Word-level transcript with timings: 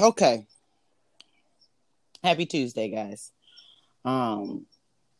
okay. 0.00 0.46
Happy 2.22 2.46
Tuesday, 2.46 2.88
guys. 2.88 3.30
Um, 4.04 4.66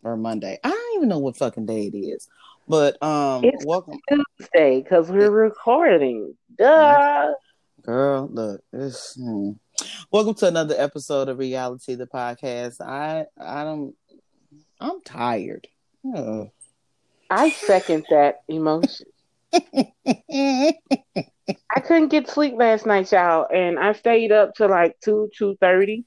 or 0.03 0.17
Monday. 0.17 0.59
I 0.63 0.69
don't 0.69 0.97
even 0.97 1.09
know 1.09 1.19
what 1.19 1.37
fucking 1.37 1.67
day 1.67 1.87
it 1.93 1.97
is. 1.97 2.29
But 2.67 3.03
um, 3.03 3.45
It's 3.45 3.65
welcome, 3.67 3.99
Tuesday 4.09 4.81
because 4.81 5.11
we're 5.11 5.31
recording. 5.31 6.35
Duh. 6.57 7.33
girl. 7.83 8.29
Look, 8.33 8.63
this. 8.73 9.15
Hmm. 9.21 9.53
Welcome 10.11 10.35
to 10.35 10.47
another 10.47 10.75
episode 10.79 11.29
of 11.29 11.39
Reality 11.39 11.95
the 11.95 12.07
podcast. 12.07 12.81
I 12.81 13.27
I 13.39 13.65
don't. 13.65 13.95
I'm 14.81 15.03
tired. 15.03 15.67
Oh. 16.07 16.51
I 17.29 17.51
second 17.51 18.07
that 18.11 18.43
emotion. 18.49 19.07
I 19.55 20.73
couldn't 21.85 22.09
get 22.09 22.29
sleep 22.29 22.55
last 22.57 22.87
night, 22.87 23.11
y'all, 23.13 23.47
and 23.53 23.79
I 23.79 23.93
stayed 23.93 24.33
up 24.33 24.55
to 24.55 24.67
like 24.67 24.99
two, 25.01 25.31
two 25.37 25.57
thirty. 25.61 26.05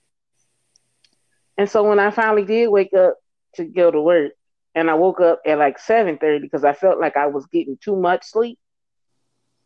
And 1.58 1.70
so 1.70 1.88
when 1.88 2.00
I 2.00 2.12
finally 2.12 2.46
did 2.46 2.68
wake 2.68 2.94
up 2.94 3.16
to 3.56 3.66
go 3.66 3.90
to 3.90 4.02
work, 4.02 4.34
and 4.76 4.90
I 4.90 4.96
woke 4.96 5.22
up 5.22 5.42
at 5.46 5.58
like 5.58 5.80
seven 5.80 6.18
thirty 6.18 6.40
because 6.40 6.66
I 6.66 6.74
felt 6.74 7.00
like 7.00 7.16
I 7.16 7.28
was 7.28 7.46
getting 7.48 7.78
too 7.82 7.96
much 7.96 8.26
sleep. 8.26 8.60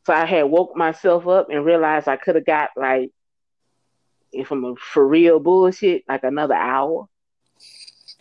So 0.05 0.13
I 0.13 0.25
had 0.25 0.43
woke 0.43 0.75
myself 0.75 1.27
up 1.27 1.47
and 1.49 1.65
realized 1.65 2.07
I 2.07 2.17
could 2.17 2.35
have 2.35 2.45
got 2.45 2.69
like, 2.75 3.11
if 4.31 4.51
I'm 4.51 4.63
a 4.63 4.75
for 4.75 5.05
real 5.05 5.39
bullshit, 5.39 6.03
like 6.07 6.23
another 6.23 6.55
hour. 6.55 7.07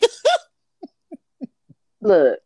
Look, 2.01 2.39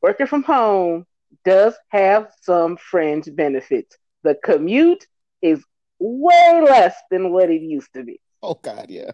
working 0.00 0.26
from 0.26 0.44
home 0.44 1.06
does 1.48 1.74
have 1.88 2.30
some 2.42 2.76
fringe 2.76 3.34
benefits. 3.34 3.96
The 4.22 4.36
commute 4.44 5.06
is 5.40 5.64
way 5.98 6.60
less 6.62 6.94
than 7.10 7.32
what 7.32 7.48
it 7.48 7.62
used 7.62 7.92
to 7.94 8.04
be. 8.04 8.20
Oh 8.42 8.54
God, 8.54 8.86
yeah. 8.90 9.12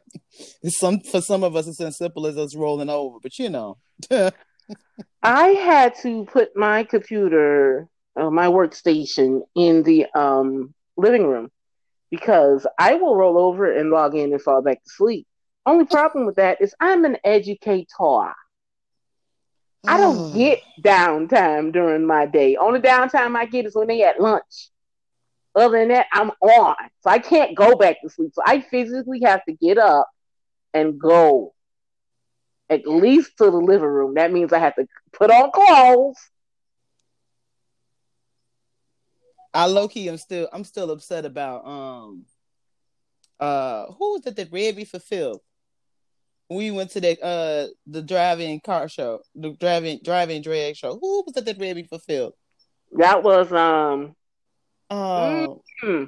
It's 0.63 0.79
some 0.81 0.99
for 0.99 1.21
some 1.21 1.45
of 1.45 1.55
us, 1.55 1.69
it's 1.69 1.81
as 1.81 1.97
simple 1.97 2.27
as 2.27 2.37
us 2.37 2.57
rolling 2.57 2.91
over, 2.91 3.19
but 3.23 3.39
you 3.39 3.51
know. 3.51 3.79
I 5.23 5.49
had 5.49 5.95
to 6.03 6.25
put 6.25 6.57
my 6.57 6.83
computer, 6.83 7.89
uh, 8.17 8.31
my 8.31 8.47
workstation, 8.47 9.43
in 9.55 9.85
the 9.85 10.07
um, 10.15 10.75
living 10.97 11.27
room 11.27 11.51
because 12.11 12.67
I 12.79 12.95
will 12.95 13.17
roll 13.17 13.39
over 13.39 13.73
and 13.73 13.91
log 13.91 14.17
in 14.17 14.33
and 14.33 14.43
fall 14.43 14.61
back 14.61 14.83
to 14.83 14.91
sleep. 14.91 15.27
Only 15.67 15.85
problem 15.87 16.27
with 16.27 16.37
that 16.37 16.61
is 16.61 16.75
I'm 16.81 17.05
an 17.05 17.17
educator. 17.25 18.35
I 19.87 19.99
don't 19.99 20.31
get 20.33 20.61
downtime 20.83 21.73
during 21.73 22.07
my 22.07 22.27
day. 22.27 22.57
Only 22.57 22.81
downtime 22.81 23.37
I 23.37 23.47
get 23.47 23.67
is 23.67 23.75
when 23.75 23.89
they 23.89 24.03
at 24.03 24.21
lunch. 24.21 24.71
Other 25.55 25.79
than 25.79 25.89
that, 25.89 26.07
I'm 26.13 26.31
on. 26.41 26.77
So 27.01 27.11
I 27.11 27.19
can't 27.19 27.57
go 27.57 27.77
back 27.77 28.01
to 28.03 28.09
sleep. 28.09 28.33
So 28.35 28.43
I 28.45 28.61
physically 28.61 29.21
have 29.25 29.45
to 29.45 29.53
get 29.55 29.79
up 29.79 30.09
and 30.73 30.99
go 30.99 31.55
at 32.69 32.87
least 32.87 33.37
to 33.39 33.45
the 33.45 33.57
living 33.59 33.87
room. 33.87 34.15
That 34.15 34.33
means 34.33 34.53
I 34.53 34.59
have 34.59 34.75
to 34.77 34.87
put 35.13 35.31
on 35.31 35.51
clothes. 35.53 36.17
I 39.53 39.67
low 39.67 39.89
key 39.89 40.09
am 40.09 40.17
still 40.17 40.49
I'm 40.53 40.65
still 40.65 40.91
upset 40.91 41.25
about 41.25 41.65
um 41.67 42.27
uh 43.41 43.87
who 43.93 44.13
was 44.15 44.27
it 44.27 44.37
that 44.37 44.53
read 44.53 44.77
me 44.77 44.85
for 44.85 44.99
Phil? 44.99 45.43
We 46.51 46.71
went 46.71 46.91
to 46.91 47.01
the 47.01 47.21
uh 47.23 47.69
the 47.87 48.03
driving 48.03 48.61
car 48.61 48.89
show, 48.89 49.21
the 49.35 49.51
driving 49.53 50.01
driving 50.05 50.43
drag 50.43 50.77
show. 50.77 50.99
Who 51.01 51.25
was 51.27 51.37
it 51.37 51.45
that 51.47 51.87
for 51.89 51.99
Phil? 51.99 52.35
That 52.93 53.23
was 53.23 53.53
um 53.53 54.15
Um 54.91 55.61
hmm. 55.81 56.05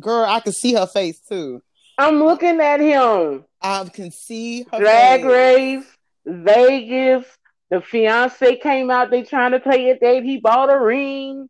girl, 0.00 0.24
I 0.24 0.40
can 0.40 0.52
see 0.52 0.74
her 0.74 0.86
face 0.86 1.20
too. 1.20 1.62
I'm 1.98 2.22
looking 2.22 2.60
at 2.60 2.80
him. 2.80 3.44
I 3.62 3.84
can 3.84 4.10
see 4.10 4.66
her 4.70 4.78
Drag 4.78 5.20
face. 5.22 5.30
Race, 5.30 5.86
Vegas. 6.26 7.24
The 7.70 7.80
fiance 7.80 8.56
came 8.58 8.90
out. 8.90 9.10
They 9.10 9.22
trying 9.22 9.52
to 9.52 9.60
play 9.60 9.90
a 9.90 9.98
date. 9.98 10.22
He 10.24 10.38
bought 10.38 10.72
a 10.72 10.78
ring. 10.78 11.48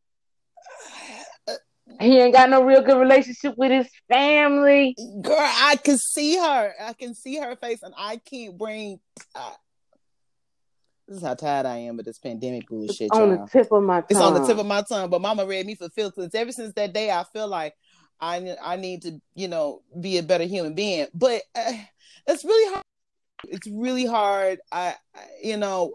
He 2.01 2.19
ain't 2.19 2.35
got 2.35 2.51
no 2.51 2.63
real 2.63 2.83
good 2.83 2.99
relationship 2.99 3.55
with 3.57 3.71
his 3.71 3.89
family. 4.09 4.97
Girl, 5.23 5.37
I 5.39 5.77
can 5.77 5.99
see 5.99 6.37
her. 6.37 6.73
I 6.81 6.93
can 6.93 7.15
see 7.15 7.37
her 7.37 7.57
face, 7.57 7.83
and 7.83 7.95
I 7.97 8.19
can't 8.19 8.57
bring. 8.59 9.01
Uh, 9.35 9.53
this 11.09 11.19
is 11.19 11.23
how 11.23 11.35
tired 11.35 11.67
I 11.67 11.79
am 11.79 11.97
with 11.97 12.07
this 12.07 12.19
pandemic 12.19 12.69
bullshit. 12.69 13.11
on 13.13 13.31
y'all. 13.31 13.45
the 13.45 13.51
tip 13.51 13.71
of 13.71 13.83
my 13.83 14.01
tongue. 14.01 14.07
It's 14.11 14.21
on 14.21 14.35
the 14.35 14.47
tip 14.47 14.59
of 14.59 14.67
my 14.67 14.83
tongue, 14.83 15.09
but 15.09 15.21
Mama 15.21 15.47
read 15.47 15.67
me 15.67 15.75
for. 15.75 15.89
Since 15.95 16.35
ever 16.35 16.53
since 16.53 16.75
that 16.75 16.93
day, 16.93 17.11
I 17.11 17.25
feel 17.33 17.49
like 17.49 17.75
I 18.21 18.57
I 18.63 18.77
need 18.77 19.03
to, 19.03 19.21
you 19.35 19.49
know, 19.49 19.83
be 20.01 20.19
a 20.19 20.23
better 20.23 20.45
human 20.45 20.75
being. 20.75 21.07
But 21.15 21.43
uh, 21.55 21.73
it's 22.27 22.45
really 22.45 22.73
hard. 22.73 22.85
It's 23.45 23.69
really 23.71 24.07
hard. 24.07 24.59
I, 24.73 24.95
I, 25.15 25.21
you 25.43 25.57
know, 25.57 25.93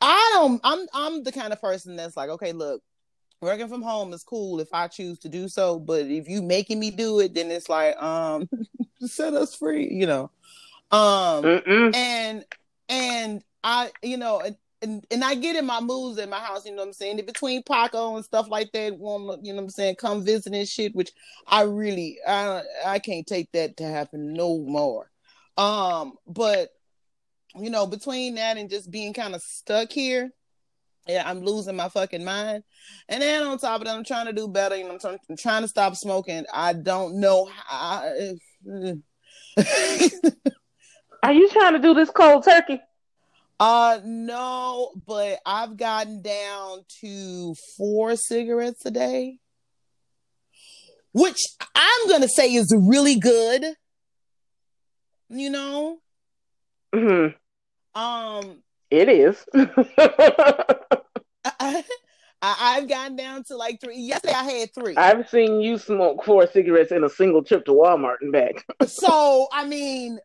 I 0.00 0.30
don't. 0.34 0.60
I'm 0.64 0.86
I'm 0.94 1.22
the 1.22 1.32
kind 1.32 1.52
of 1.52 1.60
person 1.60 1.96
that's 1.96 2.16
like, 2.16 2.30
okay, 2.30 2.52
look, 2.52 2.82
working 3.40 3.68
from 3.68 3.82
home 3.82 4.12
is 4.12 4.22
cool 4.22 4.60
if 4.60 4.68
I 4.72 4.88
choose 4.88 5.18
to 5.20 5.28
do 5.28 5.48
so, 5.48 5.78
but 5.78 6.06
if 6.06 6.28
you 6.28 6.42
making 6.42 6.80
me 6.80 6.90
do 6.90 7.20
it, 7.20 7.34
then 7.34 7.50
it's 7.50 7.68
like, 7.68 8.00
um, 8.02 8.48
set 9.00 9.34
us 9.34 9.54
free, 9.54 9.88
you 9.90 10.06
know. 10.06 10.30
Um, 10.90 11.44
Mm-mm. 11.44 11.94
and 11.94 12.44
and 12.88 13.42
I, 13.64 13.90
you 14.02 14.16
know, 14.16 14.40
and, 14.40 14.56
and 14.82 15.06
and 15.10 15.24
I 15.24 15.34
get 15.34 15.56
in 15.56 15.66
my 15.66 15.80
moods 15.80 16.18
at 16.18 16.28
my 16.28 16.38
house, 16.38 16.64
you 16.64 16.72
know 16.72 16.78
what 16.78 16.88
I'm 16.88 16.92
saying? 16.92 17.18
In 17.18 17.26
between 17.26 17.62
Paco 17.62 18.14
and 18.16 18.24
stuff 18.24 18.48
like 18.48 18.72
that, 18.72 18.96
want 18.98 19.44
you 19.44 19.52
know 19.52 19.56
what 19.56 19.64
I'm 19.64 19.70
saying, 19.70 19.96
come 19.96 20.24
visit 20.24 20.54
and 20.54 20.68
shit, 20.68 20.94
which 20.94 21.12
I 21.46 21.62
really 21.62 22.18
I 22.26 22.62
I 22.86 22.98
can't 22.98 23.26
take 23.26 23.50
that 23.52 23.76
to 23.78 23.84
happen 23.84 24.32
no 24.32 24.58
more. 24.58 25.10
Um, 25.56 26.14
but 26.26 26.70
you 27.58 27.70
know, 27.70 27.86
between 27.86 28.34
that 28.36 28.58
and 28.58 28.70
just 28.70 28.90
being 28.90 29.12
kind 29.12 29.34
of 29.34 29.42
stuck 29.42 29.90
here, 29.90 30.30
yeah, 31.06 31.28
I'm 31.28 31.40
losing 31.40 31.76
my 31.76 31.88
fucking 31.88 32.24
mind. 32.24 32.64
And 33.08 33.22
then 33.22 33.42
on 33.44 33.58
top 33.58 33.80
of 33.80 33.86
that, 33.86 33.96
I'm 33.96 34.04
trying 34.04 34.26
to 34.26 34.32
do 34.32 34.48
better. 34.48 34.76
You 34.76 34.84
know, 34.84 34.92
I'm, 34.92 34.98
trying, 34.98 35.18
I'm 35.30 35.36
trying 35.36 35.62
to 35.62 35.68
stop 35.68 35.94
smoking. 35.96 36.44
I 36.52 36.72
don't 36.72 37.20
know 37.20 37.48
how. 37.66 38.02
Are 41.22 41.32
you 41.32 41.48
trying 41.50 41.72
to 41.72 41.78
do 41.78 41.94
this 41.94 42.10
cold 42.10 42.44
turkey? 42.44 42.80
Uh 43.58 44.00
no, 44.04 44.92
but 45.06 45.38
I've 45.46 45.78
gotten 45.78 46.20
down 46.20 46.84
to 47.00 47.54
four 47.78 48.14
cigarettes 48.16 48.84
a 48.84 48.90
day, 48.90 49.38
which 51.12 51.38
I'm 51.74 52.08
gonna 52.10 52.28
say 52.28 52.52
is 52.52 52.74
really 52.76 53.18
good. 53.18 53.64
You 55.30 55.48
know, 55.50 56.00
hmm 56.94 57.28
um, 57.96 58.62
It 58.90 59.08
is. 59.08 59.44
I, 62.42 62.74
have 62.74 62.88
gotten 62.88 63.16
down 63.16 63.44
to 63.44 63.56
like 63.56 63.80
three. 63.80 63.98
Yesterday 63.98 64.34
I 64.34 64.44
had 64.44 64.74
three. 64.74 64.96
I've 64.96 65.28
seen 65.28 65.60
you 65.60 65.78
smoke 65.78 66.24
four 66.24 66.46
cigarettes 66.46 66.92
in 66.92 67.02
a 67.04 67.08
single 67.08 67.42
trip 67.42 67.64
to 67.64 67.72
Walmart 67.72 68.16
and 68.20 68.32
back. 68.32 68.64
so 68.86 69.48
I 69.52 69.66
mean, 69.66 70.18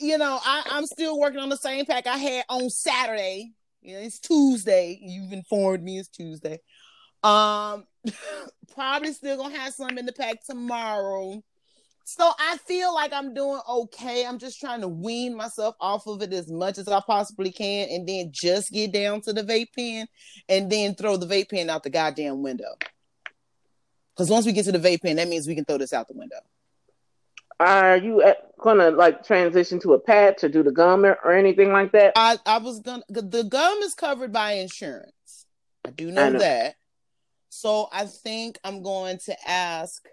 you 0.00 0.18
know, 0.18 0.38
I, 0.44 0.62
I'm 0.70 0.86
still 0.86 1.18
working 1.18 1.40
on 1.40 1.48
the 1.48 1.56
same 1.56 1.86
pack 1.86 2.06
I 2.06 2.16
had 2.16 2.44
on 2.48 2.70
Saturday. 2.70 3.52
You 3.82 3.94
know, 3.94 4.00
it's 4.00 4.18
Tuesday. 4.18 4.98
You've 5.00 5.32
informed 5.32 5.82
me 5.82 5.98
it's 5.98 6.08
Tuesday. 6.08 6.60
Um, 7.22 7.84
probably 8.74 9.12
still 9.12 9.36
gonna 9.36 9.56
have 9.56 9.74
some 9.74 9.96
in 9.98 10.06
the 10.06 10.12
pack 10.12 10.44
tomorrow. 10.44 11.42
So 12.06 12.30
I 12.38 12.58
feel 12.58 12.94
like 12.94 13.14
I'm 13.14 13.32
doing 13.32 13.60
okay. 13.68 14.26
I'm 14.26 14.38
just 14.38 14.60
trying 14.60 14.82
to 14.82 14.88
wean 14.88 15.34
myself 15.34 15.74
off 15.80 16.06
of 16.06 16.20
it 16.20 16.34
as 16.34 16.50
much 16.50 16.76
as 16.76 16.86
I 16.86 17.00
possibly 17.00 17.50
can, 17.50 17.88
and 17.90 18.06
then 18.06 18.30
just 18.30 18.70
get 18.70 18.92
down 18.92 19.22
to 19.22 19.32
the 19.32 19.42
vape 19.42 19.72
pen, 19.74 20.06
and 20.48 20.70
then 20.70 20.94
throw 20.94 21.16
the 21.16 21.26
vape 21.26 21.50
pen 21.50 21.70
out 21.70 21.82
the 21.82 21.90
goddamn 21.90 22.42
window. 22.42 22.76
Because 24.14 24.30
once 24.30 24.44
we 24.44 24.52
get 24.52 24.66
to 24.66 24.72
the 24.72 24.78
vape 24.78 25.00
pen, 25.02 25.16
that 25.16 25.28
means 25.28 25.48
we 25.48 25.54
can 25.54 25.64
throw 25.64 25.78
this 25.78 25.94
out 25.94 26.06
the 26.06 26.14
window. 26.14 26.36
Are 27.58 27.96
you 27.96 28.22
gonna 28.60 28.90
like 28.90 29.24
transition 29.24 29.80
to 29.80 29.94
a 29.94 29.98
patch 29.98 30.44
or 30.44 30.48
do 30.50 30.62
the 30.62 30.72
gum 30.72 31.06
or, 31.06 31.18
or 31.24 31.32
anything 31.32 31.72
like 31.72 31.92
that? 31.92 32.12
I, 32.16 32.36
I 32.44 32.58
was 32.58 32.80
gonna 32.80 33.04
the 33.08 33.44
gum 33.44 33.78
is 33.78 33.94
covered 33.94 34.32
by 34.32 34.52
insurance. 34.52 35.46
I 35.86 35.90
do 35.90 36.10
know, 36.10 36.22
I 36.22 36.28
know. 36.30 36.38
that. 36.40 36.74
So 37.48 37.88
I 37.92 38.06
think 38.06 38.58
I'm 38.64 38.82
going 38.82 39.18
to 39.26 39.36
ask 39.48 40.04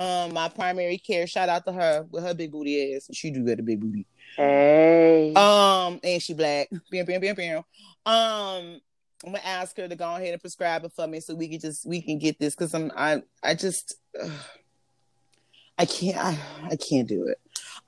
um 0.00 0.32
my 0.32 0.48
primary 0.48 0.98
care, 0.98 1.26
shout 1.26 1.48
out 1.48 1.64
to 1.66 1.72
her 1.72 2.06
with 2.10 2.24
her 2.24 2.34
big 2.34 2.50
booty 2.50 2.94
ass. 2.94 3.08
She 3.12 3.30
do 3.30 3.44
got 3.44 3.60
a 3.60 3.62
big 3.62 3.80
booty. 3.80 4.06
Hey. 4.36 5.32
Um 5.34 6.00
and 6.02 6.22
she 6.22 6.34
black. 6.34 6.68
Bam, 6.90 7.04
bam, 7.04 7.20
bam, 7.20 7.34
bam. 7.34 7.58
Um 8.06 8.80
I'm 9.24 9.32
gonna 9.32 9.40
ask 9.44 9.76
her 9.76 9.86
to 9.86 9.96
go 9.96 10.16
ahead 10.16 10.32
and 10.32 10.40
prescribe 10.40 10.84
it 10.84 10.92
for 10.92 11.06
me 11.06 11.20
so 11.20 11.34
we 11.34 11.48
can 11.48 11.60
just 11.60 11.86
we 11.86 12.00
can 12.00 12.18
get 12.18 12.38
this 12.38 12.54
because 12.54 12.74
I'm 12.74 12.90
I 12.96 13.22
I 13.42 13.54
just 13.54 13.96
ugh, 14.20 14.30
I 15.78 15.84
can't 15.84 16.16
I, 16.16 16.38
I 16.70 16.76
can't 16.76 17.08
do 17.08 17.26
it. 17.26 17.38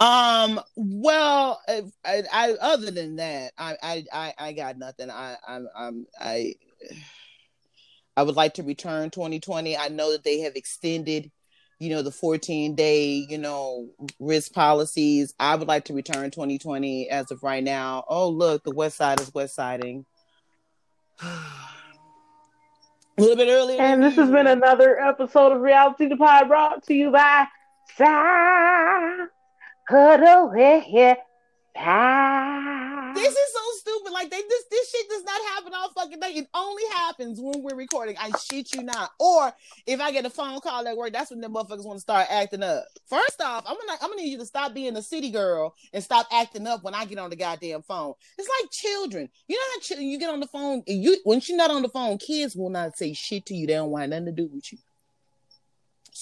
Um. 0.00 0.61
Well, 0.76 1.61
I, 1.69 1.82
I, 2.05 2.23
I 2.32 2.53
other 2.61 2.91
than 2.91 3.17
that, 3.17 3.53
I, 3.59 3.76
I, 3.82 4.05
I, 4.12 4.35
I 4.38 4.53
got 4.53 4.79
nothing. 4.79 5.11
I, 5.11 5.37
I'm, 5.47 5.69
I'm, 5.76 6.06
I, 6.20 6.55
I 8.17 8.23
would 8.23 8.37
like 8.37 8.55
to 8.55 8.62
return 8.62 9.11
2020. 9.11 9.76
I 9.76 9.88
know 9.88 10.12
that 10.12 10.25
they 10.25 10.41
have 10.41 10.56
extended, 10.56 11.31
you 11.82 11.90
know, 11.90 12.00
the 12.00 12.12
14 12.12 12.76
day, 12.76 13.26
you 13.29 13.38
know, 13.38 13.88
risk 14.20 14.52
policies. 14.52 15.34
I 15.40 15.56
would 15.56 15.67
like 15.67 15.87
to 15.87 15.94
return 15.94 16.31
2020 16.31 17.11
as 17.11 17.32
of 17.32 17.43
right 17.43 17.64
now. 17.64 18.05
Oh, 18.06 18.29
look, 18.29 18.62
the 18.62 18.70
West 18.70 18.96
Side 18.96 19.20
is 19.20 19.34
West 19.34 19.56
Siding. 19.56 20.06
A 21.20 21.40
little 23.19 23.34
bit 23.34 23.49
earlier. 23.49 23.81
And 23.81 24.00
this 24.00 24.14
has 24.14 24.31
been 24.31 24.46
another 24.46 24.96
episode 25.00 25.50
of 25.50 25.61
Reality 25.61 26.06
the 26.06 26.17
Pod 26.17 26.46
brought 26.46 26.84
to 26.84 26.94
you 26.94 27.11
by 27.11 27.46
Side 27.96 29.26
Cuddle 29.88 30.52
this 33.14 33.32
is 33.32 33.52
so 33.52 33.81
stupid. 33.92 34.12
Like 34.12 34.30
they 34.30 34.40
this 34.48 34.64
this 34.70 34.90
shit 34.90 35.08
does 35.08 35.24
not 35.24 35.40
happen 35.54 35.72
all 35.74 35.90
fucking 35.90 36.20
day. 36.20 36.32
It 36.34 36.48
only 36.54 36.82
happens 36.92 37.40
when 37.40 37.62
we're 37.62 37.76
recording. 37.76 38.16
I 38.18 38.30
shit 38.38 38.74
you 38.74 38.82
not. 38.82 39.10
Or 39.18 39.52
if 39.86 40.00
I 40.00 40.12
get 40.12 40.26
a 40.26 40.30
phone 40.30 40.60
call 40.60 40.86
at 40.86 40.96
work, 40.96 41.12
that's 41.12 41.30
when 41.30 41.40
the 41.40 41.48
motherfuckers 41.48 41.84
want 41.84 41.96
to 41.96 42.00
start 42.00 42.26
acting 42.30 42.62
up. 42.62 42.84
First 43.08 43.40
off, 43.40 43.64
I'm 43.66 43.76
gonna 43.76 43.98
I'm 44.00 44.10
gonna 44.10 44.22
need 44.22 44.30
you 44.30 44.38
to 44.38 44.46
stop 44.46 44.74
being 44.74 44.96
a 44.96 45.02
city 45.02 45.30
girl 45.30 45.74
and 45.92 46.02
stop 46.02 46.26
acting 46.32 46.66
up 46.66 46.82
when 46.82 46.94
I 46.94 47.04
get 47.04 47.18
on 47.18 47.30
the 47.30 47.36
goddamn 47.36 47.82
phone. 47.82 48.14
It's 48.38 48.48
like 48.60 48.70
children. 48.70 49.28
You 49.48 49.56
know 49.56 49.62
how 49.74 49.80
children 49.80 50.08
you 50.08 50.18
get 50.18 50.30
on 50.30 50.40
the 50.40 50.46
phone 50.46 50.82
you 50.86 51.18
once 51.24 51.48
you're 51.48 51.58
not 51.58 51.70
on 51.70 51.82
the 51.82 51.88
phone, 51.88 52.18
kids 52.18 52.56
will 52.56 52.70
not 52.70 52.96
say 52.96 53.12
shit 53.12 53.46
to 53.46 53.54
you. 53.54 53.66
They 53.66 53.74
don't 53.74 53.90
want 53.90 54.10
nothing 54.10 54.26
to 54.26 54.32
do 54.32 54.48
with 54.52 54.72
you 54.72 54.78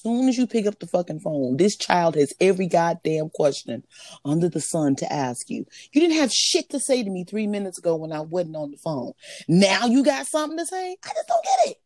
soon 0.00 0.28
as 0.28 0.36
you 0.36 0.46
pick 0.46 0.66
up 0.66 0.78
the 0.78 0.86
fucking 0.86 1.20
phone, 1.20 1.56
this 1.56 1.76
child 1.76 2.14
has 2.14 2.32
every 2.40 2.66
goddamn 2.66 3.30
question 3.30 3.84
under 4.24 4.48
the 4.48 4.60
sun 4.60 4.96
to 4.96 5.12
ask 5.12 5.50
you. 5.50 5.66
You 5.92 6.00
didn't 6.00 6.16
have 6.16 6.32
shit 6.32 6.70
to 6.70 6.80
say 6.80 7.02
to 7.02 7.10
me 7.10 7.24
three 7.24 7.46
minutes 7.46 7.78
ago 7.78 7.96
when 7.96 8.12
I 8.12 8.20
wasn't 8.20 8.56
on 8.56 8.70
the 8.70 8.76
phone. 8.76 9.12
Now 9.48 9.86
you 9.86 10.04
got 10.04 10.26
something 10.26 10.58
to 10.58 10.66
say? 10.66 10.96
I 11.04 11.08
just 11.08 11.28
don't 11.28 11.44
get 11.44 11.70
it. 11.70 11.76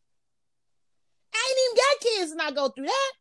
I 1.33 1.49
ain't 1.49 1.59
even 1.65 1.75
got 1.75 1.99
kids 2.01 2.31
and 2.31 2.41
I 2.41 2.51
go 2.51 2.69
through 2.69 2.87
that. 2.87 3.11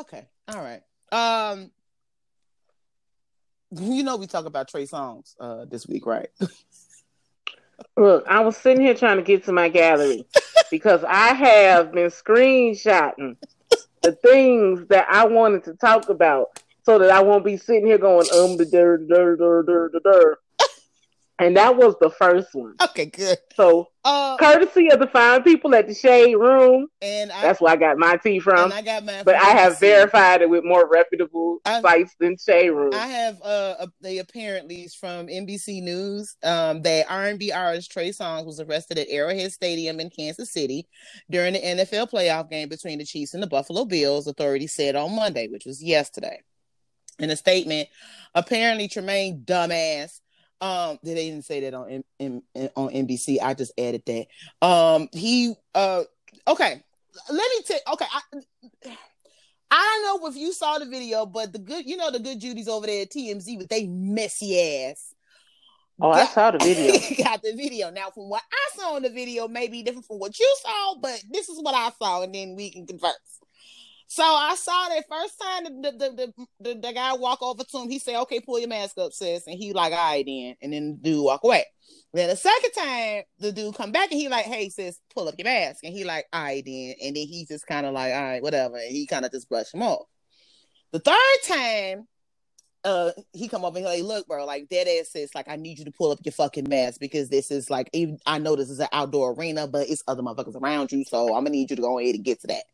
Okay. 0.00 0.26
All 0.48 0.62
right. 0.62 0.82
Um 1.12 1.70
you 3.80 4.02
know 4.02 4.16
we 4.16 4.26
talk 4.26 4.44
about 4.44 4.68
Trey 4.68 4.86
Songz 4.86 5.34
uh 5.40 5.64
this 5.64 5.86
week, 5.86 6.06
right? 6.06 6.28
Look, 7.96 8.24
I 8.26 8.40
was 8.40 8.56
sitting 8.56 8.84
here 8.84 8.94
trying 8.94 9.16
to 9.16 9.22
get 9.22 9.44
to 9.44 9.52
my 9.52 9.68
gallery 9.68 10.26
because 10.70 11.04
I 11.04 11.34
have 11.34 11.92
been 11.92 12.10
screenshotting 12.10 13.36
the 14.02 14.12
things 14.12 14.86
that 14.88 15.06
I 15.10 15.26
wanted 15.26 15.64
to 15.64 15.74
talk 15.74 16.08
about 16.08 16.60
so 16.84 16.98
that 16.98 17.10
I 17.10 17.22
won't 17.22 17.44
be 17.44 17.56
sitting 17.56 17.86
here 17.86 17.98
going 17.98 18.28
um 18.34 18.56
the 18.56 18.66
der 18.66 18.98
der 18.98 19.36
der 19.36 19.62
der 19.62 19.90
der 20.04 20.38
and 21.42 21.56
that 21.56 21.76
was 21.76 21.94
the 22.00 22.10
first 22.10 22.54
one. 22.54 22.74
Okay, 22.80 23.06
good. 23.06 23.38
So, 23.54 23.88
uh, 24.04 24.36
courtesy 24.36 24.90
of 24.90 25.00
the 25.00 25.06
fine 25.08 25.42
people 25.42 25.74
at 25.74 25.88
the 25.88 25.94
Shade 25.94 26.36
Room, 26.36 26.86
and 27.00 27.32
I, 27.32 27.42
that's 27.42 27.60
where 27.60 27.72
I 27.72 27.76
got 27.76 27.98
my 27.98 28.16
tea 28.16 28.38
from. 28.38 28.72
I 28.72 28.82
got 28.82 29.04
my, 29.04 29.22
but 29.24 29.34
I 29.34 29.50
have 29.50 29.78
verified 29.80 30.42
it 30.42 30.50
with 30.50 30.64
more 30.64 30.88
reputable 30.88 31.58
I, 31.64 31.80
sites 31.80 32.14
than 32.20 32.36
Shade 32.36 32.70
Room. 32.70 32.94
I 32.94 33.06
have 33.06 33.42
uh, 33.42 33.86
the 34.00 34.18
apparently 34.18 34.88
from 34.98 35.26
NBC 35.26 35.82
News 35.82 36.36
um, 36.44 36.82
that 36.82 37.06
R&B 37.08 37.52
artist 37.52 37.90
Trey 37.90 38.10
Songz 38.10 38.46
was 38.46 38.60
arrested 38.60 38.98
at 38.98 39.08
Arrowhead 39.10 39.52
Stadium 39.52 40.00
in 40.00 40.10
Kansas 40.10 40.52
City 40.52 40.86
during 41.30 41.54
the 41.54 41.60
NFL 41.60 42.10
playoff 42.10 42.50
game 42.50 42.68
between 42.68 42.98
the 42.98 43.04
Chiefs 43.04 43.34
and 43.34 43.42
the 43.42 43.48
Buffalo 43.48 43.84
Bills. 43.84 44.26
Authorities 44.26 44.72
said 44.72 44.96
on 44.96 45.14
Monday, 45.14 45.48
which 45.48 45.66
was 45.66 45.82
yesterday. 45.82 46.40
In 47.18 47.30
a 47.30 47.36
statement, 47.36 47.88
apparently 48.34 48.88
Tremaine 48.88 49.44
dumbass 49.44 50.21
um, 50.62 50.98
they 51.02 51.14
didn't 51.14 51.44
say 51.44 51.60
that 51.60 51.74
on 51.74 52.04
M- 52.20 52.42
M- 52.54 52.70
on 52.76 52.88
NBC. 52.90 53.38
I 53.42 53.52
just 53.52 53.72
added 53.76 54.02
that. 54.06 54.66
Um, 54.66 55.08
he 55.12 55.54
uh, 55.74 56.04
okay. 56.46 56.82
Let 57.28 57.50
me 57.50 57.62
tell. 57.66 57.80
Okay, 57.94 58.06
I. 58.10 58.40
I 59.74 60.02
don't 60.04 60.22
know 60.22 60.28
if 60.28 60.36
you 60.36 60.52
saw 60.52 60.78
the 60.78 60.84
video, 60.84 61.24
but 61.24 61.50
the 61.54 61.58
good, 61.58 61.88
you 61.88 61.96
know, 61.96 62.10
the 62.10 62.18
good 62.18 62.38
Judy's 62.38 62.68
over 62.68 62.86
there 62.86 63.02
at 63.02 63.10
TMZ 63.10 63.56
with 63.56 63.68
they 63.68 63.86
messy 63.86 64.60
ass. 64.60 65.14
Oh, 65.98 66.12
got, 66.12 66.20
I 66.20 66.26
saw 66.26 66.50
the 66.50 66.58
video. 66.58 66.92
got 67.24 67.42
the 67.42 67.54
video. 67.56 67.90
Now, 67.90 68.10
from 68.10 68.28
what 68.28 68.42
I 68.52 68.76
saw 68.76 68.96
in 68.96 69.02
the 69.02 69.08
video, 69.08 69.48
may 69.48 69.68
be 69.68 69.82
different 69.82 70.06
from 70.06 70.18
what 70.18 70.38
you 70.38 70.56
saw, 70.60 70.96
but 71.00 71.22
this 71.30 71.48
is 71.48 71.58
what 71.62 71.74
I 71.74 71.90
saw, 71.98 72.22
and 72.22 72.34
then 72.34 72.54
we 72.54 72.70
can 72.70 72.86
converse. 72.86 73.14
So 74.12 74.22
I 74.22 74.54
saw 74.56 74.88
that 74.90 75.08
first 75.08 75.40
time 75.40 75.64
the 75.64 75.90
the, 75.90 76.10
the 76.10 76.46
the, 76.60 76.80
the, 76.80 76.92
guy 76.92 77.14
walk 77.14 77.40
over 77.40 77.64
to 77.64 77.78
him, 77.78 77.88
he 77.88 77.98
said, 77.98 78.20
Okay, 78.20 78.40
pull 78.40 78.58
your 78.58 78.68
mask 78.68 78.98
up, 78.98 79.14
sis. 79.14 79.46
And 79.46 79.56
he 79.56 79.72
like, 79.72 79.94
all 79.94 79.98
right 79.98 80.22
then. 80.26 80.54
And 80.60 80.74
then 80.74 80.98
the 81.02 81.12
dude 81.12 81.24
walk 81.24 81.42
away. 81.44 81.64
Then 82.12 82.28
the 82.28 82.36
second 82.36 82.72
time 82.72 83.22
the 83.38 83.52
dude 83.52 83.74
come 83.74 83.90
back 83.90 84.10
and 84.12 84.20
he 84.20 84.28
like, 84.28 84.44
Hey 84.44 84.68
sis, 84.68 85.00
pull 85.14 85.28
up 85.28 85.36
your 85.38 85.46
mask. 85.46 85.82
And 85.82 85.94
he 85.94 86.04
like, 86.04 86.26
all 86.30 86.42
right 86.42 86.62
then. 86.62 86.94
And 87.02 87.16
then 87.16 87.26
he 87.26 87.46
just 87.48 87.66
kind 87.66 87.86
of 87.86 87.94
like, 87.94 88.12
all 88.12 88.22
right, 88.22 88.42
whatever. 88.42 88.76
And 88.76 88.90
he 88.90 89.06
kind 89.06 89.24
of 89.24 89.32
just 89.32 89.48
brushed 89.48 89.72
him 89.72 89.82
off. 89.82 90.06
The 90.90 90.98
third 90.98 91.16
time, 91.46 92.06
uh 92.84 93.12
he 93.32 93.48
come 93.48 93.64
up 93.64 93.74
and 93.74 93.86
he 93.86 93.90
like, 93.90 94.02
look, 94.02 94.26
bro, 94.26 94.44
like 94.44 94.68
dead 94.68 94.88
ass 94.88 95.10
says, 95.10 95.34
like, 95.34 95.48
I 95.48 95.56
need 95.56 95.78
you 95.78 95.86
to 95.86 95.90
pull 95.90 96.10
up 96.10 96.18
your 96.22 96.32
fucking 96.32 96.68
mask 96.68 97.00
because 97.00 97.30
this 97.30 97.50
is 97.50 97.70
like 97.70 97.88
even 97.94 98.18
I 98.26 98.40
know 98.40 98.56
this 98.56 98.68
is 98.68 98.80
an 98.80 98.88
outdoor 98.92 99.32
arena, 99.32 99.66
but 99.66 99.88
it's 99.88 100.04
other 100.06 100.22
motherfuckers 100.22 100.60
around 100.60 100.92
you. 100.92 101.02
So 101.02 101.28
I'm 101.28 101.44
gonna 101.44 101.50
need 101.52 101.70
you 101.70 101.76
to 101.76 101.82
go 101.82 101.98
ahead 101.98 102.14
and 102.14 102.24
get 102.24 102.42
to 102.42 102.48
that. 102.48 102.64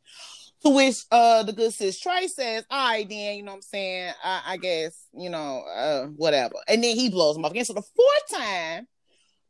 To 0.65 0.71
which 0.71 0.97
uh 1.13 1.45
the 1.45 1.53
good 1.53 1.73
sis 1.73 2.01
Trey 2.01 2.27
says, 2.27 2.65
All 2.71 2.89
right, 2.91 3.09
then, 3.09 3.37
you 3.37 3.43
know 3.45 3.53
what 3.53 3.57
I'm 3.57 3.63
saying? 3.63 4.13
I, 4.25 4.43
I 4.47 4.57
guess, 4.57 5.07
you 5.15 5.31
know, 5.31 5.63
uh, 5.63 6.07
whatever. 6.07 6.57
And 6.67 6.83
then 6.83 6.97
he 6.97 7.11
blows 7.11 7.37
him 7.37 7.45
off 7.45 7.53
again. 7.53 7.65
So 7.65 7.75
the 7.75 7.83
fourth 7.83 8.43
time, 8.43 8.87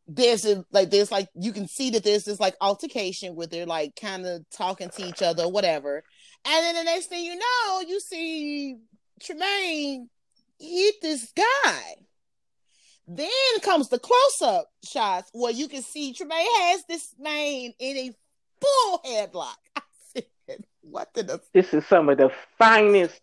there's 0.07 0.45
a, 0.47 0.65
like 0.73 0.91
there's 0.91 1.11
like 1.11 1.29
you 1.35 1.53
can 1.53 1.69
see 1.69 1.91
that 1.91 2.03
there's 2.03 2.25
this 2.25 2.41
like 2.41 2.57
altercation 2.61 3.35
where 3.37 3.47
they're 3.47 3.67
like 3.67 3.95
kind 4.01 4.27
of 4.27 4.45
talking 4.51 4.89
to 4.89 5.07
each 5.07 5.23
other, 5.23 5.49
whatever. 5.49 6.03
And 6.47 6.65
then 6.65 6.75
the 6.75 6.85
next 6.85 7.07
thing 7.07 7.25
you 7.25 7.37
know, 7.37 7.83
you 7.87 8.01
see 8.01 8.77
Tremaine 9.23 10.09
hit 10.59 10.95
this 11.03 11.33
guy. 11.37 11.95
Then 13.07 13.31
comes 13.63 13.89
the 13.89 13.99
close-up 13.99 14.69
shots 14.85 15.31
where 15.33 15.53
you 15.53 15.69
can 15.69 15.83
see 15.83 16.13
Tremaine 16.13 16.47
has 16.61 16.85
this 16.89 17.15
man 17.19 17.73
in 17.79 17.97
a 17.97 18.11
full 18.61 19.01
headlock. 19.07 19.57
What 20.91 21.13
the? 21.15 21.41
This 21.53 21.75
is 21.75 21.87
some 21.87 22.09
of 22.09 22.19
the 22.19 22.31
finest, 22.59 23.21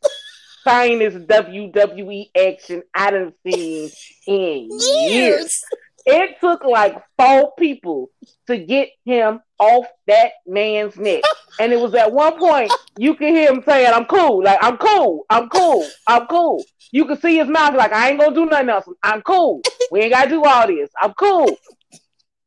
finest 0.64 1.18
WWE 1.28 2.30
action 2.38 2.84
I 2.94 3.12
done 3.12 3.34
seen 3.46 3.90
in 4.28 4.70
years. 4.70 5.12
years. 5.12 5.64
It 6.06 6.40
took 6.40 6.64
like 6.64 6.96
four 7.18 7.54
people 7.58 8.12
to 8.46 8.58
get 8.58 8.90
him 9.06 9.40
off 9.58 9.86
that 10.06 10.34
man's 10.46 10.96
neck. 10.98 11.24
And 11.60 11.74
it 11.74 11.80
was 11.80 11.96
at 11.96 12.12
one 12.12 12.38
point 12.38 12.72
you 12.98 13.16
can 13.16 13.30
hear 13.30 13.52
him 13.52 13.64
saying, 13.66 13.92
I'm 13.92 14.06
cool, 14.06 14.44
like 14.44 14.60
I'm 14.62 14.78
cool, 14.78 15.26
I'm 15.32 15.50
cool, 15.50 15.88
I'm 16.08 16.28
cool. 16.28 16.64
You 16.92 17.06
can 17.06 17.20
see 17.20 17.38
his 17.38 17.48
mouth 17.48 17.74
like 17.74 17.92
I 17.92 18.10
ain't 18.10 18.20
gonna 18.20 18.36
do 18.36 18.46
nothing 18.46 18.70
else. 18.70 18.86
I'm 19.02 19.24
cool. 19.24 19.62
We 19.90 20.02
ain't 20.02 20.14
gotta 20.14 20.30
do 20.30 20.44
all 20.44 20.68
this. 20.68 20.92
I'm 21.02 21.14
cool. 21.14 21.58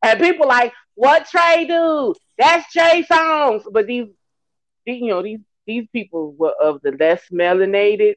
And 0.02 0.20
people 0.20 0.46
like, 0.46 0.72
what 0.94 1.26
Trey 1.26 1.64
do? 1.66 2.14
That's 2.38 2.70
Trey 2.72 3.04
Songz. 3.10 3.64
But 3.72 3.88
these 3.88 4.06
you 4.94 5.08
know 5.08 5.22
these 5.22 5.40
these 5.66 5.86
people 5.92 6.32
were 6.32 6.54
of 6.60 6.80
the 6.82 6.92
less 6.92 7.22
melanated, 7.30 8.14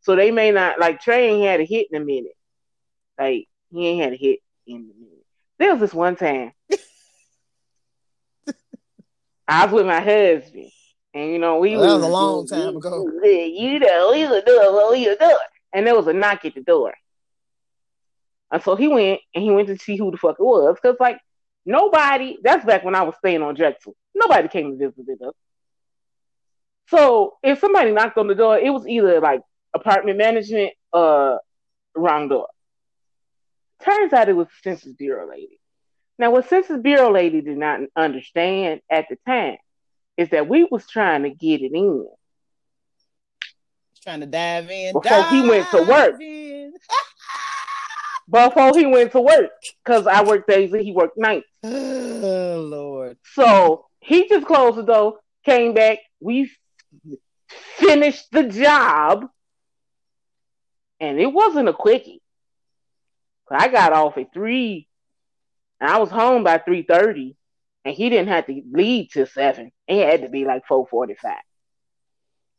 so 0.00 0.16
they 0.16 0.30
may 0.30 0.50
not 0.50 0.78
like 0.78 1.00
Trey 1.00 1.28
ain't 1.30 1.46
had 1.46 1.60
a 1.60 1.64
hit 1.64 1.88
in 1.90 2.02
a 2.02 2.04
minute. 2.04 2.36
Like 3.18 3.48
he 3.70 3.86
ain't 3.86 4.02
had 4.02 4.12
a 4.12 4.16
hit 4.16 4.40
in 4.66 4.76
a 4.76 4.78
minute. 4.78 5.24
There 5.58 5.72
was 5.72 5.80
this 5.80 5.94
one 5.94 6.16
time 6.16 6.52
I 9.48 9.64
was 9.64 9.72
with 9.72 9.86
my 9.86 10.00
husband, 10.00 10.70
and 11.14 11.32
you 11.32 11.38
know 11.38 11.58
we 11.58 11.76
well, 11.76 11.86
that 11.86 11.94
was 11.94 12.04
a 12.04 12.08
long 12.08 12.46
time 12.46 12.76
ago. 12.76 13.10
You 13.22 13.78
know 13.78 14.10
we 14.12 14.26
were 14.26 14.42
doing 14.42 14.72
what 14.72 14.92
we 14.92 15.08
were 15.08 15.16
doing, 15.16 15.36
and 15.72 15.86
there 15.86 15.96
was 15.96 16.06
a 16.06 16.12
knock 16.12 16.44
at 16.44 16.54
the 16.54 16.60
door. 16.62 16.94
And 18.50 18.62
so 18.62 18.76
he 18.76 18.88
went 18.88 19.20
and 19.34 19.44
he 19.44 19.50
went 19.50 19.68
to 19.68 19.78
see 19.78 19.96
who 19.96 20.10
the 20.10 20.16
fuck 20.16 20.36
it 20.38 20.42
was. 20.42 20.76
Cause 20.80 20.96
like 21.00 21.18
nobody 21.64 22.38
that's 22.42 22.64
back 22.64 22.84
when 22.84 22.94
I 22.94 23.02
was 23.02 23.14
staying 23.18 23.42
on 23.42 23.54
Drexel. 23.54 23.94
Nobody 24.14 24.48
came 24.48 24.78
to 24.78 24.90
visit 24.90 25.22
us. 25.22 25.34
So 26.88 27.34
if 27.42 27.58
somebody 27.58 27.92
knocked 27.92 28.18
on 28.18 28.28
the 28.28 28.34
door, 28.34 28.58
it 28.58 28.70
was 28.70 28.86
either 28.86 29.20
like 29.20 29.40
apartment 29.74 30.18
management 30.18 30.72
or 30.92 31.40
wrong 31.94 32.28
door. 32.28 32.48
Turns 33.84 34.12
out 34.12 34.28
it 34.28 34.36
was 34.36 34.48
the 34.48 34.70
Census 34.70 34.92
Bureau 34.94 35.28
lady. 35.28 35.60
Now, 36.18 36.32
what 36.32 36.48
Census 36.48 36.80
Bureau 36.80 37.12
lady 37.12 37.42
did 37.42 37.58
not 37.58 37.80
understand 37.94 38.80
at 38.90 39.06
the 39.08 39.16
time 39.26 39.56
is 40.16 40.30
that 40.30 40.48
we 40.48 40.64
was 40.64 40.88
trying 40.88 41.22
to 41.22 41.30
get 41.30 41.60
it 41.60 41.72
in. 41.72 42.06
Trying 44.02 44.20
to 44.20 44.26
dive 44.26 44.70
in. 44.70 44.94
Before 44.94 45.10
dive 45.10 45.30
he 45.30 45.48
went 45.48 45.70
to 45.70 45.82
work. 45.82 46.18
before 48.30 48.78
he 48.78 48.86
went 48.86 49.12
to 49.12 49.20
work. 49.20 49.50
Because 49.84 50.06
I 50.06 50.24
worked 50.24 50.48
days 50.48 50.72
and 50.72 50.82
he 50.82 50.92
worked 50.92 51.18
nights. 51.18 51.46
Oh, 52.20 52.66
Lord. 52.68 53.16
So 53.34 53.86
he 54.00 54.28
just 54.28 54.44
closed 54.44 54.76
the 54.76 54.82
door, 54.82 55.20
came 55.44 55.72
back. 55.72 55.98
We 56.18 56.50
finished 57.76 58.26
the 58.32 58.44
job. 58.44 59.26
And 61.00 61.20
it 61.20 61.32
wasn't 61.32 61.68
a 61.68 61.72
quickie. 61.72 62.20
I 63.50 63.68
got 63.68 63.92
off 63.92 64.18
at 64.18 64.32
three, 64.32 64.88
and 65.80 65.90
I 65.90 65.98
was 65.98 66.10
home 66.10 66.44
by 66.44 66.58
three 66.58 66.82
thirty, 66.82 67.36
and 67.84 67.94
he 67.94 68.10
didn't 68.10 68.28
have 68.28 68.46
to 68.46 68.62
leave 68.72 69.10
till 69.10 69.26
seven. 69.26 69.72
It 69.86 70.06
had 70.06 70.22
to 70.22 70.28
be 70.28 70.44
like 70.44 70.66
four 70.66 70.86
forty 70.86 71.14
five. 71.14 71.38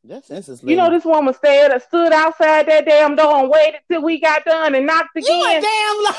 That's 0.04 0.28
census 0.28 0.64
You 0.64 0.78
know, 0.78 0.90
this 0.90 1.04
woman 1.04 1.34
stayed, 1.34 1.72
uh, 1.72 1.80
stood 1.80 2.14
outside 2.14 2.68
that 2.68 2.86
damn 2.86 3.16
door 3.16 3.38
and 3.40 3.50
waited 3.50 3.82
till 3.92 4.02
we 4.02 4.20
got 4.20 4.46
done 4.46 4.74
and 4.74 4.86
knocked 4.86 5.16
again. 5.16 5.30
You 5.30 5.46
again. 5.46 5.60
a 5.60 5.62
damn 5.62 6.04
lie. 6.04 6.16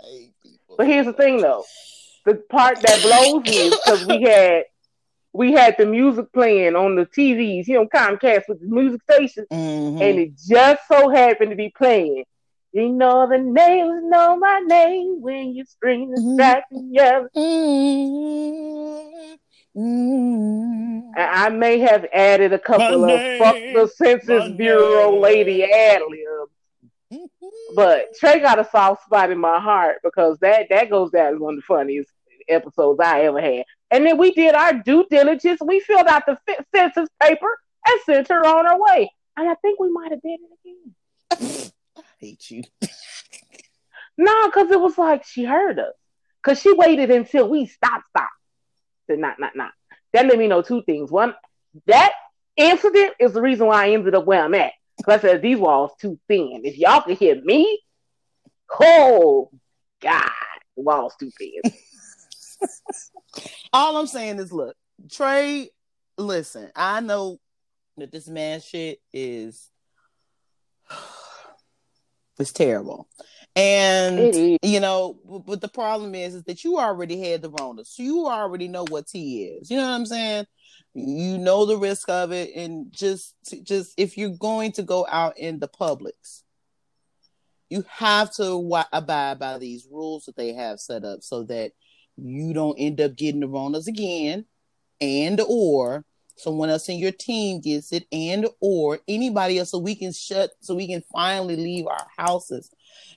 I 0.00 0.06
hate 0.06 0.34
people. 0.42 0.76
But 0.78 0.86
here's 0.86 1.06
the 1.06 1.12
thing, 1.12 1.42
though. 1.42 1.64
The 2.24 2.36
part 2.36 2.80
that 2.80 3.02
blows 3.02 3.44
me 3.44 3.68
is 3.68 3.76
because 3.76 4.06
we 4.06 4.22
had 4.22 4.64
we 5.32 5.52
had 5.52 5.76
the 5.78 5.86
music 5.86 6.32
playing 6.32 6.74
on 6.76 6.96
the 6.96 7.06
TVs, 7.06 7.66
you 7.68 7.74
know, 7.74 7.86
Comcast 7.86 8.48
with 8.48 8.60
the 8.60 8.66
music 8.66 9.00
station, 9.10 9.46
Mhm. 9.52 10.00
and 10.02 10.18
it 10.18 10.30
just 10.48 10.82
so 10.88 11.08
happened 11.08 11.50
to 11.50 11.56
be 11.56 11.70
playing. 11.76 12.24
You 12.72 12.88
know 12.88 13.28
the 13.28 13.38
neighbors 13.38 14.02
know 14.04 14.36
my 14.36 14.60
name 14.60 15.20
when 15.20 15.54
you 15.54 15.64
scream 15.64 16.12
and 16.14 16.24
Mhm. 16.24 16.34
strike 16.34 16.64
and 16.70 16.94
yell. 16.94 17.28
Mm-hmm. 17.36 19.34
Mm-hmm. 19.76 21.10
I 21.16 21.48
may 21.50 21.78
have 21.80 22.06
added 22.12 22.52
a 22.52 22.58
couple 22.58 23.00
My 23.00 23.12
of 23.12 23.38
fuck 23.38 23.56
the 23.74 23.88
Census 23.88 24.48
Bureau 24.56 25.12
name. 25.12 25.20
lady 25.20 25.64
ad 25.64 26.02
libs. 26.08 26.52
But 27.74 28.14
Trey 28.18 28.40
got 28.40 28.58
a 28.58 28.64
soft 28.64 29.04
spot 29.04 29.30
in 29.30 29.38
my 29.38 29.58
heart 29.60 29.98
because 30.02 30.38
that 30.40 30.66
that 30.70 30.90
goes 30.90 31.10
down 31.10 31.34
as 31.34 31.40
one 31.40 31.54
of 31.54 31.58
the 31.60 31.62
funniest 31.62 32.10
episodes 32.48 33.00
I 33.00 33.22
ever 33.22 33.40
had. 33.40 33.64
And 33.90 34.06
then 34.06 34.18
we 34.18 34.32
did 34.32 34.54
our 34.54 34.74
due 34.74 35.06
diligence. 35.10 35.60
We 35.64 35.80
filled 35.80 36.06
out 36.06 36.24
the 36.26 36.38
fi- 36.46 36.64
census 36.74 37.08
paper 37.20 37.58
and 37.86 38.00
sent 38.06 38.28
her 38.28 38.46
on 38.46 38.66
her 38.66 38.78
way. 38.78 39.10
And 39.36 39.48
I 39.48 39.54
think 39.56 39.80
we 39.80 39.90
might 39.90 40.12
have 40.12 40.22
did 40.22 40.38
it 40.40 41.40
again. 41.40 41.72
I 41.98 42.02
hate 42.18 42.50
you. 42.50 42.62
No, 44.18 44.48
because 44.48 44.70
it 44.70 44.78
was 44.78 44.98
like 44.98 45.24
she 45.24 45.44
heard 45.44 45.78
us. 45.78 45.94
Because 46.42 46.60
she 46.60 46.74
waited 46.74 47.10
until 47.10 47.48
we 47.48 47.64
stopped, 47.64 48.06
stop. 48.08 48.28
Said, 49.06 49.18
not, 49.18 49.40
not, 49.40 49.56
not. 49.56 49.72
That 50.12 50.26
let 50.26 50.38
me 50.38 50.46
know 50.46 50.60
two 50.60 50.82
things. 50.82 51.10
One, 51.10 51.34
that 51.86 52.12
incident 52.54 53.14
is 53.18 53.32
the 53.32 53.40
reason 53.40 53.66
why 53.66 53.86
I 53.86 53.90
ended 53.92 54.14
up 54.14 54.26
where 54.26 54.44
I'm 54.44 54.54
at. 54.54 54.72
Because 54.98 55.18
I 55.18 55.22
said, 55.22 55.42
these 55.42 55.58
walls 55.58 55.92
too 55.98 56.18
thin. 56.28 56.62
If 56.64 56.76
y'all 56.76 57.00
could 57.00 57.16
hear 57.16 57.40
me, 57.42 57.80
oh, 58.78 59.50
God, 60.02 60.30
the 60.76 60.82
walls 60.82 61.14
too 61.18 61.30
thin. 61.38 61.72
All 63.72 63.96
I'm 63.96 64.06
saying 64.06 64.38
is, 64.38 64.52
look, 64.52 64.76
Trey. 65.10 65.70
Listen, 66.18 66.70
I 66.76 67.00
know 67.00 67.38
that 67.96 68.12
this 68.12 68.28
man 68.28 68.60
shit 68.60 68.98
is 69.12 69.70
it's 72.38 72.52
terrible, 72.52 73.08
and 73.56 74.34
you 74.62 74.80
know, 74.80 75.18
but, 75.24 75.46
but 75.46 75.60
the 75.60 75.68
problem 75.68 76.14
is, 76.14 76.34
is 76.34 76.44
that 76.44 76.64
you 76.64 76.78
already 76.78 77.20
had 77.20 77.42
the 77.42 77.50
Rona, 77.50 77.84
so 77.84 78.02
you 78.02 78.26
already 78.26 78.68
know 78.68 78.84
what 78.88 79.06
tea 79.06 79.44
is. 79.44 79.70
You 79.70 79.78
know 79.78 79.84
what 79.84 79.94
I'm 79.94 80.06
saying? 80.06 80.46
You 80.94 81.38
know 81.38 81.66
the 81.66 81.76
risk 81.76 82.08
of 82.08 82.32
it, 82.32 82.54
and 82.54 82.92
just, 82.92 83.34
just 83.62 83.94
if 83.96 84.18
you're 84.18 84.30
going 84.30 84.72
to 84.72 84.82
go 84.82 85.06
out 85.08 85.38
in 85.38 85.58
the 85.58 85.68
publics, 85.68 86.42
you 87.68 87.84
have 87.88 88.32
to 88.34 88.84
abide 88.92 89.38
by 89.38 89.58
these 89.58 89.86
rules 89.90 90.24
that 90.24 90.36
they 90.36 90.52
have 90.54 90.80
set 90.80 91.04
up, 91.04 91.22
so 91.22 91.44
that 91.44 91.72
you 92.22 92.52
don't 92.52 92.76
end 92.76 93.00
up 93.00 93.16
getting 93.16 93.40
the 93.40 93.48
Ronas 93.48 93.86
again, 93.86 94.44
and 95.00 95.40
or 95.48 96.04
someone 96.36 96.70
else 96.70 96.88
in 96.88 96.98
your 96.98 97.12
team 97.12 97.60
gets 97.60 97.92
it, 97.92 98.06
and 98.12 98.48
or 98.60 98.98
anybody 99.08 99.58
else, 99.58 99.70
so 99.70 99.78
we 99.78 99.94
can 99.94 100.12
shut, 100.12 100.50
so 100.60 100.74
we 100.74 100.86
can 100.86 101.02
finally 101.12 101.56
leave 101.56 101.86
our 101.86 102.06
houses 102.16 102.70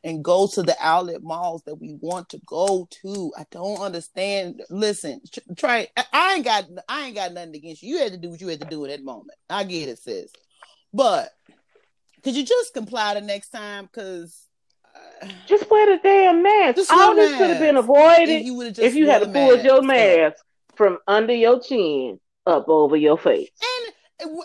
and 0.04 0.24
go 0.24 0.48
to 0.48 0.62
the 0.62 0.76
outlet 0.80 1.24
malls 1.24 1.64
that 1.64 1.76
we 1.76 1.98
want 2.02 2.30
to 2.30 2.40
go 2.46 2.88
to. 3.02 3.32
I 3.38 3.46
don't 3.52 3.80
understand. 3.80 4.62
Listen, 4.70 5.22
try. 5.56 5.88
I- 5.96 6.34
ain't 6.36 6.46
got, 6.46 6.66
I 6.90 7.06
ain't 7.08 7.16
got 7.16 7.34
nothing 7.34 7.56
against 7.56 7.84
you. 7.84 7.96
You 7.96 8.04
had 8.04 8.12
to 8.12 8.18
do 8.18 8.30
what 8.30 8.42
you 8.42 8.48
had 8.48 8.62
to 8.62 8.68
do 8.68 8.84
at 8.86 8.92
that 8.92 9.04
moment. 9.04 9.38
I 9.50 9.64
get 9.64 9.90
it, 9.90 10.00
sis, 10.00 10.32
but 10.94 11.30
could 12.24 12.36
you 12.36 12.44
just 12.46 12.74
comply 12.74 13.14
the 13.14 13.22
next 13.22 13.50
time? 13.50 13.86
Because. 13.86 14.48
Uh, 15.22 15.28
Just 15.48 15.70
wear 15.70 15.96
the 15.96 16.02
damn 16.04 16.44
mask. 16.44 16.78
Just 16.78 16.92
All 16.92 17.16
this 17.16 17.38
could 17.38 17.50
have 17.50 17.60
been 17.60 17.78
avoided 17.78 18.30
if 18.30 18.46
you 18.46 18.62
if 18.62 18.96
you 18.96 19.10
had 19.10 19.32
pulled 19.32 19.64
your 19.64 19.82
mask. 19.82 20.44
from 20.76 20.98
under 21.08 21.34
your 21.34 21.60
chin 21.60 22.20
up 22.46 22.68
over 22.68 22.96
your 22.96 23.18
face. 23.18 23.50
And 23.62 23.94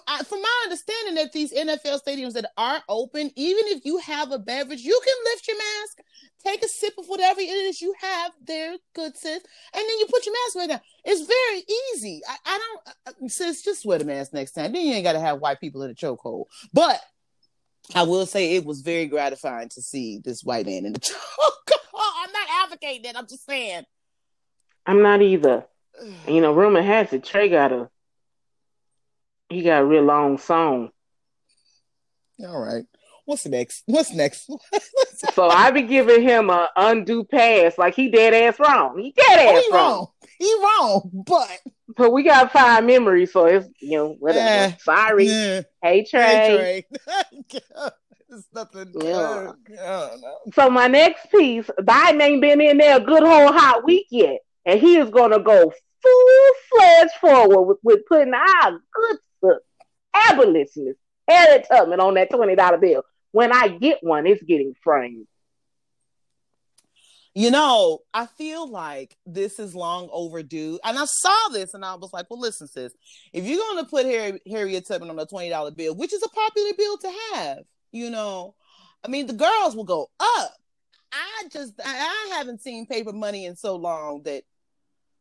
uh, 0.06 0.24
from 0.24 0.42
my 0.42 0.60
understanding, 0.64 1.14
that 1.16 1.32
these 1.32 1.52
NFL 1.52 2.02
stadiums 2.02 2.32
that 2.32 2.50
are 2.56 2.82
open, 2.88 3.30
even 3.36 3.64
if 3.66 3.84
you 3.84 3.98
have 3.98 4.32
a 4.32 4.38
beverage, 4.38 4.80
you 4.80 5.00
can 5.04 5.14
lift 5.32 5.46
your 5.46 5.56
mask, 5.56 5.98
take 6.44 6.64
a 6.64 6.68
sip 6.68 6.94
of 6.98 7.06
whatever 7.06 7.40
it 7.40 7.44
is 7.44 7.80
you 7.80 7.94
have 8.00 8.32
there, 8.44 8.76
good 8.94 9.16
sis, 9.16 9.42
and 9.74 9.82
then 9.88 9.98
you 9.98 10.06
put 10.10 10.26
your 10.26 10.34
mask 10.34 10.56
right 10.56 10.68
down. 10.68 10.80
It's 11.04 11.26
very 11.26 11.64
easy. 11.94 12.22
I, 12.28 12.36
I 12.44 12.58
don't, 12.58 12.96
uh, 13.24 13.28
sis, 13.28 13.62
just 13.62 13.86
wear 13.86 13.98
the 13.98 14.04
mask 14.04 14.32
next 14.32 14.52
time. 14.52 14.72
Then 14.72 14.84
you 14.84 14.94
ain't 14.94 15.04
got 15.04 15.12
to 15.12 15.20
have 15.20 15.40
white 15.40 15.60
people 15.60 15.82
in 15.82 15.90
a 15.90 15.94
chokehold. 15.94 16.46
But 16.72 17.00
I 17.94 18.02
will 18.02 18.26
say 18.26 18.54
it 18.56 18.64
was 18.64 18.82
very 18.82 19.06
gratifying 19.06 19.68
to 19.70 19.82
see 19.82 20.18
this 20.22 20.42
white 20.44 20.66
man 20.66 20.84
in 20.84 20.92
the 20.92 21.00
chokehold. 21.00 21.76
I'm 21.94 22.32
not 22.32 22.48
advocating 22.64 23.02
that. 23.02 23.16
I'm 23.16 23.26
just 23.26 23.46
saying. 23.46 23.84
I'm 24.86 25.02
not 25.02 25.22
either. 25.22 25.64
You 26.28 26.40
know, 26.40 26.52
rumor 26.52 26.82
has 26.82 27.12
it 27.12 27.24
Trey 27.24 27.48
got 27.48 27.72
a 27.72 27.88
he 29.48 29.62
got 29.62 29.82
a 29.82 29.84
real 29.84 30.02
long 30.04 30.38
song. 30.38 30.90
All 32.40 32.60
right. 32.60 32.84
What's 33.24 33.46
next? 33.46 33.82
What's 33.86 34.12
next? 34.12 34.48
So 35.32 35.48
I 35.48 35.72
be 35.72 35.82
giving 35.82 36.22
him 36.22 36.48
a 36.48 36.68
undue 36.76 37.24
pass, 37.24 37.76
like 37.76 37.94
he 37.96 38.08
dead 38.08 38.32
ass 38.34 38.60
wrong. 38.60 38.96
He 38.98 39.10
dead 39.10 39.38
Oh, 39.48 39.56
ass 39.58 39.64
wrong. 39.72 39.90
wrong. 39.92 40.06
He 40.38 40.54
wrong, 40.62 41.10
but 41.26 41.58
but 41.96 42.12
we 42.12 42.22
got 42.22 42.52
five 42.52 42.84
memories, 42.84 43.32
so 43.32 43.46
it's 43.46 43.68
you 43.80 43.96
know 43.98 44.16
whatever. 44.20 44.72
Eh, 44.72 44.72
Sorry. 44.80 45.24
yeah. 45.26 45.62
Hey 45.82 46.04
Trey. 46.04 46.22
Hey, 46.22 46.84
Trey. 46.90 47.62
it's 48.30 48.46
nothing. 48.54 48.92
Yeah. 49.00 49.52
uh. 49.82 50.16
So 50.54 50.70
my 50.70 50.86
next 50.86 51.30
piece, 51.30 51.68
Biden 51.80 52.22
ain't 52.22 52.40
been 52.40 52.60
in 52.60 52.78
there 52.78 52.98
a 52.98 53.00
good 53.00 53.22
whole 53.24 53.52
hot 53.52 53.84
week 53.84 54.06
yet, 54.10 54.38
and 54.64 54.78
he 54.80 54.96
is 54.96 55.10
gonna 55.10 55.40
go 55.40 55.72
full 56.02 56.50
fledged 56.70 57.14
forward 57.20 57.62
with, 57.64 57.78
with 57.82 58.06
putting 58.08 58.32
our 58.34 58.70
good 58.70 59.16
foot 59.40 59.62
abolitionist 60.30 61.00
Harriet 61.28 61.66
Tubman 61.68 62.00
on 62.00 62.14
that 62.14 62.30
twenty 62.30 62.54
dollar 62.54 62.78
bill. 62.78 63.02
When 63.32 63.52
I 63.52 63.68
get 63.68 63.98
one, 64.02 64.26
it's 64.26 64.42
getting 64.42 64.74
framed. 64.82 65.26
You 67.38 67.52
know, 67.52 68.00
I 68.12 68.26
feel 68.26 68.68
like 68.68 69.16
this 69.24 69.60
is 69.60 69.72
long 69.72 70.08
overdue. 70.10 70.80
And 70.82 70.98
I 70.98 71.04
saw 71.04 71.48
this 71.52 71.72
and 71.72 71.84
I 71.84 71.94
was 71.94 72.12
like, 72.12 72.26
well, 72.28 72.40
listen, 72.40 72.66
sis, 72.66 72.92
if 73.32 73.44
you're 73.44 73.58
going 73.58 73.84
to 73.84 73.88
put 73.88 74.06
Harry, 74.06 74.40
Harriet 74.50 74.88
Tubman 74.88 75.08
on 75.08 75.20
a 75.20 75.24
$20 75.24 75.76
bill, 75.76 75.94
which 75.94 76.12
is 76.12 76.20
a 76.24 76.28
popular 76.30 76.70
bill 76.76 76.98
to 76.98 77.12
have, 77.34 77.58
you 77.92 78.10
know, 78.10 78.56
I 79.04 79.08
mean, 79.08 79.28
the 79.28 79.34
girls 79.34 79.76
will 79.76 79.84
go 79.84 80.10
up. 80.18 80.52
I 81.12 81.44
just, 81.52 81.74
I, 81.78 82.32
haven't 82.32 82.60
seen 82.60 82.86
paper 82.86 83.12
money 83.12 83.44
in 83.44 83.54
so 83.54 83.76
long 83.76 84.22
that 84.24 84.42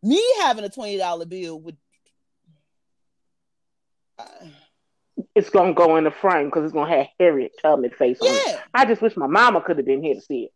me 0.01 0.19
having 0.41 0.65
a 0.65 0.69
$20 0.69 1.29
bill 1.29 1.61
would. 1.61 1.77
Uh, 4.17 4.25
It's 5.35 5.51
gonna 5.51 5.75
go 5.75 5.97
in 5.97 6.05
the 6.05 6.09
frame 6.09 6.45
because 6.45 6.63
it's 6.63 6.73
gonna 6.73 6.97
have 6.97 7.09
Harriet 7.19 7.51
Tubman 7.61 7.91
face 7.91 8.19
on 8.21 8.27
it. 8.27 8.59
I 8.73 8.85
just 8.85 9.03
wish 9.03 9.15
my 9.15 9.27
mama 9.27 9.61
could 9.61 9.77
have 9.77 9.85
been 9.85 10.01
here 10.01 10.15
to 10.15 10.21
see 10.21 10.45
it. 10.45 10.51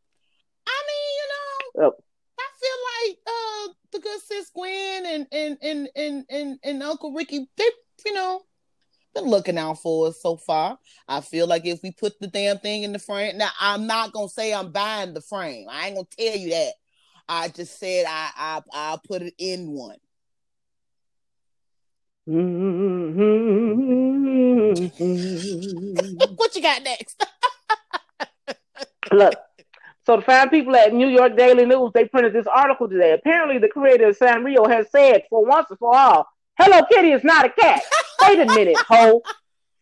I 1.77 1.81
know, 1.81 1.87
Oh. 1.87 2.03
I 2.39 2.47
feel 2.59 2.77
like 3.09 3.17
uh 3.27 3.73
the 3.91 3.99
good 3.99 4.21
sis 4.21 4.49
Gwen 4.49 5.05
and 5.05 5.27
and 5.31 5.57
and 5.61 5.89
and 5.95 6.25
and, 6.29 6.59
and 6.63 6.83
Uncle 6.83 7.13
Ricky, 7.13 7.47
they 7.57 7.69
you 8.05 8.13
know 8.13 8.41
been 9.13 9.25
looking 9.25 9.57
out 9.57 9.79
for 9.81 10.07
us 10.07 10.21
so 10.21 10.37
far. 10.37 10.77
I 11.07 11.21
feel 11.21 11.45
like 11.47 11.65
if 11.65 11.81
we 11.83 11.91
put 11.91 12.19
the 12.19 12.27
damn 12.27 12.59
thing 12.59 12.83
in 12.83 12.93
the 12.93 12.99
frame, 12.99 13.37
now 13.37 13.49
I'm 13.59 13.85
not 13.87 14.13
gonna 14.13 14.29
say 14.29 14.53
I'm 14.53 14.71
buying 14.71 15.13
the 15.13 15.21
frame. 15.21 15.67
I 15.69 15.87
ain't 15.87 15.95
gonna 15.95 16.07
tell 16.17 16.37
you 16.37 16.51
that. 16.51 16.73
I 17.27 17.49
just 17.49 17.79
said 17.79 18.05
I 18.07 18.31
I 18.35 18.61
I'll 18.71 18.99
put 18.99 19.21
it 19.21 19.33
in 19.37 19.71
one. 19.71 19.97
Mm-hmm. 22.29 23.61
What 26.35 26.55
you 26.55 26.61
got 26.61 26.83
next? 26.83 27.25
Look, 29.11 29.35
so 30.05 30.15
the 30.17 30.22
fine 30.24 30.50
people 30.50 30.75
at 30.75 30.93
New 30.93 31.08
York 31.08 31.38
Daily 31.38 31.65
News, 31.65 31.91
they 31.93 32.05
printed 32.05 32.34
this 32.34 32.48
article 32.48 32.89
today. 32.89 33.13
Apparently, 33.13 33.60
the 33.60 33.67
creator 33.67 34.10
of 34.10 34.17
Sanrio 34.17 34.67
has 34.70 34.89
said 34.91 35.24
for 35.29 35.46
once 35.46 35.67
and 35.70 35.77
for 35.77 35.96
all, 35.96 36.27
Hello 36.60 36.81
Kitty 36.91 37.12
is 37.12 37.24
not 37.24 37.46
a 37.46 37.50
cat. 37.50 37.81
Wait 38.24 38.39
a 38.39 38.46
minute, 38.46 38.77
ho. 38.77 39.22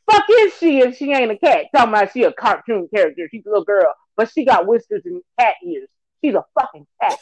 Fuck 0.09 0.25
is 0.29 0.53
she 0.57 0.79
if 0.79 0.97
she 0.97 1.11
ain't 1.11 1.31
a 1.31 1.37
cat? 1.37 1.65
Talking 1.73 1.93
about 1.93 2.11
she 2.11 2.23
a 2.23 2.33
cartoon 2.33 2.89
character. 2.93 3.27
She's 3.31 3.45
a 3.45 3.49
little 3.49 3.63
girl, 3.63 3.93
but 4.17 4.31
she 4.31 4.43
got 4.43 4.67
whiskers 4.67 5.03
and 5.05 5.21
cat 5.39 5.55
ears. 5.65 5.87
She's 6.23 6.35
a 6.35 6.43
fucking 6.59 6.87
cat. 7.01 7.17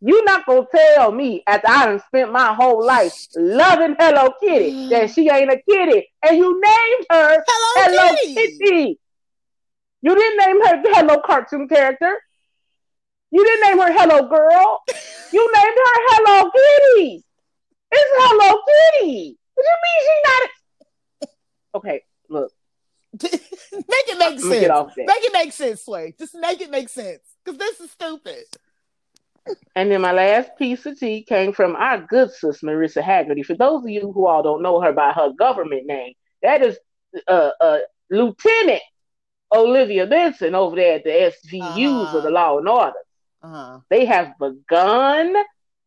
You 0.00 0.24
not 0.24 0.46
gonna 0.46 0.66
tell 0.72 1.10
me 1.10 1.42
after 1.46 1.68
I 1.68 1.86
done 1.86 2.02
spent 2.06 2.30
my 2.30 2.54
whole 2.54 2.84
life 2.84 3.12
loving 3.36 3.96
Hello 3.98 4.32
Kitty 4.40 4.90
that 4.90 5.10
she 5.10 5.28
ain't 5.28 5.50
a 5.50 5.60
kitty, 5.68 6.08
and 6.22 6.36
you 6.36 6.60
named 6.60 7.06
her 7.10 7.44
Hello, 7.46 7.86
Hello 7.96 8.16
Kitty. 8.22 8.58
Kitty. 8.58 8.98
You 10.02 10.14
didn't 10.14 10.38
name 10.38 10.64
her 10.64 10.82
Hello 10.84 11.20
cartoon 11.24 11.68
character. 11.68 12.16
You 13.30 13.44
didn't 13.44 13.68
name 13.68 13.78
her 13.78 13.92
Hello 13.92 14.28
Girl. 14.28 14.82
You 15.30 15.46
named 15.52 15.76
her 15.76 15.94
Hello 16.08 16.50
Kitty. 16.50 17.22
It's 17.92 18.10
Hello 18.16 18.62
Kitty. 18.66 19.36
What 19.54 19.64
do 19.64 19.68
you 19.68 19.78
mean 19.84 20.00
she 20.06 20.22
not? 20.24 21.30
Okay, 21.74 22.02
look. 22.30 22.52
make 23.22 24.08
it 24.08 24.18
make 24.18 24.40
sense. 24.40 24.96
Make 24.96 25.24
it 25.24 25.32
make 25.34 25.52
sense, 25.52 25.84
Sway. 25.84 26.14
Just 26.18 26.34
make 26.34 26.62
it 26.62 26.70
make 26.70 26.88
sense. 26.88 27.20
Because 27.44 27.58
this 27.58 27.78
is 27.80 27.90
stupid. 27.90 28.44
And 29.76 29.90
then 29.90 30.00
my 30.00 30.12
last 30.12 30.50
piece 30.58 30.86
of 30.86 30.98
tea 30.98 31.22
came 31.22 31.52
from 31.52 31.76
our 31.76 31.98
good 31.98 32.30
sis 32.30 32.62
Mariska 32.62 33.00
Hargitay. 33.00 33.44
For 33.44 33.54
those 33.54 33.82
of 33.82 33.90
you 33.90 34.12
who 34.12 34.26
all 34.26 34.42
don't 34.42 34.62
know 34.62 34.80
her 34.80 34.92
by 34.92 35.12
her 35.12 35.32
government 35.38 35.84
name, 35.86 36.14
that 36.42 36.62
is 36.62 36.78
uh, 37.26 37.50
uh, 37.60 37.78
Lieutenant 38.10 38.82
Olivia 39.52 40.06
Benson 40.06 40.54
over 40.54 40.76
there 40.76 40.96
at 40.96 41.04
the 41.04 41.10
SVUs 41.10 42.04
Uh-huh. 42.08 42.16
of 42.18 42.22
the 42.24 42.30
Law 42.30 42.58
and 42.58 42.68
Order. 42.68 42.92
Uh-huh. 43.42 43.80
They 43.90 44.04
have 44.04 44.32
begun 44.38 45.34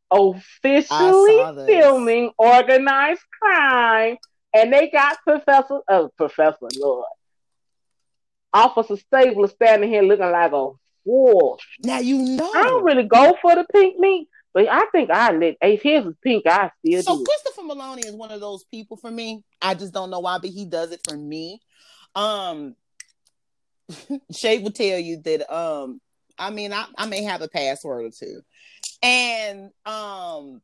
officially 0.10 1.38
filming 1.68 2.32
organized 2.38 3.22
crime, 3.42 4.18
and 4.54 4.74
they 4.74 4.90
got 4.90 5.18
Professor, 5.24 5.80
uh, 5.88 6.08
Professor 6.18 6.68
Lord, 6.78 7.06
Officer 8.54 8.98
Stabler 8.98 9.48
standing 9.48 9.90
here 9.90 10.02
looking 10.02 10.30
like 10.32 10.52
a 10.52 10.70
fool. 11.06 11.60
Now 11.84 12.00
you 12.00 12.18
know. 12.18 12.52
I 12.54 12.64
don't 12.64 12.84
really 12.84 13.04
go 13.04 13.38
for 13.42 13.56
the 13.56 13.66
pink 13.74 13.98
meat, 14.00 14.28
but 14.54 14.68
I 14.70 14.86
think 14.92 15.10
I 15.10 15.32
let 15.32 15.56
if 15.62 15.82
his 15.82 16.06
is 16.06 16.16
pink, 16.24 16.46
I 16.48 16.72
still 16.86 17.02
So 17.04 17.16
do. 17.18 17.22
it. 17.22 17.26
Christopher 17.26 17.62
Meloni 17.68 18.06
is 18.06 18.16
one 18.16 18.32
of 18.32 18.42
those 18.42 18.64
people 18.66 18.98
for 18.98 19.10
me. 19.12 19.44
I 19.62 19.74
just 19.74 19.94
don't 19.94 20.10
know 20.10 20.20
why, 20.20 20.38
but 20.40 20.50
he 20.50 20.66
does 20.66 20.92
it 20.92 21.02
for 21.08 21.16
me. 21.18 21.62
Um 22.16 22.76
Shay 24.32 24.60
will 24.60 24.72
tell 24.72 25.00
you 25.00 25.22
that 25.24 25.54
um 25.54 26.02
I 26.38 26.50
mean 26.52 26.74
I, 26.74 26.86
I 26.98 27.06
may 27.06 27.24
have 27.24 27.42
a 27.42 27.48
password 27.48 28.06
or 28.06 28.10
two. 28.12 28.42
And 29.02 29.72
um 29.86 30.62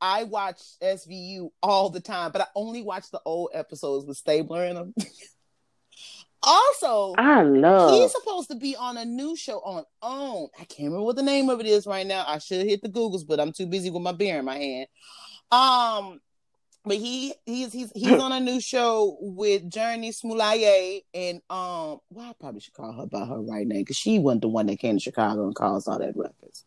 I 0.00 0.24
watch 0.24 0.60
SVU 0.82 1.50
all 1.62 1.90
the 1.90 2.00
time, 2.00 2.32
but 2.32 2.40
I 2.40 2.46
only 2.54 2.82
watch 2.82 3.10
the 3.10 3.20
old 3.24 3.50
episodes 3.52 4.06
with 4.06 4.16
Stabler 4.16 4.64
in 4.64 4.74
them. 4.74 4.94
also, 6.42 7.14
I 7.18 7.42
love. 7.42 7.90
He's 7.90 8.12
supposed 8.12 8.48
to 8.50 8.56
be 8.56 8.76
on 8.76 8.96
a 8.96 9.04
new 9.04 9.36
show 9.36 9.60
on 9.60 9.84
OWN. 10.00 10.48
I 10.58 10.64
can't 10.64 10.86
remember 10.86 11.02
what 11.02 11.16
the 11.16 11.22
name 11.22 11.50
of 11.50 11.60
it 11.60 11.66
is 11.66 11.86
right 11.86 12.06
now. 12.06 12.24
I 12.26 12.38
should 12.38 12.66
hit 12.66 12.80
the 12.80 12.88
Googles, 12.88 13.26
but 13.26 13.40
I'm 13.40 13.52
too 13.52 13.66
busy 13.66 13.90
with 13.90 14.02
my 14.02 14.12
beer 14.12 14.38
in 14.38 14.44
my 14.46 14.56
hand. 14.56 14.86
Um, 15.52 16.20
but 16.84 16.96
he 16.96 17.34
he's 17.46 17.72
he's 17.72 17.92
he's 17.92 18.12
on 18.20 18.32
a 18.32 18.40
new 18.40 18.60
show 18.60 19.16
with 19.20 19.70
Journey 19.70 20.12
Smollett 20.12 21.04
and 21.14 21.40
um. 21.50 22.00
Well, 22.10 22.30
I 22.30 22.32
probably 22.38 22.60
should 22.60 22.74
call 22.74 22.92
her 22.92 23.06
by 23.06 23.24
her 23.24 23.40
right 23.40 23.66
name 23.66 23.82
because 23.82 23.96
she 23.96 24.18
wasn't 24.18 24.42
the 24.42 24.48
one 24.48 24.66
that 24.66 24.78
came 24.78 24.96
to 24.96 25.02
Chicago 25.02 25.44
and 25.44 25.54
caused 25.54 25.88
all 25.88 25.98
that 25.98 26.16
ruckus. 26.16 26.64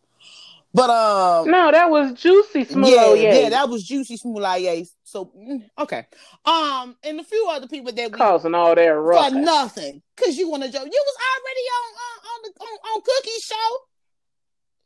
But 0.75 0.89
um, 0.89 1.51
no, 1.51 1.71
that 1.71 1.91
was 1.91 2.13
Juicy 2.13 2.65
yeah, 2.75 3.13
yeah, 3.13 3.49
that 3.49 3.69
was 3.69 3.83
Juicy 3.83 4.17
Smollett. 4.17 4.87
So 5.03 5.25
mm, 5.25 5.69
okay, 5.77 6.07
um, 6.45 6.95
and 7.03 7.19
a 7.19 7.23
few 7.23 7.47
other 7.51 7.67
people 7.67 7.91
that 7.91 8.11
we 8.11 8.17
causing 8.17 8.55
all 8.55 8.73
that 8.73 8.81
ruckus. 8.81 9.33
for 9.33 9.39
nothing 9.39 10.01
because 10.15 10.35
you 10.35 10.49
want 10.49 10.63
to 10.63 10.71
joke. 10.71 10.85
You 10.85 11.03
was 11.05 11.17
already 11.37 11.61
on 11.77 11.93
on 11.93 12.19
on, 12.25 12.41
the, 12.43 12.63
on, 12.63 12.95
on 12.95 13.01
Cookie's 13.01 13.43
show. 13.43 13.77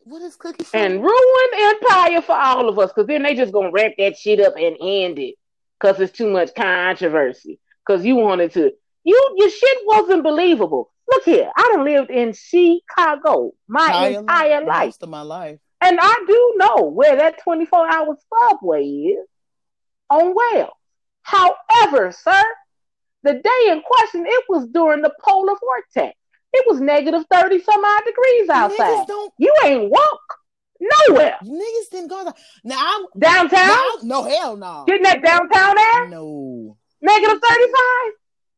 What 0.09 0.21
is 0.21 0.37
Cookie 0.37 0.63
show? 0.63 0.77
and 0.77 1.03
ruin 1.03 1.49
empire 1.57 2.21
for 2.21 2.31
all 2.33 2.69
of 2.69 2.79
us 2.79 2.93
because 2.93 3.07
then 3.07 3.23
they 3.23 3.35
just 3.35 3.51
gonna 3.51 3.71
wrap 3.71 3.91
that 3.97 4.15
shit 4.15 4.39
up 4.39 4.53
and 4.55 4.77
end 4.79 5.19
it 5.19 5.35
because 5.77 5.99
it's 5.99 6.17
too 6.17 6.29
much 6.31 6.55
controversy 6.55 7.59
because 7.85 8.05
you 8.05 8.15
wanted 8.15 8.53
to 8.53 8.71
you 9.03 9.35
your 9.35 9.49
shit 9.49 9.77
wasn't 9.85 10.23
believable 10.23 10.89
look 11.11 11.25
here 11.25 11.51
i 11.57 11.71
done 11.73 11.83
lived 11.83 12.09
in 12.09 12.31
chicago 12.31 13.51
my 13.67 14.07
entire 14.17 14.63
life 14.63 14.85
most 14.85 15.03
of 15.03 15.09
my 15.09 15.23
life. 15.23 15.59
and 15.81 15.99
i 16.01 16.23
do 16.25 16.53
know 16.55 16.85
where 16.85 17.17
that 17.17 17.43
24 17.43 17.91
hour 17.91 18.17
subway 18.33 18.85
is 18.85 19.27
on 20.09 20.33
Wells. 20.33 20.71
however 21.23 22.13
sir 22.13 22.43
the 23.23 23.33
day 23.33 23.71
in 23.71 23.81
question 23.81 24.25
it 24.25 24.45
was 24.47 24.67
during 24.67 25.01
the 25.01 25.11
polar 25.21 25.55
vortex 25.59 26.16
it 26.53 26.65
was 26.67 26.79
negative 26.79 27.23
30 27.31 27.61
some 27.61 27.83
odd 27.83 28.03
degrees 28.05 28.49
outside 28.49 29.05
you 29.37 29.53
ain't 29.65 29.89
walk 29.89 30.21
nowhere 30.79 31.37
Niggas 31.43 31.89
didn't 31.91 32.09
go. 32.09 32.31
Now, 32.63 32.77
I'm 32.79 33.05
Downtown? 33.17 33.67
now 33.67 33.89
no 34.03 34.23
hell 34.23 34.57
no. 34.57 34.83
Getting 34.87 35.03
that 35.03 35.23
downtown 35.23 35.77
air? 35.77 36.09
No. 36.09 36.77
Negative 37.01 37.39
35? 37.41 37.73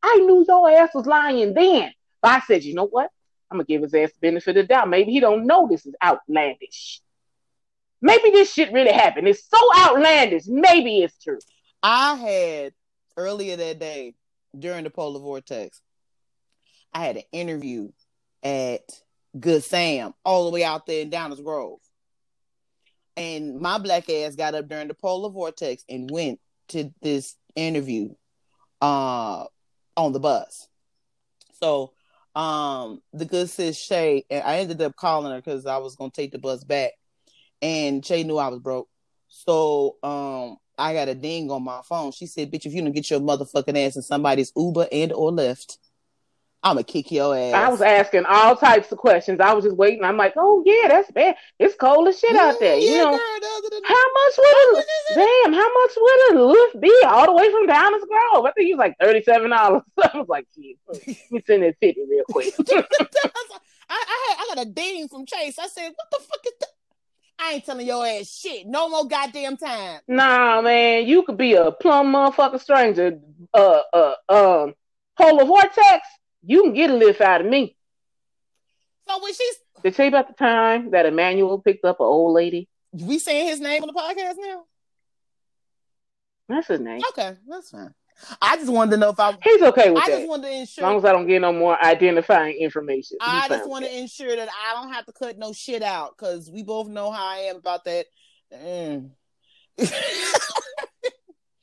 I 0.02 0.14
knew 0.26 0.44
your 0.46 0.70
ass 0.70 0.90
was 0.94 1.06
lying 1.06 1.54
then. 1.54 1.92
But 2.22 2.30
I 2.30 2.40
said, 2.40 2.64
you 2.64 2.74
know 2.74 2.86
what? 2.86 3.10
I'm 3.50 3.58
gonna 3.58 3.64
give 3.64 3.82
his 3.82 3.94
ass 3.94 4.12
the 4.12 4.20
benefit 4.20 4.56
of 4.56 4.62
the 4.62 4.62
doubt. 4.64 4.88
Maybe 4.88 5.12
he 5.12 5.20
don't 5.20 5.46
know 5.46 5.66
this 5.68 5.86
is 5.86 5.94
outlandish. 6.02 7.00
Maybe 8.02 8.30
this 8.30 8.52
shit 8.52 8.72
really 8.72 8.92
happened. 8.92 9.28
It's 9.28 9.48
so 9.48 9.58
outlandish. 9.76 10.44
Maybe 10.46 11.02
it's 11.02 11.22
true. 11.22 11.38
I 11.82 12.14
had 12.14 12.72
earlier 13.16 13.56
that 13.56 13.78
day 13.78 14.14
during 14.58 14.84
the 14.84 14.90
polar 14.90 15.20
vortex. 15.20 15.80
I 16.92 17.04
had 17.04 17.16
an 17.16 17.22
interview 17.32 17.90
at 18.42 18.82
Good 19.38 19.62
Sam 19.62 20.14
all 20.24 20.44
the 20.44 20.50
way 20.50 20.64
out 20.64 20.86
there 20.86 21.02
in 21.02 21.10
Downers 21.10 21.42
Grove. 21.42 21.78
And 23.16 23.60
my 23.60 23.78
black 23.78 24.08
ass 24.08 24.34
got 24.34 24.54
up 24.54 24.68
during 24.68 24.88
the 24.88 24.94
polar 24.94 25.30
vortex 25.30 25.84
and 25.88 26.10
went 26.10 26.40
to 26.68 26.90
this 27.02 27.36
interview 27.56 28.10
uh 28.80 29.44
on 29.96 30.12
the 30.12 30.20
bus. 30.20 30.68
So 31.60 31.92
um 32.34 33.02
the 33.12 33.24
good 33.24 33.50
sis 33.50 33.76
Shay 33.76 34.24
and 34.30 34.42
I 34.44 34.58
ended 34.58 34.80
up 34.80 34.96
calling 34.96 35.32
her 35.32 35.38
because 35.38 35.66
I 35.66 35.78
was 35.78 35.96
gonna 35.96 36.12
take 36.12 36.32
the 36.32 36.38
bus 36.38 36.64
back 36.64 36.92
and 37.60 38.04
Shay 38.04 38.22
knew 38.22 38.38
I 38.38 38.48
was 38.48 38.60
broke. 38.60 38.88
So 39.28 39.96
um 40.02 40.56
I 40.78 40.94
got 40.94 41.08
a 41.08 41.14
ding 41.14 41.50
on 41.50 41.62
my 41.62 41.82
phone. 41.84 42.10
She 42.12 42.26
said, 42.26 42.50
Bitch, 42.50 42.64
if 42.64 42.72
you 42.72 42.80
don't 42.80 42.92
get 42.92 43.10
your 43.10 43.20
motherfucking 43.20 43.86
ass 43.86 43.96
in 43.96 44.02
somebody's 44.02 44.52
Uber 44.56 44.88
and 44.90 45.12
or 45.12 45.30
Lyft, 45.30 45.76
I'ma 46.62 46.82
kick 46.82 47.10
your 47.10 47.34
ass. 47.34 47.54
I 47.54 47.68
was 47.70 47.80
asking 47.80 48.26
all 48.26 48.54
types 48.54 48.92
of 48.92 48.98
questions. 48.98 49.40
I 49.40 49.54
was 49.54 49.64
just 49.64 49.76
waiting. 49.76 50.04
I'm 50.04 50.18
like, 50.18 50.34
oh 50.36 50.62
yeah, 50.66 50.88
that's 50.88 51.10
bad. 51.10 51.36
It's 51.58 51.74
cold 51.74 52.06
as 52.08 52.18
shit 52.20 52.36
out 52.36 52.60
there. 52.60 52.76
Mm, 52.76 52.82
You 52.82 52.98
know, 52.98 53.10
girl, 53.10 53.18
the 53.40 53.46
other 53.56 53.70
than- 53.70 53.84
how 53.84 53.94
much 53.94 54.34
would 54.38 54.72
much 54.74 54.84
it 54.84 55.12
is 55.12 55.16
it? 55.16 55.42
damn, 55.44 55.52
how 55.54 55.72
much 55.72 55.90
would 55.96 56.32
a 56.32 56.34
Lyft 56.38 56.80
be 56.82 56.94
all 57.06 57.24
the 57.26 57.32
way 57.32 57.50
from 57.50 57.66
Downers 57.66 58.06
Grove? 58.06 58.44
I 58.44 58.52
think 58.52 58.66
he 58.66 58.74
was 58.74 58.78
like 58.78 58.98
$37. 58.98 59.50
I 60.12 60.18
was 60.18 60.28
like, 60.28 60.46
shit, 60.54 60.76
let 60.86 61.06
me 61.30 61.42
send 61.46 61.62
that 61.62 61.76
50 61.80 62.00
real 62.10 62.24
quick. 62.30 62.52
I, 63.92 64.04
I 64.06 64.28
had 64.28 64.36
I 64.38 64.54
got 64.54 64.66
a 64.66 64.70
ding 64.70 65.08
from 65.08 65.26
Chase. 65.26 65.58
I 65.58 65.66
said, 65.66 65.88
"What 65.88 66.10
the 66.12 66.18
fuck 66.20 66.40
is 66.46 66.52
that?" 66.60 66.68
I 67.42 67.54
ain't 67.54 67.64
telling 67.64 67.86
your 67.86 68.06
ass 68.06 68.28
shit. 68.38 68.66
No 68.66 68.88
more 68.88 69.08
goddamn 69.08 69.56
time. 69.56 70.00
Nah, 70.06 70.60
man, 70.60 71.06
you 71.08 71.22
could 71.24 71.38
be 71.38 71.54
a 71.54 71.72
plum 71.72 72.12
motherfucking 72.12 72.60
stranger. 72.60 73.18
Uh, 73.54 73.80
uh, 73.92 74.14
um, 74.28 74.74
polar 75.18 75.44
vortex. 75.44 76.06
You 76.42 76.62
can 76.62 76.72
get 76.72 76.90
a 76.90 76.94
lift 76.94 77.20
out 77.20 77.40
of 77.40 77.46
me. 77.46 77.76
So 79.08 79.22
when 79.22 79.32
she's 79.34 79.56
Did 79.82 79.94
tell 79.94 80.06
you 80.06 80.10
about 80.10 80.28
the 80.28 80.34
time 80.34 80.90
that 80.92 81.06
Emmanuel 81.06 81.60
picked 81.60 81.84
up 81.84 82.00
an 82.00 82.06
old 82.06 82.32
lady? 82.34 82.68
we 82.92 83.18
saying 83.18 83.48
his 83.48 83.60
name 83.60 83.82
on 83.82 83.88
the 83.88 83.92
podcast 83.92 84.34
now? 84.38 84.64
That's 86.48 86.66
his 86.68 86.80
name. 86.80 87.00
Okay, 87.10 87.36
that's 87.46 87.70
fine. 87.70 87.94
I 88.42 88.56
just 88.56 88.70
wanted 88.70 88.92
to 88.92 88.96
know 88.98 89.10
if 89.10 89.20
I. 89.20 89.36
He's 89.42 89.62
okay 89.62 89.90
with 89.90 90.02
I 90.02 90.10
that. 90.10 90.16
just 90.18 90.28
wanted 90.28 90.48
to 90.48 90.54
As 90.54 90.78
long 90.78 90.96
ensure. 90.96 90.98
as 90.98 91.04
I 91.04 91.12
don't 91.12 91.26
get 91.26 91.40
no 91.40 91.52
more 91.52 91.82
identifying 91.82 92.56
information. 92.56 93.16
I 93.20 93.48
just 93.48 93.68
want 93.68 93.84
to 93.84 93.98
ensure 93.98 94.36
that 94.36 94.48
I 94.48 94.74
don't 94.74 94.92
have 94.92 95.06
to 95.06 95.12
cut 95.12 95.38
no 95.38 95.52
shit 95.52 95.82
out 95.82 96.16
because 96.16 96.50
we 96.50 96.62
both 96.62 96.88
know 96.88 97.10
how 97.10 97.24
I 97.24 97.36
am 97.50 97.56
about 97.56 97.84
that. 97.84 98.06
Mm. 98.52 99.10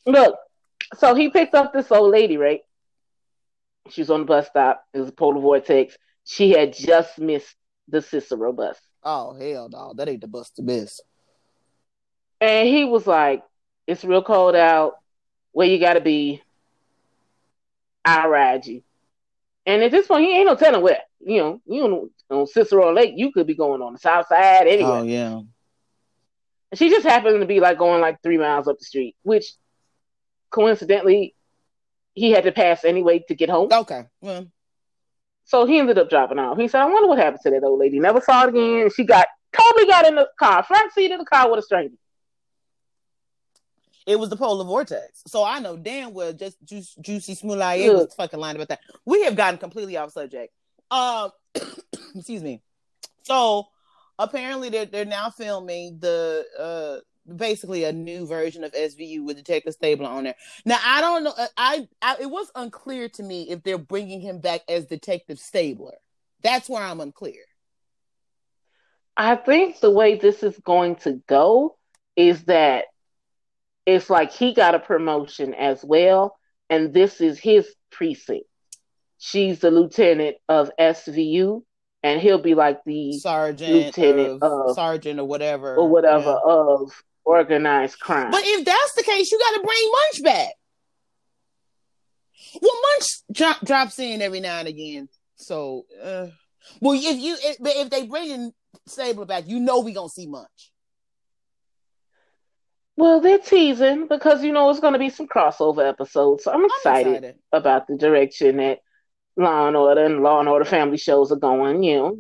Look, 0.06 0.36
so 0.96 1.14
he 1.16 1.30
picked 1.30 1.54
up 1.54 1.74
this 1.74 1.92
old 1.92 2.12
lady, 2.12 2.38
right? 2.38 2.62
She 3.92 4.02
was 4.02 4.10
on 4.10 4.22
the 4.22 4.26
bus 4.26 4.48
stop. 4.48 4.84
It 4.94 5.00
was 5.00 5.10
a 5.10 5.14
polar 5.14 5.40
vortex. 5.42 5.98
She 6.26 6.52
had 6.52 6.74
just 6.74 7.20
missed 7.20 7.56
the 7.88 8.02
Cicero 8.02 8.52
bus. 8.54 8.78
oh 9.04 9.34
hell 9.34 9.70
no, 9.70 9.94
that 9.96 10.10
ain't 10.10 10.22
the 10.22 10.28
bus 10.28 10.50
to 10.52 10.62
miss. 10.62 11.00
And 12.42 12.68
he 12.68 12.84
was 12.86 13.08
like, 13.08 13.44
It's 13.88 14.04
real 14.04 14.24
cold 14.24 14.56
out. 14.56 14.96
Where 15.52 15.68
you 15.68 15.80
gotta 15.80 16.02
be. 16.02 16.42
I'll 18.06 18.30
ride 18.30 18.66
you. 18.66 18.84
And 19.66 19.84
at 19.84 19.92
this 19.92 20.08
point, 20.08 20.24
he 20.26 20.38
ain't 20.38 20.46
no 20.48 20.56
telling 20.56 20.82
where. 20.82 21.02
You 21.20 21.38
know, 21.40 21.62
you 21.66 21.88
know, 21.88 22.10
on 22.30 22.48
Cicero 22.48 22.94
Lake, 22.94 23.14
you 23.16 23.32
could 23.32 23.48
be 23.48 23.56
going 23.56 23.82
on 23.82 23.94
the 23.94 24.00
south 24.00 24.28
side 24.28 24.68
anyway. 24.68 24.90
Oh 24.90 25.04
yeah. 25.04 25.42
And 26.72 26.78
she 26.78 26.90
just 26.90 27.06
happened 27.08 27.40
to 27.40 27.46
be 27.48 27.60
like 27.60 27.78
going 27.78 28.02
like 28.02 28.22
three 28.22 28.38
miles 28.38 28.68
up 28.68 28.78
the 28.80 28.86
street, 28.86 29.16
which 29.24 29.54
coincidentally 30.50 31.34
he 32.18 32.32
had 32.32 32.44
to 32.46 32.52
pass 32.52 32.84
anyway 32.84 33.20
to 33.28 33.36
get 33.36 33.50
home. 33.50 33.70
Okay. 33.72 34.06
Well, 34.22 34.48
So 35.46 35.66
he 35.66 35.80
ended 35.80 35.98
up 35.98 36.10
dropping 36.10 36.40
off. 36.40 36.58
He 36.58 36.68
said, 36.68 36.82
I 36.82 36.86
wonder 36.86 37.08
what 37.08 37.20
happened 37.20 37.42
to 37.44 37.52
that 37.52 37.64
old 37.64 37.80
lady. 37.80 38.00
Never 38.00 38.20
saw 38.22 38.44
it 38.44 38.50
again. 38.50 38.90
She 38.96 39.04
got 39.06 39.28
totally 39.54 39.86
got 39.86 40.06
in 40.08 40.16
the 40.16 40.28
car, 40.40 40.64
front 40.64 40.92
seat 40.94 41.12
of 41.12 41.20
the 41.20 41.26
car 41.26 41.50
with 41.50 41.60
a 41.60 41.62
stranger. 41.62 41.96
it 44.08 44.18
was 44.20 44.30
the 44.30 44.36
polar 44.38 44.66
vortex. 44.66 45.22
So 45.28 45.44
I 45.44 45.60
know 45.60 45.78
damn 45.78 46.14
well 46.14 46.34
just 46.34 46.58
Juicy 46.66 47.36
Smollett 47.36 47.86
Look. 47.86 48.08
was 48.08 48.16
fucking 48.16 48.40
lying 48.40 48.56
about 48.56 48.70
that. 48.70 48.80
We 49.06 49.24
have 49.24 49.36
gotten 49.36 49.58
completely 49.60 49.98
off 49.98 50.12
subject. 50.12 50.54
Um, 50.92 51.32
excuse 52.16 52.42
me. 52.42 52.62
So 53.24 53.68
apparently 54.18 54.70
they're 54.70 54.86
they're 54.86 55.06
now 55.06 55.30
filming 55.30 56.00
the 56.00 56.46
uh 56.58 56.98
basically 57.36 57.84
a 57.84 57.92
new 57.94 58.26
version 58.28 58.64
of 58.64 58.72
SVU 58.74 59.24
with 59.26 59.38
Detective 59.38 59.74
Stabler 59.74 60.08
on 60.10 60.24
there. 60.26 60.36
Now 60.66 60.78
I 60.84 61.02
don't 61.02 61.24
know. 61.24 61.34
uh, 61.38 61.48
I, 61.58 61.88
I 62.02 62.18
it 62.22 62.30
was 62.30 62.50
unclear 62.56 63.10
to 63.10 63.24
me 63.24 63.50
if 63.50 63.64
they're 63.64 63.78
bringing 63.78 64.22
him 64.22 64.40
back 64.40 64.62
as 64.70 64.86
Detective 64.86 65.40
Stabler. 65.40 65.96
That's 66.44 66.70
where 66.70 66.82
I'm 66.84 67.00
unclear. 67.02 67.42
I 69.16 69.36
think 69.36 69.80
the 69.80 69.92
way 69.92 70.16
this 70.16 70.44
is 70.44 70.58
going 70.60 70.98
to 70.98 71.22
go 71.28 71.78
is 72.16 72.44
that 72.46 72.86
it's 73.86 74.10
like 74.10 74.32
he 74.32 74.54
got 74.54 74.76
a 74.76 74.80
promotion 74.80 75.54
as 75.54 75.84
well, 75.84 76.38
and 76.70 76.94
this 76.94 77.22
is 77.22 77.40
his 77.40 77.68
precinct. 77.92 78.46
She's 79.18 79.60
the 79.60 79.72
lieutenant 79.72 80.38
of 80.48 80.70
SVU, 80.80 81.64
and 82.04 82.22
he'll 82.22 82.42
be 82.42 82.54
like 82.54 82.84
the 82.86 83.14
Sergeant, 83.18 83.72
Lieutenant 83.74 84.44
of, 84.44 84.70
of- 84.70 84.76
sergeant 84.76 85.20
or 85.20 85.26
whatever, 85.26 85.76
or 85.76 85.90
whatever 85.90 86.38
Yeah. 86.46 86.54
of 86.54 87.04
organized 87.28 88.00
crime. 88.00 88.32
But 88.32 88.42
if 88.44 88.66
that's 88.66 88.94
the 88.94 89.04
case, 89.04 89.32
you 89.32 89.38
got 89.40 89.58
to 89.60 89.64
bring 89.66 89.92
Munch 89.92 90.24
back. 90.24 90.54
Well, 92.62 92.82
Munch 92.82 93.06
dro- 93.32 93.66
drops 93.66 94.00
in 94.00 94.22
every 94.22 94.40
now 94.40 94.60
and 94.60 94.68
again. 94.68 95.10
So, 95.36 95.86
uh, 96.02 96.28
well, 96.82 96.94
if 96.94 97.20
you 97.20 97.36
if, 97.40 97.58
but 97.60 97.74
if 97.76 97.90
they 97.90 98.06
bring 98.08 98.30
in 98.32 98.54
Stabler 98.88 99.26
back, 99.26 99.48
you 99.48 99.60
know 99.60 99.82
we 99.82 99.94
gonna 99.94 100.10
see 100.10 100.28
Munch. 100.28 100.72
well, 102.96 103.20
they're 103.20 103.38
teasing 103.38 104.08
because 104.08 104.44
you 104.44 104.52
know 104.52 104.70
it's 104.70 104.80
going 104.80 104.94
to 104.94 105.00
be 105.00 105.10
some 105.10 105.28
crossover 105.28 105.88
episodes. 105.88 106.44
So 106.44 106.52
I'm 106.52 106.60
I'm 106.62 106.66
excited, 106.66 107.16
excited. 107.16 107.36
about 107.52 107.88
the 107.88 107.98
direction 107.98 108.58
that 108.58 108.80
Law 109.36 109.68
and 109.68 109.76
Order 109.78 110.06
and 110.06 110.24
Law 110.24 110.40
and 110.40 110.50
Order 110.50 110.66
family 110.66 110.98
shows 110.98 111.32
are 111.32 111.36
going. 111.38 111.84
You 111.84 111.96
know, 111.98 112.18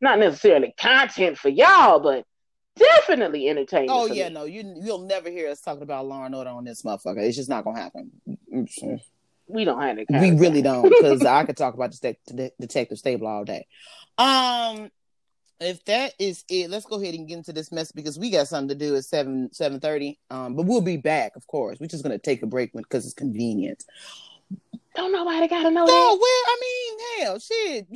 not 0.00 0.18
necessarily 0.18 0.74
content 0.78 1.38
for 1.38 1.48
y'all, 1.50 2.00
but 2.00 2.24
definitely 2.78 3.48
entertaining. 3.48 3.90
Oh 3.90 4.06
yeah, 4.06 4.28
me. 4.28 4.34
no, 4.34 4.44
you 4.44 4.74
you'll 4.82 5.06
never 5.06 5.30
hear 5.30 5.48
us 5.50 5.60
talking 5.60 5.82
about 5.82 6.06
Law 6.06 6.24
and 6.24 6.34
Order 6.34 6.50
on 6.50 6.64
this 6.64 6.82
motherfucker. 6.82 7.18
It's 7.18 7.36
just 7.36 7.48
not 7.48 7.64
gonna 7.64 7.80
happen. 7.80 8.10
we 9.46 9.64
don't 9.64 9.80
have. 9.80 9.96
Kind 10.10 10.20
We 10.20 10.38
really 10.38 10.62
don't, 10.62 10.88
because 10.88 11.24
I 11.26 11.44
could 11.44 11.56
talk 11.56 11.74
about 11.74 11.92
Det- 12.00 12.52
Detective 12.60 12.98
Stabler 12.98 13.30
all 13.30 13.44
day. 13.44 13.66
Um, 14.18 14.90
if 15.60 15.84
that 15.86 16.14
is 16.18 16.44
it, 16.48 16.70
let's 16.70 16.86
go 16.86 17.00
ahead 17.00 17.14
and 17.14 17.26
get 17.26 17.38
into 17.38 17.52
this 17.52 17.72
mess 17.72 17.90
because 17.92 18.18
we 18.18 18.30
got 18.30 18.46
something 18.48 18.68
to 18.78 18.86
do 18.86 18.94
at 18.96 19.04
seven 19.04 19.50
seven 19.52 19.80
thirty. 19.80 20.18
Um, 20.30 20.54
but 20.54 20.66
we'll 20.66 20.80
be 20.80 20.96
back, 20.96 21.34
of 21.36 21.46
course. 21.46 21.78
We're 21.80 21.86
just 21.88 22.02
gonna 22.04 22.18
take 22.18 22.42
a 22.42 22.46
break 22.46 22.72
because 22.72 23.04
it's 23.04 23.14
convenient. 23.14 23.84
Don't 24.94 25.12
nobody 25.12 25.46
got 25.46 25.62
to 25.62 25.70
know 25.70 25.84
No, 25.84 25.86
that. 25.86 26.18
well, 26.20 26.42
I 26.46 26.60
mean, 26.60 26.98
hell, 27.24 27.38
shit. 27.38 27.86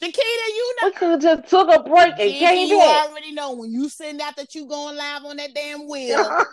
Jaquita, 0.00 0.48
you 0.48 0.76
know. 0.80 0.88
We 0.88 0.92
could 0.92 1.10
have 1.10 1.20
just 1.20 1.50
took 1.50 1.68
a 1.68 1.82
break 1.82 2.12
and 2.18 2.30
Jaquita, 2.30 2.38
came 2.38 2.68
you 2.68 2.78
back. 2.78 3.08
already 3.08 3.32
know 3.32 3.54
when 3.54 3.72
you 3.72 3.88
send 3.88 4.20
out 4.20 4.36
that 4.36 4.54
you 4.54 4.66
going 4.66 4.96
live 4.96 5.24
on 5.24 5.36
that 5.36 5.54
damn 5.54 5.88
wheel. 5.88 6.44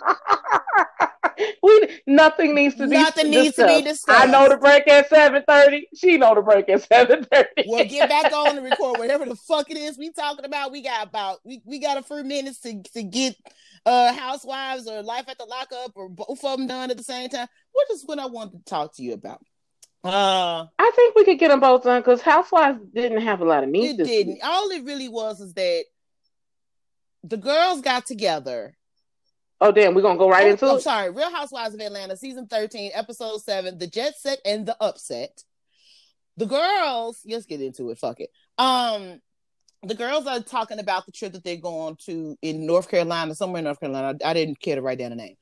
we 1.64 2.02
nothing 2.08 2.56
needs 2.56 2.76
to 2.76 2.88
be 2.88 2.96
Nothing 2.96 3.30
needs 3.30 3.56
to 3.56 3.68
be 3.68 3.82
discussed. 3.82 4.20
I 4.20 4.26
know 4.26 4.50
the 4.50 4.58
break 4.58 4.88
at 4.88 5.10
seven 5.10 5.44
thirty. 5.48 5.88
She 5.96 6.18
know 6.18 6.36
the 6.36 6.42
break 6.42 6.70
at 6.70 6.84
seven 6.84 7.24
thirty. 7.24 7.64
We'll 7.68 7.86
get 7.86 8.10
back 8.10 8.34
on 8.34 8.58
and 8.58 8.64
record 8.70 8.98
whatever 8.98 9.26
the 9.26 9.36
fuck 9.36 9.70
it 9.70 9.78
is 9.78 9.98
we 9.98 10.12
talking 10.12 10.46
about. 10.46 10.72
We 10.72 10.82
got 10.82 11.08
about 11.08 11.40
we, 11.44 11.62
we 11.66 11.80
got 11.80 11.98
a 11.98 12.04
few 12.04 12.24
minutes 12.24 12.60
to 12.62 12.82
to 12.94 13.04
get 13.04 13.36
uh 13.86 14.14
housewives 14.14 14.88
or 14.88 15.04
life 15.04 15.26
at 15.28 15.38
the 15.38 15.46
lockup 15.46 15.92
or 15.96 16.10
both 16.10 16.44
of 16.44 16.58
them 16.58 16.68
done 16.68 16.92
at 16.92 16.98
the 16.98 17.04
same 17.04 17.30
time. 17.30 17.48
What 17.72 17.88
is 17.92 18.04
what 18.06 18.20
I 18.20 18.26
wanted 18.26 18.66
to 18.66 18.66
talk 18.66 18.96
to 18.96 19.04
you 19.04 19.14
about. 19.14 19.42
Uh 20.06 20.66
I 20.78 20.92
think 20.96 21.16
we 21.16 21.26
could 21.26 21.40
get 21.40 21.50
them 21.50 21.60
both 21.60 21.84
done 21.84 22.02
because 22.02 22.22
Housewives 22.22 22.80
didn't 22.94 23.22
have 23.22 23.42
a 23.42 23.46
lot 23.46 23.64
of 23.64 23.70
meat. 23.70 24.00
it 24.00 24.04
didn't. 24.06 24.34
week. 24.34 24.42
All 24.46 24.70
it 24.72 24.84
really 24.84 25.10
was 25.10 25.40
is 25.42 25.54
that 25.54 25.84
the 27.24 27.38
girls 27.38 27.82
got 27.82 28.06
together. 28.06 28.76
Oh 29.62 29.72
damn, 29.72 29.96
we're 29.96 30.02
gonna 30.02 30.20
go 30.20 30.30
right 30.30 30.48
Oh, 30.48 30.50
into 30.52 30.68
I'm 30.68 30.78
it. 30.78 30.82
sorry, 30.82 31.10
Real 31.12 31.32
Housewives 31.32 31.74
of 31.74 31.80
Atlanta, 31.82 32.16
season 32.18 32.46
13, 32.48 32.92
episode 32.94 33.40
7, 33.42 33.78
the 33.80 33.88
jet 33.88 34.14
set 34.20 34.40
and 34.46 34.66
the 34.66 34.76
upset. 34.82 35.44
The 36.38 36.46
girls, 36.46 37.22
let's 37.26 37.46
get 37.46 37.62
into 37.62 37.90
it. 37.92 37.98
Fuck 37.98 38.20
it. 38.20 38.30
Um, 38.58 39.22
the 39.84 39.96
girls 39.96 40.28
are 40.28 40.42
talking 40.42 40.80
about 40.80 41.06
the 41.06 41.14
trip 41.14 41.32
that 41.32 41.44
they're 41.46 41.56
going 41.56 41.96
to 42.06 42.38
in 42.42 42.66
North 42.68 42.90
Carolina, 42.90 43.34
somewhere 43.34 43.60
in 43.60 43.64
North 43.66 43.80
Carolina. 43.80 44.18
I, 44.24 44.30
I 44.32 44.34
didn't 44.34 44.60
care 44.60 44.76
to 44.76 44.82
write 44.82 44.98
down 45.00 45.12
the 45.12 45.16
name. 45.16 45.36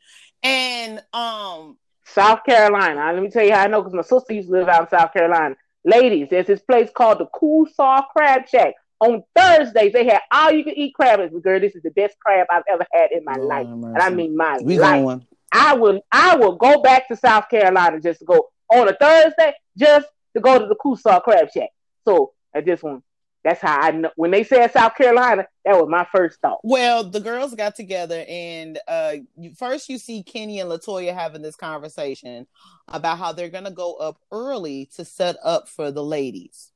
And 0.44 1.02
um, 1.14 1.78
South 2.06 2.44
Carolina. 2.46 3.12
Let 3.14 3.22
me 3.22 3.30
tell 3.30 3.44
you 3.44 3.54
how 3.54 3.64
I 3.64 3.68
know 3.68 3.82
because 3.82 3.94
my 3.96 4.02
sister 4.02 4.34
used 4.34 4.50
to 4.50 4.54
live 4.54 4.68
out 4.68 4.82
in 4.84 4.90
South 4.90 5.14
Carolina. 5.14 5.56
Ladies, 5.86 6.28
there's 6.30 6.48
this 6.48 6.62
place 6.62 6.90
called 6.96 7.20
the 7.20 7.28
Coosaw 7.28 8.04
Crab 8.16 8.48
Shack. 8.48 8.74
On 9.00 9.22
Thursdays, 9.36 9.92
they 9.92 10.06
had 10.06 10.22
all 10.32 10.52
you 10.52 10.64
can 10.64 10.78
eat 10.78 10.94
crab. 10.94 11.20
And 11.20 11.44
girl, 11.44 11.60
this 11.60 11.76
is 11.76 11.84
the 11.84 11.92
best 11.92 12.16
crab 12.20 12.48
I've 12.50 12.64
ever 12.70 12.86
had 12.94 13.12
in 13.12 13.24
my 13.26 13.36
Lord 13.36 13.48
life. 13.50 13.68
have 13.68 13.84
And 13.84 13.98
I 14.02 14.10
mean 14.10 14.38
my 14.38 14.60
we 14.64 14.78
life. 14.78 15.04
going. 15.04 15.28
I 15.52 15.76
will 15.76 16.00
I 16.12 16.36
will 16.38 16.56
go 16.56 16.82
back 16.82 17.08
to 17.10 17.16
South 17.18 17.50
Carolina 17.50 18.00
just 18.00 18.20
to 18.20 18.26
go 18.26 18.48
on 18.72 18.88
a 18.88 18.94
Thursday 18.94 19.54
just 19.78 20.08
to 20.36 20.42
go 20.42 20.58
to 20.58 20.66
the 20.66 20.76
Coosaw 20.76 21.22
Crab 21.22 21.50
Shack. 21.54 21.70
So 22.06 22.32
I 22.56 22.62
just 22.62 22.82
want 22.84 23.04
that's 23.44 23.62
how 23.62 23.80
I 23.80 23.92
know 23.92 24.12
when 24.16 24.32
they 24.32 24.44
said 24.44 24.72
South 24.72 24.96
Carolina, 24.96 25.46
that 25.66 25.76
was 25.76 25.90
my 25.90 26.08
first 26.12 26.40
thought. 26.40 26.60
Well, 26.64 27.04
the 27.04 27.20
girls 27.20 27.54
got 27.56 27.76
together, 27.76 28.24
and 28.28 28.80
uh, 28.88 29.16
first 29.58 29.90
you 29.90 29.98
see 29.98 30.24
Kenya 30.24 30.64
and 30.64 30.72
Latoya 30.72 31.14
having 31.14 31.42
this 31.42 31.56
conversation 31.56 32.48
about 32.88 33.18
how 33.18 33.34
they're 33.34 33.50
gonna 33.50 33.72
go 33.72 33.96
up 33.96 34.18
early 34.32 34.90
to 34.96 35.04
set 35.04 35.36
up 35.44 35.68
for 35.68 35.92
the 35.92 36.04
ladies, 36.04 36.72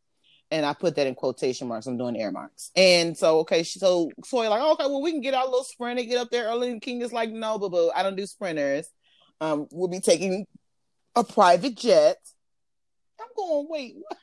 and 0.52 0.66
I 0.66 0.74
put 0.74 0.96
that 0.96 1.08
in 1.08 1.16
quotation 1.16 1.68
marks. 1.68 1.88
I'm 1.88 1.98
doing 1.98 2.20
air 2.20 2.32
marks, 2.32 2.72
and 2.76 3.18
so 3.18 3.40
okay, 3.40 3.64
so 3.64 4.12
Toya 4.26 4.50
like, 4.50 4.62
okay, 4.62 4.86
well 4.86 5.02
we 5.02 5.12
can 5.12 5.22
get 5.22 5.34
our 5.34 5.46
little 5.46 5.64
sprinter, 5.64 6.04
get 6.04 6.20
up 6.20 6.30
there 6.32 6.48
early. 6.48 6.72
And 6.72 6.82
King 6.82 7.02
is 7.02 7.14
like, 7.14 7.32
no, 7.32 7.58
boo 7.58 7.70
boo, 7.70 7.92
I 7.96 8.04
don't 8.04 8.16
do 8.18 8.26
sprinters. 8.26 8.90
Um, 9.40 9.68
we'll 9.72 9.88
be 9.88 10.00
taking 10.00 10.46
a 11.16 11.24
private 11.24 11.76
jet. 11.76 12.18
I'm 13.20 13.28
going. 13.36 13.68
Wait, 13.70 13.96
what? 13.98 14.18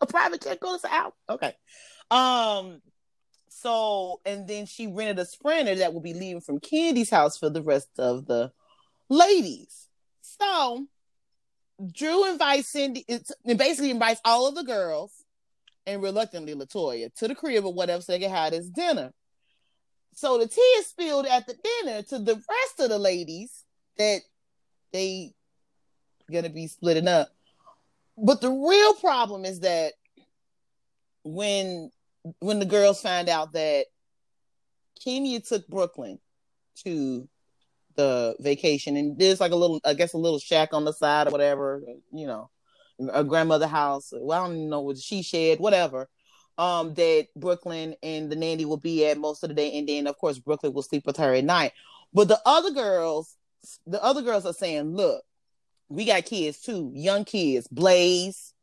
A 0.00 0.06
private 0.06 0.42
jet 0.42 0.60
goes 0.60 0.84
out? 0.84 1.14
Okay. 1.28 1.54
Um. 2.10 2.80
So, 3.48 4.20
and 4.24 4.46
then 4.46 4.66
she 4.66 4.86
rented 4.86 5.18
a 5.18 5.26
sprinter 5.26 5.74
that 5.76 5.92
will 5.92 6.00
be 6.00 6.14
leaving 6.14 6.40
from 6.40 6.60
Kandi's 6.60 7.10
house 7.10 7.36
for 7.36 7.50
the 7.50 7.62
rest 7.62 7.88
of 7.98 8.26
the 8.26 8.52
ladies. 9.08 9.88
So, 10.22 10.86
Drew 11.92 12.30
invites 12.30 12.70
Cindy, 12.70 13.04
and 13.08 13.58
basically 13.58 13.90
invites 13.90 14.20
all 14.24 14.48
of 14.48 14.54
the 14.54 14.62
girls, 14.62 15.24
and 15.86 16.02
reluctantly 16.02 16.54
Latoya 16.54 17.12
to 17.16 17.28
the 17.28 17.34
crib 17.34 17.64
or 17.64 17.72
whatever, 17.72 18.02
so 18.02 18.12
they 18.12 18.18
can 18.18 18.30
have 18.30 18.52
this 18.52 18.68
dinner. 18.68 19.12
So 20.14 20.38
the 20.38 20.46
tea 20.46 20.60
is 20.60 20.86
spilled 20.86 21.26
at 21.26 21.46
the 21.46 21.54
dinner 21.54 22.02
to 22.02 22.18
the 22.18 22.34
rest 22.34 22.80
of 22.80 22.88
the 22.88 22.98
ladies 22.98 23.64
that 23.96 24.20
they 24.92 25.32
gonna 26.30 26.50
be 26.50 26.66
splitting 26.66 27.08
up. 27.08 27.28
But 28.22 28.40
the 28.40 28.50
real 28.50 28.94
problem 28.94 29.44
is 29.44 29.60
that 29.60 29.94
when 31.24 31.90
when 32.40 32.58
the 32.58 32.66
girls 32.66 33.00
find 33.00 33.28
out 33.28 33.52
that 33.52 33.86
Kenya 35.02 35.40
took 35.40 35.66
Brooklyn 35.68 36.18
to 36.84 37.28
the 37.96 38.36
vacation 38.40 38.96
and 38.96 39.18
there's 39.18 39.40
like 39.40 39.52
a 39.52 39.56
little 39.56 39.80
I 39.84 39.94
guess 39.94 40.12
a 40.12 40.18
little 40.18 40.38
shack 40.38 40.72
on 40.72 40.84
the 40.84 40.92
side 40.92 41.28
or 41.28 41.30
whatever, 41.30 41.82
you 42.12 42.26
know, 42.26 42.50
a 43.12 43.24
grandmother 43.24 43.66
house. 43.66 44.12
Well, 44.14 44.44
I 44.44 44.46
don't 44.46 44.68
know 44.68 44.80
what 44.80 44.98
she 44.98 45.22
shed, 45.22 45.58
whatever. 45.58 46.08
Um, 46.58 46.92
that 46.94 47.28
Brooklyn 47.34 47.94
and 48.02 48.30
the 48.30 48.36
nanny 48.36 48.66
will 48.66 48.76
be 48.76 49.06
at 49.06 49.16
most 49.16 49.42
of 49.42 49.48
the 49.48 49.54
day, 49.54 49.78
and 49.78 49.88
then 49.88 50.06
of 50.06 50.18
course 50.18 50.38
Brooklyn 50.38 50.74
will 50.74 50.82
sleep 50.82 51.06
with 51.06 51.16
her 51.16 51.32
at 51.32 51.44
night. 51.44 51.72
But 52.12 52.28
the 52.28 52.40
other 52.44 52.70
girls, 52.70 53.36
the 53.86 54.02
other 54.02 54.20
girls 54.20 54.44
are 54.44 54.52
saying, 54.52 54.94
"Look, 54.94 55.24
we 55.90 56.06
got 56.06 56.24
kids 56.24 56.60
too, 56.60 56.92
young 56.94 57.24
kids, 57.24 57.68
Blaze, 57.68 58.54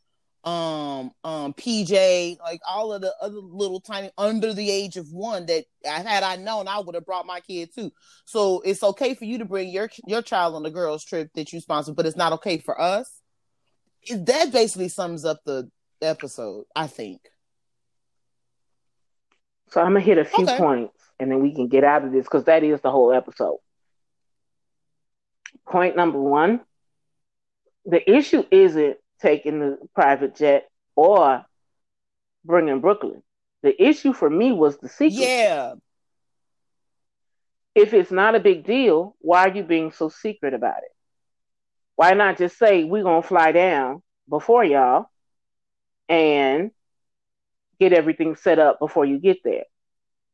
um, 0.46 1.12
um, 1.26 1.54
PJ, 1.54 2.40
like 2.40 2.62
all 2.68 2.94
of 2.94 3.02
the 3.02 3.14
other 3.22 3.36
little 3.38 3.82
tiny 3.82 4.12
under 4.18 4.54
the 4.54 4.72
age 4.72 4.96
of 4.96 5.12
one 5.12 5.46
that 5.48 5.66
I 5.86 6.00
had 6.00 6.24
I 6.24 6.38
known, 6.38 6.68
I 6.68 6.80
would 6.80 6.96
have 6.96 7.06
brought 7.06 7.26
my 7.26 7.42
kid 7.42 7.74
too. 7.76 7.92
So 8.26 8.62
it's 8.62 8.84
okay 8.84 9.14
for 9.14 9.26
you 9.26 9.40
to 9.40 9.46
bring 9.46 9.70
your 9.70 9.90
your 10.08 10.22
child 10.22 10.56
on 10.56 10.64
the 10.64 10.72
girls' 10.72 11.04
trip 11.04 11.32
that 11.36 11.52
you 11.52 11.60
sponsor, 11.60 11.94
but 11.94 12.06
it's 12.06 12.18
not 12.18 12.34
okay 12.34 12.58
for 12.60 12.80
us. 12.80 13.22
That 14.10 14.52
basically 14.54 14.88
sums 14.90 15.26
up 15.26 15.40
the 15.46 15.70
episode, 16.02 16.66
I 16.76 16.88
think. 16.88 17.22
So 19.70 19.82
I'm 19.82 19.90
gonna 19.90 20.00
hit 20.00 20.18
a 20.18 20.26
few 20.26 20.46
Okay. 20.46 20.58
points 20.58 20.94
and 21.20 21.32
then 21.32 21.42
we 21.42 21.54
can 21.54 21.68
get 21.68 21.84
out 21.84 22.06
of 22.06 22.12
this 22.12 22.26
because 22.26 22.46
that 22.46 22.64
is 22.64 22.82
the 22.82 22.92
whole 22.92 23.12
episode. 23.12 23.58
Point 25.68 25.96
number 25.98 26.20
one: 26.20 26.62
the 27.88 28.10
issue 28.10 28.44
isn't 28.52 28.98
taking 29.22 29.60
the 29.60 29.78
private 29.96 30.36
jet 30.36 30.70
or 30.96 31.44
bringing 32.46 32.82
Brooklyn. 32.82 33.24
The 33.64 33.82
issue 33.82 34.14
for 34.14 34.30
me 34.30 34.52
was 34.52 34.78
the 34.78 34.90
secret. 34.90 35.20
Yeah, 35.20 35.74
if 37.78 37.94
it's 37.94 38.10
not 38.10 38.34
a 38.34 38.40
big 38.40 38.66
deal, 38.66 39.16
why 39.20 39.48
are 39.48 39.56
you 39.56 39.62
being 39.62 39.92
so 39.92 40.10
secret 40.10 40.56
about 40.56 40.80
it? 40.80 40.92
Why 41.96 42.14
not 42.14 42.40
just 42.40 42.58
say 42.58 42.84
we're 42.84 43.04
gonna 43.04 43.22
fly 43.22 43.52
down 43.52 44.02
before 44.28 44.64
y'all 44.64 45.12
and 46.10 46.72
get 47.80 47.94
everything 47.94 48.36
set 48.36 48.58
up 48.58 48.80
before 48.80 49.06
you 49.06 49.20
get 49.20 49.44
there? 49.44 49.66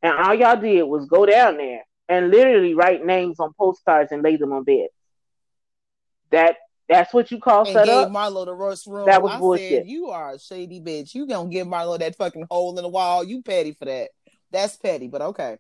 And 0.02 0.18
all 0.18 0.34
y'all 0.34 0.60
did 0.60 0.84
was 0.84 1.06
go 1.06 1.26
down 1.26 1.58
there 1.58 1.84
and 2.08 2.32
literally 2.32 2.76
write 2.76 3.06
names 3.06 3.42
on 3.42 3.52
postcards 3.58 4.14
and 4.14 4.24
lay 4.24 4.38
them 4.38 4.54
on 4.54 4.64
beds. 4.64 4.94
That 6.32 6.56
that's 6.94 7.14
what 7.14 7.32
you 7.32 7.40
call 7.40 7.64
and 7.64 7.74
set 7.74 7.86
gave 7.86 7.94
up. 7.94 8.10
Marlo 8.10 8.46
the 8.46 8.56
worst 8.56 8.86
room. 8.88 9.06
That 9.06 9.22
was 9.22 9.32
I 9.32 9.40
bullshit. 9.40 9.70
Said, 9.84 9.88
you 9.88 10.10
are 10.10 10.34
a 10.34 10.40
shady 10.40 10.80
bitch. 10.80 11.14
You 11.14 11.28
gonna 11.28 11.50
give 11.50 11.68
Marlo 11.68 11.98
that 12.00 12.16
fucking 12.16 12.48
hole 12.50 12.78
in 12.78 12.84
the 12.84 12.90
wall. 12.90 13.24
You 13.24 13.42
petty 13.42 13.74
for 13.74 13.86
that. 13.86 14.10
That's 14.52 14.76
petty, 14.78 15.08
but 15.08 15.22
okay. 15.22 15.58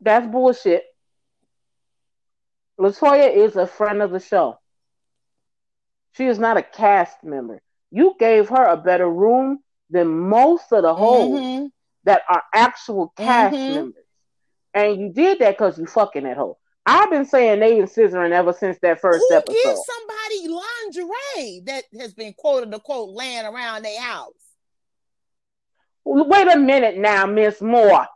That's 0.00 0.26
bullshit. 0.26 0.84
Latoya 2.78 3.34
is 3.34 3.56
a 3.56 3.66
friend 3.66 4.00
of 4.02 4.10
the 4.10 4.20
show. 4.20 4.58
She 6.12 6.26
is 6.26 6.38
not 6.38 6.56
a 6.56 6.62
cast 6.62 7.22
member. 7.22 7.60
You 7.90 8.14
gave 8.18 8.48
her 8.48 8.64
a 8.64 8.76
better 8.76 9.08
room 9.08 9.58
than 9.90 10.08
most 10.08 10.72
of 10.72 10.82
the 10.82 10.94
hoes 10.94 11.40
Mhm. 11.40 11.70
that 12.04 12.22
are 12.28 12.42
actual 12.54 13.12
cast 13.16 13.56
Mhm. 13.56 13.74
members. 13.74 14.04
And 14.72 15.00
you 15.00 15.12
did 15.12 15.40
that 15.40 15.58
because 15.58 15.78
you 15.78 15.86
fucking 15.86 16.22
that 16.24 16.36
hoe. 16.36 16.58
I've 16.90 17.10
been 17.10 17.24
saying 17.24 17.60
they 17.60 17.78
and 17.78 17.88
scissoring 17.88 18.32
ever 18.32 18.52
since 18.52 18.78
that 18.82 19.00
first 19.00 19.24
Who 19.28 19.36
episode. 19.36 19.54
gives 19.62 19.80
somebody 19.86 20.48
lingerie 20.48 21.62
that 21.66 21.84
has 22.00 22.14
been 22.14 22.32
quoted 22.32 22.74
unquote 22.74 23.10
laying 23.10 23.46
around 23.46 23.84
their 23.84 24.00
house? 24.00 24.32
Wait 26.04 26.48
a 26.52 26.58
minute 26.58 26.96
now, 26.98 27.26
Miss 27.26 27.60
Moore. 27.60 28.06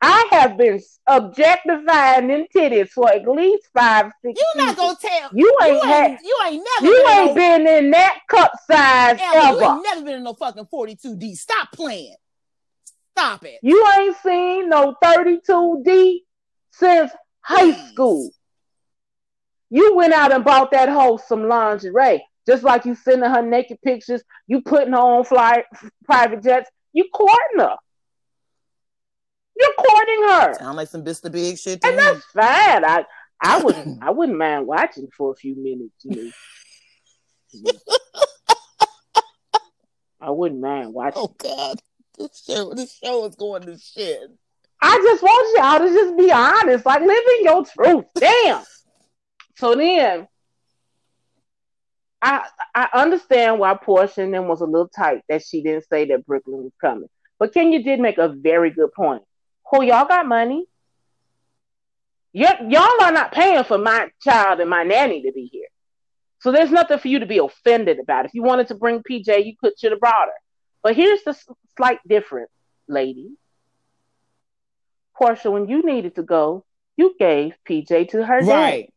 I 0.00 0.26
have 0.32 0.56
been 0.56 0.80
objectifying 1.06 2.28
them 2.28 2.44
titties 2.54 2.90
for 2.90 3.08
at 3.10 3.26
least 3.26 3.68
five, 3.72 4.10
six 4.24 4.40
You 4.40 4.62
not 4.62 4.76
gonna 4.76 4.96
tell 5.00 5.30
You 5.32 5.56
ain't 5.62 5.74
you 5.74 5.80
had 5.88 6.10
ain't, 6.10 6.20
you 6.22 6.38
ain't 6.46 6.68
never 6.80 6.92
you 6.92 7.04
been 7.04 7.18
ain't 7.18 7.28
no, 7.28 7.34
been 7.34 7.66
in 7.84 7.90
that 7.92 8.18
cup 8.28 8.52
size 8.70 9.18
Ellen, 9.20 9.54
you 9.58 9.62
ever. 9.62 9.74
ain't 9.74 9.82
never 9.84 10.02
been 10.04 10.14
in 10.14 10.22
no 10.24 10.34
fucking 10.34 10.66
42D. 10.72 11.36
Stop 11.36 11.72
playing. 11.72 12.16
Stop 13.16 13.44
it. 13.44 13.58
You 13.62 13.84
ain't 13.98 14.16
seen 14.16 14.68
no 14.68 14.94
32D 15.02 16.18
since 16.72 17.12
high 17.42 17.72
school. 17.88 18.30
You 19.70 19.94
went 19.96 20.12
out 20.12 20.32
and 20.32 20.44
bought 20.44 20.70
that 20.72 20.88
hoe 20.88 21.16
some 21.16 21.48
lingerie. 21.48 22.24
Just 22.46 22.62
like 22.64 22.84
you 22.84 22.94
sending 22.94 23.30
her 23.30 23.42
naked 23.42 23.80
pictures, 23.82 24.22
you 24.46 24.62
putting 24.62 24.92
her 24.92 24.98
on 24.98 25.24
fly 25.24 25.64
private 26.04 26.42
jets. 26.42 26.68
You 26.92 27.08
courting 27.12 27.58
her. 27.60 27.76
You're 29.58 29.74
courting 29.78 30.22
her. 30.28 30.54
Sound 30.54 30.76
like 30.76 30.88
some 30.88 31.04
Mr. 31.04 31.30
Big 31.30 31.56
shit 31.58 31.84
And 31.84 31.96
me. 31.96 32.02
that's 32.02 32.24
fine. 32.26 32.84
I 32.84 33.04
I 33.40 33.60
wouldn't 33.64 34.02
I 34.02 34.10
wouldn't 34.10 34.38
mind 34.38 34.66
watching 34.66 35.08
for 35.16 35.30
a 35.32 35.34
few 35.36 35.54
minutes, 35.56 35.94
you 36.02 36.32
know. 37.64 37.72
I 40.20 40.30
wouldn't 40.30 40.60
mind 40.60 40.92
watching. 40.92 41.22
Oh 41.22 41.34
God. 41.38 41.80
This 42.18 42.44
show 42.46 42.74
this 42.74 42.98
show 43.02 43.24
is 43.26 43.34
going 43.36 43.62
to 43.62 43.78
shit. 43.78 44.20
I 44.82 45.00
just 45.04 45.22
want 45.22 45.58
y'all 45.58 45.88
to 45.88 45.94
just 45.94 46.16
be 46.18 46.32
honest, 46.32 46.84
like 46.84 47.00
living 47.00 47.40
your 47.42 47.64
truth. 47.64 48.04
Damn. 48.18 48.64
So 49.56 49.76
then, 49.76 50.26
I 52.20 52.48
I 52.74 52.88
understand 52.94 53.60
why 53.60 53.74
Porsha 53.74 54.30
them 54.30 54.48
was 54.48 54.60
a 54.60 54.66
little 54.66 54.88
tight 54.88 55.22
that 55.28 55.44
she 55.44 55.62
didn't 55.62 55.86
say 55.88 56.06
that 56.06 56.26
Brooklyn 56.26 56.64
was 56.64 56.72
coming. 56.80 57.08
But 57.38 57.54
Kenya 57.54 57.82
did 57.82 58.00
make 58.00 58.18
a 58.18 58.28
very 58.28 58.70
good 58.70 58.92
point. 58.92 59.22
Oh, 59.72 59.82
y'all 59.82 60.06
got 60.06 60.26
money. 60.26 60.66
Y- 62.34 62.66
y'all 62.68 63.02
are 63.02 63.12
not 63.12 63.32
paying 63.32 63.64
for 63.64 63.78
my 63.78 64.08
child 64.22 64.60
and 64.60 64.70
my 64.70 64.82
nanny 64.82 65.22
to 65.22 65.32
be 65.32 65.48
here. 65.52 65.66
So 66.40 66.50
there's 66.50 66.70
nothing 66.72 66.98
for 66.98 67.08
you 67.08 67.20
to 67.20 67.26
be 67.26 67.38
offended 67.38 67.98
about. 68.00 68.26
If 68.26 68.34
you 68.34 68.42
wanted 68.42 68.68
to 68.68 68.74
bring 68.74 69.02
PJ, 69.02 69.46
you 69.46 69.54
could 69.60 69.78
should 69.78 69.92
have 69.92 70.00
brought 70.00 70.26
her. 70.26 70.32
But 70.82 70.96
here's 70.96 71.22
the 71.22 71.36
slight 71.76 72.00
difference, 72.08 72.50
lady. 72.88 73.30
Porsha, 75.22 75.52
when 75.52 75.68
you 75.68 75.82
needed 75.82 76.16
to 76.16 76.22
go, 76.22 76.64
you 76.96 77.14
gave 77.18 77.54
PJ 77.68 78.10
to 78.10 78.24
her 78.24 78.40
dad. 78.40 78.48
Right. 78.48 78.92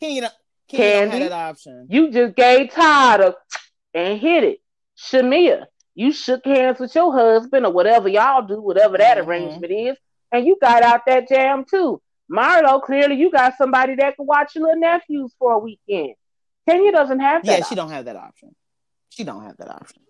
Can 0.00 0.12
you 0.12 0.20
don't 0.22 0.32
can 0.68 0.80
you 0.80 1.10
don't 1.10 1.20
Kandi? 1.20 1.28
that 1.28 1.32
option? 1.32 1.86
You 1.90 2.10
just 2.10 2.36
gave 2.36 2.70
Todd 2.70 3.20
a 3.20 3.34
and 3.94 4.20
hit 4.20 4.44
it. 4.44 4.60
Shamea, 4.98 5.64
you 5.94 6.12
shook 6.12 6.44
hands 6.44 6.78
with 6.78 6.94
your 6.94 7.12
husband 7.12 7.64
or 7.64 7.72
whatever 7.72 8.08
y'all 8.08 8.46
do, 8.46 8.60
whatever 8.60 8.98
that 8.98 9.16
Mhm. 9.16 9.26
arrangement 9.26 9.72
is, 9.72 9.96
and 10.30 10.46
you 10.46 10.58
got 10.60 10.82
out 10.82 11.06
that 11.06 11.28
jam 11.28 11.64
too. 11.64 12.00
Marlo, 12.30 12.82
clearly 12.82 13.16
you 13.16 13.30
got 13.30 13.56
somebody 13.56 13.94
that 13.96 14.16
can 14.16 14.26
watch 14.26 14.54
your 14.54 14.64
little 14.64 14.80
nephews 14.80 15.34
for 15.38 15.52
a 15.52 15.58
weekend. 15.58 16.14
Kenya 16.68 16.92
doesn't 16.92 17.20
have 17.20 17.44
that. 17.46 17.60
Yeah, 17.60 17.64
she 17.64 17.74
don't 17.74 17.90
have 17.90 18.04
that 18.04 18.16
option. 18.16 18.54
She 19.08 19.24
don't 19.24 19.42
have 19.42 19.56
that 19.56 19.70
option. 19.70 20.02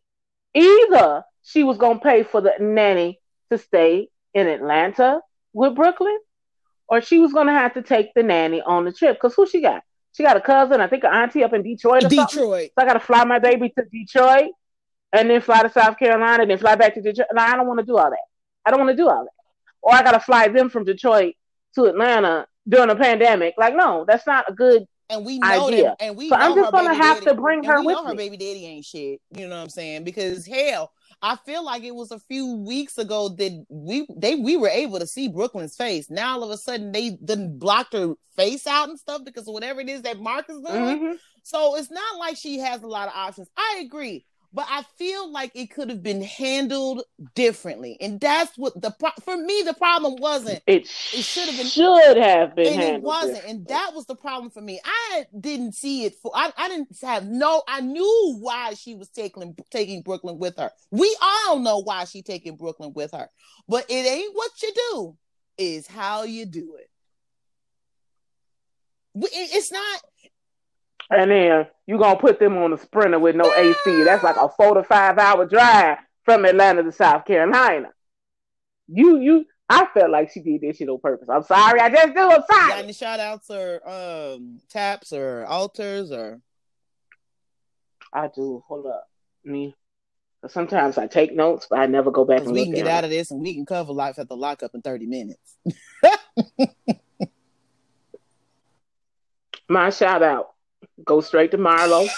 Either 0.55 1.25
she 1.43 1.63
was 1.63 1.79
gonna 1.79 2.01
pay 2.01 2.25
for 2.25 2.41
the 2.41 2.55
nanny 2.59 3.21
to 3.51 3.59
stay 3.59 4.09
in 4.35 4.49
Atlanta 4.49 5.21
with 5.53 5.75
Brooklyn, 5.75 6.19
or 6.89 7.01
she 7.01 7.19
was 7.19 7.33
gonna 7.33 7.53
have 7.53 7.75
to 7.75 7.83
take 7.83 8.15
the 8.15 8.23
nanny 8.23 8.61
on 8.61 8.85
the 8.85 8.93
trip. 8.93 9.19
Cause 9.21 9.35
who 9.35 9.47
she 9.47 9.61
got? 9.61 9.83
She 10.17 10.23
got 10.23 10.37
a 10.37 10.41
cousin, 10.41 10.81
I 10.81 10.87
think 10.89 11.05
an 11.05 11.13
auntie 11.15 11.45
up 11.45 11.53
in 11.53 11.63
Detroit 11.63 12.05
or 12.05 12.11
something. 12.11 12.27
Detroit. 12.27 12.71
So 12.79 12.83
I 12.83 12.87
gotta 12.87 13.01
fly 13.01 13.25
my 13.25 13.39
baby 13.39 13.73
to 13.77 13.85
Detroit 13.93 14.51
and 15.13 15.31
then 15.31 15.41
fly 15.41 15.63
to 15.63 15.71
South 15.71 15.99
Carolina 15.99 16.43
and 16.43 16.51
then 16.51 16.59
fly 16.59 16.75
back 16.75 16.95
to 16.95 17.01
Detroit. 17.03 17.29
No, 17.33 17.43
I 17.43 17.57
don't 17.57 17.67
want 17.67 17.81
to 17.81 17.87
do 17.87 17.97
all 17.97 18.11
that. 18.11 18.19
I 18.65 18.71
don't 18.71 18.81
want 18.81 18.91
to 18.91 18.97
do 18.97 19.09
all 19.09 19.25
that. 19.25 19.31
Or 19.83 19.95
I 19.95 20.03
gotta 20.03 20.21
fly 20.21 20.49
them 20.49 20.69
from 20.71 20.85
Detroit 20.85 21.35
to 21.77 21.85
Atlanta 21.85 22.47
during 22.69 22.91
a 22.91 22.97
pandemic. 22.97 23.55
Like, 23.57 23.75
no, 23.77 24.05
that's 24.07 24.27
not 24.27 24.47
a 24.49 24.53
good. 24.53 24.87
And 25.11 25.25
we 25.25 25.39
know 25.39 25.67
idea. 25.69 25.83
that, 25.85 25.97
and 26.01 26.17
we 26.17 26.29
So 26.29 26.37
I'm 26.37 26.55
just 26.55 26.73
gonna 26.73 26.93
have 26.95 27.19
daddy- 27.21 27.27
to 27.27 27.35
bring 27.35 27.59
and 27.61 27.67
her 27.69 27.83
with 27.83 27.97
know 27.97 28.05
her 28.05 28.11
me. 28.11 28.17
baby 28.17 28.37
daddy 28.37 28.67
ain't 28.67 28.85
shit. 28.85 29.21
You 29.31 29.47
know 29.49 29.57
what 29.57 29.63
I'm 29.63 29.69
saying? 29.71 30.05
Because 30.05 30.45
hell, 30.47 30.93
I 31.21 31.37
feel 31.37 31.65
like 31.65 31.83
it 31.83 31.95
was 31.95 32.11
a 32.13 32.21
few 32.21 32.57
weeks 32.57 32.97
ago 32.97 33.29
that 33.31 33.67
we 33.69 34.07
they 34.17 34.37
we 34.37 34.57
were 34.57 34.69
able 34.69 34.99
to 35.01 35.07
see 35.07 35.29
Brooklyn's 35.29 35.77
face. 35.77 36.11
Now 36.11 36.35
all 36.35 36.45
of 36.45 36.51
a 36.51 36.57
sudden 36.57 36.93
they 36.93 37.11
done 37.11 37.59
blocked 37.59 37.93
her 37.93 38.15
face 38.37 38.67
out 38.67 38.89
and 38.89 38.99
stuff 38.99 39.25
because 39.25 39.49
of 39.49 39.55
whatever 39.55 39.81
it 39.81 39.89
is 39.89 40.03
that 40.03 40.21
Marc 40.21 40.49
is 40.49 40.61
doing. 40.61 41.01
Mhm. 41.01 41.19
So 41.43 41.77
it's 41.77 41.91
not 41.91 42.19
like 42.19 42.37
she 42.37 42.59
has 42.59 42.83
a 42.83 42.87
lot 42.87 43.09
of 43.09 43.15
options. 43.17 43.49
I 43.57 43.83
agree, 43.85 44.27
but 44.53 44.67
I 44.69 44.83
feel 44.97 45.31
like 45.31 45.53
it 45.55 45.71
could 45.71 45.91
have 45.91 46.03
been 46.03 46.23
handled 46.23 47.03
differently, 47.35 47.97
and 48.01 48.19
that's 48.19 48.57
what 48.57 48.81
the 48.81 48.91
pro- 48.99 49.11
for 49.23 49.37
me 49.37 49.63
the 49.63 49.75
problem 49.75 50.17
wasn't. 50.17 50.63
It, 50.67 50.89
it 51.13 51.23
should've 51.25 51.57
been- 51.57 51.67
should 51.67 52.17
have 52.17 52.55
been 52.55 52.73
and 52.73 52.83
it 52.83 53.03
wasn't, 53.03 53.45
and 53.47 53.67
that 53.69 53.93
was 53.95 54.07
the 54.07 54.15
problem 54.17 54.51
for 54.51 54.61
me. 54.61 54.81
I 54.85 55.27
didn't 55.39 55.75
see 55.75 56.05
it 56.05 56.15
for. 56.23 56.33
I, 56.35 56.53
I 56.57 56.69
didn't 56.69 56.97
have 57.03 57.27
no. 57.27 57.63
I 57.69 57.81
knew 57.81 58.37
why 58.41 58.75
she 58.75 58.95
was 58.95 59.09
taking 59.11 59.55
taking 59.71 60.03
Brooklyn 60.03 60.39
with 60.39 60.57
her. 60.57 60.71
We 60.91 61.15
all 61.23 61.59
know 61.59 61.79
why 61.79 62.05
she 62.05 62.23
taking 62.23 62.57
Brooklyn 62.57 62.93
with 62.95 63.13
her, 63.13 63.29
but 63.69 63.85
it 63.91 64.07
ain't 64.07 64.35
what 64.35 64.51
you 64.63 64.73
do; 64.93 65.17
is 65.59 65.87
how 65.87 66.23
you 66.23 66.47
do 66.47 66.77
it- 66.77 66.91
It's 69.21 69.73
not. 69.73 70.01
And 71.11 71.31
then 71.31 71.67
you 71.87 71.99
gonna 71.99 72.19
put 72.19 72.39
them 72.39 72.57
on 72.59 72.73
a 72.73 72.79
sprinter 72.79 73.19
with 73.19 73.35
no 73.35 73.53
AC. 73.55 74.05
That's 74.05 74.23
like 74.23 74.37
a 74.37 74.49
four 74.51 74.75
to 74.75 74.83
five 74.83 75.19
hour 75.19 75.47
drive 75.47 75.99
from 76.25 76.45
Atlanta 76.45 76.83
to 76.83 76.93
South 76.93 77.25
Carolina. 77.25 77.89
You 78.89 79.19
you 79.19 79.45
I 79.71 79.87
felt 79.93 80.11
like 80.11 80.31
she 80.31 80.41
did 80.41 80.61
this 80.63 80.77
shit 80.79 80.89
on 80.89 81.01
purpose. 81.01 81.29
I'm 81.31 81.43
sorry, 81.45 81.81
I 81.81 81.91
just 81.91 82.15
do. 82.15 82.21
I'm 82.21 82.29
Got 82.41 82.47
sorry. 82.51 82.73
any 82.83 82.93
shout 82.93 83.21
outs 83.21 83.51
or 83.51 83.89
um 83.89 84.61
taps 84.69 85.13
or 85.13 85.45
altars 85.47 86.11
or 86.13 86.41
I 88.13 88.29
do. 88.35 88.63
Hold 88.69 88.87
up. 88.87 89.09
Me. 89.45 89.75
Sometimes 90.47 90.99
I 90.99 91.07
take 91.07 91.35
notes, 91.35 91.67
but 91.69 91.81
I 91.81 91.87
never 91.87 92.11
go 92.11 92.25
back 92.25 92.41
and 92.43 92.53
we 92.53 92.65
can 92.65 92.75
get 92.75 92.87
out 92.87 93.05
of 93.05 93.11
this 93.11 93.31
and 93.31 93.41
we 93.41 93.55
can 93.55 93.67
cover 93.67 93.93
life 93.93 94.19
at 94.19 94.29
the 94.29 94.37
lockup 94.37 94.75
in 94.75 94.83
30 94.83 95.07
minutes. 95.07 95.57
My 99.69 99.91
shout 99.91 100.23
out. 100.23 100.55
Go 101.05 101.21
straight 101.21 101.51
to 101.53 101.59
Marlo. 101.59 102.09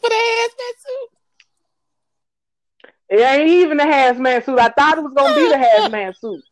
For 0.00 0.08
the 0.08 0.14
hazmat 0.14 0.76
suit. 0.78 1.08
It 3.10 3.20
ain't 3.20 3.48
even 3.50 3.76
the 3.78 3.84
hazmat 3.84 4.44
suit. 4.44 4.58
I 4.58 4.68
thought 4.68 4.98
it 4.98 5.02
was 5.04 5.12
gonna 5.16 5.34
be 5.34 5.48
the 5.48 5.56
hazmat 5.56 6.16
suit. 6.20 6.42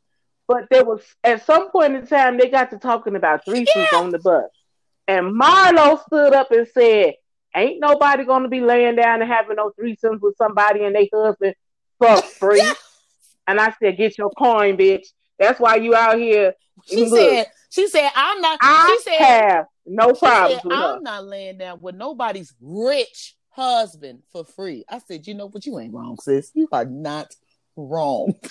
But 0.47 0.69
there 0.71 0.85
was 0.85 1.03
at 1.23 1.45
some 1.45 1.71
point 1.71 1.95
in 1.95 2.07
time 2.07 2.39
they 2.39 2.49
got 2.49 2.71
to 2.71 2.79
talking 2.79 3.17
about 3.17 3.45
threesomes 3.47 3.89
Yeah. 3.93 3.99
on 3.99 4.11
the 4.13 4.19
bus. 4.19 4.45
And 5.07 5.39
Marlo 5.41 6.03
stood 6.05 6.35
up 6.35 6.51
and 6.51 6.67
said, 6.69 7.15
Ain't 7.55 7.81
nobody 7.81 8.25
gonna 8.25 8.49
be 8.49 8.61
laying 8.61 8.97
down 8.97 9.23
and 9.23 9.31
having 9.31 9.57
no 9.57 9.73
threesomes 9.79 10.21
with 10.21 10.37
somebody 10.37 10.85
and 10.85 10.95
their 10.95 11.07
husband 11.13 11.55
for 11.99 12.23
free. 12.41 12.61
Yeah. 12.61 12.75
And 13.47 13.61
I 13.61 13.75
said, 13.81 13.97
Get 13.97 14.19
your 14.19 14.31
coin, 14.31 14.77
bitch. 14.77 15.07
That's 15.39 15.61
why 15.61 15.77
you 15.77 15.95
out 15.95 16.19
here. 16.19 16.55
She 16.89 17.07
Look, 17.09 17.19
said, 17.19 17.47
she 17.71 17.89
said, 17.89 18.11
I'm 18.15 18.41
not 18.41 18.59
I 18.61 18.99
she 19.05 19.11
said 19.11 19.25
have 19.25 19.67
no 19.89 20.13
problem. 20.13 20.61
I'm 20.71 21.03
not 21.03 21.27
laying 21.27 21.59
down 21.59 21.81
with 21.81 21.95
nobody's 21.95 22.55
rich 22.61 23.35
husband 23.51 24.23
for 24.31 24.45
free. 24.45 24.85
I 24.89 24.99
said, 24.99 25.27
you 25.27 25.35
know 25.35 25.49
what? 25.49 25.67
You 25.67 25.79
ain't 25.79 25.95
wrong, 25.95 26.17
sis. 26.21 26.51
You 26.55 26.69
are 26.73 26.85
not 26.85 27.35
wrong. 27.77 28.35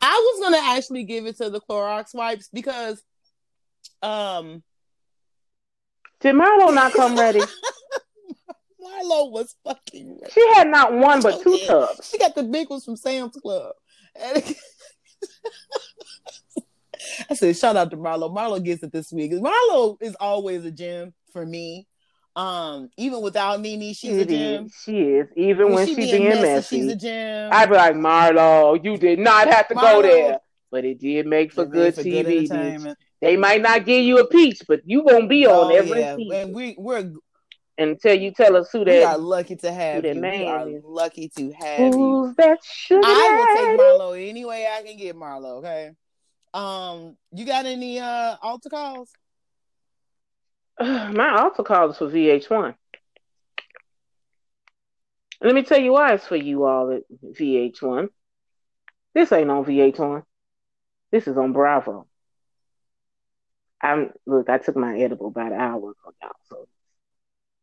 I 0.00 0.12
was 0.14 0.40
gonna 0.40 0.62
actually 0.76 1.04
give 1.04 1.26
it 1.26 1.36
to 1.38 1.50
the 1.50 1.60
Clorox 1.60 2.14
wipes 2.14 2.48
because 2.52 3.02
um 4.02 4.62
Did 6.20 6.36
Marlo 6.36 6.72
not 6.72 6.92
come 6.92 7.18
ready? 7.18 7.40
Marlo 8.80 9.30
was 9.30 9.56
fucking 9.64 10.18
ready. 10.20 10.32
She 10.32 10.48
had 10.54 10.68
not 10.68 10.92
one 10.92 11.20
but 11.20 11.42
two 11.42 11.58
tubs. 11.66 12.08
She 12.08 12.18
got 12.18 12.34
the 12.34 12.44
big 12.44 12.70
ones 12.70 12.84
from 12.84 12.96
Sam's 12.96 13.36
Club. 13.36 13.72
I 17.30 17.34
said, 17.34 17.56
shout 17.56 17.76
out 17.76 17.90
to 17.90 17.96
Marlo. 17.96 18.34
Marlo 18.34 18.62
gets 18.62 18.82
it 18.82 18.92
this 18.92 19.12
week. 19.12 19.32
Marlo 19.32 19.96
is 20.00 20.14
always 20.20 20.64
a 20.64 20.70
gem 20.70 21.12
for 21.32 21.44
me. 21.44 21.86
Um, 22.36 22.88
even 22.96 23.20
without 23.20 23.60
Nene, 23.60 23.92
she's 23.94 24.16
It 24.16 24.22
a 24.22 24.26
gem. 24.26 24.66
is. 24.66 24.74
She 24.84 24.98
is. 25.00 25.28
Even 25.36 25.66
when, 25.66 25.74
When 25.74 25.86
she, 25.88 25.94
she 25.94 26.00
being 26.02 26.10
being 26.22 26.28
messy, 26.28 26.42
messy, 26.42 26.76
she's 26.82 26.92
a 26.92 26.96
gem. 26.96 27.50
I'd 27.52 27.68
be 27.68 27.74
like, 27.74 27.94
Marlo, 27.94 28.82
you 28.84 28.96
did 28.96 29.18
not 29.18 29.48
have 29.48 29.66
to 29.68 29.74
go 29.74 30.02
there. 30.02 30.38
But 30.70 30.84
it 30.84 31.00
did 31.00 31.26
make 31.26 31.52
for 31.52 31.64
good 31.64 31.94
for 31.94 32.02
TV. 32.02 32.44
entertainment. 32.46 32.98
They 33.20 33.36
might 33.36 33.62
not 33.62 33.84
give 33.84 34.04
you 34.04 34.18
a 34.18 34.26
peach, 34.28 34.62
but 34.68 34.80
you 34.84 35.02
gonna 35.02 35.26
be 35.26 35.46
on 35.46 35.72
Oh, 35.72 35.74
every 35.74 35.98
yeah. 36.00 36.14
season 36.16 36.36
And 36.36 36.54
we 36.54 36.76
we're 36.78 37.10
until 37.78 38.14
you 38.14 38.32
tell 38.32 38.56
us 38.56 38.68
who 38.70 38.80
we 38.84 39.02
are 39.02 39.12
that 39.14 39.20
lucky 39.20 39.56
to 39.56 39.72
have 39.72 40.02
that 40.02 40.14
you. 40.14 40.20
man 40.20 40.40
we 40.40 40.46
are 40.46 40.68
is. 40.68 40.82
lucky 40.84 41.28
to 41.36 41.50
have 41.52 41.78
you. 41.78 41.90
who's 41.92 42.34
that 42.36 42.58
sugar 42.62 43.00
I 43.04 43.36
will 43.36 43.56
take 43.56 43.80
Marlo 43.80 44.28
any 44.30 44.44
way 44.44 44.66
I 44.70 44.82
can 44.82 44.96
get 44.96 45.16
Marlo. 45.16 45.58
Okay. 45.58 45.90
Um, 46.54 47.16
you 47.32 47.44
got 47.44 47.66
any 47.66 48.00
uh 48.00 48.36
altar 48.40 48.68
calls? 48.70 49.10
My 50.80 51.40
altar 51.40 51.62
call 51.62 51.90
is 51.90 51.98
for 51.98 52.08
VH1. 52.08 52.74
Let 55.40 55.54
me 55.54 55.62
tell 55.62 55.80
you 55.80 55.92
why 55.92 56.14
it's 56.14 56.26
for 56.26 56.36
you 56.36 56.64
all 56.64 56.90
at 56.90 57.02
VH1. 57.22 58.08
This 59.14 59.30
ain't 59.32 59.50
on 59.50 59.64
VH1. 59.64 60.22
This 61.10 61.28
is 61.28 61.36
on 61.36 61.52
Bravo. 61.52 62.06
I'm 63.80 64.12
look. 64.26 64.48
I 64.48 64.58
took 64.58 64.76
my 64.76 64.98
edible 64.98 65.28
about 65.28 65.52
an 65.52 65.60
hour 65.60 65.78
ago, 65.78 66.14
y'all, 66.20 66.32
so 66.48 66.68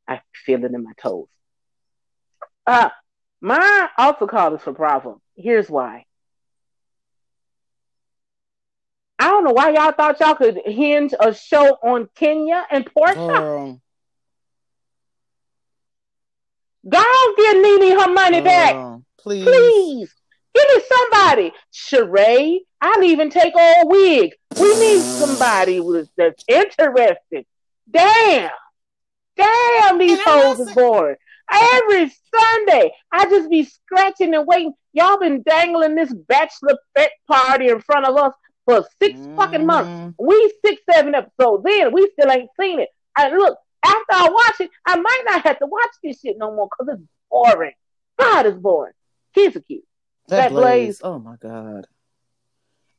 I 0.07 0.21
feel 0.45 0.63
it 0.63 0.73
in 0.73 0.83
my 0.83 0.93
toes. 1.01 1.27
Uh 2.65 2.89
my 3.41 3.89
altar 3.97 4.27
call 4.27 4.55
is 4.55 4.61
for 4.61 4.71
Bravo. 4.71 5.21
Here's 5.35 5.69
why. 5.69 6.05
I 9.25 9.29
don't 9.29 9.43
know 9.43 9.53
why 9.53 9.71
y'all 9.71 9.91
thought 9.91 10.19
y'all 10.19 10.35
could 10.35 10.61
hinge 10.65 11.11
a 11.19 11.33
show 11.33 11.79
on 11.81 12.07
Kenya 12.13 12.63
and 12.69 12.85
Porsha. 12.85 13.15
Girl, 13.15 13.81
Go 16.87 16.99
on, 16.99 17.35
give 17.35 17.57
Nene 17.81 17.99
her 17.99 18.13
money 18.13 18.41
back. 18.41 18.75
please. 19.17 19.43
Please. 19.43 20.13
Give 20.53 20.67
me 20.75 20.83
somebody. 20.87 21.53
Sheree, 21.73 22.59
I'll 22.79 23.01
even 23.03 23.31
take 23.31 23.55
a 23.55 23.81
wig. 23.85 24.33
We 24.59 24.79
need 24.79 25.01
somebody 25.01 25.79
with, 25.79 26.07
that's 26.15 26.43
interested. 26.47 27.47
Damn. 27.89 28.51
Damn, 29.35 29.97
these 29.97 30.19
And 30.19 30.21
I'm 30.27 30.41
hoes 30.43 30.59
is 30.59 30.67
saying- 30.67 30.75
boring. 30.75 31.15
Every 31.51 32.11
Sunday, 32.35 32.91
I 33.11 33.25
just 33.25 33.49
be 33.49 33.63
scratching 33.63 34.35
and 34.35 34.45
waiting. 34.45 34.73
Y'all 34.93 35.17
been 35.19 35.41
dangling 35.41 35.95
this 35.95 36.13
bachelorette 36.13 37.09
party 37.27 37.69
in 37.69 37.81
front 37.81 38.05
of 38.05 38.15
us 38.17 38.33
for 38.65 38.85
6 39.01 39.27
fucking 39.35 39.65
months. 39.65 39.91
Mhm. 39.91 40.15
We 40.17 40.53
six, 40.65 40.81
seven 40.91 41.15
episodes 41.15 41.65
in. 41.65 41.91
We 41.91 42.09
still 42.13 42.31
ain't 42.31 42.49
seen 42.59 42.79
it. 42.79 42.89
And 43.17 43.37
look, 43.37 43.57
after 43.83 44.03
I 44.11 44.29
watch 44.29 44.61
it, 44.61 44.71
I 44.85 44.95
might 44.97 45.23
not 45.25 45.43
have 45.43 45.59
to 45.59 45.65
watch 45.67 45.91
this 46.03 46.19
shit 46.19 46.37
no 46.37 46.53
more 46.53 46.67
because 46.67 46.95
it's 46.97 47.07
boring. 47.29 47.73
God, 48.17 48.45
it's 48.45 48.57
boring. 48.57 48.93
Kids 49.33 49.55
are 49.55 49.61
cute. 49.61 49.83
That, 50.27 50.37
That 50.37 50.49
Blaze. 50.51 50.99
Blaze. 50.99 51.01
Oh 51.03 51.19
my 51.19 51.35
god. 51.35 51.87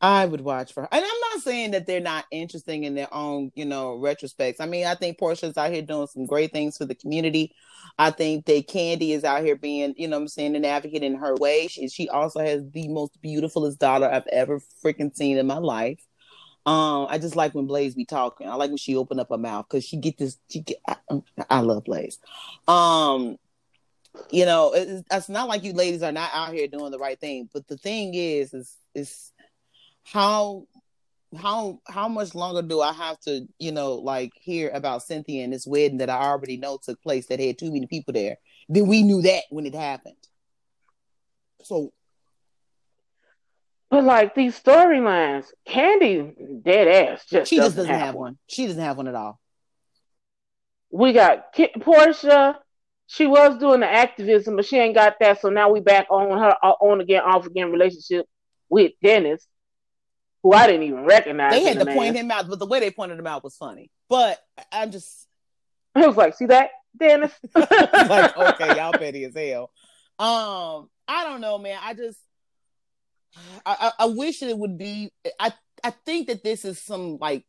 I 0.01 0.27
would 0.27 0.43
watch 0.43 0.75
for 0.75 0.83
her. 0.83 0.89
And 0.93 1.03
I'm 1.03 1.21
not 1.33 1.43
saying 1.43 1.71
that 1.71 1.87
they're 1.87 2.01
not 2.01 2.27
interesting 2.31 2.85
in 2.85 2.95
their 2.95 3.13
own, 3.13 3.51
you 3.55 3.65
know, 3.65 3.97
retrospects. 3.97 4.57
I 4.61 4.67
mean, 4.67 4.87
I 4.87 4.95
think 4.95 5.19
Porsha's 5.19 5.57
out 5.57 5.73
here 5.73 5.83
doing 5.83 6.07
some 6.07 6.27
great 6.27 6.53
things 6.53 6.77
for 6.77 6.85
the 6.85 6.95
community. 6.95 7.55
I 7.99 8.11
think 8.11 8.45
that 8.47 8.69
Kandi 8.69 9.11
is 9.11 9.25
out 9.25 9.43
here 9.43 9.57
being, 9.57 9.95
you 9.97 10.07
know 10.07 10.19
I'm 10.19 10.29
saying, 10.29 10.55
an 10.55 10.67
advocate 10.67 11.03
in 11.03 11.17
her 11.17 11.35
way. 11.37 11.67
She 11.69 11.89
she 11.89 12.09
also 12.11 12.41
has 12.41 12.63
the 12.73 12.89
most 12.89 13.21
beautifulest 13.23 13.79
daughter 13.79 14.07
I've 14.07 14.27
ever 14.27 14.61
freaking 14.85 15.15
seen 15.17 15.39
in 15.39 15.47
my 15.47 15.59
life. 15.59 16.01
Um, 16.67 17.07
I 17.09 17.19
just 17.19 17.37
like 17.37 17.55
when 17.55 17.67
Blaze 17.67 17.95
be 17.95 18.05
talking. 18.05 18.49
I 18.49 18.55
like 18.57 18.71
when 18.71 18.77
she 18.77 18.97
open 18.97 19.21
up 19.21 19.31
her 19.31 19.39
mouth 19.39 19.67
because 19.71 19.85
she 19.85 19.97
get 19.97 20.19
this. 20.19 20.37
She 20.51 20.61
get. 20.61 20.79
I, 20.87 20.97
I 21.49 21.61
love 21.61 21.85
Blaze. 21.85 22.19
Um, 22.69 23.39
you 24.31 24.45
know, 24.45 24.73
it's, 24.75 25.05
it's 25.11 25.29
not 25.29 25.49
like 25.49 25.63
you 25.63 25.73
ladies 25.73 26.03
are 26.03 26.13
not 26.13 26.31
out 26.35 26.53
here 26.53 26.67
doing 26.67 26.91
the 26.91 26.99
right 26.99 27.19
thing. 27.19 27.49
But 27.53 27.69
the 27.69 27.77
thing 27.77 28.15
is, 28.15 28.53
is 28.53 28.77
is 28.95 29.33
how 30.07 30.67
how 31.37 31.81
how 31.89 32.09
much 32.09 32.35
longer 32.35 32.63
do 32.63 32.81
I 32.81 32.93
have 32.93 33.19
to, 33.21 33.47
you 33.59 33.73
know, 33.73 33.95
like 33.95 34.33
hear 34.41 34.71
about 34.73 35.03
Cynthia 35.03 35.45
and 35.45 35.53
this 35.53 35.67
wedding 35.67 35.99
that 35.99 36.11
I 36.11 36.19
already 36.19 36.57
know 36.57 36.79
took 36.83 37.03
place 37.03 37.27
that 37.27 37.41
had 37.41 37.59
too 37.59 37.73
many 37.73 37.87
people 37.87 38.15
there? 38.15 38.37
Then 38.69 38.87
we 38.87 39.03
knew 39.03 39.23
that 39.23 39.43
when 39.51 39.67
it 39.67 39.75
happened. 39.75 40.17
So 41.63 41.93
But 43.91 44.05
like 44.05 44.35
these 44.35 44.59
storylines, 44.61 45.47
Kandi 45.69 46.63
dead 46.63 46.89
ass 46.89 47.27
just 47.27 47.51
she 47.51 47.57
doesn't, 47.57 47.71
just 47.71 47.77
doesn't 47.77 47.93
have, 47.93 48.01
have 48.01 48.15
one. 48.15 48.23
one. 48.23 48.39
She 48.47 48.67
doesn't 48.67 48.83
have 48.83 48.97
one 48.97 49.09
at 49.09 49.15
all. 49.15 49.41
We 50.91 51.13
got 51.13 51.53
Ki- 51.53 51.73
Porsha. 51.79 52.57
She 53.09 53.27
was 53.27 53.59
doing 53.59 53.81
the 53.81 53.91
activism, 53.91 54.57
but 54.57 54.65
she 54.65 54.79
ain't 54.79 54.95
got 54.95 55.17
that. 55.21 55.41
So 55.41 55.49
now 55.49 55.71
we 55.71 55.81
back 55.81 56.07
on 56.11 56.39
her 56.39 56.57
uh, 56.63 56.73
on 56.81 57.01
again, 57.01 57.23
off 57.23 57.47
again 57.47 57.71
relationship 57.71 58.27
with 58.69 58.93
Dennis, 59.03 59.47
who 60.47 60.53
I 60.53 60.69
didn't 60.69 60.85
even 60.85 61.05
recognize. 61.05 61.51
They 61.51 61.65
had 61.65 61.81
the 61.81 61.87
to 61.87 61.93
point 61.93 62.15
man. 62.15 62.27
him 62.27 62.31
out, 62.31 62.49
but 62.49 62.61
the 62.61 62.67
way 62.67 62.79
they 62.79 62.93
pointed 62.93 63.19
him 63.19 63.27
out 63.27 63.43
was 63.43 63.57
funny. 63.57 63.91
But 64.09 64.39
I'm 64.71 64.93
just 64.93 65.27
I 65.97 66.07
was 66.07 66.17
like, 66.17 66.37
see 66.37 66.47
that, 66.47 66.71
Dennis? 66.97 67.33
like, 67.55 67.73
okay, 68.37 68.77
y'all 68.77 68.93
petty 68.93 69.25
as 69.25 69.35
hell. 69.35 69.71
Um, 70.21 70.89
I 71.09 71.25
don't 71.25 71.41
know, 71.41 71.59
man. 71.59 71.79
I 71.83 71.95
just, 71.95 72.21
I, 73.65 73.77
I, 73.99 74.05
I 74.05 74.07
wish 74.07 74.41
it 74.41 74.57
would 74.57 74.79
be. 74.79 75.11
I, 75.41 75.53
I 75.83 75.91
think 76.05 76.29
that 76.29 76.45
this 76.45 76.65
is 76.65 76.81
some 76.81 77.19
like, 77.21 77.45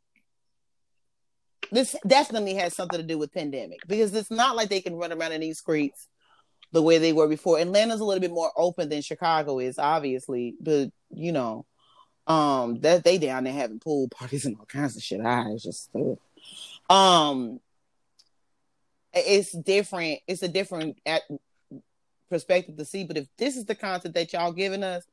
this 1.72 1.96
definitely 2.08 2.56
has 2.56 2.74
something 2.74 3.00
to 3.00 3.06
do 3.06 3.20
with 3.20 3.32
pandemic 3.32 3.80
because 3.88 4.16
it's 4.16 4.32
not 4.32 4.56
like 4.56 4.70
they 4.70 4.82
can 4.82 4.96
run 4.96 5.14
around 5.14 5.34
in 5.34 5.42
these 5.42 5.60
streets 5.60 6.08
the 6.72 6.82
way 6.82 6.98
they 6.98 7.14
were 7.14 7.28
before. 7.28 7.60
Atlanta's 7.60 8.00
a 8.00 8.06
little 8.06 8.22
bit 8.22 8.32
more 8.32 8.52
open 8.58 8.90
than 8.90 9.04
Chicago 9.04 9.60
is, 9.60 9.78
obviously, 9.78 10.56
but 10.60 10.90
you 11.12 11.32
know, 11.32 11.68
um, 12.28 12.80
that 12.82 13.04
they 13.04 13.18
down 13.18 13.46
there 13.46 13.54
having 13.54 13.80
pool 13.80 14.08
parties 14.10 14.46
and 14.46 14.56
all 14.60 14.66
kinds 14.66 14.96
of 14.96 15.02
shit. 15.04 15.22
I 15.22 15.56
just, 15.58 15.90
ugh. 15.96 16.18
um, 16.90 17.60
it's 19.14 19.52
different. 19.54 20.20
It's 20.28 20.44
a 20.44 20.48
different 20.48 20.98
at 21.06 21.22
perspective 22.30 22.78
to 22.78 22.86
see. 22.86 23.04
But 23.06 23.18
if 23.18 23.28
this 23.38 23.56
is 23.58 23.66
the 23.66 23.76
content 23.76 24.14
that 24.16 24.34
y'all 24.34 24.52
giving 24.52 24.84
us, 24.84 25.06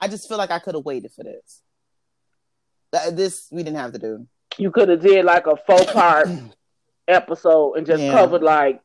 I 0.00 0.08
just 0.08 0.28
feel 0.28 0.38
like 0.38 0.50
I 0.50 0.60
could 0.60 0.74
have 0.74 0.84
waited 0.84 1.12
for 1.12 1.24
this. 1.24 1.62
This 3.12 3.48
we 3.50 3.62
didn't 3.62 3.76
have 3.78 3.92
to 3.92 3.98
do. 3.98 4.26
you 4.58 4.70
could 4.70 4.88
have 4.88 5.00
did 5.02 5.24
like 5.24 5.46
a 5.46 5.56
four 5.56 5.84
part 5.86 6.28
episode 7.08 7.74
and 7.74 7.86
just 7.86 8.02
Yeah. 8.02 8.12
covered 8.12 8.42
like 8.42 8.80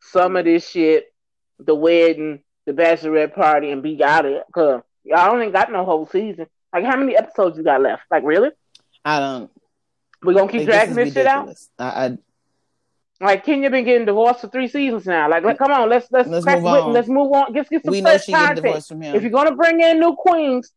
some 0.00 0.36
of 0.36 0.44
this 0.44 0.68
shit, 0.68 1.12
the 1.58 1.74
wedding, 1.74 2.40
the 2.66 2.72
bachelorette 2.72 3.34
party, 3.34 3.70
and 3.70 3.82
be 3.82 4.02
out 4.04 4.26
of 4.26 4.32
it. 4.32 4.44
Cause 4.52 4.82
y'all 5.04 5.40
ain't 5.40 5.52
got 5.52 5.72
no 5.72 5.84
whole 5.84 6.06
season. 6.06 6.46
Like 6.72 6.84
how 6.84 6.96
many 6.96 7.16
episodes 7.16 7.56
you 7.58 7.64
got 7.64 7.80
left? 7.82 8.02
Like 8.10 8.22
really? 8.24 8.50
I 9.04 9.18
don't. 9.20 9.50
We're 10.22 10.34
gonna 10.34 10.50
keep 10.50 10.60
like, 10.60 10.66
dragging 10.68 10.94
this 10.94 11.14
this, 11.14 11.14
shit 11.14 11.26
out? 11.26 11.48
I, 11.78 12.06
I 12.06 12.18
Like 13.24 13.44
Kenya 13.44 13.70
been 13.70 13.84
getting 13.84 14.06
divorced 14.06 14.42
for 14.42 14.48
three 14.48 14.68
seasons 14.68 15.06
now. 15.06 15.28
Like 15.30 15.42
let, 15.44 15.58
come 15.58 15.72
on, 15.72 15.88
let's 15.88 16.06
let's 16.10 16.28
Let's 16.28 16.46
move 16.46 16.64
on. 16.66 16.92
let's 16.92 17.08
move 17.08 17.32
on. 17.32 17.52
Let's 17.52 17.68
get 17.68 17.84
some 17.84 17.92
we 17.92 18.00
know 18.02 18.10
fresh 18.10 18.24
she 18.26 18.32
content. 18.32 18.56
divorced 18.62 18.88
from 18.88 19.00
him. 19.02 19.16
If 19.16 19.22
you're 19.22 19.30
gonna 19.30 19.56
bring 19.56 19.80
in 19.80 19.98
new 19.98 20.14
queens, 20.16 20.72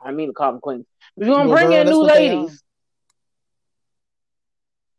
I 0.00 0.12
mean 0.12 0.28
to 0.28 0.32
call 0.34 0.52
them 0.52 0.60
queens. 0.60 0.86
If 1.16 1.26
you're 1.26 1.34
gonna 1.36 1.48
Well, 1.48 1.56
bring 1.58 1.70
girl, 1.70 1.80
in 1.80 1.86
new 1.88 2.02
ladies, 2.02 2.62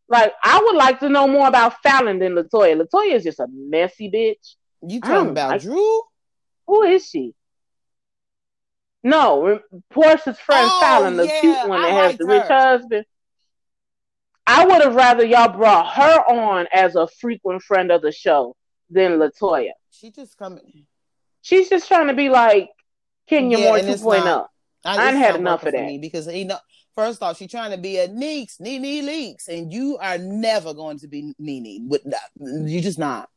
like 0.10 0.34
I 0.44 0.62
would 0.64 0.76
like 0.76 1.00
to 1.00 1.10
know 1.10 1.28
more 1.28 1.48
about 1.48 1.82
Falynn 1.84 2.20
than 2.20 2.34
Latoya. 2.34 2.82
Latoya 2.82 3.14
is 3.14 3.24
just 3.24 3.40
a 3.40 3.48
messy 3.50 4.10
bitch. 4.12 4.56
you 4.82 5.00
talking 5.00 5.30
about 5.30 5.52
like- 5.52 5.62
Drew? 5.62 6.02
Who 6.68 6.84
is 6.84 7.08
she? 7.08 7.34
No, 9.04 9.60
Porsha's 9.94 10.40
friend 10.40 10.70
Oh, 10.72 10.82
Falynn, 10.84 11.18
the 11.18 11.26
yeah, 11.26 11.40
cute 11.42 11.68
one 11.70 11.80
I 11.80 11.88
that 11.90 11.94
has 11.94 12.06
liked 12.06 12.20
the 12.20 12.26
rich 12.26 12.44
her. 12.44 12.54
husband. 12.58 13.06
I 14.48 14.66
would 14.66 14.82
have 14.82 14.96
rather 14.96 15.26
y'all 15.26 15.50
brought 15.56 15.94
her 15.94 16.20
on 16.30 16.68
as 16.74 16.96
a 16.96 17.08
frequent 17.08 17.62
friend 17.64 17.92
of 17.92 18.02
the 18.02 18.12
show 18.12 18.56
than 18.90 19.14
Latoya. 19.14 19.72
She 19.92 20.12
just 20.12 20.38
coming. 20.38 20.86
She's 21.42 21.70
just 21.70 21.88
trying 21.88 22.08
to 22.08 22.14
be 22.14 22.30
like 22.30 22.70
Kenya 23.28 23.58
Yeah, 23.58 23.66
Moore 23.66 23.78
and 23.78 23.90
it's 23.90 24.04
2.0. 24.04 24.26
not. 24.26 24.50
Oh. 24.86 24.90
I, 24.90 24.98
I 24.98 25.10
it's 25.10 25.18
had 25.20 25.36
enough 25.36 25.64
of 25.66 25.74
that. 25.74 25.86
me 25.86 25.98
because 26.00 26.28
you 26.28 26.46
know, 26.46 26.58
first 26.96 27.22
off, 27.24 27.38
she's 27.38 27.52
trying 27.52 27.72
to 27.72 27.78
be 27.78 27.98
a 28.00 28.08
Neeks, 28.08 28.60
Nene 28.60 29.06
Leakes, 29.06 29.48
and 29.48 29.72
you 29.72 29.98
are 30.00 30.18
never 30.18 30.74
going 30.74 31.00
to 31.00 31.08
be 31.08 31.34
Nene. 31.40 31.88
With 31.90 32.04
that. 32.06 32.30
you 32.40 32.82
just 32.82 33.00
not. 33.00 33.30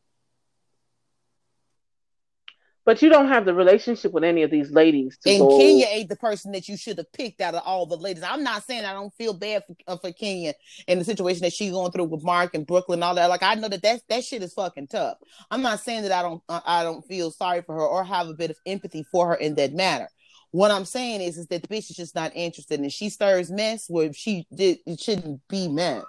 But 2.84 3.00
you 3.00 3.08
don't 3.08 3.28
have 3.28 3.46
the 3.46 3.54
relationship 3.54 4.12
with 4.12 4.24
any 4.24 4.42
of 4.42 4.50
these 4.50 4.70
ladies 4.70 5.16
to 5.22 5.30
And 5.30 5.48
go. 5.48 5.56
Kenya 5.56 5.86
ain't 5.88 6.10
the 6.10 6.16
person 6.16 6.52
that 6.52 6.68
you 6.68 6.76
should 6.76 6.98
have 6.98 7.10
picked 7.12 7.40
out 7.40 7.54
of 7.54 7.62
all 7.64 7.86
the 7.86 7.96
ladies. 7.96 8.22
I'm 8.22 8.42
not 8.42 8.64
saying 8.64 8.84
I 8.84 8.92
don't 8.92 9.14
feel 9.14 9.32
bad 9.32 9.64
for, 9.66 9.74
uh, 9.86 9.96
for 9.96 10.12
Kenya 10.12 10.52
in 10.86 10.98
the 10.98 11.04
situation 11.04 11.42
that 11.42 11.54
she's 11.54 11.70
going 11.70 11.92
through 11.92 12.04
with 12.04 12.22
Marc 12.22 12.54
and 12.54 12.66
Brooklyn 12.66 12.98
and 12.98 13.04
all 13.04 13.14
that. 13.14 13.30
Like 13.30 13.42
I 13.42 13.54
know 13.54 13.68
that 13.68 13.82
that 13.82 14.02
that 14.08 14.24
shit 14.24 14.42
is 14.42 14.52
fucking 14.52 14.88
tough. 14.88 15.16
I'm 15.50 15.62
not 15.62 15.80
saying 15.80 16.02
that 16.02 16.12
I 16.12 16.20
don't 16.20 16.42
uh, 16.48 16.60
I 16.66 16.82
don't 16.82 17.06
feel 17.06 17.30
sorry 17.30 17.62
for 17.62 17.74
her 17.74 17.86
or 17.86 18.04
have 18.04 18.28
a 18.28 18.34
bit 18.34 18.50
of 18.50 18.58
empathy 18.66 19.02
for 19.10 19.28
her 19.28 19.34
in 19.34 19.54
that 19.54 19.72
matter. 19.72 20.08
What 20.50 20.70
I'm 20.70 20.84
saying 20.84 21.22
is, 21.22 21.38
is 21.38 21.46
that 21.48 21.62
the 21.62 21.68
bitch 21.68 21.90
is 21.90 21.96
just 21.96 22.14
not 22.14 22.32
interested, 22.34 22.78
and 22.78 22.92
she 22.92 23.08
stirs 23.08 23.50
mess 23.50 23.86
where 23.88 24.12
she 24.12 24.46
did 24.54 24.78
it 24.86 25.00
shouldn't 25.00 25.40
be 25.48 25.68
mess. 25.68 26.04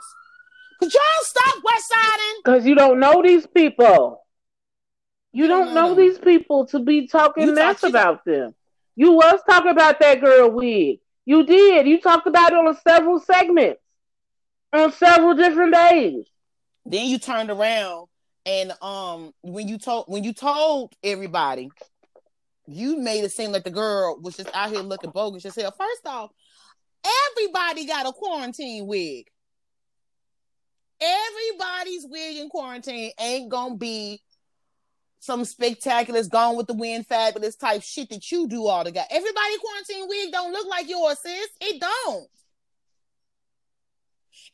Could 0.79 0.93
y'all 0.93 1.01
stop 1.21 1.55
West 1.63 1.87
Siding? 1.87 2.41
Because 2.43 2.65
you 2.65 2.75
don't 2.75 2.99
know 2.99 3.23
these 3.23 3.47
people. 3.47 4.24
You 5.35 5.47
don't 5.49 5.73
know 5.73 5.95
these 5.95 6.17
people 6.17 6.65
to 6.67 6.79
be 6.79 7.07
talking 7.07 7.43
You 7.43 7.53
mess 7.53 7.81
talk- 7.81 7.89
about 7.89 8.23
them. 8.23 8.55
You 8.95 9.11
was 9.11 9.41
talking 9.45 9.71
about 9.71 9.99
that 9.99 10.21
girl 10.21 10.49
wig. 10.49 10.99
You 11.25 11.45
did. 11.45 11.85
You 11.85 11.99
talked 11.99 12.25
about 12.25 12.53
it 12.53 12.57
on 12.57 12.73
several 12.87 13.19
segments 13.19 13.81
on 14.71 14.93
several 14.93 15.35
different 15.35 15.73
days. 15.73 16.25
Then 16.85 17.07
you 17.07 17.17
turned 17.19 17.49
around 17.49 18.07
and 18.45 18.71
um 18.81 19.33
when 19.41 19.67
you 19.67 19.77
told 19.77 20.05
when 20.07 20.23
you 20.23 20.31
told 20.31 20.93
everybody, 21.03 21.69
you 22.65 22.95
made 22.95 23.25
it 23.25 23.33
seem 23.33 23.51
like 23.51 23.65
the 23.65 23.71
girl 23.71 24.17
was 24.21 24.37
just 24.37 24.49
out 24.55 24.69
here 24.69 24.79
looking 24.79 25.09
bogus 25.09 25.43
hell. 25.43 25.75
First 25.77 26.05
off, 26.07 26.31
everybody 27.35 27.85
got 27.85 28.07
a 28.07 28.13
quarantine 28.13 28.87
wig. 28.87 29.25
Everybody's 31.01 32.05
wig 32.07 32.37
in 32.37 32.47
quarantine 32.47 33.11
ain't 33.19 33.49
gonna 33.49 33.75
be 33.75 34.21
some 35.25 35.43
spectacular 35.43 36.23
gone 36.23 36.55
with 36.55 36.67
the 36.67 36.73
wind 36.73 37.07
fabulous 37.07 37.55
type 37.55 37.81
shit 37.81 38.09
that 38.09 38.31
you 38.31 38.47
do 38.47 38.67
all 38.67 38.83
the 38.83 38.91
together. 38.91 39.07
Everybody 39.09 39.57
quarantine 39.59 40.07
wig 40.07 40.31
don't 40.31 40.51
look 40.53 40.67
like 40.67 40.87
yours, 40.87 41.19
sis. 41.19 41.49
It 41.59 41.81
don't. 41.81 42.29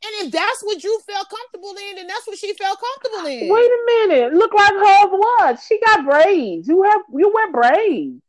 And 0.04 0.26
if 0.26 0.32
that's 0.32 0.64
what 0.64 0.84
you 0.84 1.00
felt 1.08 1.28
comfortable 1.30 1.76
in, 1.90 1.98
then 1.98 2.08
that's 2.08 2.26
what 2.26 2.38
she 2.38 2.54
felt 2.54 2.80
comfortable 2.80 3.28
in. 3.28 3.50
Wait 3.50 3.70
a 3.70 4.08
minute. 4.08 4.34
Look 4.34 4.54
like 4.54 4.72
Hub 4.74 5.12
was. 5.12 5.64
She 5.68 5.80
got 5.86 6.06
braids. 6.06 6.68
You 6.68 6.82
have 6.84 7.02
you 7.14 7.32
wear 7.34 7.52
braids. 7.52 8.22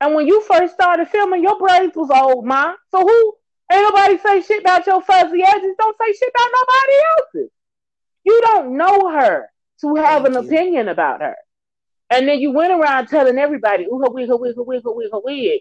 And 0.00 0.14
when 0.14 0.26
you 0.26 0.40
first 0.42 0.72
started 0.72 1.08
filming, 1.08 1.42
your 1.42 1.58
braids 1.58 1.94
was 1.94 2.10
old, 2.10 2.46
ma. 2.46 2.72
So 2.90 3.00
who 3.00 3.34
ain't 3.70 3.82
nobody 3.82 4.16
say 4.18 4.40
shit 4.40 4.62
about 4.62 4.86
your 4.86 5.02
fuzzy 5.02 5.42
edges. 5.42 5.74
Don't 5.78 5.96
say 6.00 6.12
shit 6.12 6.32
about 6.34 6.50
nobody 6.54 6.94
else's. 7.18 7.50
You 8.24 8.40
don't 8.42 8.76
know 8.78 9.10
her 9.10 9.50
to 9.80 9.94
have 9.96 10.24
Thank 10.24 10.36
an 10.36 10.44
you. 10.44 10.48
opinion 10.50 10.88
about 10.88 11.20
her. 11.20 11.36
And 12.10 12.26
then 12.28 12.40
you 12.40 12.50
went 12.50 12.72
around 12.72 13.06
telling 13.06 13.38
everybody, 13.38 13.84
ooh, 13.84 14.00
her 14.04 14.10
wig, 14.10 14.28
her 14.28 14.36
wig, 14.36 14.56
her 14.56 14.62
wig, 14.62 14.82
her 14.84 14.92
wig, 14.92 15.08
her 15.12 15.20
wig. 15.20 15.60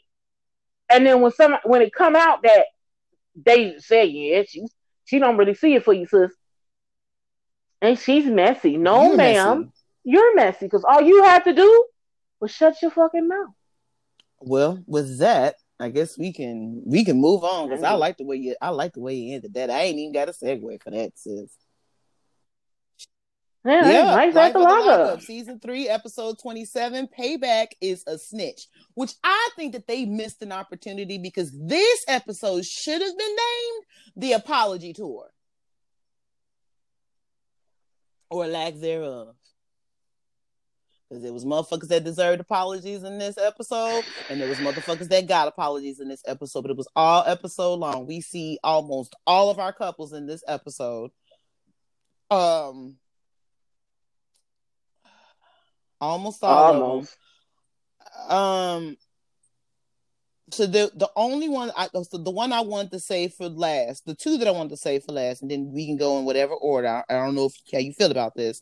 And 0.90 1.06
then 1.06 1.22
when 1.22 1.32
some 1.32 1.56
when 1.64 1.82
it 1.82 1.94
come 1.94 2.16
out 2.16 2.42
that 2.44 2.66
they 3.36 3.78
say, 3.80 4.06
yeah, 4.06 4.44
she 4.48 4.66
she 5.06 5.20
don't 5.20 5.38
really 5.38 5.54
see 5.54 5.76
it 5.76 5.84
for 5.86 5.94
you, 5.94 6.08
sis. 6.08 6.32
And 7.82 7.98
she's 7.98 8.26
messy. 8.26 8.78
No, 8.78 9.08
You're 9.10 9.18
ma'am. 9.18 9.60
messy. 9.60 9.72
You're 10.04 10.36
messy 10.36 10.66
because 10.66 10.84
all 10.84 11.02
you 11.02 11.24
have 11.24 11.44
to 11.44 11.54
do 11.54 11.86
was 12.40 12.52
shut 12.52 12.82
your 12.82 12.92
fucking 12.92 13.28
mouth. 13.28 13.54
Well, 14.40 14.84
with 14.88 15.20
that, 15.20 15.56
I 15.80 15.90
guess 15.90 16.18
we 16.18 16.34
can 16.34 16.82
we 16.86 17.06
can 17.06 17.18
move 17.22 17.44
on 17.44 17.70
because 17.70 17.84
I 17.84 17.92
Mhm. 17.92 18.00
like 18.00 18.18
the 18.18 18.26
way 18.26 18.38
you 18.38 18.56
I 18.62 18.70
like 18.70 18.94
the 18.94 19.02
way 19.02 19.14
you 19.16 19.36
ended 19.36 19.54
that. 19.54 19.70
I 19.70 19.84
ain't 19.84 20.00
even 20.00 20.14
got 20.14 20.30
a 20.30 20.32
segue 20.32 20.82
for 20.82 20.92
that, 20.92 21.18
sis. 21.18 21.52
Yeah, 23.66 23.92
Yeah, 23.92 24.16
Life 24.16 24.36
at 24.36 24.54
the 24.54 24.60
of 24.60 24.66
the 24.66 24.70
lockup. 24.70 24.86
Lockup, 24.86 25.22
season 25.22 25.60
three, 25.60 25.90
episode 25.90 26.40
twenty-seven. 26.42 27.10
Payback 27.18 27.68
is 27.82 28.04
a 28.08 28.18
snitch, 28.18 28.68
which 28.94 29.14
I 29.24 29.50
think 29.56 29.74
that 29.74 29.88
they 29.88 30.06
missed 30.06 30.42
an 30.42 30.52
opportunity 30.52 31.18
because 31.18 31.52
this 31.52 32.06
episode 32.08 32.66
should 32.66 33.02
have 33.02 33.18
been 33.18 33.36
named 33.36 33.86
the 34.16 34.32
apology 34.34 34.94
tour, 34.94 35.30
or 38.30 38.48
lack 38.48 38.76
thereof. 38.76 39.36
Because 41.10 41.24
there 41.24 41.34
was 41.34 41.44
motherfuckers 41.44 41.88
that 41.88 42.04
deserved 42.04 42.40
apologies 42.40 43.04
in 43.04 43.18
this 43.18 43.38
episode, 43.38 44.04
and 44.30 44.40
there 44.40 44.48
was 44.48 44.60
motherfuckers 44.60 45.10
that 45.10 45.28
got 45.28 45.48
apologies 45.48 46.00
in 46.00 46.08
this 46.08 46.22
episode, 46.28 46.62
but 46.62 46.72
it 46.72 46.78
was 46.78 46.88
all 46.96 47.24
episode 47.26 47.80
long. 47.80 48.06
We 48.06 48.22
see 48.22 48.60
almost 48.64 49.16
all 49.26 49.50
of 49.50 49.58
our 49.58 49.74
couples 49.74 50.14
in 50.14 50.28
this 50.28 50.44
episode. 50.48 51.10
Um, 52.30 52.98
almost 56.02 56.44
all 56.44 57.00
of 57.00 57.08
them. 58.30 58.38
Um. 58.38 58.98
So 60.52 60.66
the 60.66 60.92
the 60.96 61.10
only 61.16 61.48
one 61.48 61.72
I 61.78 61.90
so 61.94 62.18
the 62.18 62.32
one 62.32 62.52
I 62.52 62.62
wanted 62.62 62.92
to 62.92 63.00
say 63.00 63.28
for 63.28 63.48
last, 63.50 64.06
the 64.06 64.16
two 64.16 64.38
that 64.38 64.48
I 64.48 64.52
wanted 64.52 64.72
to 64.72 64.78
say 64.78 65.00
for 65.00 65.12
last, 65.12 65.42
and 65.42 65.52
then 65.52 65.72
we 65.72 65.86
can 65.86 65.98
go 65.98 66.18
in 66.18 66.26
whatever 66.26 66.54
order. 66.54 66.88
I, 66.88 67.04
I 67.08 67.14
don't 67.14 67.36
know 67.36 67.46
if 67.46 67.54
how 67.72 67.78
you 67.78 67.94
feel 67.94 68.10
about 68.10 68.36
this, 68.36 68.62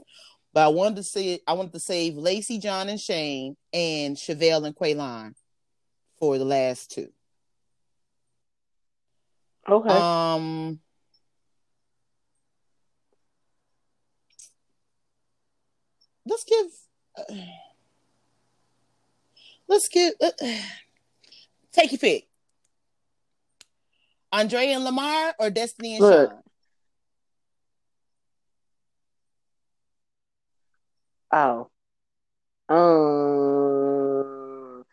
but 0.54 0.66
I 0.66 0.68
wanted 0.68 0.98
to 0.98 1.04
say 1.04 1.40
I 1.48 1.54
wanted 1.54 1.74
to 1.74 1.80
save 1.80 2.16
Lacey, 2.16 2.60
John, 2.60 2.90
and 2.90 3.00
Shane, 3.00 3.56
and 3.72 4.18
Chevelle 4.18 4.66
and 4.66 4.76
Quaylon 4.76 5.34
for 6.20 6.38
the 6.38 6.46
last 6.46 6.92
two. 6.92 7.08
Okay. 9.70 9.90
Um. 9.90 10.80
Let's 16.26 16.44
give. 16.44 16.66
let's 19.68 19.88
get 19.90 20.14
uh, 20.22 20.32
take 21.72 21.92
your 21.92 22.00
pick. 22.00 22.28
Andrea 24.32 24.76
and 24.76 24.84
Lamar 24.84 25.34
or 25.40 25.50
Destiny 25.50 25.96
and 25.96 26.04
Look. 26.04 26.32
Sean? 26.32 26.44
oh. 31.32 31.70
Um. 32.70 34.84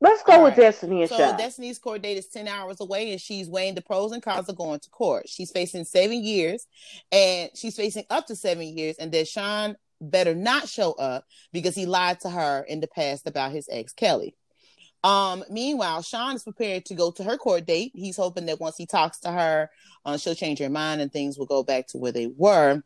Let's 0.00 0.24
go 0.24 0.32
All 0.32 0.42
with 0.42 0.54
right. 0.54 0.62
Destiny 0.62 1.02
and 1.02 1.08
So 1.08 1.16
Sean. 1.16 1.36
Destiny's 1.36 1.78
court 1.78 2.02
date 2.02 2.18
is 2.18 2.26
10 2.26 2.48
hours 2.48 2.80
away 2.80 3.12
and 3.12 3.20
she's 3.20 3.48
weighing 3.48 3.76
the 3.76 3.82
pros 3.82 4.10
and 4.10 4.20
cons 4.20 4.48
of 4.48 4.56
going 4.56 4.80
to 4.80 4.90
court. 4.90 5.28
She's 5.28 5.52
facing 5.52 5.84
seven 5.84 6.24
years 6.24 6.66
and 7.12 7.50
she's 7.54 7.76
facing 7.76 8.02
up 8.10 8.26
to 8.26 8.34
seven 8.34 8.76
years. 8.76 8.96
And 8.96 9.14
Sean 9.28 9.76
better 10.02 10.34
not 10.34 10.68
show 10.68 10.92
up 10.92 11.24
because 11.52 11.74
he 11.74 11.86
lied 11.86 12.20
to 12.20 12.30
her 12.30 12.64
in 12.68 12.80
the 12.80 12.88
past 12.88 13.26
about 13.26 13.52
his 13.52 13.68
ex 13.70 13.92
Kelly. 13.92 14.34
Um, 15.04 15.44
meanwhile, 15.50 16.02
Sean 16.02 16.36
is 16.36 16.44
prepared 16.44 16.84
to 16.86 16.94
go 16.94 17.10
to 17.12 17.24
her 17.24 17.36
court 17.36 17.66
date. 17.66 17.92
He's 17.94 18.16
hoping 18.16 18.46
that 18.46 18.60
once 18.60 18.76
he 18.76 18.86
talks 18.86 19.18
to 19.20 19.32
her, 19.32 19.70
uh, 20.04 20.16
she'll 20.16 20.34
change 20.34 20.60
her 20.60 20.70
mind 20.70 21.00
and 21.00 21.12
things 21.12 21.38
will 21.38 21.46
go 21.46 21.62
back 21.62 21.88
to 21.88 21.98
where 21.98 22.12
they 22.12 22.26
were. 22.26 22.82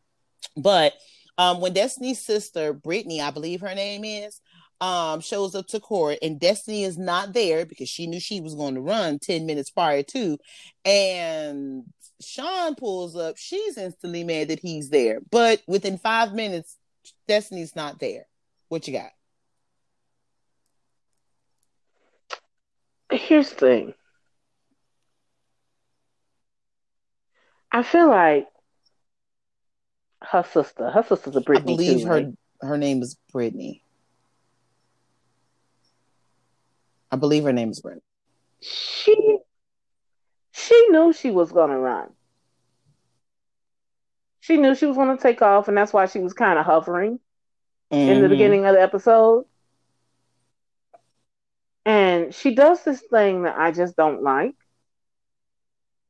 But 0.55 0.93
um, 1.37 1.61
when 1.61 1.73
Destiny's 1.73 2.23
sister, 2.23 2.73
Brittany, 2.73 3.21
I 3.21 3.29
believe 3.29 3.61
her 3.61 3.75
name 3.75 4.03
is, 4.03 4.41
um, 4.81 5.21
shows 5.21 5.55
up 5.55 5.67
to 5.67 5.79
court 5.79 6.19
and 6.21 6.39
Destiny 6.39 6.83
is 6.83 6.97
not 6.97 7.33
there 7.33 7.65
because 7.65 7.89
she 7.89 8.07
knew 8.07 8.19
she 8.19 8.41
was 8.41 8.55
going 8.55 8.75
to 8.75 8.81
run 8.81 9.19
10 9.19 9.45
minutes 9.45 9.69
prior 9.69 10.03
to. 10.03 10.37
And 10.85 11.83
Sean 12.21 12.75
pulls 12.75 13.15
up. 13.15 13.37
She's 13.37 13.77
instantly 13.77 14.23
mad 14.23 14.47
that 14.47 14.59
he's 14.59 14.89
there. 14.89 15.19
But 15.29 15.61
within 15.67 15.97
five 15.97 16.33
minutes, 16.33 16.77
Destiny's 17.27 17.75
not 17.75 17.99
there. 17.99 18.27
What 18.69 18.87
you 18.87 18.93
got? 18.93 19.11
Here's 23.11 23.49
the 23.51 23.55
thing. 23.55 23.93
I 27.71 27.83
feel 27.83 28.09
like 28.09 28.47
her 30.23 30.43
sister, 30.43 30.89
her 30.89 31.03
sister's 31.03 31.35
a 31.35 31.41
Brittany 31.41 31.73
I 31.73 31.75
believe 31.77 31.99
too, 31.99 32.05
her 32.05 32.13
right? 32.13 32.27
her 32.61 32.77
name 32.77 33.01
is 33.01 33.17
Brittany. 33.31 33.83
I 37.11 37.15
believe 37.15 37.43
her 37.43 37.53
name 37.53 37.69
is 37.69 37.79
Brittany. 37.79 38.01
She 38.61 39.37
she 40.51 40.87
knew 40.89 41.13
she 41.13 41.31
was 41.31 41.51
gonna 41.51 41.79
run. 41.79 42.09
She 44.47 44.55
knew 44.55 44.75
she 44.75 44.85
was 44.85 44.95
gonna 44.95 45.17
take 45.17 45.41
off, 45.41 45.67
and 45.67 45.77
that's 45.77 45.91
why 45.91 46.05
she 46.05 46.19
was 46.19 46.31
kind 46.33 46.57
of 46.57 46.65
hovering 46.65 47.19
in 48.05 48.21
the 48.21 48.29
Mhm. 48.29 48.29
beginning 48.29 48.65
of 48.65 48.75
the 48.75 48.81
episode. 48.81 49.45
And 51.85 52.33
she 52.33 52.55
does 52.55 52.83
this 52.83 53.01
thing 53.11 53.43
that 53.43 53.57
I 53.57 53.71
just 53.71 53.97
don't 53.97 54.23
like. 54.23 54.55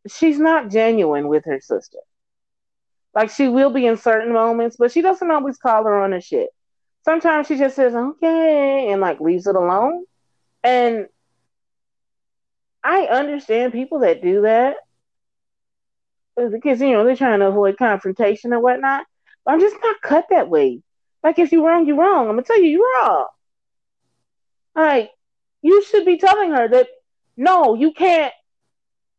She's 0.08 0.40
not 0.40 0.70
genuine 0.70 1.28
with 1.28 1.46
her 1.46 1.60
sister. 1.60 2.00
Like 3.16 3.32
she 3.32 3.48
will 3.48 3.72
be 3.72 3.88
in 3.88 3.98
certain 3.98 4.34
moments, 4.34 4.78
but 4.78 4.92
she 4.92 5.02
doesn't 5.02 5.32
always 5.32 5.58
call 5.58 5.84
her 5.86 6.04
on 6.04 6.12
her 6.12 6.22
shit. 6.22 6.50
Sometimes 7.06 7.48
she 7.48 7.58
just 7.58 7.76
says, 7.76 7.96
okay, 7.96 8.92
and 8.92 9.02
like 9.02 9.20
leaves 9.20 9.48
it 9.48 9.56
alone. 9.56 10.06
And 10.64 11.08
I 12.84 13.08
understand 13.08 13.74
people 13.74 14.00
that 14.00 14.22
do 14.22 14.42
that 14.44 14.78
because, 16.52 16.80
you 16.82 16.92
know, 16.92 17.04
they're 17.04 17.16
trying 17.16 17.40
to 17.40 17.48
avoid 17.48 17.78
confrontation 17.78 18.54
and 18.54 18.62
whatnot. 18.62 19.06
But 19.44 19.54
I'm 19.54 19.60
just 19.60 19.78
not 19.82 20.02
cut 20.02 20.26
that 20.30 20.50
way. 20.50 20.82
Like 21.24 21.40
if 21.40 21.52
you're 21.52 21.66
wrong, 21.66 21.86
you're 21.86 21.98
wrong. 21.98 22.28
I'm 22.28 22.34
gonna 22.36 22.44
tell 22.44 22.62
you 22.62 22.70
you're 22.70 23.02
wrong. 23.02 23.28
Like 24.76 25.12
you 25.62 25.84
should 25.84 26.06
be 26.06 26.18
telling 26.18 26.52
her 26.52 26.68
that 26.68 26.88
no, 27.36 27.76
you 27.76 27.92
can't 27.92 28.34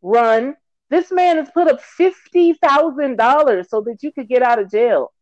run. 0.03 0.57
This 0.91 1.11
man 1.11 1.37
has 1.37 1.51
put 1.51 1.69
up 1.69 1.81
fifty 1.83 2.55
thousand 2.55 3.17
dollars 3.17 3.69
so 3.69 3.81
that 3.83 4.03
you 4.03 4.13
could 4.13 4.29
get 4.29 4.43
out 4.43 4.59
of 4.59 4.71
jail. 4.71 5.13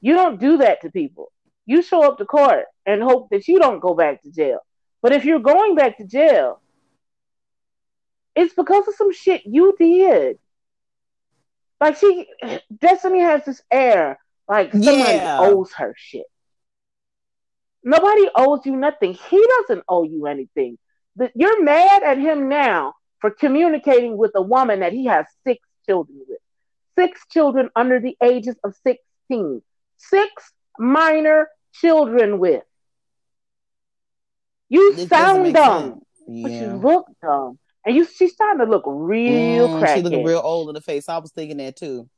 You 0.00 0.14
don't 0.14 0.38
do 0.38 0.58
that 0.58 0.82
to 0.82 0.90
people. 0.90 1.32
You 1.66 1.82
show 1.82 2.04
up 2.04 2.18
to 2.18 2.26
court 2.26 2.66
and 2.84 3.02
hope 3.02 3.30
that 3.30 3.48
you 3.48 3.58
don't 3.58 3.80
go 3.80 3.94
back 3.94 4.22
to 4.22 4.30
jail. 4.30 4.58
But 5.02 5.12
if 5.12 5.24
you're 5.24 5.40
going 5.40 5.74
back 5.74 5.98
to 5.98 6.06
jail, 6.06 6.60
it's 8.34 8.54
because 8.54 8.86
of 8.86 8.94
some 8.94 9.12
shit 9.12 9.42
you 9.46 9.74
did. 9.78 10.38
Like 11.80 11.96
she, 11.96 12.26
Destiny 12.76 13.20
has 13.20 13.44
this 13.44 13.62
air 13.70 14.18
like 14.48 14.72
somebody 14.72 14.94
yeah. 14.94 15.38
owes 15.40 15.72
her 15.74 15.94
shit. 15.96 16.26
Nobody 17.82 18.28
owes 18.34 18.60
you 18.64 18.76
nothing. 18.76 19.14
He 19.14 19.46
doesn't 19.58 19.84
owe 19.88 20.04
you 20.04 20.26
anything. 20.26 20.78
You're 21.34 21.62
mad 21.62 22.02
at 22.02 22.18
him 22.18 22.48
now 22.48 22.94
for 23.20 23.30
communicating 23.30 24.16
with 24.16 24.32
a 24.34 24.42
woman 24.42 24.80
that 24.80 24.92
he 24.92 25.06
has 25.06 25.26
six 25.46 25.60
children 25.86 26.20
with. 26.28 26.38
Six 26.96 27.20
children 27.30 27.70
under 27.76 28.00
the 28.00 28.16
ages 28.22 28.56
of 28.64 28.74
16. 28.84 29.62
Six 29.96 30.52
minor 30.78 31.48
children 31.74 32.38
with. 32.38 32.62
You 34.68 34.94
it 34.96 35.08
sound 35.08 35.52
dumb, 35.52 36.02
yeah. 36.26 36.42
but 36.42 36.52
you 36.52 36.66
look 36.76 37.06
dumb. 37.22 37.58
And 37.86 37.94
you 37.94 38.06
she's 38.06 38.32
starting 38.32 38.64
to 38.64 38.70
look 38.70 38.84
real 38.86 39.68
mm, 39.68 39.78
cracky. 39.78 40.00
She 40.00 40.02
looking 40.02 40.24
real 40.24 40.40
old 40.42 40.68
in 40.68 40.74
the 40.74 40.80
face. 40.80 41.08
I 41.08 41.18
was 41.18 41.32
thinking 41.32 41.58
that 41.58 41.76
too. 41.76 42.08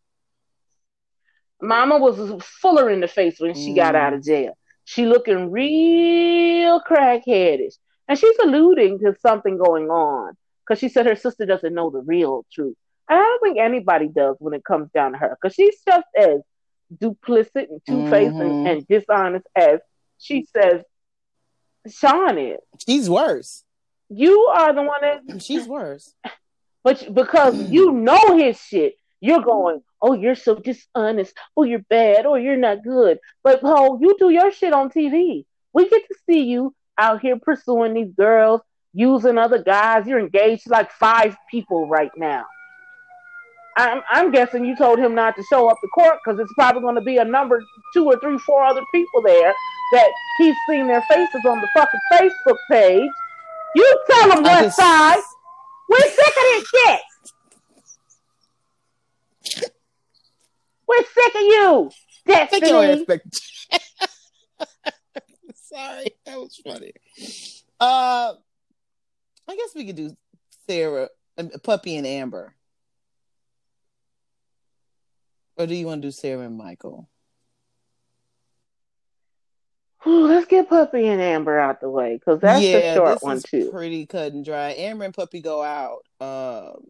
Mama 1.61 1.99
was 1.99 2.43
fuller 2.61 2.91
in 2.91 3.01
the 3.01 3.09
face 3.09 3.37
when 3.39 3.55
she 3.55 3.73
mm. 3.73 3.77
got 3.77 3.95
out 3.95 4.13
of 4.13 4.23
jail. 4.23 4.57
She 4.85 5.07
looking 5.07 5.51
real 5.51 6.81
crackheadish. 6.81 7.75
And 8.09 8.19
she's 8.19 8.37
alluding 8.43 9.01
to 9.01 9.17
something 9.21 9.59
going 9.59 9.91
on 9.91 10.35
because 10.65 10.79
she 10.79 10.89
said 10.89 11.07
her 11.07 11.17
sister 11.17 11.45
doesn't 11.45 11.75
know 11.75 11.91
the 11.91 12.03
real 12.03 12.47
truth. 12.53 12.77
And 13.09 13.19
I 13.19 13.23
don't 13.23 13.43
think 13.43 13.59
anybody 13.59 14.09
does 14.09 14.37
when 14.39 14.55
it 14.55 14.65
comes 14.65 14.91
down 14.93 15.13
to 15.13 15.19
her 15.19 15.37
because 15.41 15.55
she's 15.55 15.77
just 15.85 16.07
as 16.17 16.41
duplicit 16.95 17.69
and 17.69 17.81
two 17.87 18.09
faced 18.09 18.35
mm-hmm. 18.35 18.41
and, 18.41 18.69
and 18.69 18.87
dishonest 18.87 19.47
as 19.57 19.81
she 20.19 20.47
says 20.57 20.83
Sean 21.89 22.39
is. 22.39 22.59
She's 22.87 23.11
worse. 23.11 23.65
You 24.09 24.39
are 24.55 24.73
the 24.73 24.83
one 24.83 25.01
that 25.01 25.43
she's 25.43 25.67
worse. 25.67 26.15
But 26.85 27.13
because 27.13 27.71
you 27.71 27.91
know 27.93 28.37
his 28.37 28.61
shit, 28.61 28.95
you're 29.21 29.43
going, 29.43 29.83
oh, 30.01 30.13
you're 30.13 30.37
so 30.37 30.55
dishonest. 30.55 31.35
Oh, 31.57 31.65
you're 31.65 31.85
bad. 31.91 32.27
Oh, 32.27 32.37
you're 32.37 32.57
not 32.57 32.85
good. 32.85 33.19
But 33.43 33.61
oh, 33.63 33.99
you 34.01 34.17
do 34.19 34.31
your 34.31 34.53
shit 34.53 34.73
on 34.73 34.91
TV. 34.91 35.45
We 35.73 35.89
get 35.89 36.07
to 36.07 36.15
see 36.29 36.43
you 36.43 36.75
out 36.97 37.21
here 37.21 37.39
pursuing 37.39 37.95
these 37.95 38.13
girls, 38.13 38.61
using 38.93 39.37
other 39.37 39.63
guys. 39.63 40.07
You're 40.07 40.21
engaged 40.21 40.65
to 40.65 40.71
like 40.71 40.93
five 40.93 41.37
people 41.51 41.89
right 41.89 42.13
now. 42.17 42.45
I'm, 43.77 44.01
I'm 44.09 44.31
guessing 44.31 44.65
you 44.65 44.75
told 44.77 44.99
him 44.99 45.15
not 45.15 45.37
to 45.37 45.43
show 45.51 45.69
up 45.69 45.77
to 45.83 45.89
court 45.89 46.19
because 46.25 46.41
it's 46.41 46.53
probably 46.55 46.81
going 46.81 46.95
to 46.95 47.03
be 47.03 47.19
a 47.19 47.25
number 47.25 47.61
two 47.93 48.07
or 48.07 48.19
three, 48.21 48.39
four 48.39 48.63
other 48.65 48.81
people 48.95 49.21
there 49.23 49.53
that 49.93 50.09
he's 50.39 50.57
seen 50.69 50.87
their 50.87 51.03
faces 51.11 51.45
on 51.45 51.61
the 51.61 51.69
fucking 51.75 52.01
Facebook 52.13 52.57
page. 52.71 53.11
You 53.77 54.01
tell 54.09 54.31
them 54.31 54.43
what 54.43 54.63
just... 54.65 54.77
side. 54.79 55.19
We're 55.91 55.99
sick 56.01 56.19
of 56.19 56.45
this 56.49 56.65
shit. 56.75 57.01
We're 60.89 61.05
sick 61.05 61.35
of 61.35 61.43
you. 61.43 61.91
Destiny. 62.27 63.05
Sorry, 65.55 66.07
that 66.25 66.39
was 66.39 66.59
funny. 66.65 66.93
Uh, 67.79 68.33
I 69.47 69.57
guess 69.57 69.75
we 69.75 69.85
could 69.85 69.97
do 69.97 70.17
Sarah, 70.67 71.11
um, 71.37 71.51
Puppy, 71.63 71.97
and 71.97 72.07
Amber. 72.07 72.55
Or 75.59 75.67
do 75.67 75.75
you 75.75 75.85
want 75.85 76.01
to 76.01 76.09
do 76.09 76.13
Sarah 76.13 76.47
and 76.47 76.57
Michael? 76.57 77.11
Ooh, 80.07 80.27
let's 80.27 80.47
get 80.47 80.69
Puppy 80.69 81.09
and 81.09 81.21
Amber 81.21 81.59
out 81.59 81.81
the 81.81 81.91
way 81.91 82.15
because 82.15 82.41
that's 82.41 82.63
yeah, 82.63 82.77
a 82.77 82.95
short 82.95 83.23
one 83.23 83.41
too. 83.41 83.71
Pretty 83.73 84.07
cut 84.07 84.33
and 84.33 84.45
dry. 84.45 84.71
Amber 84.71 85.05
and 85.05 85.15
Puppy 85.15 85.41
go 85.41 85.63
out 85.63 86.05
um, 86.21 86.85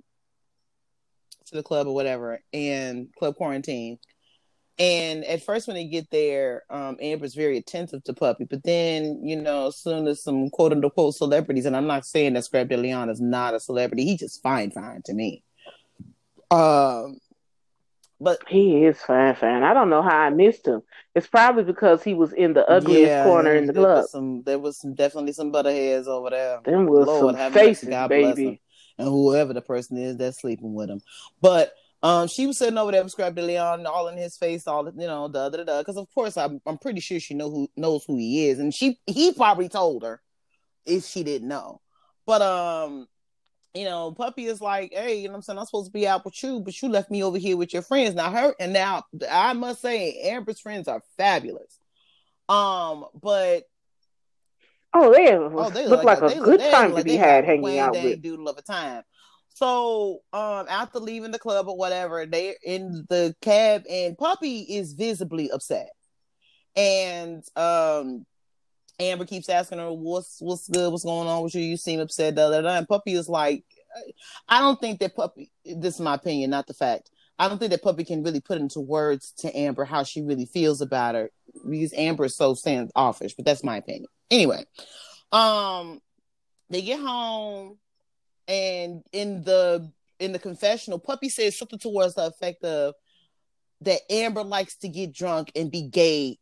to 1.46 1.54
the 1.54 1.62
club 1.62 1.86
or 1.86 1.94
whatever, 1.94 2.40
and 2.52 3.08
club 3.18 3.36
quarantine. 3.36 3.98
And 4.78 5.24
at 5.24 5.42
first, 5.42 5.66
when 5.66 5.76
they 5.76 5.86
get 5.86 6.10
there, 6.10 6.64
um, 6.68 6.98
Amber's 7.00 7.34
very 7.34 7.56
attentive 7.56 8.04
to 8.04 8.12
Puppy. 8.12 8.44
But 8.44 8.62
then, 8.62 9.20
you 9.24 9.40
know, 9.40 9.68
as 9.68 9.76
soon 9.76 10.06
as 10.06 10.22
some 10.22 10.50
quote 10.50 10.72
unquote 10.72 11.14
celebrities, 11.14 11.64
and 11.64 11.74
I'm 11.74 11.86
not 11.86 12.04
saying 12.04 12.34
that 12.34 12.44
Scrap 12.44 12.68
DeLeon 12.68 13.10
is 13.10 13.20
not 13.20 13.54
a 13.54 13.60
celebrity, 13.60 14.04
he's 14.04 14.20
just 14.20 14.42
fine, 14.42 14.70
fine 14.70 15.00
to 15.06 15.14
me. 15.14 15.42
Um, 16.50 17.18
but 18.20 18.40
he 18.48 18.84
is 18.84 18.98
fine, 19.00 19.34
fine. 19.34 19.62
I 19.62 19.74
don't 19.74 19.90
know 19.90 20.02
how 20.02 20.16
I 20.16 20.30
missed 20.30 20.66
him. 20.66 20.82
It's 21.14 21.26
probably 21.26 21.64
because 21.64 22.02
he 22.02 22.14
was 22.14 22.32
in 22.32 22.54
the 22.54 22.66
ugliest 22.66 23.08
yeah, 23.08 23.24
corner 23.24 23.54
in 23.54 23.66
the 23.66 23.72
there 23.72 23.82
club. 23.82 23.96
Was 23.98 24.10
some, 24.10 24.42
there 24.42 24.58
was 24.58 24.78
some 24.80 24.94
definitely 24.94 25.32
some 25.32 25.52
butterheads 25.52 26.08
over 26.08 26.30
there. 26.30 26.60
Them 26.64 26.86
was 26.86 27.06
Lord, 27.06 27.36
some 27.36 27.52
faces, 27.52 27.88
baby. 28.08 28.60
And 28.98 29.08
whoever 29.08 29.52
the 29.52 29.60
person 29.60 29.98
is 29.98 30.16
that's 30.16 30.40
sleeping 30.40 30.72
with 30.72 30.88
him. 30.88 31.02
But 31.42 31.74
um, 32.02 32.28
she 32.28 32.46
was 32.46 32.58
sitting 32.58 32.78
over 32.78 32.92
there 32.92 33.02
with 33.02 33.12
Scrap 33.12 33.34
DeLeon, 33.34 33.84
all 33.86 34.08
in 34.08 34.16
his 34.16 34.36
face, 34.36 34.66
all 34.66 34.86
you 34.86 35.06
know, 35.06 35.28
da 35.28 35.50
da 35.50 35.64
da. 35.64 35.78
Because 35.80 35.96
of 35.96 36.06
course, 36.14 36.36
I'm 36.36 36.60
I'm 36.64 36.78
pretty 36.78 37.00
sure 37.00 37.20
she 37.20 37.34
know 37.34 37.50
who 37.50 37.68
knows 37.76 38.04
who 38.06 38.16
he 38.16 38.48
is, 38.48 38.58
and 38.58 38.72
she 38.72 38.98
he 39.06 39.32
probably 39.32 39.68
told 39.68 40.02
her 40.02 40.22
if 40.86 41.04
she 41.04 41.22
didn't 41.24 41.48
know. 41.48 41.80
But 42.24 42.42
um, 42.42 43.08
you 43.76 43.84
know, 43.84 44.12
Puppy 44.12 44.46
is 44.46 44.60
like, 44.60 44.92
hey, 44.92 45.20
you 45.20 45.28
know 45.28 45.34
I'm 45.34 45.42
saying? 45.42 45.58
I'm 45.58 45.66
supposed 45.66 45.86
to 45.86 45.92
be 45.92 46.06
out 46.06 46.24
with 46.24 46.42
you, 46.42 46.60
but 46.60 46.80
you 46.80 46.88
left 46.88 47.10
me 47.10 47.22
over 47.22 47.38
here 47.38 47.56
with 47.56 47.72
your 47.72 47.82
friends. 47.82 48.14
Now 48.14 48.30
her 48.30 48.54
and 48.58 48.72
now 48.72 49.04
I 49.30 49.52
must 49.52 49.80
say 49.80 50.20
Amber's 50.24 50.60
friends 50.60 50.88
are 50.88 51.02
fabulous. 51.16 51.78
Um, 52.48 53.06
but 53.20 53.64
oh, 54.94 55.12
they, 55.12 55.32
oh, 55.32 55.70
they 55.70 55.86
look, 55.86 56.04
like, 56.04 56.20
like 56.20 56.36
a, 56.36 56.40
good 56.40 56.60
time 56.60 56.92
like 56.92 57.04
to 57.04 57.10
be 57.10 57.16
had 57.16 57.44
hanging 57.44 57.78
out 57.78 57.92
with. 57.92 58.22
Doodle 58.22 58.48
of 58.48 58.58
a 58.58 58.62
time. 58.62 59.02
So, 59.54 60.20
um, 60.34 60.66
after 60.68 60.98
leaving 60.98 61.30
the 61.30 61.38
club 61.38 61.66
or 61.66 61.76
whatever, 61.76 62.26
they're 62.26 62.56
in 62.62 63.06
the 63.08 63.34
cab, 63.40 63.84
and 63.90 64.16
Puppy 64.16 64.60
is 64.60 64.92
visibly 64.92 65.50
upset. 65.50 65.88
And 66.76 67.42
um, 67.56 68.26
Amber 68.98 69.26
keeps 69.26 69.48
asking 69.48 69.78
her, 69.78 69.92
"What's 69.92 70.40
what's 70.40 70.68
good? 70.68 70.90
What's 70.90 71.04
going 71.04 71.28
on 71.28 71.42
with 71.42 71.54
you? 71.54 71.62
You 71.62 71.76
seem 71.76 72.00
upset." 72.00 72.34
Da, 72.34 72.50
da, 72.50 72.62
da. 72.62 72.76
And 72.76 72.88
Puppy 72.88 73.14
is 73.14 73.28
like, 73.28 73.64
"I 74.48 74.60
don't 74.60 74.80
think 74.80 75.00
that 75.00 75.14
Puppy. 75.14 75.50
This 75.64 75.94
is 75.94 76.00
my 76.00 76.14
opinion, 76.14 76.50
not 76.50 76.66
the 76.66 76.74
fact. 76.74 77.10
I 77.38 77.48
don't 77.48 77.58
think 77.58 77.70
that 77.70 77.82
Puppy 77.82 78.04
can 78.04 78.22
really 78.22 78.40
put 78.40 78.58
into 78.58 78.80
words 78.80 79.32
to 79.38 79.54
Amber 79.56 79.84
how 79.84 80.02
she 80.02 80.22
really 80.22 80.46
feels 80.46 80.80
about 80.80 81.14
her 81.14 81.30
because 81.68 81.92
Amber 81.94 82.24
is 82.24 82.34
so 82.34 82.54
standoffish. 82.54 83.34
But 83.34 83.44
that's 83.44 83.64
my 83.64 83.76
opinion. 83.76 84.06
Anyway, 84.30 84.64
um, 85.32 86.00
they 86.70 86.82
get 86.82 87.00
home, 87.00 87.78
and 88.48 89.02
in 89.12 89.42
the 89.42 89.90
in 90.18 90.32
the 90.32 90.38
confessional, 90.38 90.98
Puppy 90.98 91.28
says 91.28 91.58
something 91.58 91.78
towards 91.78 92.14
the 92.14 92.26
effect 92.26 92.64
of 92.64 92.94
that 93.82 94.00
Amber 94.10 94.42
likes 94.42 94.76
to 94.76 94.88
get 94.88 95.12
drunk 95.12 95.52
and 95.54 95.70
be 95.70 95.82
gay 95.82 96.38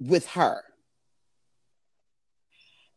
with 0.00 0.26
her. 0.28 0.62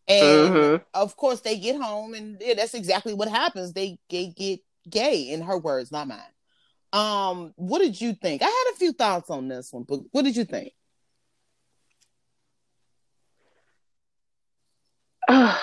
And 0.07 0.53
mm-hmm. 0.53 0.83
of 0.93 1.17
course, 1.17 1.41
they 1.41 1.57
get 1.57 1.81
home, 1.81 2.13
and 2.13 2.37
yeah, 2.39 2.53
that's 2.53 2.75
exactly 2.75 3.13
what 3.13 3.27
happens. 3.27 3.73
They, 3.73 3.97
they 4.09 4.27
get 4.27 4.59
gay, 4.87 5.29
in 5.29 5.41
her 5.41 5.57
words, 5.57 5.91
not 5.91 6.07
mine. 6.07 6.19
Um, 6.93 7.53
what 7.55 7.79
did 7.79 7.99
you 7.99 8.13
think? 8.13 8.41
I 8.41 8.45
had 8.45 8.73
a 8.73 8.77
few 8.77 8.93
thoughts 8.93 9.29
on 9.29 9.47
this 9.47 9.73
one, 9.73 9.83
but 9.83 10.01
what 10.11 10.23
did 10.23 10.35
you 10.35 10.45
think? 10.45 10.73
Uh, 15.27 15.57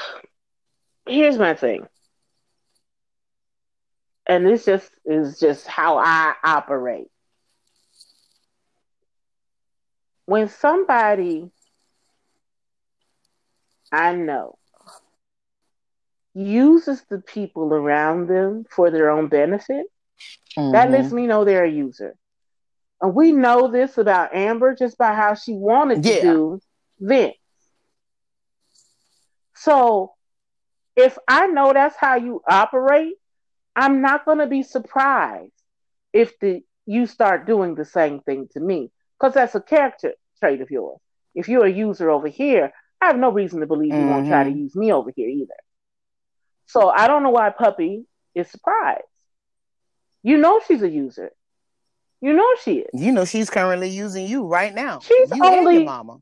here's 1.07 1.39
my 1.39 1.55
thing, 1.55 1.87
and 4.27 4.45
this 4.45 4.65
just 4.65 4.91
is 5.05 5.39
just 5.39 5.69
how 5.69 5.99
I 5.99 6.35
operate. 6.43 7.07
When 10.27 10.49
somebody 10.49 11.51
I 13.93 14.15
know 14.15 14.59
uses 16.35 17.03
the 17.11 17.19
people 17.19 17.75
around 17.75 18.27
them 18.27 18.65
for 18.71 18.91
their 18.91 19.11
own 19.11 19.29
benefit, 19.29 19.87
mm-hmm. 20.57 20.73
that 20.73 20.91
lets 20.91 21.13
me 21.13 21.27
know 21.27 21.45
they're 21.45 21.65
a 21.65 21.71
user. 21.71 22.17
And 23.01 23.15
we 23.15 23.33
know 23.33 23.71
this 23.71 23.99
about 23.99 24.35
Amber 24.35 24.75
just 24.75 24.97
by 24.97 25.13
how 25.15 25.35
she 25.35 25.53
wanted 25.53 26.05
yeah. 26.05 26.17
to 26.17 26.23
do 26.23 26.61
Vince. 27.01 27.35
So 29.55 30.13
if 30.97 31.19
I 31.29 31.47
know 31.47 31.73
that's 31.73 31.97
how 31.97 32.17
you 32.17 32.43
operate, 32.49 33.15
I'm 33.75 34.03
not 34.03 34.25
going 34.25 34.39
to 34.39 34.47
be 34.47 34.63
surprised 34.63 35.53
if 36.13 36.39
the 36.41 36.63
you 36.85 37.07
start 37.07 37.47
doing 37.47 37.75
the 37.75 37.85
same 37.85 38.21
thing 38.21 38.49
to 38.53 38.61
me 38.61 38.91
because 39.19 39.35
that's 39.35 39.55
a 39.55 39.61
character 39.61 40.15
trait 40.41 40.61
of 40.61 40.71
yours. 40.71 40.99
If 41.35 41.49
you're 41.49 41.65
a 41.65 41.73
user 41.73 42.11
over 42.11 42.29
here, 42.29 42.73
I 43.03 43.07
have 43.07 43.19
no 43.19 43.33
reason 43.33 43.61
to 43.61 43.67
believe 43.67 43.93
mm-hmm. 43.93 44.09
won't 44.09 44.29
try 44.29 44.45
to 44.45 44.51
mm-hmm. 44.51 44.61
use 44.61 44.77
me 44.77 44.93
over 44.93 45.13
here 45.15 45.29
either. 45.29 45.55
So 46.67 46.89
I 46.89 47.09
don't 47.09 47.25
know 47.25 47.31
why 47.31 47.51
Puppy 47.51 48.05
is 48.33 48.49
surprised. 48.49 49.03
You 50.23 50.39
know 50.39 50.61
she's 50.67 50.83
a 50.83 50.89
user. 50.89 51.33
You 52.21 52.33
know 52.33 52.49
she 52.63 52.79
is. 52.79 52.91
You 52.95 53.11
know 53.11 53.25
she's 53.25 53.51
currently 53.51 53.89
using 53.89 54.29
you 54.29 54.47
right 54.47 54.73
now. 54.73 55.01
She's 55.01 55.31
you 55.35 55.45
only 55.45 55.85
mama. 55.85 56.19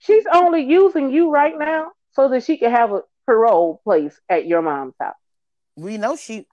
She's 0.00 0.24
only 0.30 0.64
using 0.64 1.10
you 1.10 1.30
right 1.30 1.58
now 1.58 1.92
so 2.12 2.28
that 2.28 2.44
she 2.44 2.58
can 2.58 2.70
have 2.70 2.92
a 2.92 3.00
parole 3.24 3.80
place 3.82 4.20
at 4.28 4.46
your 4.46 4.60
mom's 4.60 4.94
house. 5.00 5.14
We 5.76 5.96
know 5.96 6.16
she. 6.16 6.46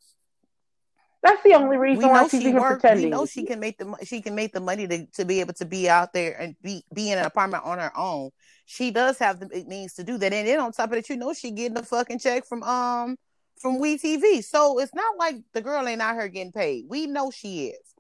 That's 1.22 1.44
the 1.44 1.56
only 1.56 1.76
reason 1.76 2.08
why 2.08 2.28
she's 2.30 2.42
she 2.42 2.50
even 2.50 2.62
works. 2.62 2.82
pretending. 2.82 3.06
We 3.08 3.12
know 3.12 3.26
she 3.26 3.46
can 3.46 3.60
make 3.60 3.78
the 3.78 3.94
she 4.06 4.22
can 4.22 4.36
make 4.36 4.54
the 4.54 4.62
money 4.62 4.88
to, 4.88 5.06
to 5.16 5.26
be 5.26 5.42
able 5.42 5.54
to 5.56 5.66
be 5.66 5.90
out 5.90 6.14
there 6.14 6.40
and 6.40 6.56
be 6.62 6.86
be 6.94 7.12
in 7.12 7.18
an 7.18 7.26
apartment 7.26 7.66
on 7.66 7.80
her 7.80 7.92
own. 7.98 8.30
She 8.66 8.92
does 8.92 9.20
have 9.20 9.40
the 9.40 9.64
means 9.68 9.94
to 9.94 10.04
do 10.04 10.18
that, 10.18 10.34
and 10.34 10.48
then 10.48 10.60
on 10.60 10.72
top 10.72 10.90
of 10.90 10.96
that, 10.96 11.10
you 11.10 11.18
know 11.18 11.34
she 11.34 11.52
getting 11.52 11.78
a 11.78 11.84
fucking 11.84 12.20
check 12.20 12.46
from 12.48 12.64
um 12.64 13.16
from 13.62 13.80
We 13.80 13.98
TV. 13.98 14.44
So 14.44 14.80
it's 14.80 14.94
not 14.94 15.18
like 15.18 15.38
the 15.54 15.62
girl 15.62 15.88
ain't 15.88 16.02
out 16.02 16.16
here 16.16 16.28
getting 16.28 16.52
paid. 16.52 16.86
We 16.88 17.08
know 17.08 17.32
she 17.32 17.68
is, 17.68 17.94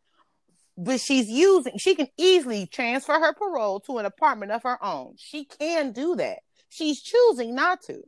but 0.77 0.99
she's 0.99 1.29
using. 1.29 1.77
She 1.77 1.95
can 1.95 2.07
easily 2.17 2.65
transfer 2.65 3.13
her 3.13 3.33
parole 3.33 3.79
to 3.81 3.99
an 3.99 4.05
apartment 4.05 4.51
of 4.51 4.63
her 4.63 4.83
own. 4.83 5.15
She 5.17 5.45
can 5.45 5.91
do 5.91 6.15
that. 6.15 6.39
She's 6.69 7.01
choosing 7.01 7.55
not 7.55 7.81
to, 7.83 8.01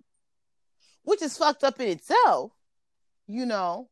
which 1.03 1.21
is 1.21 1.37
fucked 1.37 1.63
up 1.63 1.79
in 1.79 1.87
itself, 1.87 2.51
you 3.27 3.45
know. 3.45 3.89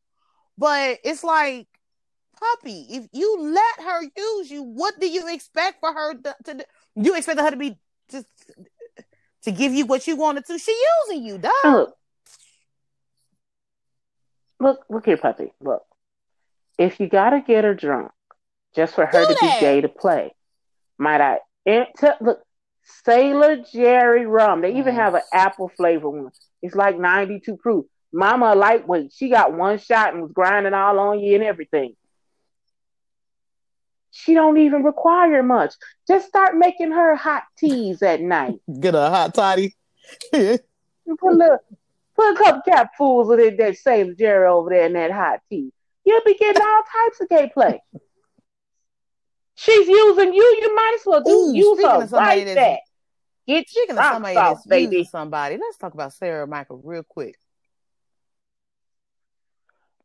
But 0.57 0.99
it's 1.03 1.23
like, 1.23 1.67
puppy, 2.39 2.87
if 2.89 3.07
you 3.11 3.37
let 3.41 3.85
her 3.85 4.03
use 4.15 4.51
you, 4.51 4.63
what 4.63 4.99
do 4.99 5.07
you 5.07 5.33
expect 5.33 5.79
for 5.79 5.93
her 5.93 6.13
to, 6.15 6.35
to 6.45 6.53
do? 6.55 6.63
You 6.95 7.15
expect 7.15 7.39
her 7.39 7.51
to 7.51 7.57
be 7.57 7.77
to 9.45 9.51
give 9.51 9.73
you 9.73 9.85
what 9.85 10.05
you 10.07 10.15
wanted 10.15 10.45
to? 10.47 10.59
She 10.59 10.75
using 11.07 11.25
you, 11.25 11.37
dog. 11.37 11.51
Oh, 11.63 11.69
and 11.69 11.77
look, 11.79 11.95
look, 14.59 14.79
look 14.89 15.05
here, 15.05 15.17
puppy. 15.17 15.51
Look, 15.61 15.83
if 16.77 16.99
you 16.99 17.07
gotta 17.07 17.41
get 17.41 17.63
her 17.63 17.73
drunk 17.73 18.11
just 18.75 18.93
for 18.95 19.05
her 19.05 19.21
Do 19.21 19.27
to 19.27 19.37
that. 19.41 19.59
be 19.59 19.65
gay 19.65 19.81
to 19.81 19.89
play, 19.89 20.33
might 20.97 21.21
I? 21.21 21.39
T- 21.65 22.07
look, 22.21 22.41
Sailor 23.03 23.63
Jerry 23.71 24.27
rum. 24.27 24.61
They 24.61 24.75
even 24.75 24.93
have 24.95 25.15
an 25.15 25.21
apple 25.33 25.71
flavor 25.75 26.09
one. 26.09 26.31
It's 26.61 26.75
like 26.75 26.99
ninety 26.99 27.39
two 27.39 27.57
proof. 27.57 27.85
Mama 28.13 28.55
lightweight. 28.55 29.11
She 29.13 29.29
got 29.29 29.53
one 29.53 29.77
shot 29.77 30.13
and 30.13 30.21
was 30.23 30.31
grinding 30.31 30.73
all 30.73 30.97
on 30.99 31.19
you 31.19 31.35
and 31.35 31.43
everything. 31.43 31.95
She 34.17 34.33
don't 34.33 34.57
even 34.57 34.81
require 34.81 35.43
much. 35.43 35.73
Just 36.07 36.29
start 36.29 36.55
making 36.55 36.93
her 36.93 37.17
hot 37.17 37.43
teas 37.57 38.01
at 38.01 38.21
night. 38.21 38.61
Get 38.79 38.95
a 38.95 39.09
hot 39.09 39.33
toddy. 39.33 39.75
Put 40.31 40.61
a 41.21 41.31
little, 41.31 41.57
put 42.15 42.33
a 42.33 42.37
couple 42.37 42.61
capfuls 42.65 43.29
of 43.29 43.37
that, 43.39 43.57
that 43.57 43.75
Sailor 43.75 44.13
Jerry 44.13 44.47
over 44.47 44.69
there 44.69 44.85
in 44.85 44.93
that 44.93 45.11
hot 45.11 45.41
tea. 45.49 45.69
You'll 46.05 46.23
be 46.25 46.35
getting 46.35 46.61
all 46.61 46.81
types 46.93 47.19
of 47.19 47.27
gay 47.27 47.51
play. 47.53 47.81
She's 49.55 49.85
using 49.85 50.33
you. 50.33 50.57
You 50.61 50.73
might 50.73 50.97
as 50.97 51.05
well 51.05 51.21
do 51.21 51.31
Ooh, 51.31 51.53
use 51.53 51.83
her 51.83 52.07
right 52.17 52.55
back. 52.55 52.79
Get 53.45 53.67
Speaking 53.67 53.97
of 53.97 54.05
somebody 54.05 54.37
off, 54.37 54.55
that's 54.59 54.67
baby. 54.67 54.95
using 54.95 55.09
somebody, 55.11 55.57
let's 55.57 55.77
talk 55.77 55.93
about 55.93 56.13
Sarah 56.13 56.47
Michael 56.47 56.79
real 56.81 57.03
quick. 57.03 57.35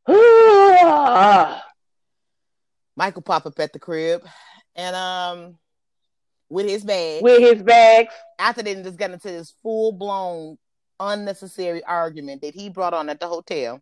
Ah. 0.83 1.63
Michael 3.01 3.23
pop 3.23 3.47
up 3.47 3.59
at 3.59 3.73
the 3.73 3.79
crib, 3.79 4.23
and 4.77 4.95
um, 4.95 5.59
with 6.51 6.69
his 6.69 6.85
bag. 6.85 7.23
With 7.23 7.41
his 7.41 7.63
bags. 7.63 8.13
after 8.39 8.63
they 8.63 8.75
just 8.75 8.99
got 8.99 9.13
into 9.13 9.29
this 9.29 9.55
full 9.63 9.93
blown 9.93 10.59
unnecessary 10.99 11.83
argument 11.83 12.43
that 12.43 12.55
he 12.55 12.69
brought 12.69 12.93
on 12.93 13.09
at 13.09 13.19
the 13.19 13.27
hotel. 13.27 13.81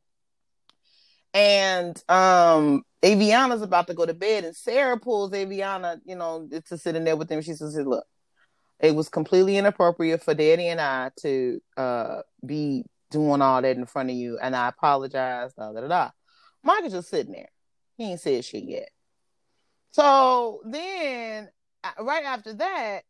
And 1.34 2.00
um 2.08 2.84
Aviana's 3.02 3.62
about 3.62 3.88
to 3.88 3.94
go 3.94 4.06
to 4.06 4.14
bed 4.14 4.44
and 4.44 4.54
Sarah 4.54 4.96
pulls 4.98 5.32
Aviana, 5.32 6.00
you 6.04 6.14
know, 6.14 6.48
to 6.66 6.78
sit 6.78 6.94
in 6.94 7.02
there 7.02 7.16
with 7.16 7.28
him. 7.28 7.42
She 7.42 7.54
says, 7.54 7.74
Look, 7.74 8.04
it 8.78 8.94
was 8.94 9.08
completely 9.08 9.56
inappropriate 9.56 10.22
for 10.22 10.32
Daddy 10.34 10.68
and 10.68 10.80
I 10.80 11.10
to 11.22 11.60
uh 11.76 12.20
be 12.46 12.84
doing 13.10 13.42
all 13.42 13.62
that 13.62 13.76
in 13.76 13.86
front 13.86 14.10
of 14.10 14.16
you, 14.16 14.38
and 14.40 14.54
I 14.54 14.68
apologize, 14.68 15.54
da 15.54 15.72
da 15.72 15.80
da 15.80 15.88
da. 15.88 16.10
Michael's 16.62 16.92
just 16.92 17.08
sitting 17.08 17.32
there. 17.32 17.48
He 17.96 18.12
ain't 18.12 18.20
said 18.20 18.44
shit 18.44 18.64
yet. 18.64 18.90
So 19.93 20.61
then 20.64 21.49
uh, 21.84 22.03
right 22.03 22.24
after 22.24 22.55
that, 22.55 23.03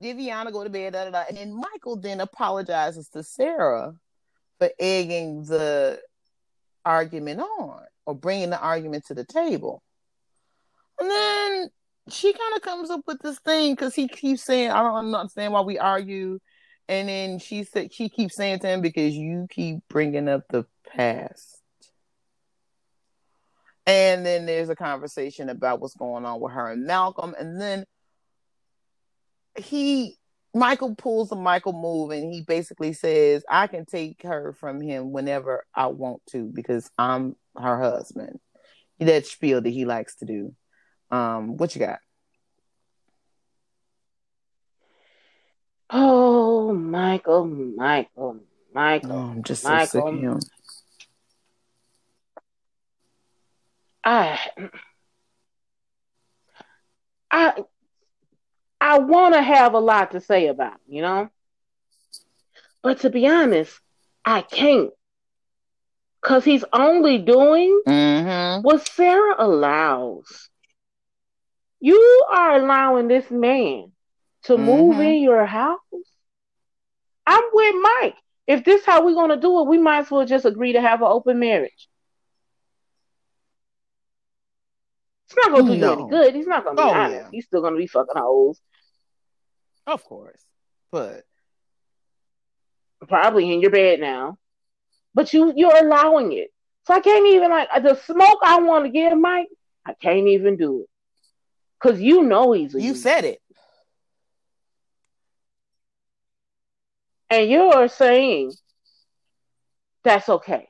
Viviana 0.00 0.50
go 0.50 0.64
to 0.64 0.70
bed, 0.70 0.92
da, 0.92 1.04
da, 1.04 1.10
da. 1.10 1.24
and 1.28 1.36
then 1.36 1.54
Michael 1.54 1.96
then 1.96 2.20
apologizes 2.20 3.08
to 3.10 3.22
Sarah 3.22 3.94
for 4.58 4.70
egging 4.78 5.44
the 5.44 6.00
argument 6.84 7.40
on 7.40 7.84
or 8.04 8.14
bringing 8.14 8.50
the 8.50 8.60
argument 8.60 9.06
to 9.06 9.14
the 9.14 9.24
table. 9.24 9.82
And 10.98 11.10
then 11.10 11.70
she 12.08 12.32
kind 12.32 12.56
of 12.56 12.62
comes 12.62 12.90
up 12.90 13.02
with 13.06 13.20
this 13.22 13.38
thing 13.40 13.72
because 13.74 13.94
he 13.94 14.08
keeps 14.08 14.42
saying, 14.42 14.70
"I 14.70 14.82
don't 14.82 15.14
understand 15.14 15.52
why 15.52 15.60
we 15.60 15.78
argue," 15.78 16.40
and 16.88 17.08
then 17.08 17.38
she 17.38 17.64
said 17.64 17.92
she 17.92 18.08
keeps 18.08 18.36
saying 18.36 18.58
to 18.60 18.68
him 18.68 18.80
because 18.80 19.14
you 19.14 19.46
keep 19.50 19.78
bringing 19.88 20.28
up 20.28 20.42
the 20.48 20.66
past. 20.88 21.61
And 23.86 24.24
then 24.24 24.46
there's 24.46 24.68
a 24.68 24.76
conversation 24.76 25.48
about 25.48 25.80
what's 25.80 25.94
going 25.94 26.24
on 26.24 26.40
with 26.40 26.52
her 26.52 26.68
and 26.68 26.86
Malcolm, 26.86 27.34
and 27.38 27.60
then 27.60 27.84
he 29.56 30.16
Michael 30.54 30.94
pulls 30.94 31.32
a 31.32 31.36
Michael 31.36 31.72
move 31.72 32.10
and 32.10 32.32
he 32.32 32.42
basically 32.42 32.92
says, 32.92 33.44
I 33.48 33.66
can 33.66 33.86
take 33.86 34.22
her 34.22 34.52
from 34.52 34.80
him 34.80 35.12
whenever 35.12 35.64
I 35.74 35.86
want 35.86 36.20
to 36.30 36.44
because 36.44 36.90
I'm 36.98 37.36
her 37.56 37.80
husband. 37.80 38.38
That 38.98 39.26
spiel 39.26 39.60
that 39.62 39.70
he 39.70 39.84
likes 39.84 40.16
to 40.16 40.26
do. 40.26 40.54
Um, 41.10 41.56
what 41.56 41.74
you 41.74 41.80
got? 41.80 41.98
Oh, 45.90 46.72
Michael, 46.72 47.46
Michael, 47.46 48.40
Michael. 48.74 49.12
Oh, 49.12 49.30
I'm 49.30 49.42
just 49.42 49.62
so 49.62 49.70
Michael. 49.70 49.86
sick 49.86 50.04
of 50.06 50.20
him. 50.20 50.40
I, 54.04 54.38
I, 57.30 57.64
I 58.80 58.98
want 58.98 59.34
to 59.34 59.42
have 59.42 59.74
a 59.74 59.78
lot 59.80 60.12
to 60.12 60.20
say 60.20 60.46
about, 60.48 60.78
you 60.86 61.02
know, 61.02 61.30
but 62.82 63.00
to 63.00 63.10
be 63.10 63.26
honest, 63.26 63.80
I 64.24 64.42
can't, 64.42 64.90
cause 66.22 66.44
he's 66.44 66.64
only 66.72 67.18
doing 67.18 67.82
Mm-hmm. 67.86 68.62
what 68.62 68.86
Sarah 68.86 69.34
allows. 69.38 70.48
You 71.80 72.24
are 72.30 72.56
allowing 72.56 73.08
this 73.08 73.30
man 73.30 73.92
to 74.44 74.56
move 74.56 74.98
Mhm. 74.98 75.00
in 75.00 75.22
your 75.22 75.44
house. 75.46 75.80
I'm 77.26 77.42
with 77.52 77.74
Mike. 77.80 78.16
If 78.46 78.64
this 78.64 78.84
how 78.84 79.04
we're 79.04 79.14
gonna 79.14 79.36
do 79.36 79.60
it, 79.60 79.66
we 79.68 79.78
might 79.78 80.00
as 80.00 80.10
well 80.10 80.26
just 80.26 80.44
agree 80.46 80.72
to 80.72 80.80
have 80.80 81.00
an 81.02 81.08
open 81.08 81.38
marriage. 81.38 81.88
It's 85.34 85.46
not 85.48 85.56
gonna 85.56 85.72
do 85.72 85.78
you 85.78 85.92
any 85.92 86.08
good. 86.10 86.34
He's 86.34 86.46
not 86.46 86.62
gonna 86.64 86.76
be 86.76 86.82
Oh, 86.82 86.90
honest. 86.90 87.22
yeah. 87.22 87.28
He's 87.32 87.46
still 87.46 87.62
gonna 87.62 87.78
be 87.78 87.86
fucking 87.86 88.14
hoes. 88.20 88.60
Of 89.86 90.04
course. 90.04 90.42
But 90.90 91.24
Probably 93.08 93.50
in 93.52 93.60
your 93.62 93.70
bed 93.70 93.98
now. 94.00 94.36
But 95.14 95.32
you 95.32 95.52
you're 95.56 95.76
allowing 95.76 96.32
it. 96.32 96.52
So 96.86 96.92
I 96.94 97.00
can't 97.00 97.26
even 97.28 97.50
like 97.50 97.68
the 97.82 97.94
smoke 97.94 98.38
I 98.44 98.60
want 98.60 98.84
to 98.84 98.90
give 98.90 99.16
Mike, 99.18 99.48
I 99.86 99.94
can't 99.94 100.28
even 100.28 100.56
do 100.56 100.82
it. 100.82 100.88
Cause 101.80 101.98
you 102.00 102.22
know 102.22 102.52
he's 102.52 102.74
a 102.74 102.80
you 102.80 102.88
user. 102.88 103.00
said 103.00 103.24
it. 103.24 103.40
And 107.30 107.50
you're 107.50 107.88
saying 107.88 108.52
that's 110.04 110.28
okay 110.28 110.68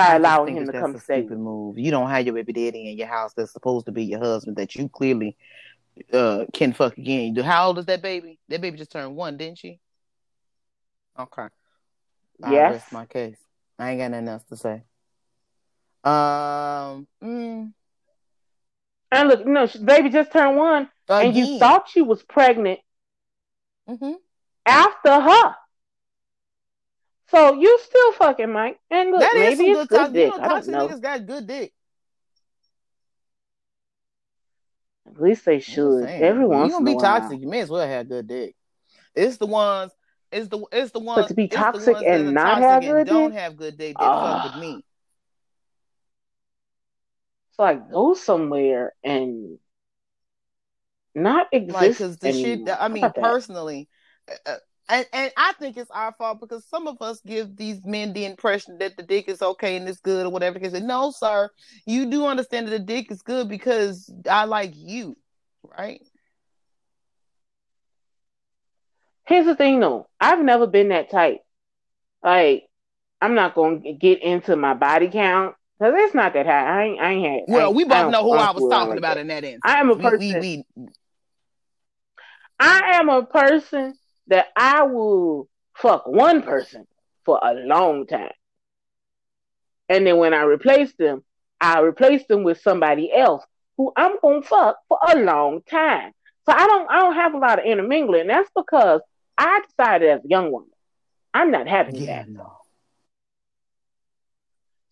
by 0.00 0.16
allowing 0.16 0.56
him 0.56 0.66
to 0.66 0.72
come 0.72 0.94
a 0.94 0.98
stay. 0.98 1.20
stupid 1.20 1.38
move. 1.38 1.78
You 1.78 1.90
don't 1.90 2.08
have 2.10 2.24
your 2.24 2.34
baby 2.34 2.52
daddy 2.52 2.90
in 2.90 2.98
your 2.98 3.06
house 3.08 3.32
that's 3.34 3.52
supposed 3.52 3.86
to 3.86 3.92
be 3.92 4.04
your 4.04 4.20
husband 4.20 4.56
that 4.56 4.74
you 4.74 4.88
clearly 4.88 5.36
uh 6.12 6.46
can 6.52 6.72
fuck 6.72 6.96
again. 6.96 7.34
How 7.36 7.68
old 7.68 7.78
is 7.78 7.86
that 7.86 8.02
baby? 8.02 8.38
That 8.48 8.60
baby 8.60 8.78
just 8.78 8.92
turned 8.92 9.16
one, 9.16 9.36
didn't 9.36 9.58
she? 9.58 9.80
Okay. 11.18 11.48
Yes. 12.38 12.72
rest 12.72 12.92
my 12.92 13.06
case. 13.06 13.38
I 13.78 13.90
ain't 13.90 14.00
got 14.00 14.10
nothing 14.10 14.28
else 14.28 14.44
to 14.44 14.56
say. 14.56 14.82
Um, 16.04 17.06
mm, 17.22 17.72
And 19.12 19.28
look, 19.28 19.46
no, 19.46 19.66
baby 19.84 20.08
just 20.10 20.32
turned 20.32 20.56
one, 20.56 20.88
and 21.08 21.34
you 21.34 21.58
thought 21.58 21.88
she 21.88 22.02
was 22.02 22.22
pregnant 22.22 22.80
hmm 23.86 24.12
after 24.66 25.20
her. 25.20 25.54
So 27.30 27.54
you 27.54 27.78
still 27.82 28.12
fucking 28.12 28.52
Mike. 28.52 28.78
And 28.90 29.10
look, 29.10 29.20
That 29.20 29.34
is 29.36 29.58
maybe 29.58 29.70
some 29.70 29.70
it's 29.72 29.80
good 29.80 29.88
good 29.88 29.98
toxic. 29.98 30.14
You 30.14 30.20
dick. 30.22 30.30
know, 30.30 30.44
I 30.44 30.48
don't 30.48 30.68
know. 30.68 30.88
niggas 30.88 31.00
got 31.02 31.26
good 31.26 31.46
dick. 31.46 31.72
At 35.06 35.20
least 35.20 35.44
they 35.44 35.58
should. 35.60 36.04
Everyone. 36.04 36.66
You 36.66 36.72
gonna 36.72 36.84
be 36.84 36.92
while. 36.94 37.00
toxic? 37.00 37.40
You 37.40 37.48
may 37.48 37.60
as 37.60 37.68
well 37.70 37.86
have 37.86 38.08
good 38.08 38.26
dick. 38.26 38.54
It's 39.14 39.36
the 39.38 39.46
ones. 39.46 39.92
It's 40.32 40.48
the 40.48 40.64
it's 40.72 40.92
the 40.92 41.00
ones. 41.00 41.22
But 41.22 41.28
to 41.28 41.34
be 41.34 41.48
toxic 41.48 41.96
and 42.02 42.34
not 42.34 42.46
toxic 42.46 42.68
have 42.68 42.82
and 42.84 42.92
good 42.92 43.06
don't 43.08 43.30
dick? 43.32 43.40
have 43.40 43.56
good 43.56 43.78
dick 43.78 43.96
that 43.98 44.12
fuck 44.12 44.44
with 44.44 44.54
Ah. 44.54 44.60
me. 44.60 44.84
It's 47.50 47.58
like 47.58 47.90
go 47.90 48.14
somewhere 48.14 48.92
and 49.02 49.58
not 51.14 51.48
Like, 51.52 51.62
exist 51.62 51.98
cause 51.98 52.18
the 52.18 52.32
shit. 52.32 52.66
That, 52.66 52.80
I 52.80 52.88
mean, 52.88 53.10
personally, 53.12 53.88
uh, 54.30 54.50
uh, 54.50 54.56
and, 54.90 55.06
and 55.12 55.32
I 55.36 55.52
think 55.58 55.76
it's 55.76 55.90
our 55.90 56.12
fault 56.12 56.40
because 56.40 56.64
some 56.66 56.86
of 56.86 57.00
us 57.00 57.20
give 57.24 57.56
these 57.56 57.84
men 57.84 58.12
the 58.12 58.24
impression 58.24 58.78
that 58.78 58.96
the 58.96 59.02
dick 59.02 59.28
is 59.28 59.40
okay 59.40 59.76
and 59.76 59.88
it's 59.88 60.00
good 60.00 60.26
or 60.26 60.30
whatever. 60.30 60.58
Because 60.58 60.80
no, 60.82 61.10
sir, 61.10 61.48
you 61.86 62.06
do 62.10 62.26
understand 62.26 62.66
that 62.66 62.72
the 62.72 62.78
dick 62.78 63.10
is 63.10 63.22
good 63.22 63.48
because 63.48 64.12
I 64.28 64.44
like 64.44 64.72
you, 64.74 65.16
right? 65.62 66.00
Here's 69.26 69.46
the 69.46 69.54
thing, 69.54 69.80
though. 69.80 70.08
I've 70.20 70.42
never 70.42 70.66
been 70.66 70.88
that 70.88 71.10
type. 71.10 71.38
Like, 72.22 72.64
I'm 73.20 73.34
not 73.34 73.54
going 73.54 73.82
to 73.82 73.92
get 73.92 74.22
into 74.22 74.56
my 74.56 74.74
body 74.74 75.08
count 75.08 75.54
because 75.78 75.94
it's 75.96 76.14
not 76.14 76.32
that 76.34 76.46
high. 76.46 76.80
I 76.80 76.84
ain't, 76.84 77.00
I 77.00 77.10
ain't 77.12 77.26
had. 77.26 77.54
Well, 77.54 77.72
we 77.72 77.84
both 77.84 78.10
know 78.10 78.24
who 78.24 78.32
I 78.32 78.50
was 78.50 78.68
talking 78.68 78.90
like 78.90 78.98
about 78.98 79.14
that. 79.14 79.20
in 79.20 79.28
that 79.28 79.44
instance. 79.44 79.60
I 79.64 79.78
am 79.80 79.90
a 79.90 79.94
We- 79.94 80.02
person. 80.02 80.40
we- 80.40 80.64
we- 80.74 80.88
I 82.58 82.96
am 82.98 83.08
a 83.08 83.24
person 83.24 83.94
that 84.30 84.46
I 84.56 84.84
will 84.84 85.48
fuck 85.76 86.06
one 86.06 86.42
person 86.42 86.86
for 87.24 87.38
a 87.42 87.54
long 87.54 88.06
time. 88.06 88.32
And 89.88 90.06
then 90.06 90.16
when 90.16 90.32
I 90.32 90.42
replace 90.44 90.94
them, 90.94 91.22
I 91.60 91.80
replace 91.80 92.26
them 92.26 92.42
with 92.44 92.60
somebody 92.62 93.12
else 93.12 93.44
who 93.76 93.92
I'm 93.96 94.16
gonna 94.22 94.42
fuck 94.42 94.78
for 94.88 94.98
a 95.06 95.18
long 95.18 95.62
time. 95.68 96.12
So 96.46 96.52
I 96.52 96.66
don't 96.66 96.90
I 96.90 97.00
don't 97.00 97.14
have 97.14 97.34
a 97.34 97.38
lot 97.38 97.58
of 97.58 97.64
intermingling. 97.64 98.28
That's 98.28 98.50
because 98.56 99.00
I 99.36 99.62
decided 99.68 100.08
as 100.08 100.24
a 100.24 100.28
young 100.28 100.50
woman, 100.52 100.70
I'm 101.34 101.50
not 101.50 101.68
having 101.68 101.96
yeah, 101.96 102.22
that. 102.22 102.28
no. 102.28 102.52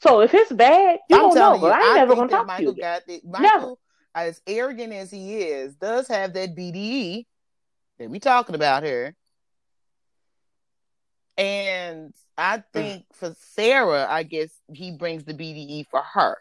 So 0.01 0.20
if 0.20 0.34
it's 0.34 0.53
bad, 0.53 0.99
you 1.09 1.16
I'm 1.16 1.22
don't 1.22 1.34
know, 1.34 1.41
telling 1.41 1.61
but 1.61 1.72
I 1.72 1.80
ain't 1.80 1.93
I 1.93 1.97
never 1.97 2.14
gonna 2.14 2.28
talk 2.28 2.43
to 2.43 2.47
Michael 2.47 2.74
you. 2.74 2.80
got 2.80 3.03
it. 3.09 3.24
Never. 3.24 3.43
Michael, 3.43 3.80
as 4.14 4.41
arrogant 4.47 4.93
as 4.93 5.11
he 5.11 5.36
is, 5.36 5.76
does 5.76 6.09
have 6.09 6.32
that 6.34 6.57
BDE 6.57 7.24
that 7.99 8.11
we 8.11 8.18
talking 8.18 8.55
about 8.55 8.82
here. 8.82 9.14
And 11.39 12.09
Mm. 12.09 12.12
I 12.36 12.62
think 12.72 13.05
for 13.14 13.34
Sarah, 13.55 14.07
I 14.09 14.22
guess 14.22 14.51
he 14.72 14.93
brings 14.93 15.24
the 15.24 15.34
BDE 15.34 15.86
for 15.91 16.01
her. 16.01 16.36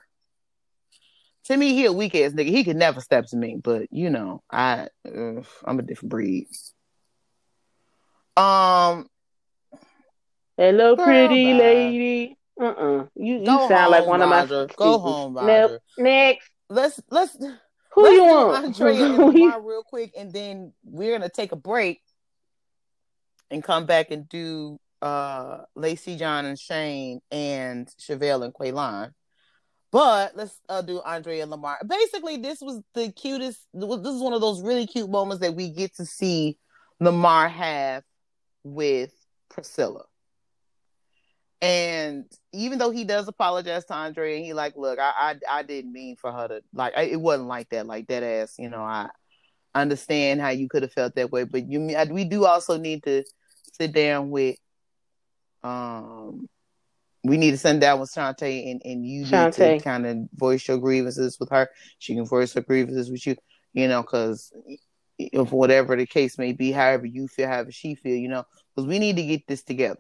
To 1.46 1.56
me, 1.58 1.74
he 1.74 1.86
a 1.86 1.94
weak 1.94 2.14
ass 2.16 2.34
nigga. 2.34 2.50
He 2.50 2.64
could 2.64 2.76
never 2.76 3.00
step 3.00 3.26
to 3.28 3.38
me, 3.38 3.58
but 3.64 3.88
you 3.92 4.10
know, 4.10 4.44
I 4.52 4.90
uh, 5.08 5.42
I'm 5.66 5.80
a 5.80 5.82
different 5.82 6.10
breed. 6.10 6.48
Um, 8.36 9.08
Hello, 10.58 10.96
Girl, 10.96 11.06
pretty 11.06 11.54
bye. 11.54 11.60
lady. 11.60 12.38
Uh-uh. 12.60 13.06
You 13.16 13.36
you 13.38 13.46
Go 13.46 13.68
sound 13.68 13.92
like 13.92 14.06
one 14.06 14.20
Roger. 14.22 14.64
of 14.64 14.70
my 14.70 14.76
Go 14.76 15.00
home. 15.00 15.38
Roger. 15.38 15.80
Next. 15.98 16.50
let's 16.70 17.00
let's 17.10 17.38
Who 17.94 18.04
let's 18.04 18.16
you 18.16 18.24
want? 18.26 18.66
Andrea 18.66 19.06
and 19.06 19.18
Lamar 19.18 19.62
real 19.62 19.84
quick, 19.84 20.12
and 20.18 20.34
then 20.34 20.74
we're 20.84 21.18
gonna 21.18 21.30
take 21.30 21.52
a 21.54 21.56
break 21.58 22.02
and 23.50 23.64
come 23.64 23.86
back 23.86 24.12
and 24.12 24.28
do 24.28 24.80
uh 25.02 25.60
Lacey, 25.76 26.16
John, 26.16 26.46
and 26.46 26.60
Shane, 26.60 27.20
and 27.32 27.88
Chevelle 28.00 28.44
and 28.44 28.54
Quaylon. 28.54 29.12
But 29.92 30.36
let's 30.36 30.60
uh, 30.68 30.82
do 30.82 31.00
Andrea 31.02 31.44
and 31.44 31.52
Lamar. 31.52 31.80
Basically, 31.88 32.38
this 32.38 32.60
was 32.62 32.82
the 32.94 33.12
cutest. 33.12 33.60
This 33.74 34.14
is 34.14 34.22
one 34.22 34.34
of 34.34 34.42
those 34.42 34.62
really 34.62 34.86
cute 34.86 35.10
moments 35.10 35.42
that 35.42 35.56
we 35.56 35.70
get 35.70 35.96
to 35.96 36.06
see 36.06 36.58
Lamar 37.00 37.48
have 37.48 38.04
with 38.64 39.14
Priscilla. 39.50 40.04
And 41.62 42.26
even 42.54 42.78
though 42.78 42.92
he 42.92 43.04
does 43.06 43.28
apologize 43.28 43.86
to 43.86 43.96
Andrea, 43.96 44.36
and 44.36 44.46
he 44.46 44.54
like, 44.54 44.76
look, 44.76 45.00
I, 45.00 45.38
I 45.50 45.60
I 45.60 45.64
didn't 45.64 45.94
mean 45.94 46.16
for 46.16 46.32
her 46.32 46.48
to 46.50 46.62
like. 46.74 46.94
I, 46.96 47.04
it 47.04 47.22
wasn't 47.22 47.48
like 47.48 47.70
that. 47.70 47.88
Like 47.88 48.08
that 48.08 48.24
ass, 48.24 48.56
you 48.60 48.70
know. 48.70 48.84
I 48.84 49.10
understand 49.74 50.42
how 50.42 50.50
you 50.50 50.68
could 50.68 50.84
have 50.84 50.94
felt 50.94 51.16
that 51.16 51.32
way, 51.32 51.46
but 51.46 51.68
you, 51.68 51.96
we 52.12 52.26
do 52.26 52.46
also 52.46 52.78
need 52.78 53.04
to 53.04 53.24
sit 53.80 53.94
down 53.94 54.30
with. 54.30 54.58
Um, 55.64 56.48
we 57.24 57.38
need 57.38 57.52
to 57.52 57.58
sit 57.58 57.80
down 57.80 58.00
with 58.00 58.14
Shantae, 58.14 58.72
and 58.72 58.82
and 58.86 59.06
you 59.06 59.26
need 59.26 59.54
to 59.54 59.80
kind 59.80 60.06
of 60.06 60.18
voice 60.34 60.68
your 60.68 60.78
grievances 60.78 61.38
with 61.40 61.50
her. 61.50 61.70
She 62.00 62.16
can 62.16 62.26
voice 62.26 62.54
her 62.54 62.62
grievances 62.62 63.12
with 63.12 63.26
you, 63.28 63.36
you 63.74 63.88
know, 63.88 64.02
because 64.02 64.52
if 65.18 65.52
whatever 65.52 65.96
the 65.96 66.06
case 66.06 66.38
may 66.38 66.54
be, 66.54 66.72
however 66.72 67.06
you 67.06 67.28
feel, 67.28 67.48
however 67.48 67.72
she 67.72 67.96
feel, 67.96 68.16
you 68.16 68.30
know, 68.30 68.44
because 68.76 68.88
we 68.88 69.00
need 69.00 69.16
to 69.18 69.26
get 69.26 69.48
this 69.48 69.64
together. 69.64 70.00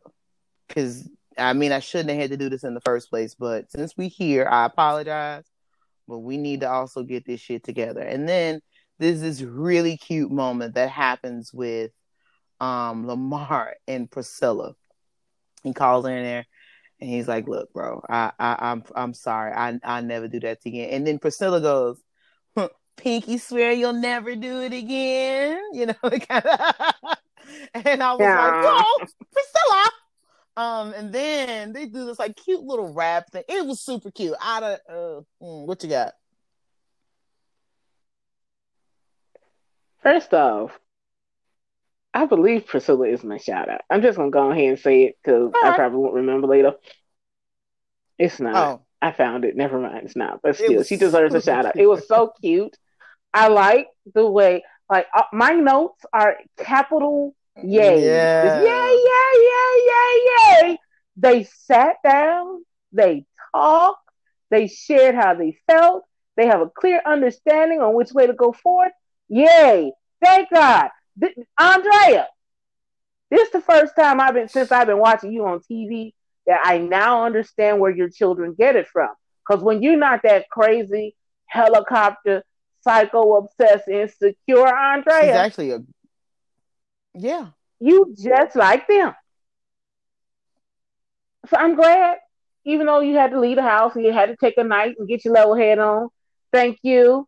Because 0.67 1.09
I 1.37 1.53
mean, 1.53 1.71
I 1.71 1.79
shouldn't 1.79 2.09
have 2.09 2.19
had 2.19 2.31
to 2.31 2.37
do 2.37 2.49
this 2.49 2.63
in 2.63 2.73
the 2.73 2.81
first 2.81 3.09
place, 3.09 3.35
but 3.35 3.71
since 3.71 3.95
we 3.97 4.07
here, 4.07 4.47
I 4.49 4.65
apologize. 4.65 5.45
But 6.07 6.19
we 6.19 6.37
need 6.37 6.61
to 6.61 6.69
also 6.69 7.03
get 7.03 7.25
this 7.25 7.41
shit 7.41 7.63
together. 7.63 7.99
And 7.99 8.29
then 8.29 8.61
there's 8.97 9.19
this 9.19 9.41
really 9.41 9.97
cute 9.97 10.31
moment 10.31 10.75
that 10.75 10.89
happens 10.89 11.53
with 11.53 11.91
um 12.59 13.05
Lamar 13.05 13.75
and 13.87 14.09
Priscilla. 14.09 14.73
He 15.63 15.73
calls 15.73 16.05
her 16.05 16.15
in 16.15 16.23
there 16.23 16.45
and 16.99 17.09
he's 17.09 17.27
like, 17.27 17.47
Look, 17.47 17.71
bro, 17.73 18.01
I, 18.09 18.31
I 18.39 18.71
I'm 18.71 18.83
I'm 18.95 19.13
sorry. 19.13 19.51
I 19.53 19.79
I 19.83 20.01
never 20.01 20.27
do 20.27 20.39
that 20.41 20.59
again. 20.65 20.89
And 20.91 21.07
then 21.07 21.19
Priscilla 21.19 21.61
goes, 21.61 22.01
Pinky 22.97 23.37
swear 23.37 23.71
you'll 23.71 23.93
never 23.93 24.35
do 24.35 24.61
it 24.61 24.73
again. 24.73 25.61
You 25.73 25.87
know, 25.87 25.93
kind 26.01 26.45
of 26.45 27.17
and 27.73 28.01
I 28.01 28.13
was 28.13 28.21
Yeah. 28.21 28.35
like, 28.35 28.53
Whoa, 28.55 29.05
Priscilla. 29.31 29.91
Um, 30.57 30.93
and 30.93 31.13
then 31.13 31.73
they 31.73 31.85
do 31.85 32.05
this 32.07 32.17
like 32.17 32.35
cute 32.35 32.63
little 32.63 32.91
rap 32.91 33.31
thing. 33.31 33.43
It 33.47 33.63
was 33.65 33.79
super 33.79 34.09
cute. 34.09 34.35
Out 34.41 34.63
of 34.63 34.79
uh, 34.89 35.21
mm, 35.43 35.67
what 35.67 35.83
you 35.83 35.89
got? 35.89 36.13
First 40.01 40.33
off, 40.33 40.79
I 42.17 42.25
believe 42.25 42.65
Priscilla 42.65 43.07
is 43.07 43.23
my 43.23 43.37
shout 43.37 43.69
out. 43.69 43.81
I'm 43.91 44.01
just 44.01 44.17
gonna 44.17 44.31
go 44.31 44.49
ahead 44.49 44.69
and 44.69 44.79
say 44.79 45.03
it 45.03 45.17
because 45.23 45.51
I 45.63 45.75
probably 45.75 45.99
won't 45.99 46.15
remember 46.15 46.47
later. 46.47 46.73
It's 48.17 48.39
not. 48.39 48.55
Oh, 48.55 48.81
I 48.99 49.11
found 49.11 49.45
it. 49.45 49.55
Never 49.55 49.79
mind. 49.79 50.05
It's 50.05 50.15
not. 50.15 50.41
But 50.41 50.55
still, 50.55 50.77
was 50.77 50.87
she 50.87 50.97
deserves 50.97 51.35
a 51.35 51.41
shout 51.41 51.67
out. 51.67 51.77
It 51.77 51.85
was 51.85 52.07
so 52.07 52.33
cute. 52.41 52.75
I 53.35 53.49
like 53.49 53.89
the 54.15 54.25
way, 54.25 54.63
like, 54.89 55.05
uh, 55.15 55.25
my 55.31 55.51
notes 55.51 56.03
are 56.11 56.37
capital 56.57 57.35
yay. 57.63 58.03
Yeah. 58.03 58.63
Yay, 58.63 58.97
yay, 59.05 59.43
yay, 59.43 59.85
yay, 59.85 60.69
yay. 60.71 60.77
They 61.17 61.43
sat 61.43 61.97
down, 62.03 62.65
they 62.93 63.25
talked, 63.53 64.09
they 64.49 64.65
shared 64.65 65.13
how 65.13 65.35
they 65.35 65.59
felt, 65.69 66.05
they 66.35 66.47
have 66.47 66.61
a 66.61 66.69
clear 66.75 66.99
understanding 67.05 67.79
on 67.79 67.93
which 67.93 68.11
way 68.11 68.25
to 68.25 68.33
go 68.33 68.53
forward. 68.53 68.91
Yay. 69.29 69.91
Thank 70.19 70.49
God. 70.49 70.89
Andrea, 71.59 72.27
this 73.29 73.47
is 73.47 73.51
the 73.51 73.61
first 73.61 73.95
time 73.95 74.19
I've 74.21 74.33
been 74.33 74.47
since 74.47 74.71
I've 74.71 74.87
been 74.87 74.99
watching 74.99 75.31
you 75.31 75.45
on 75.45 75.59
TV 75.59 76.13
that 76.45 76.61
I 76.63 76.77
now 76.77 77.25
understand 77.25 77.79
where 77.79 77.91
your 77.91 78.09
children 78.09 78.55
get 78.57 78.75
it 78.75 78.87
from. 78.87 79.09
Because 79.47 79.63
when 79.63 79.81
you're 79.81 79.97
not 79.97 80.21
that 80.23 80.49
crazy 80.49 81.15
helicopter, 81.45 82.43
psycho 82.81 83.37
obsessed, 83.37 83.87
insecure 83.87 84.67
Andrea, 84.67 85.21
she's 85.21 85.31
actually 85.31 85.71
a 85.71 85.79
yeah. 87.13 87.47
you 87.79 88.15
just 88.17 88.55
like 88.55 88.87
them. 88.87 89.13
So 91.49 91.57
I'm 91.57 91.75
glad, 91.75 92.17
even 92.65 92.85
though 92.85 92.99
you 92.99 93.15
had 93.15 93.31
to 93.31 93.39
leave 93.39 93.55
the 93.55 93.61
house 93.61 93.95
and 93.95 94.05
you 94.05 94.11
had 94.13 94.27
to 94.27 94.35
take 94.35 94.57
a 94.57 94.63
night 94.63 94.95
and 94.99 95.07
get 95.07 95.25
your 95.25 95.33
level 95.33 95.55
head 95.55 95.79
on. 95.79 96.09
Thank 96.51 96.79
you. 96.83 97.27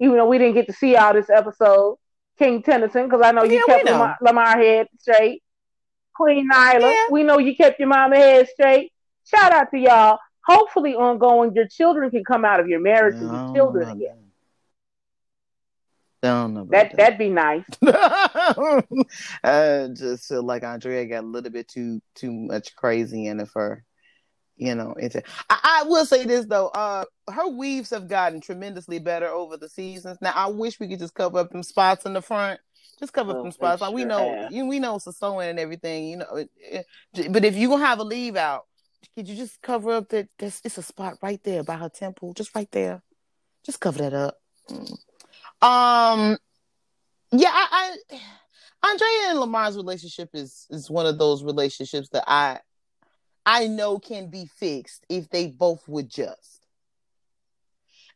Even 0.00 0.16
though 0.16 0.26
we 0.26 0.38
didn't 0.38 0.54
get 0.54 0.66
to 0.66 0.72
see 0.72 0.96
all 0.96 1.12
this 1.12 1.30
episode, 1.30 1.96
King 2.38 2.62
Tennyson, 2.62 3.04
because 3.04 3.22
I 3.24 3.32
know 3.32 3.44
you 3.44 3.54
Yeah, 3.54 3.60
we 3.66 3.74
kept 3.74 3.84
know. 3.86 3.92
Lamar, 3.92 4.16
Lamar 4.20 4.58
head 4.58 4.88
straight. 4.98 5.42
Queen 6.14 6.48
Nyla, 6.50 6.80
Yeah. 6.80 7.06
we 7.10 7.22
know 7.22 7.38
you 7.38 7.56
kept 7.56 7.78
your 7.78 7.88
mama 7.88 8.16
head 8.16 8.48
straight. 8.48 8.92
Shout 9.24 9.52
out 9.52 9.70
to 9.70 9.78
y'all. 9.78 10.18
Hopefully, 10.46 10.94
ongoing, 10.94 11.54
your 11.54 11.66
children 11.66 12.10
can 12.10 12.22
come 12.24 12.44
out 12.44 12.60
of 12.60 12.68
your 12.68 12.80
marriage 12.80 13.16
and 13.16 13.30
I 13.30 13.46
be 13.48 13.56
children 13.58 13.88
again. 13.88 14.16
that. 16.22 16.30
I 16.30 16.40
don't 16.42 16.54
know 16.54 16.60
about 16.62 16.70
That 16.72 16.90
that. 16.90 16.96
that'd 16.96 17.18
be 17.18 17.28
nice. 17.30 17.64
I 19.44 19.88
just 19.94 20.26
feel 20.26 20.42
like 20.42 20.64
Andrea 20.64 21.04
got 21.06 21.24
a 21.24 21.26
little 21.26 21.50
bit 21.50 21.68
too 21.68 22.00
too 22.14 22.32
much 22.32 22.74
crazy 22.76 23.26
in 23.26 23.40
it 23.40 23.48
for 23.48 23.82
you 24.56 24.74
know. 24.74 24.92
Into 24.94 25.22
I, 25.50 25.82
I 25.82 25.88
will 25.88 26.06
say 26.06 26.24
this 26.24 26.46
though, 26.46 26.68
uh, 26.68 27.04
her 27.30 27.48
weaves 27.48 27.90
have 27.90 28.08
gotten 28.08 28.40
tremendously 28.40 28.98
better 28.98 29.28
over 29.28 29.56
the 29.56 29.68
seasons. 29.68 30.18
Now 30.20 30.32
I 30.34 30.46
wish 30.48 30.78
we 30.80 30.88
could 30.88 30.98
just 30.98 31.14
cover 31.14 31.38
up 31.38 31.50
them 31.50 31.62
spots 31.62 32.04
in 32.06 32.12
the 32.12 32.22
front. 32.22 32.60
Just 32.98 33.12
cover 33.12 33.32
up 33.32 33.36
Oh, 33.38 33.42
them 33.42 33.50
they 33.50 33.54
spots. 33.54 33.80
Like 33.82 33.94
we 33.94 34.04
know, 34.04 34.48
you 34.50 34.66
we 34.66 34.78
know 34.78 34.96
it's 34.96 35.06
a 35.06 35.12
sewing 35.12 35.48
and 35.48 35.58
everything. 35.58 36.08
You 36.08 36.16
know, 36.18 36.36
it, 36.36 36.50
it- 37.14 37.32
but 37.32 37.44
if 37.44 37.56
you 37.56 37.68
gonna 37.68 37.84
have 37.84 37.98
a 37.98 38.04
leave 38.04 38.36
out, 38.36 38.66
could 39.14 39.28
you 39.28 39.36
just 39.36 39.60
cover 39.62 39.92
up 39.92 40.08
that? 40.10 40.28
That's 40.38 40.60
it's 40.64 40.78
a 40.78 40.82
spot 40.82 41.18
right 41.22 41.42
there 41.44 41.62
by 41.62 41.76
her 41.76 41.88
temple, 41.88 42.34
just 42.34 42.54
right 42.54 42.70
there. 42.72 43.02
Just 43.64 43.80
cover 43.80 43.98
that 43.98 44.12
up. 44.14 44.36
Mm. 44.70 44.98
Um, 45.62 46.38
yeah, 47.32 47.50
I, 47.52 47.96
I 48.10 48.90
Andrea 48.90 49.30
and 49.30 49.40
Lamar's 49.40 49.76
relationship 49.76 50.30
is 50.34 50.66
is 50.70 50.90
one 50.90 51.06
of 51.06 51.18
those 51.18 51.42
relationships 51.42 52.08
that 52.10 52.24
I 52.26 52.60
I 53.46 53.66
know 53.68 53.98
can 53.98 54.28
be 54.30 54.46
fixed 54.56 55.04
if 55.08 55.28
they 55.30 55.48
both 55.48 55.86
would 55.88 56.08
just. 56.10 56.66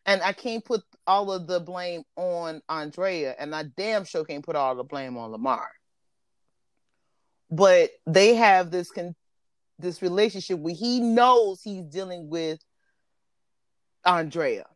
And 0.07 0.23
I 0.23 0.33
can't 0.33 0.65
put 0.65 0.83
all 1.07 1.31
of 1.33 1.47
the 1.47 1.61
blame 1.61 2.03
on 2.17 2.63
Andrea, 2.69 3.35
and 3.39 3.55
I 3.55 3.65
damn 3.65 4.05
sure 4.05 4.25
can't 4.25 4.45
put 4.45 4.57
all 4.57 4.75
the 4.75 4.85
blame 4.85 5.17
on 5.19 5.33
Lamar. 5.33 5.69
but 7.51 7.91
they 8.07 8.35
have 8.35 8.71
this 8.71 8.91
con- 8.91 9.15
this 9.79 10.03
relationship 10.03 10.59
where 10.59 10.75
he 10.75 11.01
knows 11.01 11.63
he's 11.63 11.85
dealing 11.85 12.29
with 12.29 12.59
Andrea 14.05 14.67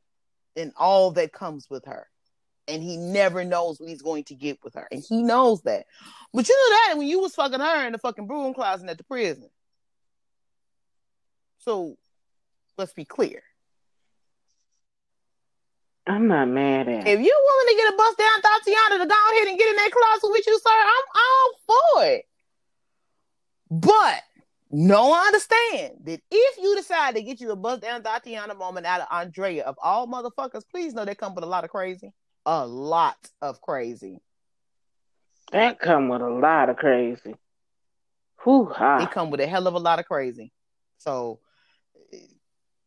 and 0.56 0.72
all 0.76 1.10
that 1.12 1.32
comes 1.32 1.66
with 1.68 1.84
her. 1.86 2.06
And 2.68 2.82
he 2.82 2.96
never 2.96 3.44
knows 3.44 3.80
what 3.80 3.88
he's 3.88 4.02
going 4.02 4.24
to 4.24 4.34
get 4.34 4.58
with 4.62 4.74
her. 4.74 4.86
And 4.92 5.02
he 5.06 5.22
knows 5.22 5.62
that. 5.62 5.86
But 6.32 6.48
you 6.48 6.54
know 6.54 6.76
that 6.76 6.98
when 6.98 7.08
you 7.08 7.20
was 7.20 7.34
fucking 7.34 7.60
her 7.60 7.86
in 7.86 7.92
the 7.92 7.98
fucking 7.98 8.28
broom 8.28 8.54
closet 8.54 8.88
at 8.88 8.98
the 8.98 9.04
prison. 9.04 9.50
So 11.64 11.96
let's 12.76 12.92
be 12.92 13.04
clear. 13.04 13.42
I'm 16.06 16.26
not 16.26 16.48
mad 16.48 16.88
at. 16.88 17.06
If 17.06 17.20
you're 17.20 17.20
willing 17.20 17.68
to 17.68 17.76
get 17.76 17.94
a 17.94 17.96
bust 17.96 18.18
down 18.18 18.42
Tatiana 18.42 18.98
to 18.98 19.08
go 19.08 19.30
ahead 19.30 19.48
and 19.48 19.58
get 19.58 19.70
in 19.70 19.76
that 19.76 19.90
closet 19.92 20.32
with 20.32 20.46
you, 20.46 20.58
sir, 20.58 20.70
I'm 20.70 21.04
all 21.16 21.52
for 21.66 22.04
it. 22.06 22.24
But 23.70 24.22
no, 24.72 25.12
I 25.12 25.26
understand 25.26 25.98
that 26.04 26.20
if 26.30 26.58
you 26.58 26.74
decide 26.74 27.14
to 27.14 27.22
get 27.22 27.40
you 27.40 27.52
a 27.52 27.56
bust 27.56 27.82
down 27.82 28.02
Tatiana 28.02 28.54
moment 28.54 28.86
out 28.86 29.02
of 29.02 29.06
Andrea, 29.12 29.64
of 29.64 29.76
all 29.80 30.08
motherfuckers, 30.08 30.64
please 30.68 30.92
know 30.92 31.04
they 31.04 31.14
come 31.14 31.36
with 31.36 31.44
a 31.44 31.48
lot 31.48 31.62
of 31.62 31.70
crazy. 31.70 32.12
A 32.46 32.66
lot 32.66 33.18
of 33.40 33.60
crazy. 33.60 34.18
That 35.52 35.78
come 35.78 36.08
with 36.08 36.22
a 36.22 36.28
lot 36.28 36.68
of 36.68 36.76
crazy. 36.76 37.36
Whoo 38.44 38.64
ha. 38.64 38.98
They 38.98 39.06
come 39.06 39.30
with 39.30 39.40
a 39.40 39.46
hell 39.46 39.68
of 39.68 39.74
a 39.74 39.78
lot 39.78 40.00
of 40.00 40.06
crazy. 40.06 40.50
So 40.98 41.38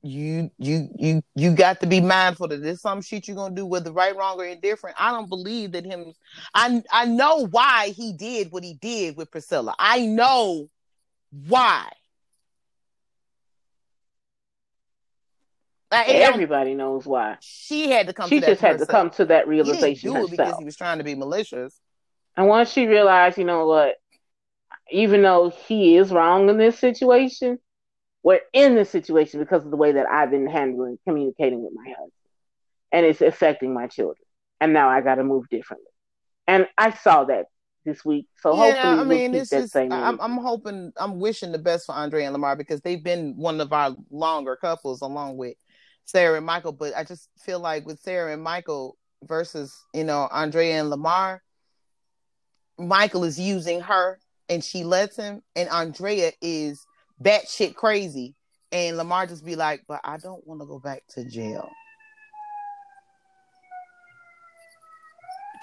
you 0.06 0.52
you 0.60 0.88
you 1.00 1.24
you 1.34 1.56
got 1.56 1.80
to 1.80 1.88
be 1.88 2.00
mindful 2.00 2.48
that 2.48 2.62
there's 2.62 2.82
some 2.82 3.02
shit 3.02 3.28
you're 3.28 3.36
gonna 3.36 3.56
do 3.56 3.66
whether 3.66 3.92
right, 3.92 4.16
wrong, 4.16 4.40
or 4.40 4.46
indifferent. 4.46 4.96
I 5.00 5.12
don't 5.12 5.28
believe 5.28 5.72
that 5.72 5.84
him 5.84 6.14
I 6.54 6.84
I 6.92 7.06
know 7.06 7.48
why 7.48 7.90
he 7.90 8.14
did 8.14 8.52
what 8.52 8.64
he 8.64 8.76
did 8.76 9.18
with 9.18 9.32
Priscilla. 9.32 9.76
I 9.80 10.06
know 10.06 10.70
why. 11.48 11.90
Like, 15.92 16.10
Everybody 16.10 16.76
knows 16.76 17.06
why. 17.06 17.38
She 17.42 17.90
had 17.90 18.08
to 18.08 18.14
come. 18.14 18.30
She 18.30 18.42
to 18.42 18.46
just 18.46 18.62
had 18.62 18.78
to 18.78 18.86
come 18.86 19.10
to 19.12 19.26
that 19.26 19.48
realization 19.48 20.10
he 20.12 20.16
didn't 20.16 20.28
do 20.28 20.34
it 20.34 20.38
because 20.38 20.60
he 20.60 20.66
was 20.66 20.76
trying 20.76 21.00
to 21.00 21.04
be 21.04 21.16
malicious. 21.16 21.80
And 22.38 22.48
once 22.48 22.70
she 22.70 22.86
realized, 22.86 23.38
you 23.38 23.46
know 23.46 23.66
what, 23.66 23.96
even 24.92 25.24
though 25.24 25.52
he 25.68 25.96
is 25.96 26.12
wrong 26.12 26.50
in 26.50 26.58
this 26.58 26.78
situation, 26.78 27.60
we're 28.26 28.42
in 28.54 28.74
this 28.74 28.90
situation 28.90 29.40
because 29.40 29.64
of 29.64 29.70
the 29.70 29.78
way 29.78 29.92
that 29.92 30.08
I've 30.08 30.32
been 30.32 30.48
handling 30.48 30.98
communicating 31.08 31.64
with 31.64 31.74
my 31.76 31.88
husband, 31.90 32.12
and 32.92 33.06
it's 33.06 33.22
affecting 33.22 33.72
my 33.72 33.86
children. 33.86 34.26
And 34.60 34.74
now 34.74 34.90
I 34.90 35.02
got 35.02 35.16
to 35.16 35.24
move 35.24 35.48
differently. 35.50 35.92
And 36.48 36.68
I 36.76 36.90
saw 36.90 37.26
that 37.26 37.46
this 37.86 38.04
week, 38.04 38.28
so 38.42 38.56
yeah, 38.56 38.62
hopefully 38.62 38.94
I 38.94 38.96
we'll 38.96 39.06
mean, 39.06 39.32
keep 39.34 39.42
it's 39.42 39.52
that 39.52 39.62
just 39.62 39.74
same. 39.74 39.92
I'm. 39.92 40.20
I'm 40.20 40.38
hoping, 40.38 40.92
I'm 40.98 41.20
wishing 41.20 41.52
the 41.52 41.60
best 41.60 41.86
for 41.86 41.94
Andrea 41.94 42.26
and 42.26 42.34
Lamar 42.34 42.56
because 42.56 42.82
they've 42.82 43.04
been 43.04 43.38
one 43.38 43.62
of 43.62 43.72
our 43.72 43.96
longer 44.10 44.56
couples 44.56 45.02
along 45.02 45.38
with 45.38 45.56
Sarah 46.06 46.38
and 46.38 46.48
Michael. 46.48 46.72
But 46.72 46.98
I 46.98 47.04
just 47.04 47.30
feel 47.38 47.60
like 47.60 47.86
with 47.86 48.00
Sarah 48.00 48.34
and 48.34 48.42
Michael 48.42 48.98
versus 49.22 49.72
you 49.94 50.04
know 50.04 50.28
Andrea 50.32 50.80
and 50.80 50.90
Lamar, 50.90 51.44
Michael 52.80 53.24
is 53.24 53.40
using 53.40 53.82
her 53.82 54.20
and 54.50 54.64
she 54.64 54.84
lets 54.84 55.16
him, 55.16 55.44
and 55.56 55.70
Andrea 55.70 56.32
is 56.42 56.84
batshit 57.22 57.76
crazy, 57.76 58.36
and 58.72 58.98
Lamar 58.98 59.26
just 59.28 59.46
be 59.46 59.56
like, 59.56 59.84
"But 59.88 60.02
I 60.04 60.18
don't 60.18 60.46
want 60.48 60.62
to 60.62 60.66
go 60.66 60.80
back 60.80 61.04
to 61.10 61.24
jail." 61.26 61.70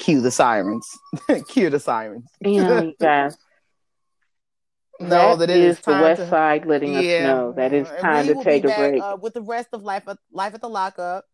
Cue 0.01 0.21
the 0.21 0.31
sirens. 0.31 0.89
Cue 1.49 1.71
the 1.71 1.79
sirens. 1.81 2.29
Yeah, 2.41 2.87
guys. 3.01 3.37
No, 5.01 5.37
that 5.37 5.51
it 5.51 5.57
is 5.57 5.79
is 5.79 5.85
the 5.85 5.93
West 5.93 6.21
to- 6.23 6.29
Side 6.29 6.67
letting 6.67 6.97
us 6.97 7.03
know 7.05 7.53
that 7.57 7.73
it's 7.73 7.91
time 8.01 8.27
to 8.27 8.35
take 8.43 8.63
be 8.63 8.69
a 8.69 8.71
back, 8.71 8.79
break. 8.91 9.03
uh, 9.03 9.17
with 9.21 9.35
the 9.35 9.43
rest 9.43 9.69
of 9.73 9.83
Life 9.83 10.05
at 10.07 10.17
Life 10.33 10.55
at 10.55 10.61
the 10.61 10.69
Lockup, 10.69 11.25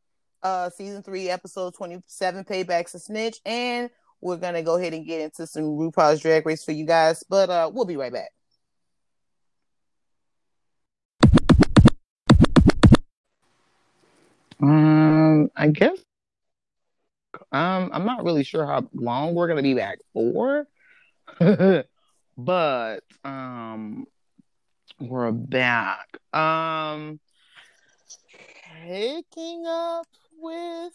uh, 0.42 0.70
season 0.70 1.02
three, 1.02 1.28
episode 1.28 1.74
twenty-seven, 1.74 2.44
Paybacks 2.44 2.94
a 2.94 2.98
Snitch, 2.98 3.38
and 3.44 3.90
we're 4.20 4.36
gonna 4.36 4.62
go 4.62 4.76
ahead 4.76 4.94
and 4.94 5.06
get 5.06 5.20
into 5.20 5.46
some 5.46 5.64
RuPaul's 5.64 6.20
Drag 6.20 6.46
Race 6.46 6.64
for 6.64 6.72
you 6.72 6.86
guys. 6.86 7.22
But 7.28 7.50
uh, 7.50 7.70
we'll 7.72 7.84
be 7.84 7.96
right 7.96 8.12
back. 8.12 8.30
Um, 14.60 15.50
I 15.56 15.68
guess. 15.68 15.98
Um, 17.52 17.90
I'm 17.92 18.04
not 18.04 18.24
really 18.24 18.44
sure 18.44 18.66
how 18.66 18.88
long 18.92 19.34
we're 19.34 19.48
gonna 19.48 19.62
be 19.62 19.74
back 19.74 19.98
for, 20.12 20.66
but 22.36 23.00
um, 23.24 24.06
we're 24.98 25.32
back. 25.32 26.08
Um, 26.32 27.20
picking 28.84 29.64
up 29.66 30.06
with 30.38 30.92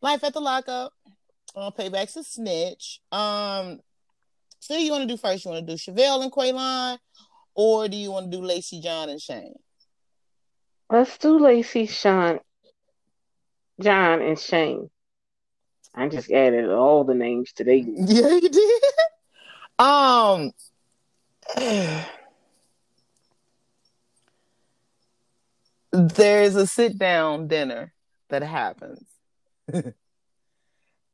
Life 0.00 0.24
at 0.24 0.34
the 0.34 0.40
Lockup. 0.40 0.92
Uh, 1.54 1.70
Payback's 1.70 2.16
a 2.16 2.24
snitch. 2.24 3.00
Um, 3.12 3.80
so 4.58 4.76
you 4.76 4.90
want 4.90 5.02
to 5.02 5.08
do 5.08 5.16
first? 5.16 5.44
You 5.44 5.50
want 5.50 5.66
to 5.66 5.72
do 5.72 5.78
Chevelle 5.78 6.22
and 6.22 6.32
Quaylon, 6.32 6.98
or 7.54 7.88
do 7.88 7.96
you 7.96 8.10
want 8.10 8.30
to 8.30 8.36
do 8.36 8.42
Lacey, 8.42 8.80
John, 8.80 9.10
and 9.10 9.20
Shane? 9.20 9.54
Let's 10.92 11.16
do 11.16 11.38
Lacey, 11.38 11.86
Sean, 11.86 12.38
John, 13.80 14.20
and 14.20 14.38
Shane. 14.38 14.90
I 15.94 16.08
just 16.08 16.30
added 16.30 16.68
all 16.68 17.04
the 17.04 17.14
names 17.14 17.54
today. 17.54 17.82
Yeah, 17.96 18.34
you 18.34 18.50
did. 18.50 18.82
Um, 19.78 20.52
there's 25.92 26.56
a 26.56 26.66
sit 26.66 26.98
down 26.98 27.48
dinner 27.48 27.94
that 28.28 28.42
happens 28.42 29.02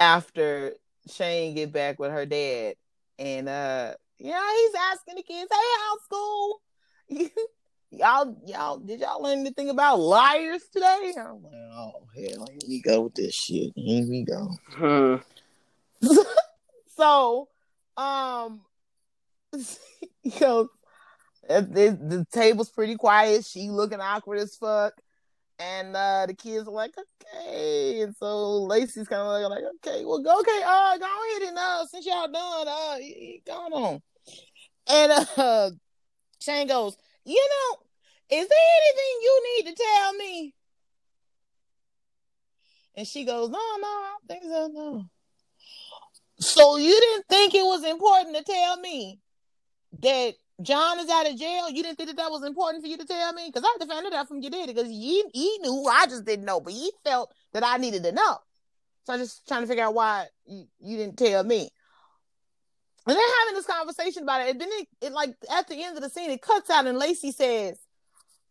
after 0.01 0.73
Shane 1.09 1.55
get 1.55 1.73
back 1.73 2.01
with 2.01 2.11
her 2.11 2.27
dad, 2.27 2.75
and 3.17 3.49
uh, 3.49 3.95
yeah, 4.19 4.53
he's 4.57 4.75
asking 4.93 5.15
the 5.15 5.23
kids, 5.23 5.49
"Hey, 5.53 5.57
how's 5.85 6.03
school? 6.03 6.63
y'all, 7.91 8.37
y'all, 8.47 8.79
did 8.79 9.01
y'all 9.01 9.23
learn 9.23 9.41
anything 9.41 9.71
about 9.71 10.01
liars 10.01 10.63
today?" 10.73 11.15
I'm 11.19 11.43
like, 11.43 11.53
"Oh 11.55 12.03
hell, 12.15 12.47
here 12.51 12.69
we 12.69 12.81
go 12.81 13.03
with 13.03 13.15
this 13.15 13.35
shit. 13.35 13.73
Here 13.75 14.07
we 14.07 14.25
go." 14.25 14.51
Hmm. 16.01 16.13
so, 16.97 17.49
um, 17.97 18.61
you 20.23 20.41
know, 20.41 20.69
the, 21.49 21.99
the 22.01 22.27
table's 22.31 22.71
pretty 22.71 22.95
quiet. 22.95 23.45
She 23.45 23.69
looking 23.69 24.01
awkward 24.01 24.39
as 24.39 24.55
fuck, 24.55 24.93
and 25.59 25.97
uh, 25.97 26.27
the 26.27 26.35
kids 26.35 26.69
are 26.69 26.73
like, 26.73 26.95
"Okay." 26.97 28.03
And 28.03 28.15
so 28.17 28.63
Lacey's 28.65 29.09
kind 29.09 29.23
of 29.23 29.51
like, 29.51 29.63
"Okay, 29.77 30.05
well, 30.05 30.21
go, 30.21 30.39
okay, 30.41 30.63
uh, 30.65 30.99
go 30.99 31.07
ahead 31.07 31.49
and 31.49 31.59
uh, 31.59 31.87
since 31.87 32.07
y'all 32.07 32.31
done, 32.31 32.69
uh, 32.69 32.99
go 33.45 33.77
on." 33.77 34.03
And 34.89 35.13
uh, 35.37 35.71
Shane 36.41 36.69
goes, 36.69 36.97
"You 37.29 37.49
know, 37.53 38.37
is 38.37 38.49
there 38.49 38.69
anything 38.81 39.15
you 39.23 39.43
need 39.57 39.71
to 39.71 39.83
tell 39.85 40.13
me?" 40.15 40.55
And 42.95 43.07
she 43.07 43.25
goes, 43.25 43.51
"No, 43.51 43.59
no, 43.59 43.87
I 43.87 44.17
don't 44.19 44.29
think 44.29 44.45
so, 44.45 44.67
no." 44.69 45.05
So 46.41 46.77
you 46.77 46.99
didn't 46.99 47.27
think 47.29 47.55
it 47.55 47.65
was 47.65 47.85
important 47.85 48.37
to 48.37 48.45
tell 48.45 48.77
me 48.79 49.21
that 50.01 50.35
John 50.63 50.99
is 50.99 51.09
out 51.09 51.31
of 51.31 51.37
jail? 51.37 51.69
You 51.69 51.83
didn't 51.83 51.97
think 51.97 52.09
that 52.09 52.17
that 52.17 52.31
was 52.31 52.45
important 52.45 52.83
for 52.83 52.89
you 52.89 52.97
to 52.97 53.05
tell 53.05 53.33
me? 53.33 53.51
Because 53.53 53.65
I 53.65 53.87
find 53.87 54.07
it 54.07 54.13
out 54.13 54.29
from 54.29 54.41
your 54.41 54.51
daddy 54.51 54.73
because 54.73 54.89
he, 54.89 55.25
he 55.33 55.59
knew, 55.61 55.85
I 55.91 56.07
just 56.07 56.25
didn't 56.25 56.45
know, 56.45 56.61
but 56.61 56.73
he 56.73 56.91
felt 57.05 57.33
that 57.53 57.65
I 57.65 57.77
needed 57.77 58.03
to 58.05 58.13
know. 58.13 58.39
So 59.05 59.13
I'm 59.13 59.21
just 59.21 59.47
trying 59.47 59.63
to 59.63 59.67
figure 59.67 59.85
out 59.85 59.95
why 59.95 60.27
you, 60.47 60.67
you 60.81 60.97
didn't 60.97 61.17
tell 61.17 61.45
me. 61.45 61.71
And 63.09 63.17
they're 63.17 63.39
having 63.41 63.55
this 63.55 63.67
conversation 63.67 64.23
about 64.23 64.43
it. 64.43 64.51
And 64.51 64.61
then 64.61 64.69
it, 64.71 64.89
it, 65.01 65.13
like, 65.13 65.35
at 65.51 65.67
the 65.67 65.83
end 65.83 65.97
of 65.97 66.03
the 66.03 66.11
scene, 66.11 66.31
it 66.31 66.43
cuts 66.43 66.69
out 66.69 66.87
and 66.87 66.99
Lacey 66.99 67.33
says, 67.33 67.79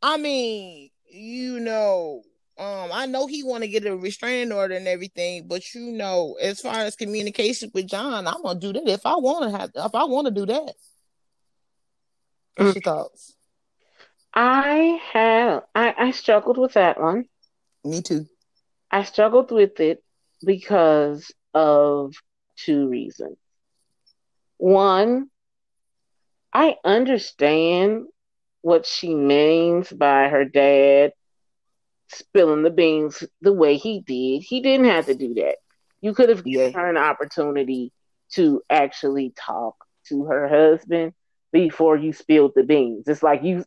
I 0.01 0.17
mean, 0.17 0.89
you 1.11 1.59
know, 1.59 2.23
um, 2.57 2.89
I 2.91 3.05
know 3.05 3.27
he 3.27 3.43
want 3.43 3.63
to 3.63 3.67
get 3.67 3.85
a 3.85 3.95
restraining 3.95 4.51
order 4.51 4.75
and 4.75 4.87
everything, 4.87 5.47
but 5.47 5.75
you 5.75 5.91
know, 5.91 6.37
as 6.41 6.59
far 6.59 6.73
as 6.73 6.95
communication 6.95 7.69
with 7.71 7.87
John, 7.87 8.25
I'm 8.25 8.41
gonna 8.41 8.59
do 8.59 8.73
that 8.73 8.87
if 8.87 9.05
I 9.05 9.15
want 9.17 9.51
to 9.51 9.57
have, 9.57 9.69
if 9.75 9.93
I 9.93 10.05
want 10.05 10.25
to 10.25 10.33
do 10.33 10.47
that. 10.47 10.73
What's 12.55 12.75
your 12.75 12.81
thoughts? 12.81 13.35
I 14.33 14.99
have 15.13 15.63
I, 15.75 15.93
I 15.97 16.11
struggled 16.11 16.57
with 16.57 16.73
that 16.73 16.99
one. 16.99 17.25
Me 17.83 18.01
too. 18.01 18.25
I 18.89 19.03
struggled 19.03 19.51
with 19.51 19.79
it 19.79 20.03
because 20.43 21.31
of 21.53 22.15
two 22.55 22.87
reasons. 22.87 23.37
One, 24.57 25.29
I 26.53 26.77
understand 26.83 28.07
what 28.61 28.85
she 28.85 29.13
means 29.15 29.91
by 29.91 30.29
her 30.29 30.45
dad 30.45 31.13
spilling 32.09 32.63
the 32.63 32.69
beans 32.69 33.23
the 33.41 33.53
way 33.53 33.77
he 33.77 34.01
did. 34.01 34.41
He 34.43 34.61
didn't 34.61 34.87
have 34.87 35.05
to 35.07 35.15
do 35.15 35.33
that. 35.35 35.57
You 36.01 36.13
could 36.13 36.29
have 36.29 36.43
given 36.43 36.71
Yeah. 36.71 36.71
her 36.73 36.89
an 36.89 36.97
opportunity 36.97 37.91
to 38.33 38.61
actually 38.69 39.33
talk 39.37 39.75
to 40.09 40.25
her 40.25 40.47
husband 40.47 41.13
before 41.51 41.97
you 41.97 42.13
spilled 42.13 42.53
the 42.55 42.63
beans. 42.63 43.07
It's 43.07 43.23
like 43.23 43.43
you 43.43 43.63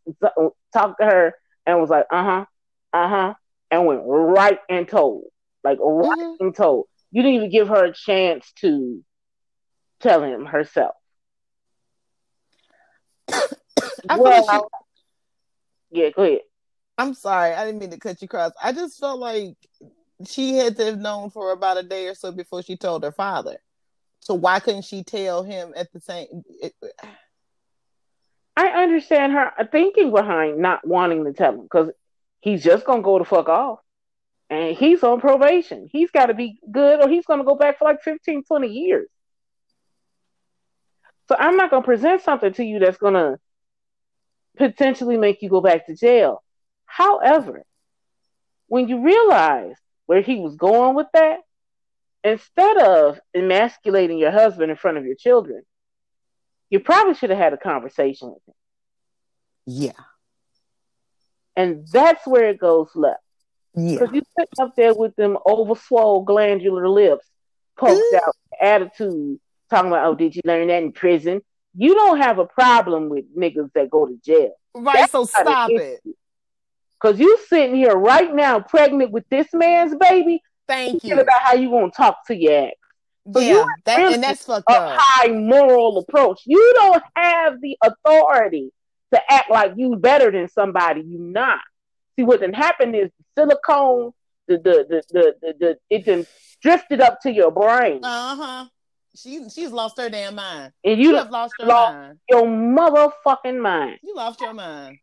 talked 0.72 1.00
to 1.00 1.06
her 1.06 1.34
and 1.66 1.80
was 1.80 1.90
like, 1.90 2.06
uh 2.10 2.24
huh, 2.24 2.44
uh 2.92 3.08
huh, 3.08 3.34
and 3.70 3.86
went 3.86 4.02
right 4.04 4.58
and 4.68 4.88
told, 4.88 5.24
like 5.64 5.78
right 5.80 6.16
mm-hmm. 6.16 6.34
and 6.40 6.54
told. 6.54 6.86
You 7.10 7.22
didn't 7.22 7.36
even 7.36 7.50
give 7.50 7.68
her 7.68 7.84
a 7.86 7.92
chance 7.94 8.52
to 8.60 9.02
tell 10.00 10.22
him 10.22 10.46
herself. 10.46 10.94
Well, 14.08 14.46
like 14.46 14.60
she... 15.92 16.00
yeah, 16.00 16.10
go 16.10 16.22
ahead. 16.22 16.40
I'm 16.96 17.14
sorry, 17.14 17.52
I 17.52 17.64
didn't 17.66 17.80
mean 17.80 17.90
to 17.90 17.98
cut 17.98 18.20
you 18.22 18.26
across. 18.26 18.52
I 18.62 18.72
just 18.72 18.98
felt 18.98 19.18
like 19.20 19.56
she 20.26 20.56
had 20.56 20.76
to 20.76 20.84
have 20.86 20.98
known 20.98 21.30
for 21.30 21.52
about 21.52 21.78
a 21.78 21.82
day 21.82 22.06
or 22.08 22.14
so 22.14 22.32
before 22.32 22.62
she 22.62 22.76
told 22.76 23.04
her 23.04 23.12
father. 23.12 23.58
So 24.20 24.34
why 24.34 24.60
couldn't 24.60 24.84
she 24.84 25.02
tell 25.02 25.42
him 25.42 25.72
at 25.76 25.92
the 25.92 26.00
same? 26.00 26.42
It... 26.62 26.74
I 28.56 28.68
understand 28.82 29.32
her 29.32 29.52
thinking 29.70 30.10
behind 30.10 30.58
not 30.58 30.86
wanting 30.86 31.24
to 31.24 31.32
tell 31.32 31.54
him 31.54 31.62
because 31.62 31.90
he's 32.40 32.62
just 32.62 32.84
gonna 32.84 33.02
go 33.02 33.18
the 33.18 33.24
fuck 33.24 33.48
off, 33.48 33.80
and 34.48 34.76
he's 34.76 35.02
on 35.02 35.20
probation. 35.20 35.88
He's 35.90 36.10
got 36.10 36.26
to 36.26 36.34
be 36.34 36.58
good, 36.70 37.02
or 37.02 37.08
he's 37.08 37.26
gonna 37.26 37.44
go 37.44 37.54
back 37.54 37.78
for 37.78 37.86
like 37.86 38.02
15, 38.02 38.44
20 38.44 38.68
years. 38.68 39.08
So 41.30 41.36
I'm 41.38 41.56
not 41.56 41.70
gonna 41.70 41.84
present 41.84 42.22
something 42.22 42.52
to 42.54 42.64
you 42.64 42.80
that's 42.80 42.98
gonna 42.98 43.38
potentially 44.56 45.16
make 45.16 45.42
you 45.42 45.48
go 45.48 45.60
back 45.60 45.86
to 45.86 45.94
jail. 45.94 46.42
However, 46.86 47.62
when 48.66 48.88
you 48.88 49.04
realize 49.04 49.76
where 50.06 50.22
he 50.22 50.40
was 50.40 50.56
going 50.56 50.96
with 50.96 51.06
that, 51.14 51.38
instead 52.24 52.78
of 52.78 53.20
emasculating 53.32 54.18
your 54.18 54.32
husband 54.32 54.72
in 54.72 54.76
front 54.76 54.98
of 54.98 55.06
your 55.06 55.14
children, 55.14 55.62
you 56.68 56.80
probably 56.80 57.14
should 57.14 57.30
have 57.30 57.38
had 57.38 57.52
a 57.52 57.56
conversation 57.56 58.30
with 58.30 58.42
him. 58.48 58.54
Yeah. 59.66 60.02
And 61.54 61.86
that's 61.92 62.26
where 62.26 62.48
it 62.48 62.58
goes 62.58 62.90
left. 62.96 63.22
Yeah. 63.76 64.00
Because 64.00 64.12
you 64.16 64.22
sit 64.36 64.48
up 64.58 64.74
there 64.74 64.94
with 64.94 65.14
them 65.14 65.38
overswole 65.46 66.24
glandular 66.24 66.88
lips, 66.88 67.24
poked 67.76 68.02
out 68.16 68.34
attitude, 68.60 69.38
talking 69.70 69.90
about, 69.90 70.06
oh, 70.06 70.14
did 70.14 70.34
you 70.34 70.42
learn 70.44 70.68
that 70.68 70.82
in 70.82 70.92
prison? 70.92 71.40
You 71.76 71.94
don't 71.94 72.18
have 72.18 72.38
a 72.38 72.46
problem 72.46 73.08
with 73.08 73.24
niggas 73.36 73.72
that 73.74 73.90
go 73.90 74.06
to 74.06 74.18
jail. 74.24 74.52
Right, 74.74 74.96
That's 74.96 75.12
so 75.12 75.24
stop 75.24 75.70
it. 75.70 76.00
Cause 77.00 77.18
you 77.18 77.38
sitting 77.48 77.76
here 77.76 77.94
right 77.96 78.34
now, 78.34 78.60
pregnant 78.60 79.10
with 79.10 79.24
this 79.30 79.48
man's 79.54 79.94
baby. 79.96 80.42
Thank 80.68 81.02
you. 81.02 81.18
About 81.18 81.40
how 81.40 81.54
you 81.54 81.70
gonna 81.70 81.90
talk 81.90 82.26
to 82.26 82.36
your 82.36 82.66
ex. 82.66 82.76
So 83.32 83.40
yeah, 83.40 83.64
that, 83.84 84.12
and 84.12 84.22
that's 84.22 84.44
fucked 84.44 84.70
a 84.70 84.74
up. 84.74 84.98
high 85.00 85.28
moral 85.28 85.98
approach. 85.98 86.42
You 86.46 86.72
don't 86.76 87.02
have 87.16 87.60
the 87.60 87.76
authority 87.82 88.70
to 89.12 89.32
act 89.32 89.50
like 89.50 89.72
you 89.76 89.96
better 89.96 90.30
than 90.30 90.48
somebody 90.48 91.00
you 91.02 91.18
not. 91.18 91.60
See 92.16 92.22
what 92.22 92.40
then 92.40 92.52
happened 92.52 92.94
is 92.96 93.10
silicone, 93.36 94.12
the 94.46 94.58
the 94.58 94.86
the 94.88 95.02
the, 95.10 95.34
the, 95.40 95.54
the 95.58 95.78
it 95.88 96.04
then 96.04 96.26
drifted 96.60 97.00
up 97.00 97.20
to 97.22 97.32
your 97.32 97.50
brain. 97.50 98.00
Uh 98.02 98.36
huh. 98.36 98.66
She 99.16 99.48
she's 99.48 99.72
lost 99.72 99.98
her 99.98 100.08
damn 100.08 100.36
mind. 100.36 100.72
And 100.84 101.00
you, 101.00 101.10
you 101.10 101.16
have 101.16 101.30
lost 101.30 101.54
your 101.58 101.68
lost 101.68 101.94
mind. 101.94 102.18
Your 102.28 102.42
motherfucking 102.46 103.60
mind. 103.60 103.98
You 104.02 104.14
lost 104.14 104.40
your 104.40 104.54
mind. 104.54 104.98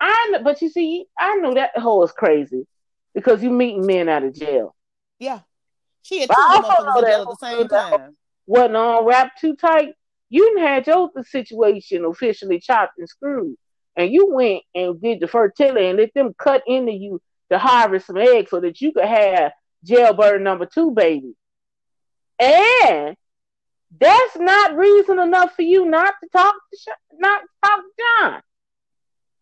I 0.00 0.28
know, 0.30 0.42
but 0.42 0.62
you 0.62 0.70
see, 0.70 1.06
I 1.18 1.36
know 1.36 1.54
that 1.54 1.76
whole 1.76 2.02
is 2.04 2.12
crazy 2.12 2.66
because 3.14 3.42
you 3.42 3.50
meeting 3.50 3.84
men 3.86 4.08
out 4.08 4.24
of 4.24 4.34
jail. 4.34 4.74
Yeah. 5.18 5.40
She 6.02 6.20
had 6.20 6.30
two 6.30 6.36
motherfuckers 6.36 6.98
in 6.98 7.04
jail 7.04 7.22
at 7.22 7.28
the 7.28 7.36
same 7.40 7.68
time. 7.68 8.16
Wasn't 8.46 8.76
all 8.76 9.04
wrapped 9.04 9.40
too 9.40 9.56
tight. 9.56 9.94
You 10.30 10.58
had 10.58 10.86
your 10.86 11.10
situation 11.24 12.04
officially 12.04 12.60
chopped 12.60 12.98
and 12.98 13.08
screwed. 13.08 13.56
And 13.96 14.10
you 14.10 14.32
went 14.32 14.62
and 14.74 15.00
did 15.00 15.20
the 15.20 15.28
fertility 15.28 15.86
and 15.86 15.98
let 15.98 16.14
them 16.14 16.32
cut 16.38 16.62
into 16.66 16.92
you 16.92 17.20
to 17.50 17.58
harvest 17.58 18.06
some 18.06 18.16
eggs 18.16 18.50
so 18.50 18.60
that 18.60 18.80
you 18.80 18.92
could 18.92 19.04
have 19.04 19.52
jailbird 19.84 20.40
number 20.40 20.66
two 20.66 20.92
baby. 20.92 21.34
And 22.38 23.16
that's 23.98 24.36
not 24.36 24.76
reason 24.76 25.18
enough 25.18 25.54
for 25.54 25.62
you 25.62 25.86
not 25.86 26.14
to 26.22 26.28
talk 26.30 26.54
to 26.54 26.78
Sh- 26.78 27.18
not 27.18 27.42
to 27.42 27.48
talk 27.64 27.80
to 27.80 27.90
John, 27.98 28.42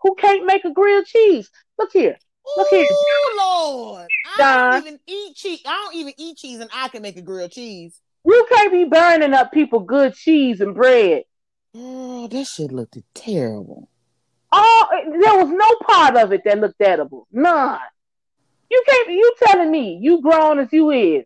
who 0.03 0.15
can't 0.15 0.47
make 0.47 0.65
a 0.65 0.73
grilled 0.73 1.07
cheese. 1.07 1.51
Look 1.79 1.93
here. 1.93 2.17
Look 2.57 2.69
here. 2.71 2.87
Oh 2.91 3.95
Lord. 3.97 4.09
I 4.39 4.71
don't 4.71 4.87
even 4.87 5.01
eat 5.07 5.37
cheese. 5.37 5.61
I 5.67 5.85
don't 5.85 5.97
even 5.97 6.15
eat 6.17 6.37
cheese 6.39 6.61
and 6.61 6.71
I 6.73 6.89
can 6.89 7.03
make 7.03 7.17
a 7.17 7.23
grilled 7.23 7.53
cheese. 7.53 8.01
You 8.25 8.47
can't 8.51 8.73
be 8.73 8.85
burning 8.85 9.35
up 9.35 9.53
people 9.53 9.81
good 9.81 10.15
cheese 10.15 10.61
and 10.61 10.75
bread. 10.75 11.25
Oh, 11.75 12.27
that 12.29 12.47
shit 12.47 12.73
looked 12.73 12.97
terrible. 13.15 13.89
Oh, 14.51 14.87
there 14.93 15.45
was 15.45 15.51
no 15.51 15.87
part 15.87 16.17
of 16.17 16.33
it 16.33 16.43
that 16.45 16.59
looked 16.59 16.81
edible. 16.81 17.27
None. 17.31 17.79
You 18.71 18.83
can't. 18.87 19.11
You 19.11 19.35
telling 19.39 19.71
me 19.71 19.99
you 20.01 20.21
grown 20.21 20.59
as 20.59 20.73
you 20.73 20.91
is, 20.91 21.25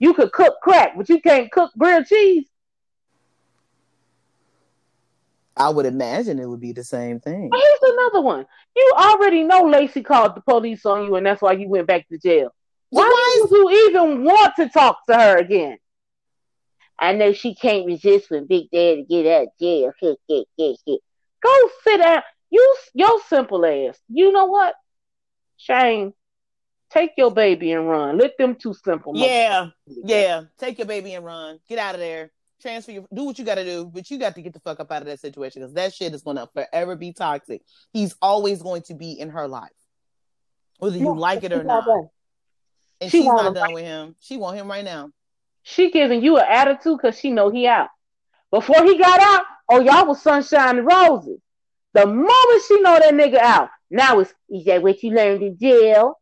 you 0.00 0.14
could 0.14 0.32
cook 0.32 0.54
crack, 0.62 0.94
but 0.96 1.08
you 1.08 1.20
can't 1.20 1.52
cook 1.52 1.70
grilled 1.78 2.06
cheese. 2.06 2.46
I 5.56 5.68
would 5.68 5.84
imagine 5.84 6.38
it 6.38 6.48
would 6.48 6.60
be 6.60 6.72
the 6.72 6.82
same 6.82 7.20
thing. 7.20 7.50
Here's 7.52 7.92
another 7.92 8.22
one. 8.22 8.46
You 8.74 8.92
already 8.96 9.44
know 9.44 9.64
Lacey 9.64 10.02
called 10.02 10.34
the 10.34 10.40
police 10.40 10.86
on 10.86 11.04
you, 11.04 11.16
and 11.16 11.26
that's 11.26 11.42
why 11.42 11.52
you 11.52 11.68
went 11.68 11.86
back 11.86 12.08
to 12.08 12.18
jail. 12.18 12.50
Why, 12.88 13.02
why 13.02 13.40
did 13.42 13.50
you 13.50 13.88
even 13.88 14.24
want 14.24 14.56
to 14.56 14.68
talk 14.70 15.04
to 15.06 15.14
her 15.14 15.36
again? 15.36 15.76
I 16.98 17.12
know 17.12 17.32
she 17.32 17.54
can't 17.54 17.86
resist 17.86 18.30
when 18.30 18.46
Big 18.46 18.70
Daddy 18.70 19.04
get 19.08 19.26
out 19.26 19.42
of 19.44 19.48
jail. 19.60 19.92
Go 20.00 21.70
sit 21.84 21.98
down. 21.98 22.22
You, 22.50 22.76
your 22.94 23.20
simple 23.28 23.64
ass. 23.64 23.98
You 24.08 24.32
know 24.32 24.46
what, 24.46 24.74
Shane? 25.56 26.14
Take 26.90 27.12
your 27.16 27.30
baby 27.30 27.72
and 27.72 27.88
run. 27.88 28.18
Let 28.18 28.36
them 28.36 28.56
two 28.56 28.74
simple. 28.74 29.12
Yeah, 29.16 29.68
yeah. 29.86 30.42
Take 30.58 30.78
your 30.78 30.88
baby 30.88 31.14
and 31.14 31.24
run. 31.24 31.60
Get 31.68 31.78
out 31.78 31.94
of 31.94 32.00
there. 32.00 32.32
Transfer 32.60 32.90
your. 32.92 33.06
Do 33.14 33.24
what 33.24 33.38
you 33.38 33.44
got 33.44 33.54
to 33.56 33.64
do, 33.64 33.86
but 33.86 34.10
you 34.10 34.18
got 34.18 34.34
to 34.34 34.42
get 34.42 34.52
the 34.52 34.60
fuck 34.60 34.80
up 34.80 34.90
out 34.90 35.02
of 35.02 35.08
that 35.08 35.20
situation 35.20 35.62
because 35.62 35.74
that 35.74 35.94
shit 35.94 36.12
is 36.14 36.22
going 36.22 36.36
to 36.36 36.48
forever 36.52 36.96
be 36.96 37.12
toxic. 37.12 37.62
He's 37.92 38.14
always 38.20 38.60
going 38.60 38.82
to 38.82 38.94
be 38.94 39.12
in 39.12 39.30
her 39.30 39.46
life, 39.46 39.70
whether 40.78 40.98
you 40.98 41.16
like 41.16 41.44
it 41.44 41.52
or 41.52 41.62
not. 41.62 41.86
And 43.00 43.10
she 43.10 43.18
she's 43.18 43.26
not 43.26 43.54
done 43.54 43.62
right. 43.62 43.74
with 43.74 43.84
him. 43.84 44.16
She 44.20 44.36
want 44.36 44.56
him 44.58 44.68
right 44.68 44.84
now. 44.84 45.10
She 45.62 45.90
giving 45.90 46.22
you 46.22 46.38
an 46.38 46.46
attitude 46.48 46.98
because 47.00 47.18
she 47.18 47.30
know 47.30 47.50
he 47.50 47.66
out. 47.66 47.88
Before 48.50 48.82
he 48.84 48.98
got 48.98 49.20
out, 49.20 49.44
oh 49.70 49.80
y'all 49.80 50.06
was 50.06 50.20
sunshine 50.20 50.78
and 50.78 50.86
roses. 50.86 51.38
The 51.94 52.06
moment 52.06 52.62
she 52.66 52.80
know 52.80 52.98
that 52.98 53.14
nigga 53.14 53.38
out, 53.38 53.70
now 53.90 54.18
it's 54.18 54.34
is 54.48 54.64
that 54.64 54.82
what 54.82 55.02
you 55.02 55.12
learned 55.12 55.42
in 55.42 55.56
jail? 55.56 56.19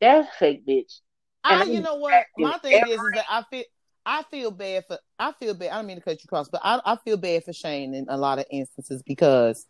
That's 0.00 0.28
fake 0.36 0.66
bitch. 0.66 1.00
I, 1.44 1.64
you 1.64 1.80
know 1.80 1.96
what? 1.96 2.26
My 2.36 2.58
thing 2.58 2.86
is, 2.86 3.00
is 3.00 3.10
that 3.14 3.24
I 3.30 3.42
feel 3.50 3.64
I 4.04 4.22
feel 4.30 4.50
bad 4.50 4.84
for 4.86 4.98
I 5.18 5.32
feel 5.32 5.54
bad. 5.54 5.70
I 5.70 5.76
don't 5.76 5.86
mean 5.86 5.96
to 5.96 6.02
cut 6.02 6.22
you 6.22 6.28
cross, 6.28 6.48
but 6.48 6.60
I, 6.64 6.80
I 6.84 6.96
feel 6.96 7.16
bad 7.16 7.44
for 7.44 7.52
Shane 7.52 7.94
in 7.94 8.06
a 8.08 8.16
lot 8.16 8.38
of 8.38 8.46
instances 8.50 9.02
because 9.02 9.66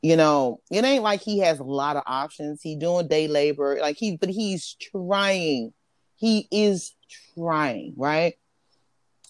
you 0.00 0.16
know 0.16 0.60
it 0.70 0.84
ain't 0.84 1.04
like 1.04 1.20
he 1.20 1.38
has 1.40 1.58
a 1.60 1.64
lot 1.64 1.96
of 1.96 2.02
options. 2.06 2.60
He 2.62 2.76
doing 2.76 3.08
day 3.08 3.28
labor, 3.28 3.78
like 3.80 3.96
he, 3.96 4.16
but 4.16 4.30
he's 4.30 4.76
trying. 4.80 5.72
He 6.16 6.46
is 6.50 6.94
trying, 7.34 7.94
right? 7.96 8.34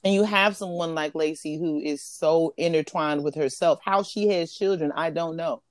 And 0.04 0.12
you 0.12 0.24
have 0.24 0.56
someone 0.56 0.94
like 0.94 1.14
Lacey 1.14 1.58
who 1.58 1.80
is 1.80 2.04
so 2.04 2.52
intertwined 2.56 3.24
with 3.24 3.34
herself. 3.34 3.78
How 3.84 4.02
she 4.02 4.28
has 4.28 4.52
children, 4.52 4.92
I 4.94 5.10
don't 5.10 5.36
know 5.36 5.62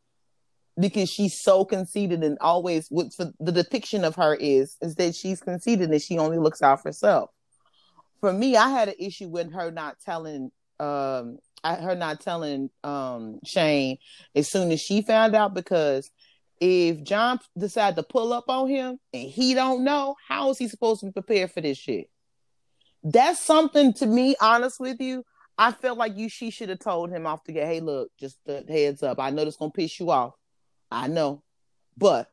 because 0.80 1.10
she's 1.10 1.40
so 1.40 1.66
conceited 1.66 2.24
and 2.24 2.38
always 2.40 2.88
what 2.90 3.08
the 3.40 3.52
depiction 3.52 4.04
of 4.04 4.16
her 4.16 4.36
is 4.36 4.78
is 4.82 4.96
that 4.96 5.16
she's 5.16 5.42
conceited 5.42 5.90
and 5.92 6.02
she 6.02 6.18
only 6.18 6.38
looks 6.38 6.62
out 6.62 6.82
for 6.82 6.90
herself. 6.90 7.30
For 8.20 8.32
me, 8.32 8.56
I 8.56 8.70
had 8.70 8.88
an 8.88 8.96
issue 9.00 9.28
with 9.28 9.54
her 9.54 9.72
not 9.72 9.98
telling 10.00 10.52
um 10.80 11.38
her 11.64 11.96
not 11.96 12.22
telling 12.22 12.70
um 12.84 13.40
Shane 13.46 13.98
as 14.36 14.50
soon 14.50 14.72
as 14.72 14.82
she 14.82 15.02
found 15.02 15.36
out 15.36 15.54
because 15.54 16.10
if 16.60 17.04
John 17.04 17.40
decided 17.58 17.96
to 17.96 18.04
pull 18.04 18.34
up 18.34 18.46
on 18.48 18.70
him 18.70 19.00
and 19.14 19.30
he 19.30 19.56
don't 19.56 19.84
know, 19.84 20.16
how 20.28 20.52
is 20.52 20.60
he 20.60 20.68
supposed 20.68 21.00
to 21.00 21.08
be 21.08 21.12
prepared 21.12 21.52
for 21.52 21.60
this 21.60 21.78
shit? 21.78 22.10
That's 23.04 23.40
something 23.40 23.94
to 23.94 24.06
me, 24.06 24.36
honest 24.40 24.80
with 24.80 25.02
you. 25.02 25.24
I 25.58 25.72
felt 25.72 25.98
like 25.98 26.18
you 26.18 26.30
she 26.30 26.52
should 26.52 26.70
have 26.70 26.80
told 26.80 27.12
him 27.12 27.26
off 27.26 27.44
to 27.46 27.52
get, 27.52 27.68
hey, 27.68 27.80
look, 27.80 28.10
just 28.20 28.38
heads 28.48 29.04
up. 29.04 29.20
I 29.20 29.32
know 29.32 29.44
this 29.44 29.58
gonna 29.58 29.72
piss 29.72 30.00
you 30.00 30.12
off. 30.12 30.34
I 30.92 31.08
know, 31.08 31.42
but 31.98 32.30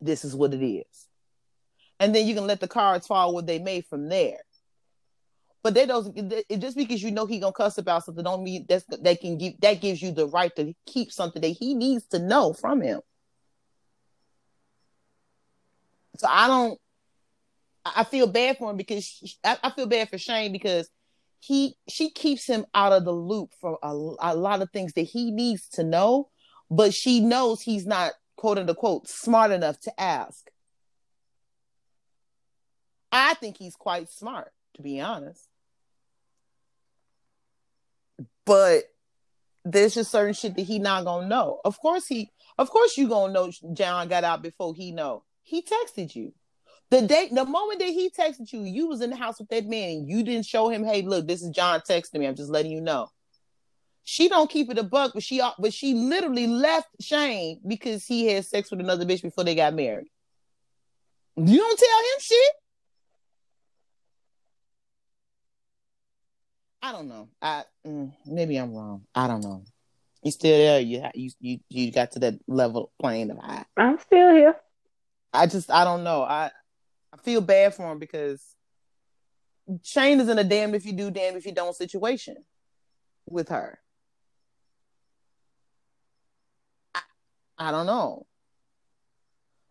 this 0.00 0.24
is 0.24 0.34
what 0.34 0.54
it 0.54 0.64
is. 0.64 1.06
And 1.98 2.14
then 2.14 2.26
you 2.26 2.34
can 2.34 2.46
let 2.46 2.60
the 2.60 2.68
cards 2.68 3.06
fall 3.06 3.34
where 3.34 3.42
they 3.42 3.58
may 3.58 3.82
from 3.82 4.08
there. 4.08 4.38
But 5.62 5.74
they 5.74 5.84
don't 5.84 6.16
just 6.58 6.76
because 6.76 7.02
you 7.02 7.10
know 7.10 7.26
he 7.26 7.38
gonna 7.38 7.52
cuss 7.52 7.76
about 7.76 8.04
something 8.04 8.24
don't 8.24 8.42
mean 8.42 8.64
that's 8.66 8.84
they 8.86 9.14
can 9.14 9.36
give 9.36 9.60
that 9.60 9.82
gives 9.82 10.00
you 10.00 10.10
the 10.10 10.26
right 10.26 10.54
to 10.56 10.72
keep 10.86 11.12
something 11.12 11.42
that 11.42 11.48
he 11.48 11.74
needs 11.74 12.06
to 12.06 12.18
know 12.18 12.54
from 12.54 12.80
him. 12.80 13.00
So 16.16 16.26
I 16.30 16.46
don't 16.46 16.80
I 17.84 18.04
feel 18.04 18.26
bad 18.26 18.56
for 18.56 18.70
him 18.70 18.78
because 18.78 19.38
I, 19.44 19.58
I 19.62 19.70
feel 19.70 19.86
bad 19.86 20.08
for 20.08 20.16
Shane 20.16 20.52
because 20.52 20.88
he 21.40 21.74
she 21.88 22.10
keeps 22.10 22.46
him 22.46 22.64
out 22.74 22.92
of 22.92 23.04
the 23.04 23.12
loop 23.12 23.52
for 23.60 23.78
a, 23.82 23.88
a 23.88 24.34
lot 24.34 24.62
of 24.62 24.70
things 24.70 24.92
that 24.94 25.02
he 25.02 25.30
needs 25.30 25.68
to 25.70 25.82
know, 25.82 26.28
but 26.70 26.94
she 26.94 27.20
knows 27.20 27.60
he's 27.60 27.86
not 27.86 28.12
quote 28.36 28.58
unquote 28.58 29.08
smart 29.08 29.50
enough 29.50 29.78
to 29.80 30.00
ask. 30.00 30.50
I 33.12 33.34
think 33.34 33.56
he's 33.56 33.74
quite 33.74 34.08
smart, 34.08 34.52
to 34.74 34.82
be 34.82 35.00
honest. 35.00 35.46
But 38.46 38.84
there's 39.64 39.94
just 39.94 40.10
certain 40.10 40.34
shit 40.34 40.56
that 40.56 40.62
he 40.62 40.78
not 40.78 41.04
gonna 41.04 41.28
know. 41.28 41.60
Of 41.64 41.78
course 41.80 42.06
he 42.06 42.30
of 42.56 42.70
course 42.70 42.96
you 42.96 43.08
gonna 43.08 43.32
know 43.32 43.52
John 43.72 44.08
got 44.08 44.24
out 44.24 44.42
before 44.42 44.74
he 44.74 44.92
know. 44.92 45.24
He 45.42 45.62
texted 45.62 46.14
you. 46.14 46.32
The 46.90 47.02
day, 47.02 47.28
the 47.30 47.44
moment 47.44 47.78
that 47.78 47.88
he 47.88 48.10
texted 48.10 48.52
you, 48.52 48.62
you 48.62 48.88
was 48.88 49.00
in 49.00 49.10
the 49.10 49.16
house 49.16 49.38
with 49.38 49.48
that 49.50 49.66
man, 49.66 49.90
and 49.90 50.10
you 50.10 50.24
didn't 50.24 50.46
show 50.46 50.68
him, 50.68 50.82
"Hey, 50.84 51.02
look, 51.02 51.26
this 51.26 51.40
is 51.40 51.50
John 51.50 51.80
texting 51.80 52.18
me. 52.18 52.26
I'm 52.26 52.34
just 52.34 52.50
letting 52.50 52.72
you 52.72 52.80
know." 52.80 53.08
She 54.04 54.28
don't 54.28 54.50
keep 54.50 54.70
it 54.70 54.78
a 54.78 54.82
buck, 54.82 55.12
but 55.14 55.22
she 55.22 55.40
but 55.58 55.72
she 55.72 55.94
literally 55.94 56.46
left 56.46 56.88
Shane 57.00 57.60
because 57.66 58.04
he 58.04 58.26
had 58.26 58.44
sex 58.44 58.70
with 58.70 58.80
another 58.80 59.04
bitch 59.04 59.22
before 59.22 59.44
they 59.44 59.54
got 59.54 59.74
married. 59.74 60.08
You 61.36 61.56
don't 61.56 61.78
tell 61.78 61.88
him 61.88 62.20
shit. 62.20 62.52
I 66.82 66.92
don't 66.92 67.08
know. 67.08 67.28
I 67.40 67.64
mm, 67.86 68.12
maybe 68.26 68.56
I'm 68.56 68.74
wrong. 68.74 69.04
I 69.14 69.26
don't 69.26 69.42
know. 69.42 69.64
You 70.22 70.30
still 70.30 70.56
there? 70.56 70.80
You 70.80 71.02
you 71.14 71.30
you 71.40 71.60
you 71.68 71.92
got 71.92 72.12
to 72.12 72.18
that 72.20 72.34
level 72.46 72.90
plane 73.00 73.30
of 73.30 73.38
high. 73.38 73.64
I'm 73.76 73.98
still 73.98 74.32
here. 74.34 74.56
I 75.32 75.46
just 75.46 75.70
I 75.70 75.84
don't 75.84 76.04
know. 76.04 76.22
I 76.22 76.50
I 77.12 77.16
feel 77.18 77.40
bad 77.40 77.74
for 77.74 77.90
him 77.90 77.98
because 77.98 78.42
Shane 79.82 80.20
is 80.20 80.28
in 80.28 80.38
a 80.38 80.44
damn 80.44 80.74
if 80.74 80.84
you 80.84 80.92
do, 80.92 81.10
damn 81.10 81.36
if 81.36 81.46
you 81.46 81.52
don't 81.52 81.76
situation 81.76 82.36
with 83.26 83.48
her. 83.48 83.78
I 87.60 87.70
don't 87.70 87.84
know. 87.84 88.26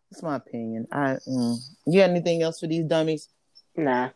That's 0.10 0.22
my 0.22 0.36
opinion. 0.36 0.88
I 0.92 1.18
mm. 1.28 1.58
you 1.88 2.00
got 2.00 2.12
anything 2.12 2.44
else 2.44 2.60
for 2.60 2.68
these 2.68 2.86
dummies? 2.86 3.28
Nah. 3.76 4.10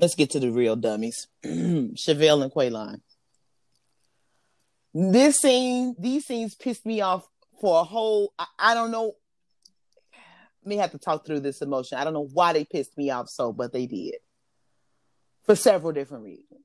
Let's 0.00 0.14
get 0.14 0.30
to 0.30 0.40
the 0.40 0.50
real 0.50 0.74
dummies. 0.74 1.28
Chevelle 1.44 2.42
and 2.42 2.52
Quaylon. 2.52 3.00
This 4.94 5.36
scene, 5.36 5.94
these 5.98 6.24
scenes 6.24 6.54
pissed 6.54 6.86
me 6.86 7.02
off 7.02 7.28
for 7.60 7.80
a 7.80 7.84
whole 7.84 8.32
I, 8.38 8.46
I 8.58 8.74
don't 8.74 8.90
know 8.90 9.12
may 10.64 10.76
have 10.76 10.92
to 10.92 10.98
talk 10.98 11.26
through 11.26 11.40
this 11.40 11.60
emotion. 11.60 11.98
I 11.98 12.04
don't 12.04 12.14
know 12.14 12.28
why 12.32 12.54
they 12.54 12.64
pissed 12.64 12.96
me 12.96 13.10
off 13.10 13.28
so, 13.28 13.52
but 13.52 13.72
they 13.72 13.86
did. 13.86 14.16
For 15.44 15.54
several 15.54 15.92
different 15.92 16.24
reasons. 16.24 16.64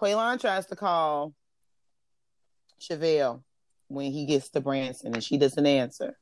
Quaylon 0.00 0.40
tries 0.40 0.66
to 0.66 0.76
call 0.76 1.34
Chevelle 2.80 3.44
when 3.88 4.12
he 4.12 4.26
gets 4.26 4.48
to 4.50 4.60
Branson 4.60 5.14
and 5.14 5.22
she 5.22 5.36
doesn't 5.36 5.66
answer. 5.66 6.16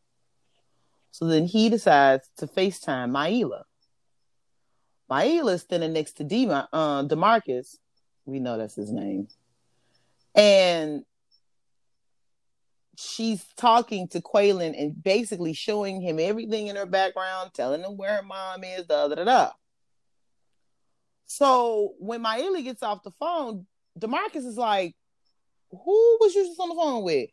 So 1.10 1.26
then 1.26 1.46
he 1.46 1.68
decides 1.68 2.28
to 2.38 2.46
FaceTime 2.46 3.10
Maila. 3.10 3.62
Maila 5.10 5.54
is 5.54 5.62
standing 5.62 5.92
next 5.92 6.12
to 6.14 6.24
D- 6.24 6.48
uh, 6.48 6.66
Demarcus. 7.04 7.76
We 8.24 8.40
know 8.40 8.56
that's 8.56 8.74
his 8.74 8.90
name. 8.90 9.28
And 10.34 11.04
she's 12.96 13.44
talking 13.56 14.08
to 14.08 14.20
Quaylon 14.20 14.80
and 14.80 15.02
basically 15.02 15.52
showing 15.52 16.00
him 16.00 16.18
everything 16.18 16.68
in 16.68 16.76
her 16.76 16.86
background, 16.86 17.50
telling 17.52 17.82
him 17.82 17.96
where 17.96 18.16
her 18.16 18.22
mom 18.22 18.64
is, 18.64 18.86
da 18.86 19.08
da 19.08 19.16
da 19.16 19.24
da. 19.24 19.50
So 21.26 21.94
when 21.98 22.22
Maila 22.22 22.62
gets 22.62 22.82
off 22.82 23.02
the 23.02 23.10
phone, 23.12 23.66
Demarcus 23.98 24.46
is 24.46 24.56
like, 24.56 24.94
"Who 25.70 26.18
was 26.20 26.34
you 26.34 26.46
just 26.46 26.60
on 26.60 26.70
the 26.70 26.74
phone 26.74 27.02
with?" 27.02 27.30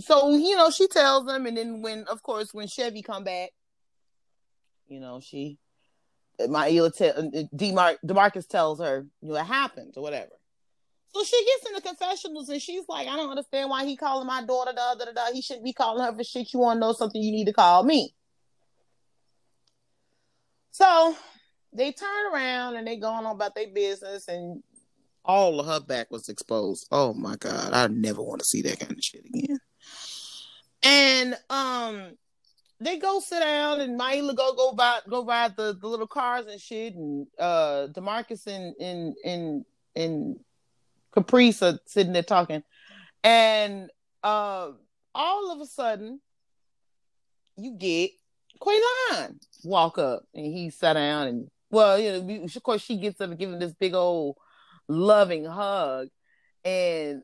So 0.00 0.30
you 0.30 0.56
know 0.56 0.70
she 0.70 0.86
tells 0.86 1.26
them 1.26 1.46
and 1.46 1.56
then 1.56 1.82
when, 1.82 2.04
of 2.04 2.22
course, 2.22 2.54
when 2.54 2.68
Chevy 2.68 3.02
come 3.02 3.24
back, 3.24 3.50
you 4.86 5.00
know 5.00 5.20
she, 5.20 5.58
Maila, 6.40 6.94
te- 6.94 7.10
uh, 7.10 7.44
Demar- 7.54 7.98
Demarcus 8.06 8.46
tells 8.48 8.80
her, 8.80 9.06
"You 9.20 9.28
know, 9.28 9.34
what 9.34 9.46
happened 9.46 9.94
or 9.96 10.02
whatever." 10.02 10.30
So 11.14 11.24
she 11.24 11.44
gets 11.44 11.68
in 11.68 11.74
the 11.74 11.80
confessionals 11.80 12.48
and 12.48 12.60
she's 12.60 12.84
like, 12.88 13.08
I 13.08 13.16
don't 13.16 13.30
understand 13.30 13.70
why 13.70 13.84
he 13.84 13.96
calling 13.96 14.26
my 14.26 14.44
daughter 14.44 14.72
da 14.74 14.94
da 14.94 15.06
da 15.06 15.12
da. 15.12 15.32
He 15.32 15.40
shouldn't 15.40 15.64
be 15.64 15.72
calling 15.72 16.04
her 16.04 16.14
for 16.14 16.22
shit. 16.22 16.52
You 16.52 16.60
want 16.60 16.76
to 16.76 16.80
know 16.80 16.92
something? 16.92 17.20
You 17.20 17.32
need 17.32 17.46
to 17.46 17.52
call 17.52 17.82
me. 17.82 18.14
So 20.70 21.16
they 21.72 21.92
turn 21.92 22.32
around 22.32 22.76
and 22.76 22.86
they 22.86 22.96
going 22.96 23.26
on 23.26 23.34
about 23.34 23.54
their 23.54 23.68
business 23.68 24.28
and 24.28 24.62
all 25.24 25.58
of 25.60 25.66
her 25.66 25.80
back 25.80 26.10
was 26.10 26.28
exposed. 26.28 26.86
Oh 26.90 27.14
my 27.14 27.36
god, 27.36 27.72
I 27.72 27.86
never 27.88 28.22
want 28.22 28.40
to 28.40 28.44
see 28.44 28.62
that 28.62 28.78
kind 28.78 28.92
of 28.92 29.02
shit 29.02 29.24
again. 29.24 29.58
And 30.82 31.36
um 31.50 32.12
they 32.80 32.98
go 32.98 33.18
sit 33.18 33.40
down 33.40 33.80
and 33.80 33.98
Maila 33.98 34.36
go 34.36 34.54
go 34.54 35.00
go 35.08 35.24
by 35.24 35.48
the, 35.48 35.76
the 35.80 35.86
little 35.88 36.06
cars 36.06 36.46
and 36.46 36.60
shit. 36.60 36.94
And 36.94 37.26
uh 37.38 37.88
Demarcus 37.92 38.46
and 38.46 38.74
and 38.80 39.14
and 39.24 39.64
and 39.96 40.40
Caprice 41.12 41.62
are 41.62 41.78
sitting 41.86 42.12
there 42.12 42.22
talking, 42.22 42.62
and 43.24 43.90
uh, 44.22 44.70
all 45.14 45.52
of 45.52 45.60
a 45.60 45.66
sudden, 45.66 46.20
you 47.56 47.72
get 47.76 48.10
Quaylon 48.60 49.36
walk 49.64 49.98
up, 49.98 50.24
and 50.34 50.46
he 50.46 50.70
sat 50.70 50.94
down, 50.94 51.28
and 51.28 51.50
well, 51.70 51.98
you 51.98 52.22
know, 52.22 52.44
of 52.44 52.62
course, 52.62 52.82
she 52.82 52.98
gets 52.98 53.20
up 53.20 53.30
and 53.30 53.38
gives 53.38 53.52
him 53.52 53.58
this 53.58 53.74
big 53.74 53.94
old 53.94 54.36
loving 54.86 55.44
hug, 55.44 56.08
and 56.64 57.22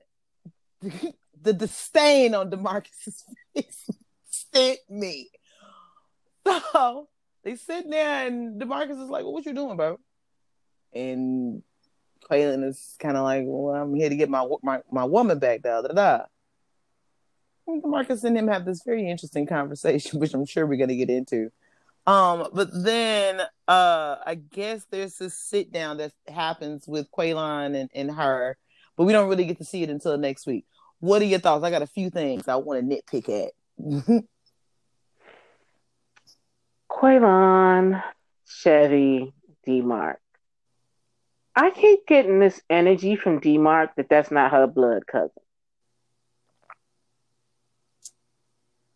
the, 1.43 1.53
disdain 1.53 2.35
on 2.35 2.51
Demarcus's 2.51 3.25
face 3.55 3.91
sent 4.29 4.79
me. 4.89 5.31
So 6.47 7.09
they 7.43 7.57
sit 7.57 7.89
there, 7.91 8.27
and 8.27 8.61
Demarcus 8.61 9.03
is 9.03 9.09
like, 9.09 9.25
well, 9.25 9.33
"What 9.33 9.47
you 9.47 9.55
doing, 9.55 9.77
bro?" 9.77 9.99
And 10.93 11.63
Quaylon 12.31 12.65
is 12.65 12.97
kind 12.99 13.17
of 13.17 13.25
like, 13.25 13.45
well, 13.47 13.75
I'm 13.75 13.95
here 13.95 14.09
to 14.09 14.17
get 14.17 14.29
my 14.31 14.47
my, 14.63 14.81
my 14.91 15.05
woman 15.05 15.39
back, 15.39 15.63
da 15.63 15.83
da 15.83 15.89
da. 15.89 16.25
Marcus 17.67 18.25
and 18.25 18.37
him 18.37 18.49
have 18.49 18.65
this 18.65 18.83
very 18.85 19.09
interesting 19.09 19.47
conversation, 19.47 20.21
which 20.21 20.35
I'm 20.35 20.47
sure 20.47 20.67
we're 20.67 20.79
gonna 20.79 20.97
get 20.97 21.11
into. 21.11 21.51
Um, 22.07 22.49
but 22.53 22.69
then 22.73 23.41
uh 23.67 24.17
I 24.27 24.35
guess 24.35 24.85
there's 24.91 25.17
this 25.17 25.39
sit 25.39 25.73
down 25.73 25.99
that 25.99 26.13
happens 26.29 26.87
with 26.87 27.11
Quaylon 27.11 27.75
and, 27.75 27.91
and 27.95 28.11
her, 28.11 28.57
but 28.97 29.05
we 29.05 29.13
don't 29.13 29.29
really 29.29 29.47
get 29.47 29.59
to 29.59 29.65
see 29.65 29.83
it 29.83 29.91
until 29.91 30.17
next 30.19 30.47
week. 30.47 30.67
What 31.01 31.23
are 31.23 31.27
your 31.27 31.39
thoughts? 31.39 31.65
I 31.65 31.71
got 31.71 31.83
a 31.83 31.87
few 31.87 32.11
things 32.11 32.49
I 32.49 32.57
want 32.57 32.89
to 32.89 32.97
nitpick 32.97 33.47
at. 33.47 33.53
Quaylon, 36.91 38.03
Chevy, 38.47 39.33
D-Mark. 39.65 40.21
I 41.57 41.71
keep 41.71 42.07
getting 42.07 42.41
this 42.41 42.61
energy 42.69 43.17
from 43.17 43.41
Demark 43.41 43.91
that 43.97 44.09
that's 44.09 44.31
not 44.31 44.51
her 44.51 44.67
blood 44.67 45.07
cousin. 45.07 45.31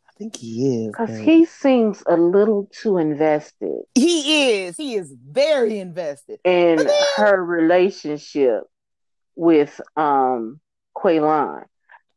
I 0.08 0.12
think 0.18 0.36
he 0.36 0.86
is. 0.86 0.88
Because 0.88 1.16
he 1.16 1.44
seems 1.44 2.02
a 2.06 2.16
little 2.16 2.68
too 2.72 2.98
invested. 2.98 3.82
He 3.94 4.64
is. 4.64 4.76
He 4.76 4.96
is 4.96 5.14
very 5.30 5.78
invested 5.78 6.40
in 6.44 6.78
then... 6.78 6.88
her 7.16 7.44
relationship 7.44 8.64
with 9.36 9.80
um 9.96 10.58
Quaylon. 10.96 11.64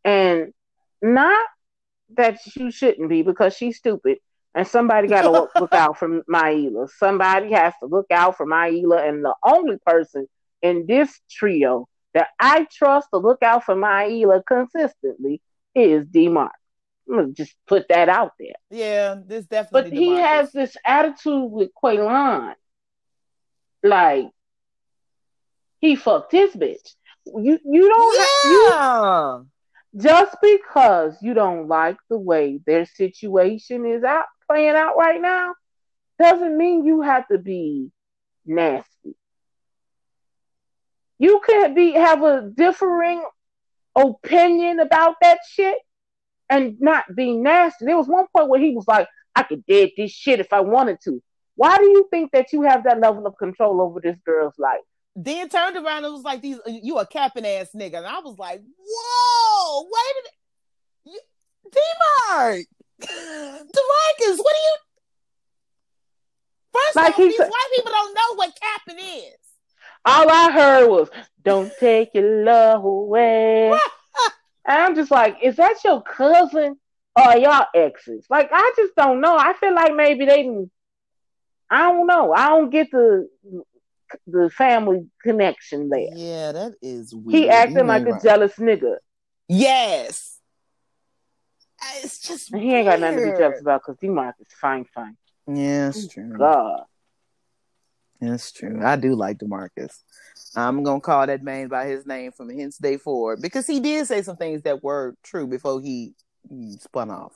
And 0.03 0.53
not 1.01 1.47
that 2.15 2.39
you 2.55 2.71
shouldn't 2.71 3.09
be 3.09 3.21
because 3.21 3.55
she's 3.55 3.77
stupid. 3.77 4.17
And 4.53 4.67
somebody 4.67 5.07
got 5.07 5.21
to 5.21 5.31
look 5.59 5.73
out 5.73 5.97
for 5.97 6.21
Myela. 6.29 6.89
Somebody 6.97 7.53
has 7.53 7.73
to 7.81 7.87
look 7.87 8.07
out 8.11 8.37
for 8.37 8.45
Myela. 8.45 9.07
And 9.07 9.23
the 9.23 9.35
only 9.45 9.77
person 9.85 10.27
in 10.61 10.85
this 10.87 11.19
trio 11.29 11.87
that 12.13 12.27
I 12.39 12.67
trust 12.71 13.09
to 13.13 13.19
look 13.19 13.41
out 13.41 13.63
for 13.63 13.75
Myela 13.75 14.41
consistently 14.45 15.41
is 15.73 16.05
D-Mark. 16.07 16.51
I'm 17.09 17.15
gonna 17.15 17.33
just 17.33 17.55
put 17.67 17.87
that 17.89 18.09
out 18.09 18.33
there. 18.39 18.53
Yeah, 18.69 19.15
this 19.25 19.45
definitely. 19.45 19.91
But 19.91 19.97
he 19.97 20.09
has 20.15 20.51
this 20.51 20.77
attitude 20.85 21.51
with 21.51 21.69
Quaylon, 21.81 22.53
like 23.83 24.27
he 25.79 25.95
fucked 25.95 26.31
his 26.31 26.53
bitch. 26.53 26.95
You 27.25 27.59
you 27.65 27.89
don't 27.89 28.15
yeah. 28.15 28.79
Have, 28.79 29.39
you, 29.41 29.47
just 29.95 30.35
because 30.41 31.17
you 31.21 31.33
don't 31.33 31.67
like 31.67 31.97
the 32.09 32.17
way 32.17 32.59
their 32.65 32.85
situation 32.85 33.85
is 33.85 34.03
out 34.03 34.25
playing 34.47 34.75
out 34.75 34.97
right 34.97 35.21
now 35.21 35.53
doesn't 36.19 36.57
mean 36.57 36.85
you 36.85 37.01
have 37.01 37.27
to 37.27 37.37
be 37.37 37.89
nasty. 38.45 39.15
You 41.19 41.41
can 41.47 41.73
be 41.73 41.93
have 41.93 42.23
a 42.23 42.51
differing 42.55 43.23
opinion 43.95 44.79
about 44.79 45.15
that 45.21 45.39
shit 45.49 45.77
and 46.49 46.79
not 46.79 47.15
be 47.15 47.35
nasty. 47.35 47.85
There 47.85 47.97
was 47.97 48.07
one 48.07 48.25
point 48.35 48.49
where 48.49 48.59
he 48.59 48.75
was 48.75 48.87
like, 48.87 49.07
I 49.35 49.43
could 49.43 49.65
dead 49.65 49.91
this 49.97 50.11
shit 50.11 50.39
if 50.39 50.51
I 50.51 50.61
wanted 50.61 50.97
to. 51.05 51.21
Why 51.55 51.77
do 51.77 51.85
you 51.85 52.07
think 52.09 52.31
that 52.31 52.51
you 52.53 52.63
have 52.63 52.83
that 52.85 52.99
level 52.99 53.25
of 53.27 53.37
control 53.37 53.81
over 53.81 53.99
this 54.01 54.17
girl's 54.25 54.57
life? 54.57 54.79
Then 55.15 55.49
turned 55.49 55.77
around 55.77 56.05
and 56.05 56.13
was 56.13 56.23
like, 56.23 56.41
"These 56.41 56.59
you 56.65 56.97
a 56.97 57.05
capping 57.05 57.45
ass 57.45 57.69
nigga," 57.75 57.97
and 57.97 58.07
I 58.07 58.19
was 58.19 58.37
like, 58.37 58.61
"Whoa, 58.61 59.83
wait 59.83 60.15
a 60.15 61.09
minute, 61.09 61.23
D-Mark, 61.71 62.65
Demarcus, 63.01 64.37
what 64.37 64.55
are 64.55 64.63
you?" 64.63 64.77
First 66.73 66.95
like 66.95 67.13
of 67.13 67.19
all, 67.19 67.25
these 67.25 67.39
white 67.39 67.69
people 67.75 67.91
don't 67.91 68.13
know 68.13 68.35
what 68.35 68.59
capping 68.59 69.03
is. 69.03 69.37
All 70.05 70.29
I 70.29 70.51
heard 70.51 70.89
was, 70.89 71.09
"Don't 71.43 71.71
take 71.79 72.13
your 72.13 72.45
love 72.45 72.85
away." 72.85 73.69
and 74.65 74.81
I'm 74.81 74.95
just 74.95 75.11
like, 75.11 75.37
"Is 75.43 75.57
that 75.57 75.83
your 75.83 76.01
cousin 76.01 76.79
or 77.17 77.37
y'all 77.37 77.67
exes?" 77.75 78.25
Like, 78.29 78.49
I 78.53 78.73
just 78.77 78.95
don't 78.95 79.19
know. 79.19 79.35
I 79.37 79.53
feel 79.53 79.75
like 79.75 79.93
maybe 79.93 80.25
they 80.25 80.43
didn't. 80.43 80.71
I 81.69 81.91
don't 81.91 82.07
know. 82.07 82.33
I 82.33 82.49
don't 82.49 82.69
get 82.69 82.91
the 82.91 83.29
the 84.27 84.49
family 84.49 85.07
connection 85.21 85.89
there. 85.89 86.09
Yeah, 86.13 86.51
that 86.51 86.73
is 86.81 87.13
weird. 87.13 87.43
He 87.43 87.49
acting 87.49 87.87
like 87.87 88.07
a 88.07 88.19
jealous 88.21 88.55
nigga. 88.55 88.97
Yes. 89.47 90.39
Uh, 91.81 91.85
it's 92.03 92.19
just 92.19 92.55
he 92.55 92.73
ain't 92.73 92.87
got 92.87 92.99
nothing 92.99 93.19
to 93.19 93.31
be 93.31 93.37
jealous 93.37 93.61
about 93.61 93.81
because 93.81 93.97
D-Mark 93.99 94.35
is 94.39 94.47
fine, 94.59 94.85
fine. 94.85 95.17
Yeah, 95.47 95.89
it's 95.89 96.07
true. 96.07 96.37
God. 96.37 96.83
That's 98.19 98.51
true. 98.51 98.81
I 98.83 98.97
do 98.97 99.15
like 99.15 99.39
Demarcus. 99.39 99.97
I'm 100.55 100.83
gonna 100.83 101.01
call 101.01 101.25
that 101.25 101.43
man 101.43 101.69
by 101.69 101.87
his 101.87 102.05
name 102.05 102.31
from 102.31 102.49
hence 102.49 102.77
day 102.77 102.97
forward 102.97 103.41
because 103.41 103.65
he 103.65 103.79
did 103.79 104.05
say 104.05 104.21
some 104.21 104.37
things 104.37 104.61
that 104.61 104.83
were 104.83 105.15
true 105.23 105.47
before 105.47 105.81
he, 105.81 106.13
he 106.47 106.73
spun 106.79 107.09
off. 107.09 107.35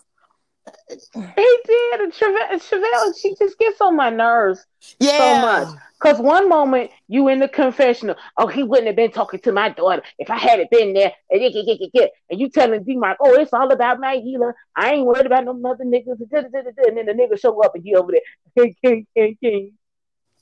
He 0.89 1.57
did. 1.65 1.99
And 2.01 2.13
Chevelle, 2.13 2.51
Chevelle, 2.53 3.13
she 3.19 3.35
just 3.35 3.57
gets 3.57 3.81
on 3.81 3.95
my 3.95 4.09
nerves 4.09 4.65
yeah. 4.99 5.17
so 5.17 5.41
much. 5.41 5.79
Because 5.99 6.19
one 6.19 6.49
moment 6.49 6.91
you 7.07 7.27
in 7.29 7.39
the 7.39 7.47
confessional, 7.47 8.15
oh, 8.37 8.47
he 8.47 8.63
wouldn't 8.63 8.87
have 8.87 8.95
been 8.95 9.11
talking 9.11 9.39
to 9.41 9.51
my 9.51 9.69
daughter 9.69 10.03
if 10.19 10.29
I 10.29 10.37
hadn't 10.37 10.69
been 10.69 10.93
there. 10.93 11.13
And 11.31 12.39
you 12.39 12.49
telling 12.49 12.83
D 12.83 12.95
Mark, 12.95 13.17
oh, 13.21 13.33
it's 13.33 13.53
all 13.53 13.71
about 13.71 13.99
my 13.99 14.17
healer. 14.17 14.55
I 14.75 14.93
ain't 14.93 15.05
worried 15.05 15.25
about 15.25 15.45
no 15.45 15.53
mother 15.53 15.83
niggas. 15.83 16.19
And 16.31 16.97
then 16.97 17.05
the 17.05 17.13
nigga 17.13 17.39
show 17.39 17.63
up 17.63 17.73
and 17.75 17.83
he 17.83 17.95
over 17.95 18.11
there, 18.11 18.21
king, 18.57 18.75
king, 18.83 19.07
king, 19.15 19.37
king. 19.41 19.71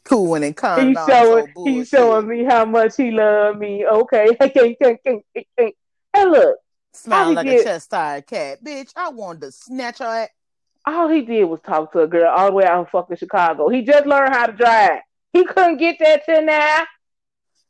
Cool 0.03 0.35
and 0.35 0.55
calm. 0.55 0.87
He's 0.89 0.97
showing, 1.07 1.53
he's 1.63 1.87
showing 1.87 2.27
me 2.27 2.43
how 2.43 2.65
much 2.65 2.97
he 2.97 3.11
love 3.11 3.57
me. 3.57 3.85
Okay, 3.85 4.27
king, 4.53 4.75
king, 4.81 4.97
king, 5.05 5.21
king. 5.57 5.71
And 6.13 6.31
look, 6.31 6.57
Smiling 6.93 7.35
like 7.35 7.47
a 7.47 7.63
chest 7.63 7.89
tired 7.91 8.27
cat. 8.27 8.63
Bitch, 8.63 8.91
I 8.95 9.09
wanted 9.09 9.41
to 9.41 9.51
snatch 9.51 9.99
her 9.99 10.05
at. 10.05 10.29
All 10.85 11.07
he 11.07 11.21
did 11.21 11.45
was 11.45 11.59
talk 11.65 11.91
to 11.93 12.01
a 12.01 12.07
girl 12.07 12.29
all 12.29 12.47
the 12.47 12.53
way 12.53 12.65
out 12.65 12.81
in 12.81 12.85
fucking 12.87 13.17
Chicago. 13.17 13.69
He 13.69 13.81
just 13.81 14.05
learned 14.05 14.33
how 14.33 14.47
to 14.47 14.53
drive. 14.53 14.99
He 15.31 15.45
couldn't 15.45 15.77
get 15.77 15.97
that 15.99 16.25
to 16.25 16.41
now. 16.41 16.83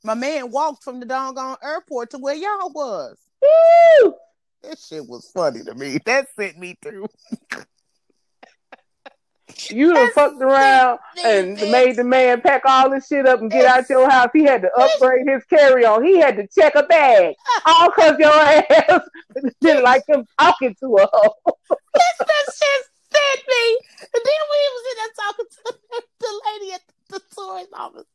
My 0.04 0.16
man 0.16 0.52
walked 0.52 0.84
from 0.84 1.00
the 1.00 1.06
doggone 1.06 1.58
airport 1.64 2.10
to 2.12 2.18
where 2.18 2.36
y'all 2.36 2.72
was. 2.74 3.18
Woo! 3.42 4.16
That 4.64 4.78
shit 4.80 5.08
was 5.08 5.30
funny 5.34 5.64
to 5.64 5.74
me. 5.76 6.00
That 6.06 6.28
sent 6.36 6.58
me 6.58 6.78
through. 6.82 7.08
You 9.70 9.94
done 9.94 10.12
fucked 10.12 10.42
around 10.42 11.00
and 11.24 11.56
made 11.72 11.96
the 11.96 12.04
man 12.04 12.42
pack 12.42 12.64
all 12.66 12.90
this 12.90 13.08
shit 13.08 13.28
up 13.28 13.42
and 13.42 13.52
get 13.52 13.66
out 13.66 13.90
your 13.90 14.10
house. 14.10 14.30
He 14.34 14.44
had 14.44 14.62
to 14.62 14.72
upgrade 14.76 15.28
his 15.28 15.44
carry 15.46 15.86
on. 15.86 16.04
He 16.04 16.20
had 16.20 16.36
to 16.38 16.48
check 16.48 16.76
a 16.76 16.84
bag. 16.84 17.36
Uh. 17.66 17.72
All 17.72 17.90
because 17.90 18.18
your 18.20 18.32
ass 18.32 19.02
didn't 19.62 19.84
like 19.84 20.04
him 20.08 20.26
talking 20.40 20.76
to 20.80 20.98
her. 20.98 21.08
This 21.94 22.18
that 22.20 22.54
shit 22.54 22.86
sent 23.12 23.48
me. 23.48 23.78
And 24.02 24.24
then 24.26 24.42
we 24.52 24.60
was 24.74 24.86
in 24.92 24.98
there 24.98 25.14
talking 25.26 25.46
to 25.50 26.04
the 26.20 26.42
lady 26.52 26.74
at 26.74 26.82
the 27.10 27.22
tourist 27.36 27.70
office. 27.74 28.06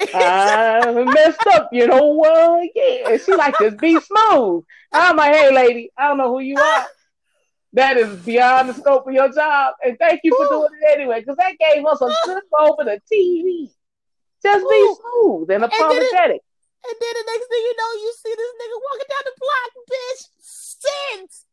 I 0.14 1.04
messed 1.14 1.46
up, 1.48 1.68
you 1.72 1.86
know. 1.86 2.14
Well, 2.14 2.60
yeah, 2.74 3.16
she 3.18 3.34
like 3.34 3.56
to 3.58 3.70
be 3.72 3.98
smooth. 4.00 4.64
I'm 4.92 5.16
like, 5.16 5.34
hey, 5.34 5.54
lady, 5.54 5.90
I 5.96 6.08
don't 6.08 6.18
know 6.18 6.30
who 6.30 6.40
you 6.40 6.56
uh, 6.56 6.62
are 6.62 6.86
that 7.74 7.96
is 7.96 8.16
beyond 8.20 8.68
the 8.68 8.74
scope 8.74 9.06
of 9.06 9.14
your 9.14 9.32
job. 9.32 9.74
And 9.84 9.98
thank 9.98 10.20
you 10.24 10.34
for 10.36 10.46
doing 10.48 10.70
it 10.80 10.98
anyway, 10.98 11.20
because 11.20 11.36
that 11.36 11.56
gave 11.58 11.84
us 11.86 12.00
a 12.00 12.14
good 12.26 12.42
over 12.58 12.84
the 12.84 13.00
TV. 13.10 13.70
Just 14.42 14.68
be 14.68 14.94
smooth 15.00 15.50
and 15.50 15.64
apologetic. 15.64 16.42
And 16.84 16.96
then, 17.00 17.14
the 17.14 17.24
next 17.26 17.46
thing 17.46 17.62
you 17.62 17.76
know, 17.76 17.92
you 18.02 18.12
see 18.24 18.34
this 18.36 18.52
nigga 18.60 18.78
walking 18.90 19.08
down 19.08 19.24
the 19.24 19.32
block, 19.38 19.70
bitch. 19.92 20.22
Since. 21.20 21.44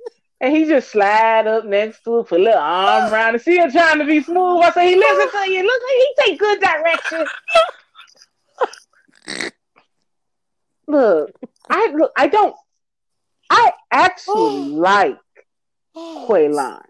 and 0.40 0.56
he 0.56 0.64
just 0.64 0.90
slide 0.90 1.46
up 1.46 1.66
next 1.66 2.02
to 2.04 2.16
her, 2.16 2.22
put 2.24 2.40
a 2.40 2.44
little 2.44 2.60
arm 2.60 3.12
around 3.12 3.34
and 3.34 3.42
see 3.42 3.58
her 3.58 3.70
trying 3.70 3.98
to 3.98 4.06
be 4.06 4.22
smooth. 4.22 4.62
I 4.62 4.70
say, 4.70 4.88
he 4.88 4.96
listen 4.96 5.42
to 5.42 5.50
you. 5.50 5.62
Look, 5.64 5.82
he 5.98 6.14
take 6.24 6.38
good 6.38 6.60
direction. 6.60 7.26
look, 10.86 11.30
I 11.68 11.92
look, 11.94 12.12
I 12.16 12.28
don't 12.28 12.56
I 13.50 13.72
actually 13.90 14.34
oh. 14.36 14.68
like 14.74 15.18
oh. 15.94 16.26
Quaylon. 16.28 16.82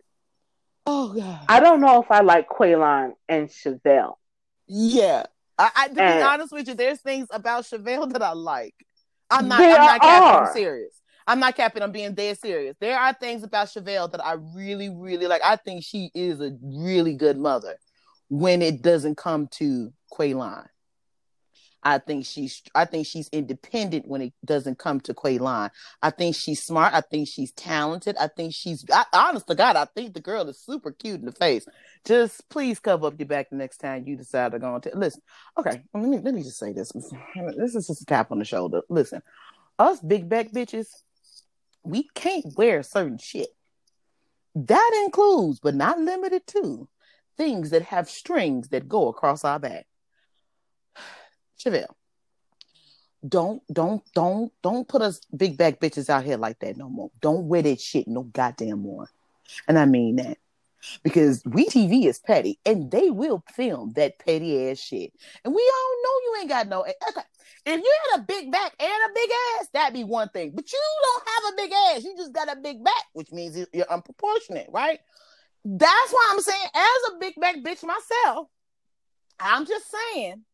Oh 0.87 1.12
god. 1.12 1.45
I 1.49 1.61
don't 1.61 1.81
know 1.81 2.03
if 2.03 2.11
I 2.11 2.20
like 2.20 2.49
Quaylon 2.49 3.12
and 3.29 3.49
Chevelle. 3.49 4.15
Yeah. 4.66 5.25
I, 5.59 5.70
I 5.75 5.89
to 5.89 6.03
and 6.03 6.20
be 6.20 6.23
honest 6.23 6.53
with 6.53 6.69
you, 6.69 6.75
there's 6.75 7.01
things 7.01 7.27
about 7.31 7.65
Chevelle 7.65 8.12
that 8.12 8.23
I 8.23 8.33
like. 8.33 8.75
I'm 9.31 9.49
not 9.49 9.61
I'm 9.61 9.70
not 9.70 10.01
capping, 10.01 10.47
I'm 10.47 10.53
serious. 10.55 11.03
I'm 11.27 11.41
not 11.41 11.57
capping, 11.57 11.83
I'm 11.83 11.93
being 11.93 12.15
dead 12.15 12.39
serious. 12.39 12.75
There 12.81 12.99
are 12.99 13.12
things 13.12 13.43
about 13.43 13.69
Chevelle 13.69 14.11
that 14.12 14.25
I 14.25 14.37
really, 14.55 14.89
really 14.89 15.27
like. 15.27 15.43
I 15.45 15.57
think 15.57 15.85
she 15.85 16.11
is 16.15 16.41
a 16.41 16.57
really 16.62 17.15
good 17.15 17.37
mother 17.37 17.77
when 18.31 18.62
it 18.62 18.81
doesn't 18.81 19.16
come 19.16 19.49
to 19.59 19.93
Quaylon. 20.11 20.66
I 21.89 21.97
think 21.97 22.27
she's 22.27 22.62
I 22.74 22.85
think 22.85 23.06
she's 23.06 23.31
independent 23.31 24.06
when 24.06 24.20
it 24.20 24.35
doesn't 24.44 24.78
come 24.78 25.01
to 25.01 25.15
Quaylon. 25.15 25.70
I 26.02 26.10
think 26.10 26.36
she's 26.36 26.62
smart. 26.62 26.93
I 26.93 27.01
think 27.01 27.28
she's 27.28 27.51
talented. 27.52 28.15
I 28.20 28.28
think 28.28 28.52
she's 28.52 28.85
I, 28.93 29.06
honest 29.15 29.47
to 29.47 29.55
God, 29.55 29.74
I 29.74 29.86
think 29.86 30.12
the 30.12 30.20
girl 30.20 30.47
is 30.51 30.60
super 30.60 30.93
cute 30.93 31.20
in 31.20 31.24
the 31.24 31.32
face. 31.32 31.66
Just 32.05 32.47
please 32.51 32.78
cover 32.78 33.06
up 33.06 33.19
your 33.19 33.27
back 33.27 33.48
the 33.48 33.56
next 33.56 33.78
time 33.78 34.05
you 34.06 34.16
decide 34.16 34.52
to 34.52 34.59
go 34.59 34.74
on. 34.74 34.82
T- 34.82 34.90
Listen, 34.94 35.23
okay, 35.59 35.82
let 35.94 36.05
me 36.05 36.19
let 36.19 36.35
me 36.35 36.43
just 36.43 36.59
say 36.59 36.74
this. 36.74 36.93
This 36.93 37.74
is 37.74 37.86
just 37.86 38.02
a 38.02 38.05
tap 38.05 38.31
on 38.32 38.39
the 38.39 38.44
shoulder. 38.44 38.82
Listen, 38.90 39.23
us 39.78 39.98
big 40.01 40.28
back 40.28 40.52
bitches, 40.52 40.89
we 41.85 42.06
can't 42.15 42.55
wear 42.55 42.82
certain 42.82 43.16
shit. 43.16 43.48
That 44.55 45.02
includes, 45.06 45.59
but 45.59 45.74
not 45.74 45.98
limited 45.98 46.47
to, 46.48 46.86
things 47.39 47.70
that 47.70 47.82
have 47.82 48.10
strings 48.10 48.69
that 48.69 48.90
go 48.90 49.09
across 49.09 49.43
our 49.43 49.59
back. 49.59 49.86
Chevelle, 51.59 51.94
don't 53.26 53.62
don't 53.72 54.02
don't 54.14 54.52
don't 54.62 54.86
put 54.86 55.02
us 55.02 55.20
big 55.36 55.56
back 55.56 55.80
bitches 55.80 56.09
out 56.09 56.24
here 56.24 56.36
like 56.36 56.59
that 56.60 56.76
no 56.76 56.89
more. 56.89 57.10
Don't 57.20 57.48
wear 57.48 57.62
that 57.62 57.80
shit 57.80 58.06
no 58.06 58.22
goddamn 58.22 58.80
more. 58.80 59.09
And 59.66 59.78
I 59.78 59.86
mean 59.86 60.16
that. 60.16 60.39
Because 61.02 61.43
we 61.44 61.66
TV 61.66 62.06
is 62.06 62.20
petty 62.20 62.60
and 62.64 62.90
they 62.90 63.10
will 63.10 63.43
film 63.55 63.93
that 63.97 64.18
petty 64.20 64.70
ass 64.70 64.78
shit. 64.78 65.12
And 65.44 65.52
we 65.52 65.72
all 65.74 66.02
know 66.02 66.20
you 66.24 66.36
ain't 66.40 66.48
got 66.48 66.68
no 66.68 66.82
okay. 66.82 67.22
If 67.66 67.80
you 67.80 67.94
had 68.10 68.20
a 68.20 68.22
big 68.22 68.52
back 68.52 68.72
and 68.78 68.89
a 68.89 69.14
big 69.14 69.30
ass, 69.59 69.68
that'd 69.72 69.94
be 69.94 70.05
one 70.05 70.28
thing. 70.28 70.52
But 70.55 70.72
you 70.72 70.80
don't 71.02 71.28
have 71.28 71.52
a 71.52 71.56
big 71.56 71.72
ass. 71.72 72.05
You 72.05 72.16
just 72.16 72.32
got 72.32 72.51
a 72.51 72.60
big 72.60 72.85
back, 72.85 73.05
which 73.12 73.32
means 73.32 73.59
you're 73.72 73.86
unproportionate, 73.90 74.68
right? 74.70 75.01
That's 75.64 76.12
why 76.12 76.28
I'm 76.30 76.40
saying, 76.40 76.68
as 76.74 77.12
a 77.12 77.18
big 77.18 77.35
back 77.40 77.56
bitch 77.56 77.85
myself, 77.85 78.47
I'm 79.40 79.66
just 79.66 79.85
saying 79.90 80.44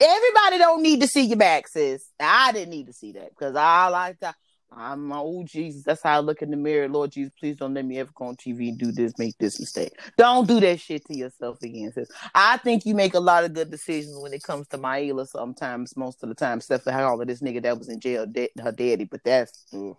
everybody 0.00 0.58
don't 0.58 0.82
need 0.82 1.00
to 1.00 1.06
see 1.06 1.22
your 1.22 1.38
back, 1.38 1.68
sis. 1.68 2.10
I 2.18 2.52
didn't 2.52 2.70
need 2.70 2.86
to 2.86 2.92
see 2.92 3.12
that 3.12 3.30
because 3.30 3.56
I 3.56 3.88
like 3.88 4.18
that. 4.20 4.34
I'm 4.72 5.10
old 5.12 5.48
Jesus. 5.48 5.82
That's 5.82 6.02
how 6.02 6.18
I 6.18 6.20
look 6.20 6.42
in 6.42 6.50
the 6.50 6.56
mirror. 6.56 6.88
Lord 6.88 7.10
Jesus, 7.10 7.32
please 7.38 7.56
don't 7.56 7.74
let 7.74 7.84
me 7.84 7.98
ever 7.98 8.10
go 8.14 8.26
on 8.26 8.36
TV 8.36 8.68
and 8.68 8.78
do 8.78 8.92
this, 8.92 9.18
make 9.18 9.36
this 9.38 9.58
mistake. 9.58 9.98
Don't 10.16 10.46
do 10.46 10.60
that 10.60 10.78
shit 10.78 11.04
to 11.06 11.16
yourself 11.16 11.60
again, 11.62 11.90
sis. 11.92 12.08
I 12.34 12.56
think 12.58 12.86
you 12.86 12.94
make 12.94 13.14
a 13.14 13.20
lot 13.20 13.42
of 13.42 13.52
good 13.52 13.70
decisions 13.70 14.16
when 14.22 14.32
it 14.32 14.44
comes 14.44 14.68
to 14.68 14.78
Maila 14.78 15.26
sometimes, 15.26 15.96
most 15.96 16.22
of 16.22 16.28
the 16.28 16.36
time, 16.36 16.58
except 16.58 16.84
for 16.84 16.92
how 16.92 17.08
all 17.08 17.20
of 17.20 17.26
this 17.26 17.42
nigga 17.42 17.62
that 17.62 17.78
was 17.78 17.88
in 17.88 17.98
jail, 17.98 18.26
her 18.62 18.72
daddy, 18.72 19.04
but 19.04 19.24
that's. 19.24 19.64
Mm 19.72 19.96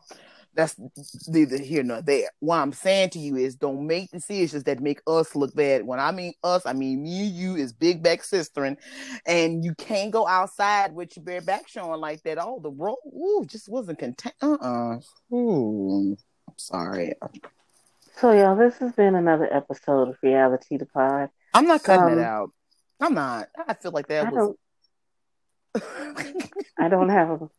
that's 0.53 0.75
neither 1.27 1.57
here 1.57 1.83
nor 1.83 2.01
there. 2.01 2.29
What 2.39 2.57
I'm 2.57 2.73
saying 2.73 3.11
to 3.11 3.19
you 3.19 3.37
is 3.37 3.55
don't 3.55 3.87
make 3.87 4.11
decisions 4.11 4.63
that 4.65 4.81
make 4.81 5.01
us 5.07 5.35
look 5.35 5.55
bad. 5.55 5.85
When 5.85 5.99
I 5.99 6.11
mean 6.11 6.33
us, 6.43 6.65
I 6.65 6.73
mean 6.73 7.03
me 7.03 7.27
and 7.27 7.35
you 7.35 7.55
is 7.55 7.71
big 7.73 8.03
back 8.03 8.21
sistering, 8.21 8.77
and 9.25 9.63
you 9.63 9.73
can't 9.75 10.11
go 10.11 10.27
outside 10.27 10.93
with 10.93 11.15
your 11.15 11.23
bare 11.23 11.41
back 11.41 11.67
showing 11.67 12.01
like 12.01 12.21
that. 12.23 12.37
Oh, 12.39 12.59
the 12.61 12.69
road, 12.69 12.97
ooh, 13.07 13.45
just 13.47 13.69
wasn't 13.69 13.99
content. 13.99 14.35
Uh 14.41 14.57
uh-uh. 14.61 14.95
uh. 14.97 15.35
Ooh, 15.35 16.17
I'm 16.47 16.57
sorry. 16.57 17.13
So 18.17 18.31
y'all, 18.33 18.55
this 18.55 18.77
has 18.77 18.91
been 18.93 19.15
another 19.15 19.51
episode 19.51 20.09
of 20.09 20.17
Reality 20.21 20.77
the 20.77 20.85
Pod. 20.85 21.29
I'm 21.53 21.65
not 21.65 21.83
cutting 21.83 22.13
um, 22.13 22.19
it 22.19 22.21
out. 22.21 22.51
I'm 22.99 23.13
not. 23.13 23.47
I 23.67 23.73
feel 23.73 23.91
like 23.91 24.07
that 24.07 24.27
I 24.27 24.29
was. 24.29 24.55
Don't, 25.73 25.83
I 26.77 26.89
don't 26.89 27.09
have 27.09 27.41
a 27.41 27.49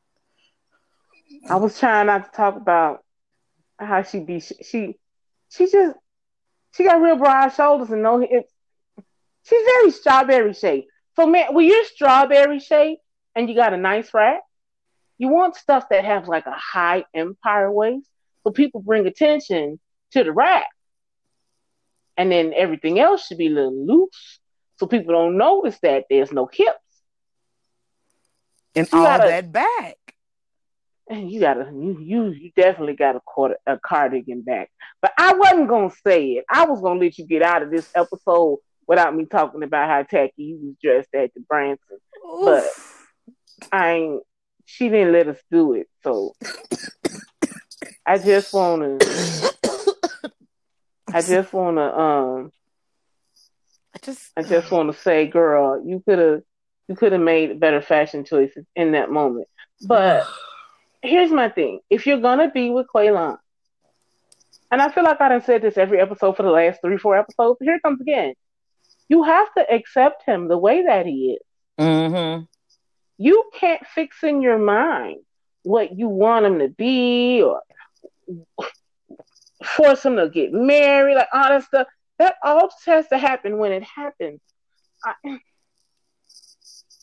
I 1.49 1.57
was 1.57 1.79
trying 1.79 2.07
not 2.07 2.27
to 2.27 2.37
talk 2.37 2.57
about 2.57 3.05
how 3.79 4.03
she 4.03 4.21
be 4.21 4.41
she 4.41 4.97
she 5.49 5.71
just 5.71 5.97
she 6.75 6.85
got 6.85 7.01
real 7.01 7.17
broad 7.17 7.49
shoulders 7.51 7.91
and 7.91 8.03
no 8.03 8.21
it 8.21 8.49
she's 9.45 9.65
very 9.65 9.91
strawberry 9.91 10.55
shaped. 10.55 10.89
So 11.17 11.27
man, 11.27 11.55
when 11.55 11.67
you're 11.67 11.85
strawberry 11.85 12.61
shaped 12.61 13.03
and 13.35 13.49
you 13.49 13.55
got 13.55 13.75
a 13.75 13.77
nice 13.77 14.13
rack, 14.15 14.41
you 15.19 15.29
want 15.29 15.57
stuff 15.57 15.89
that 15.91 16.05
has 16.05 16.27
like 16.27 16.47
a 16.47 16.57
high 16.57 17.05
empire 17.15 17.71
waist, 17.71 18.09
so 18.45 18.51
people 18.51 18.81
bring 18.81 19.07
attention 19.07 19.81
to 20.13 20.25
the 20.25 20.33
rack, 20.33 20.69
and 22.17 22.31
then 22.31 22.53
everything 22.55 22.99
else 22.99 23.27
should 23.27 23.39
be 23.39 23.49
a 23.49 23.51
little 23.51 23.87
loose, 23.87 24.39
so 24.79 24.87
people 24.87 25.13
don't 25.13 25.37
notice 25.37 25.79
that 25.83 26.05
there's 26.09 26.33
no 26.33 26.47
hips. 26.47 26.79
And 28.75 28.89
all 28.93 29.03
gotta, 29.03 29.29
that 29.29 29.53
back. 29.53 30.12
You 31.13 31.41
gotta 31.41 31.71
you 31.73 31.99
you 32.01 32.31
you 32.31 32.53
definitely 32.57 32.95
got 32.95 33.17
a 33.17 33.21
quarter 33.21 33.57
a 33.67 33.79
cardigan 33.79 34.43
back. 34.43 34.71
But 35.01 35.13
I 35.19 35.35
wasn't 35.35 35.69
gonna 35.69 35.93
say 36.07 36.33
it. 36.33 36.45
I 36.49 36.65
was 36.65 36.81
gonna 36.81 37.01
let 37.01 37.19
you 37.19 37.27
get 37.27 37.43
out 37.43 37.63
of 37.63 37.71
this 37.71 37.91
episode 37.95 38.59
without 38.87 39.15
me 39.15 39.27
talking 39.27 39.63
about 39.63 39.89
how 39.89 40.03
tacky 40.03 40.43
you 40.43 40.59
was 40.63 40.75
dressed 40.83 41.15
at 41.15 41.33
the 41.35 41.41
Branson. 41.41 41.99
Oof. 42.27 42.45
But 42.45 43.69
I 43.73 43.93
ain't 43.93 44.23
she 44.65 44.89
didn't 44.89 45.13
let 45.13 45.29
us 45.29 45.39
do 45.51 45.75
it. 45.75 45.89
So 46.03 46.35
I 48.07 48.19
just 48.19 48.53
wanna 48.53 48.99
I 51.13 51.21
just 51.21 51.53
wanna 51.53 51.99
um 51.99 52.53
I 53.95 53.99
just 54.03 54.31
I 54.37 54.43
just 54.43 54.71
wanna 54.71 54.95
say, 54.95 55.27
girl, 55.27 55.83
you 55.85 56.03
could 56.07 56.19
have 56.19 56.43
you 56.89 56.97
could 56.97 57.13
have 57.13 57.21
made 57.21 57.61
better 57.61 57.83
fashion 57.83 58.25
choices 58.25 58.65
in 58.75 58.93
that 58.93 59.11
moment. 59.11 59.49
But 59.83 60.27
here's 61.03 61.31
my 61.31 61.49
thing. 61.49 61.81
If 61.91 62.07
you're 62.07 62.21
gonna 62.21 62.51
be 62.51 62.71
with 62.71 62.87
Quaylon, 62.95 63.39
and 64.71 64.81
I 64.81 64.91
feel 64.91 65.05
like 65.05 65.21
I 65.21 65.29
done 65.29 65.43
said 65.43 65.63
this 65.63 65.77
every 65.77 66.01
episode 66.01 66.37
for 66.37 66.45
the 66.45 66.51
last 66.51 66.81
three, 66.81 66.97
four 66.97 67.17
episodes, 67.17 67.59
here 67.61 67.75
it 67.75 67.83
comes 67.83 68.01
again. 68.01 68.35
You 69.09 69.25
have 69.25 69.53
to 69.55 69.71
accept 69.71 70.23
him 70.25 70.49
the 70.49 70.57
way 70.57 70.85
that 70.85 71.05
he 71.05 71.37
is. 71.37 71.43
Mm-hmm. 71.79 72.45
You 73.19 73.51
can't 73.55 73.87
fix 73.95 74.23
in 74.23 74.41
your 74.41 74.59
mind 74.59 75.19
what 75.63 75.97
you 75.97 76.09
want 76.09 76.47
him 76.47 76.59
to 76.61 76.69
be 76.69 77.43
or 77.43 77.61
force 79.65 80.05
him 80.05 80.17
to 80.17 80.29
get 80.29 80.53
married, 80.53 81.17
like 81.17 81.29
all 81.33 81.49
that 81.51 81.65
stuff. 81.65 81.87
That 82.19 82.37
all 82.43 82.69
just 82.69 82.87
has 82.87 83.09
to 83.09 83.19
happen 83.19 83.59
when 83.59 83.73
it 83.73 83.83
happens. 83.83 84.41
I, 85.05 85.15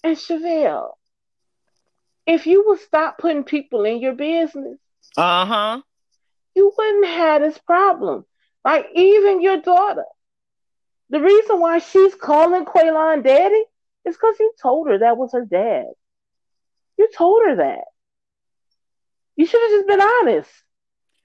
and 0.03 0.17
Chevelle, 0.17 0.93
if 2.29 2.45
you 2.45 2.63
would 2.67 2.79
stop 2.79 3.17
putting 3.17 3.43
people 3.43 3.85
in 3.85 3.99
your 3.99 4.13
business, 4.13 4.77
uh 5.17 5.45
huh, 5.45 5.81
you 6.55 6.71
wouldn't 6.77 7.07
have 7.07 7.41
this 7.41 7.57
problem. 7.57 8.23
Like 8.63 8.87
even 8.93 9.41
your 9.41 9.61
daughter, 9.61 10.05
the 11.09 11.19
reason 11.19 11.59
why 11.59 11.79
she's 11.79 12.13
calling 12.13 12.65
Quaylon 12.65 13.23
daddy 13.23 13.63
is 14.05 14.15
because 14.15 14.35
you 14.39 14.51
told 14.61 14.89
her 14.89 14.99
that 14.99 15.17
was 15.17 15.33
her 15.33 15.45
dad. 15.45 15.87
You 16.97 17.09
told 17.15 17.41
her 17.47 17.55
that. 17.55 17.85
You 19.35 19.45
should 19.45 19.61
have 19.61 19.71
just 19.71 19.87
been 19.87 20.01
honest. 20.01 20.51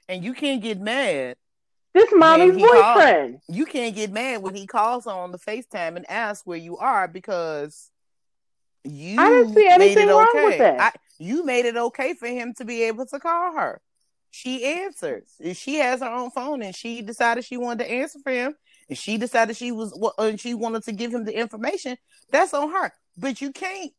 And 0.09 0.25
you 0.25 0.33
can't 0.33 0.63
get 0.63 0.81
mad. 0.81 1.37
This 1.93 2.11
mommy's 2.15 2.57
boyfriend. 2.57 3.41
Called, 3.41 3.57
you 3.57 3.67
can't 3.67 3.95
get 3.95 4.11
mad 4.11 4.43
when 4.43 4.55
he 4.55 4.67
calls 4.67 5.07
on 5.07 5.33
the 5.33 5.39
FaceTime 5.39 5.97
and 5.97 6.09
asks 6.09 6.47
where 6.47 6.59
you 6.59 6.77
are 6.79 7.09
because 7.09 7.91
you 8.85 9.21
I 9.21 9.31
didn't 9.31 9.55
see 9.55 9.69
anything 9.69 10.09
wrong 10.09 10.29
okay. 10.31 10.45
with 10.45 10.59
that. 10.59 10.81
I, 10.81 10.93
you 11.19 11.45
made 11.45 11.65
it 11.65 11.77
okay 11.77 12.15
for 12.15 12.27
him 12.27 12.55
to 12.55 12.65
be 12.65 12.83
able 12.85 13.07
to 13.07 13.19
call 13.19 13.55
her. 13.57 13.81
She 14.31 14.65
answers. 14.65 15.29
She 15.55 15.77
has 15.77 16.01
her 16.01 16.11
own 16.11 16.31
phone, 16.31 16.63
and 16.63 16.75
she 16.75 17.03
decided 17.03 17.45
she 17.45 17.57
wanted 17.57 17.85
to 17.85 17.91
answer 17.91 18.19
for 18.23 18.33
him, 18.33 18.55
and 18.89 18.99
she 18.99 19.17
decided 19.17 19.57
she 19.57 19.73
was 19.73 19.97
and 20.19 20.41
she 20.41 20.55
wanted 20.55 20.83
to 20.85 20.93
give 20.93 21.15
him 21.15 21.25
the 21.25 21.39
information. 21.39 21.97
That's 22.31 22.53
on 22.53 22.71
her. 22.73 22.93
But 23.17 23.41
you 23.41 23.53
can't. 23.53 23.93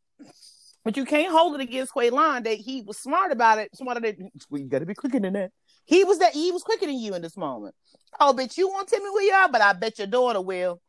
But 0.84 0.98
you 0.98 1.06
can't 1.06 1.32
hold 1.32 1.56
it 1.56 1.62
against 1.62 1.94
Quaylon 1.94 2.44
that 2.44 2.58
he 2.58 2.82
was 2.82 3.00
smart 3.00 3.32
about 3.32 3.58
it. 3.58 3.76
Smarter 3.76 4.02
than 4.02 4.30
well, 4.50 4.62
you 4.62 4.68
got 4.68 4.80
to 4.80 4.86
be 4.86 4.94
quicker 4.94 5.20
than 5.20 5.34
that. 5.34 5.52
He 5.86 6.04
was 6.04 6.20
that 6.20 6.34
he 6.34 6.52
was 6.52 6.64
quicker 6.64 6.86
than 6.86 7.00
you 7.00 7.16
in 7.16 7.22
this 7.22 7.38
moment. 7.38 7.74
Oh, 8.20 8.34
but 8.34 8.56
you 8.58 8.68
won't 8.70 8.88
tell 8.88 9.00
me 9.00 9.10
where 9.10 9.24
you 9.24 9.32
are, 9.32 9.50
but 9.50 9.62
I 9.62 9.74
bet 9.74 9.98
your 9.98 10.08
daughter 10.08 10.42
will. 10.42 10.82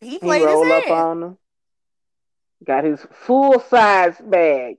He 0.00 0.18
played 0.18 0.42
he 0.42 0.48
his 0.48 0.86
hand. 0.88 1.36
Up 2.68 2.68
on 2.68 2.76
her. 2.76 2.82
Got 2.82 2.84
his 2.84 3.06
full 3.12 3.60
size 3.60 4.16
bag. 4.20 4.76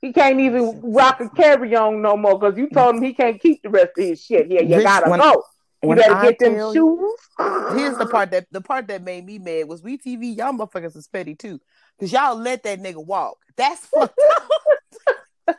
He 0.00 0.12
can't 0.12 0.38
even 0.38 0.80
rock 0.82 1.20
a 1.20 1.28
carry 1.28 1.74
on 1.74 2.02
no 2.02 2.16
more 2.16 2.38
because 2.38 2.56
you 2.56 2.68
told 2.70 2.96
him 2.96 3.02
he 3.02 3.14
can't 3.14 3.40
keep 3.40 3.62
the 3.62 3.70
rest 3.70 3.90
of 3.98 4.04
his 4.04 4.22
shit. 4.22 4.48
Yeah, 4.48 4.62
you 4.62 4.76
Rich, 4.76 4.84
gotta 4.84 5.10
when, 5.10 5.20
go. 5.20 5.42
You 5.82 5.94
better 5.94 6.14
I 6.14 6.30
get 6.30 6.38
them 6.38 6.54
shoes. 6.72 7.14
here's 7.76 7.98
the 7.98 8.06
part 8.10 8.30
that 8.32 8.46
the 8.50 8.60
part 8.60 8.86
that 8.88 9.02
made 9.02 9.26
me 9.26 9.38
mad 9.38 9.68
was 9.68 9.82
we 9.82 9.98
TV. 9.98 10.36
Y'all 10.36 10.52
motherfuckers 10.52 10.96
is 10.96 11.08
petty 11.08 11.34
too, 11.34 11.60
because 11.98 12.12
y'all 12.12 12.36
let 12.36 12.62
that 12.62 12.80
nigga 12.80 13.04
walk. 13.04 13.38
That's 13.56 13.86
fucked 13.86 14.18
up. 14.18 15.18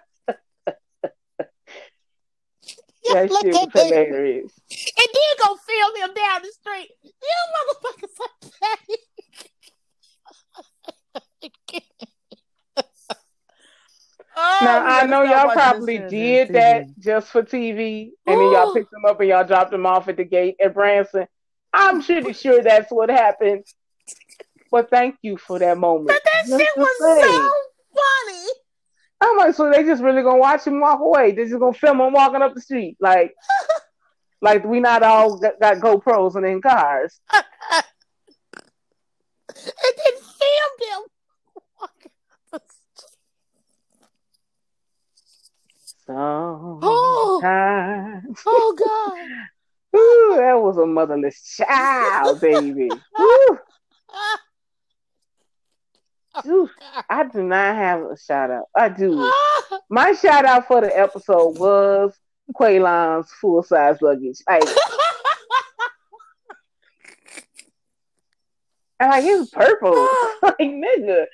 that 3.13 3.29
shit 3.41 3.53
was 3.53 3.69
hilarious. 3.73 4.51
And 4.71 5.09
then 5.13 5.35
go 5.43 5.55
film 5.55 5.95
him 5.97 6.13
down 6.15 6.41
the 6.43 6.51
street. 6.51 6.91
You 7.03 7.11
motherfuckers 7.55 8.19
are 8.21 8.49
petty. 8.61 9.01
Oh, 14.41 14.59
now 14.61 14.85
I 14.85 15.05
know 15.05 15.23
y'all 15.23 15.51
probably 15.51 15.97
did 15.97 16.53
that 16.53 16.85
just 16.97 17.29
for 17.29 17.43
TV, 17.43 18.11
and 18.25 18.37
Ooh. 18.37 18.39
then 18.39 18.51
y'all 18.53 18.73
picked 18.73 18.89
them 18.89 19.03
up 19.03 19.19
and 19.19 19.27
y'all 19.27 19.43
dropped 19.43 19.71
them 19.71 19.85
off 19.85 20.07
at 20.07 20.15
the 20.15 20.23
gate 20.23 20.55
at 20.63 20.73
Branson. 20.73 21.27
I'm 21.73 22.01
pretty 22.01 22.31
sure 22.31 22.63
that's 22.63 22.89
what 22.89 23.09
happened. 23.09 23.65
But 24.71 24.89
thank 24.89 25.15
you 25.23 25.35
for 25.35 25.59
that 25.59 25.77
moment. 25.77 26.07
But 26.07 26.21
that 26.23 26.47
just 26.47 26.61
shit 26.61 26.69
was 26.77 26.89
so 26.99 27.53
funny. 27.93 28.47
I'm 29.19 29.37
like, 29.37 29.55
so 29.55 29.69
they 29.69 29.83
just 29.83 30.01
really 30.01 30.21
gonna 30.21 30.37
watch 30.37 30.65
him 30.65 30.79
walk 30.79 31.01
away? 31.01 31.31
They 31.31 31.43
just 31.43 31.59
gonna 31.59 31.73
film 31.73 31.99
him 31.99 32.13
walking 32.13 32.41
up 32.41 32.53
the 32.53 32.61
street, 32.61 32.95
like, 33.01 33.33
like 34.41 34.63
we 34.63 34.79
not 34.79 35.03
all 35.03 35.37
got, 35.37 35.59
got 35.59 35.77
GoPros 35.79 36.35
and 36.35 36.45
in 36.45 36.61
cars. 36.61 37.19
and 37.33 37.43
then 39.57 40.13
filmed 40.13 40.79
him 40.81 41.09
Oh, 46.81 47.39
oh 48.45 48.75
God. 48.77 49.35
Ooh, 49.95 50.33
that 50.37 50.59
was 50.59 50.77
a 50.77 50.85
motherless 50.85 51.55
child, 51.55 52.41
baby. 52.41 52.89
Ooh. 53.19 53.59
Oh, 54.11 54.37
Ooh, 56.47 56.69
I 57.09 57.23
do 57.25 57.43
not 57.43 57.75
have 57.75 58.01
a 58.01 58.17
shout 58.17 58.49
out. 58.49 58.65
I 58.75 58.89
do. 58.89 59.31
My 59.89 60.13
shout 60.13 60.45
out 60.45 60.67
for 60.67 60.81
the 60.81 60.97
episode 60.97 61.59
was 61.59 62.15
Quaylon's 62.55 63.31
full 63.31 63.61
size 63.61 64.01
luggage. 64.01 64.37
Like, 64.47 64.63
and 68.99 69.09
like 69.11 69.23
it's 69.25 69.49
purple. 69.51 69.91
like 70.43 70.57
nigga, 70.59 71.25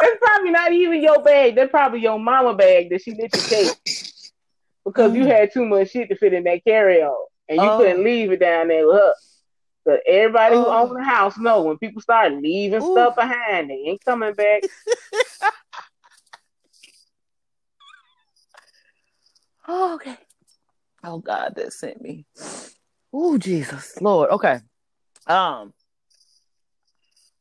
that's 0.00 0.16
probably 0.20 0.50
not 0.50 0.72
even 0.72 1.02
your 1.02 1.22
bag. 1.22 1.54
That's 1.56 1.70
probably 1.70 2.00
your 2.00 2.18
mama 2.18 2.54
bag 2.54 2.90
that 2.90 3.02
she 3.02 3.12
let 3.12 3.34
you 3.34 3.40
take 3.40 3.76
because 4.84 5.14
you 5.14 5.24
mm. 5.24 5.30
had 5.30 5.52
too 5.52 5.64
much 5.64 5.90
shit 5.90 6.08
to 6.08 6.16
fit 6.16 6.32
in 6.32 6.44
that 6.44 6.64
carry 6.64 7.02
on, 7.02 7.26
and 7.48 7.60
you 7.60 7.68
couldn't 7.76 8.00
oh. 8.00 8.04
leave 8.04 8.32
it 8.32 8.40
down 8.40 8.68
there 8.68 8.86
with 8.86 8.96
her. 8.96 9.12
But 9.84 10.00
everybody 10.06 10.56
who 10.56 10.66
owns 10.66 10.92
the 10.92 11.02
house 11.02 11.38
know 11.38 11.62
when 11.62 11.78
people 11.78 12.02
start 12.02 12.32
leaving 12.34 12.82
Ooh. 12.82 12.92
stuff 12.92 13.16
behind, 13.16 13.70
they 13.70 13.74
ain't 13.74 14.04
coming 14.04 14.34
back. 14.34 14.62
oh, 19.68 19.94
okay. 19.94 20.16
Oh 21.02 21.18
God, 21.18 21.54
that 21.56 21.72
sent 21.72 22.00
me. 22.00 22.26
Oh 23.12 23.38
Jesus, 23.38 24.00
Lord. 24.00 24.30
Okay. 24.30 24.60
Um, 25.26 25.72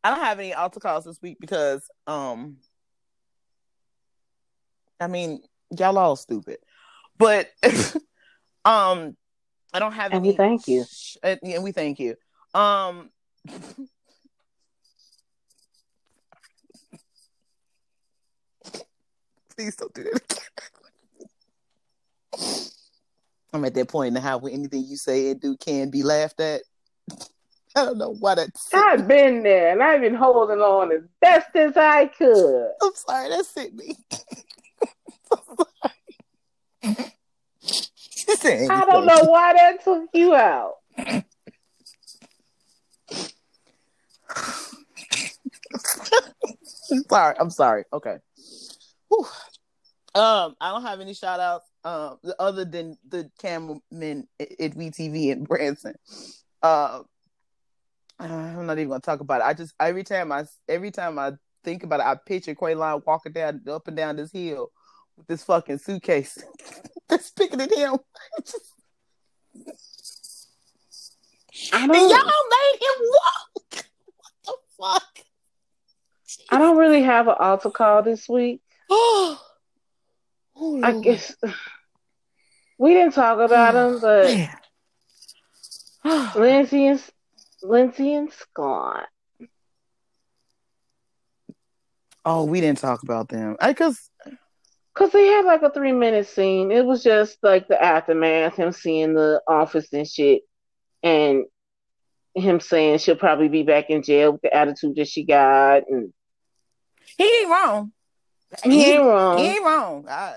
I 0.04 0.12
don't 0.12 0.24
have 0.24 0.40
any 0.40 0.54
altar 0.54 0.80
calls 0.80 1.06
this 1.06 1.22
week 1.22 1.38
because 1.40 1.90
um 2.08 2.58
I 5.00 5.08
mean 5.08 5.42
y'all 5.78 5.98
all 5.98 6.16
stupid. 6.16 6.58
But 7.18 7.50
um 8.66 9.16
I 9.74 9.80
don't 9.80 9.94
have 9.94 10.12
and 10.12 10.22
any 10.22 10.32
we 10.32 10.38
thank 10.38 10.68
you. 10.68 10.86
Sh- 10.90 11.18
and 11.24 11.64
we 11.64 11.72
thank 11.72 12.00
you. 12.00 12.16
Um 12.54 13.10
Please 19.56 19.76
don't 19.76 19.94
do 19.94 20.04
that 20.04 20.22
again. 22.42 22.66
I'm 23.54 23.66
at 23.66 23.74
that 23.74 23.90
point 23.90 24.16
in 24.16 24.24
where 24.42 24.54
anything 24.54 24.86
you 24.86 24.96
say 24.96 25.32
and 25.32 25.42
do 25.42 25.58
can 25.58 25.90
be 25.90 26.04
laughed 26.04 26.40
at. 26.40 26.62
I 27.76 27.86
don't 27.86 27.98
know 27.98 28.16
what 28.16 28.40
it's. 28.40 28.74
I've 28.74 29.08
been 29.08 29.44
there 29.44 29.72
and 29.72 29.84
I've 29.84 30.02
been 30.02 30.16
holding 30.16 30.60
on 30.60 30.92
as 30.92 31.04
best 31.22 31.56
as 31.56 31.78
I 31.78 32.08
could. 32.08 32.72
I'm 32.82 32.96
sorry, 32.96 33.30
that's 33.30 33.54
hit 33.60 33.76
me. 33.76 33.96
I 38.72 38.86
don't 38.86 39.06
know 39.06 39.24
why 39.26 39.54
that 39.54 39.84
took 39.84 40.10
you 40.14 40.34
out. 40.36 40.74
sorry, 47.10 47.36
I'm 47.40 47.50
sorry. 47.50 47.84
Okay. 47.94 48.18
Whew. 49.10 49.26
Um, 50.16 50.56
I 50.60 50.72
don't 50.72 50.82
have 50.82 51.02
any 51.02 51.14
shout 51.14 51.40
outs 51.40 51.70
um 51.84 52.18
other 52.40 52.66
than 52.66 52.98
the 53.08 53.30
cameramen 53.40 54.28
at, 54.40 54.52
at 54.60 54.72
VTV 54.76 55.32
in 55.32 55.44
Branson. 55.44 55.96
Uh, 56.62 57.04
I'm 58.20 58.66
not 58.66 58.78
even 58.78 58.90
gonna 58.90 59.00
talk 59.00 59.22
about 59.22 59.42
it. 59.42 59.46
I 59.46 59.54
just 59.54 59.74
every 59.80 60.04
time 60.04 60.32
I 60.32 60.46
every 60.68 60.92
time 60.92 61.18
I 61.18 61.34
think 61.64 61.84
about 61.84 62.02
it, 62.02 62.06
I 62.06 62.16
picture 62.16 62.56
Quaylon 62.56 63.06
walking 63.06 63.32
down 63.32 63.62
up 63.70 63.88
and 63.88 63.96
down 63.96 64.18
this 64.18 64.32
hill 64.32 64.72
with 65.16 65.28
this 65.28 65.44
fucking 65.44 65.78
suitcase 65.78 66.38
that's 67.10 67.32
picking 67.32 67.62
at 67.62 67.74
him. 67.74 67.94
and 71.74 71.94
y'all 71.94 72.10
made 72.10 72.80
him 72.82 73.00
walk. 73.02 73.46
What 74.22 74.34
the 74.46 74.54
fuck? 74.78 75.20
I 76.50 76.58
don't 76.58 76.78
really 76.78 77.04
have 77.04 77.28
an 77.28 77.36
altar 77.38 77.70
call 77.70 78.04
this 78.04 78.28
week. 78.28 78.62
Oh, 80.62 80.82
I 80.84 81.00
guess 81.00 81.34
we 82.78 82.94
didn't 82.94 83.14
talk 83.14 83.40
about 83.40 83.76
oh, 83.76 83.94
him, 83.94 84.50
but 86.04 86.36
Lindsay 86.36 86.88
and 86.88 87.02
Lindsay 87.62 88.14
and 88.14 88.32
Scott. 88.32 89.08
Oh, 92.26 92.46
we 92.46 92.62
didn't 92.62 92.80
talk 92.80 93.04
about 93.04 93.30
them. 93.30 93.56
I 93.60 93.74
cause 93.74 94.10
Cause 94.94 95.12
they 95.12 95.28
had 95.28 95.46
like 95.46 95.62
a 95.62 95.72
three 95.72 95.94
minute 95.94 96.28
scene. 96.28 96.72
It 96.72 96.86
was 96.86 97.02
just 97.02 97.38
like 97.42 97.70
the 97.70 97.82
aftermath, 97.82 98.58
him 98.58 98.74
seeing 98.74 99.14
the 99.14 99.42
office 99.48 99.88
and 99.94 100.06
shit, 100.06 100.42
and 101.02 101.46
him 102.36 102.60
saying 102.60 102.98
she'll 102.98 103.16
probably 103.16 103.48
be 103.48 103.64
back 103.64 103.90
in 103.90 104.04
jail 104.04 104.34
with 104.34 104.42
the 104.42 104.54
attitude 104.54 104.98
that 104.98 105.08
she 105.08 105.24
got, 105.24 105.84
and 105.90 106.12
he 107.18 107.24
ain't 107.24 107.50
wrong. 107.50 107.92
he, 108.64 108.84
ain't 108.84 109.06
wrong. 109.06 109.38
He 109.38 109.46
ain't 109.46 109.64
wrong. 109.64 110.06
I, 110.10 110.36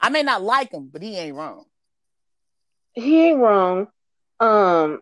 I 0.00 0.10
may 0.10 0.22
not 0.22 0.42
like 0.42 0.70
him, 0.70 0.90
but 0.92 1.02
he 1.02 1.16
ain't 1.16 1.36
wrong. 1.36 1.64
He 2.92 3.28
ain't 3.28 3.38
wrong. 3.38 3.86
Um, 4.38 5.00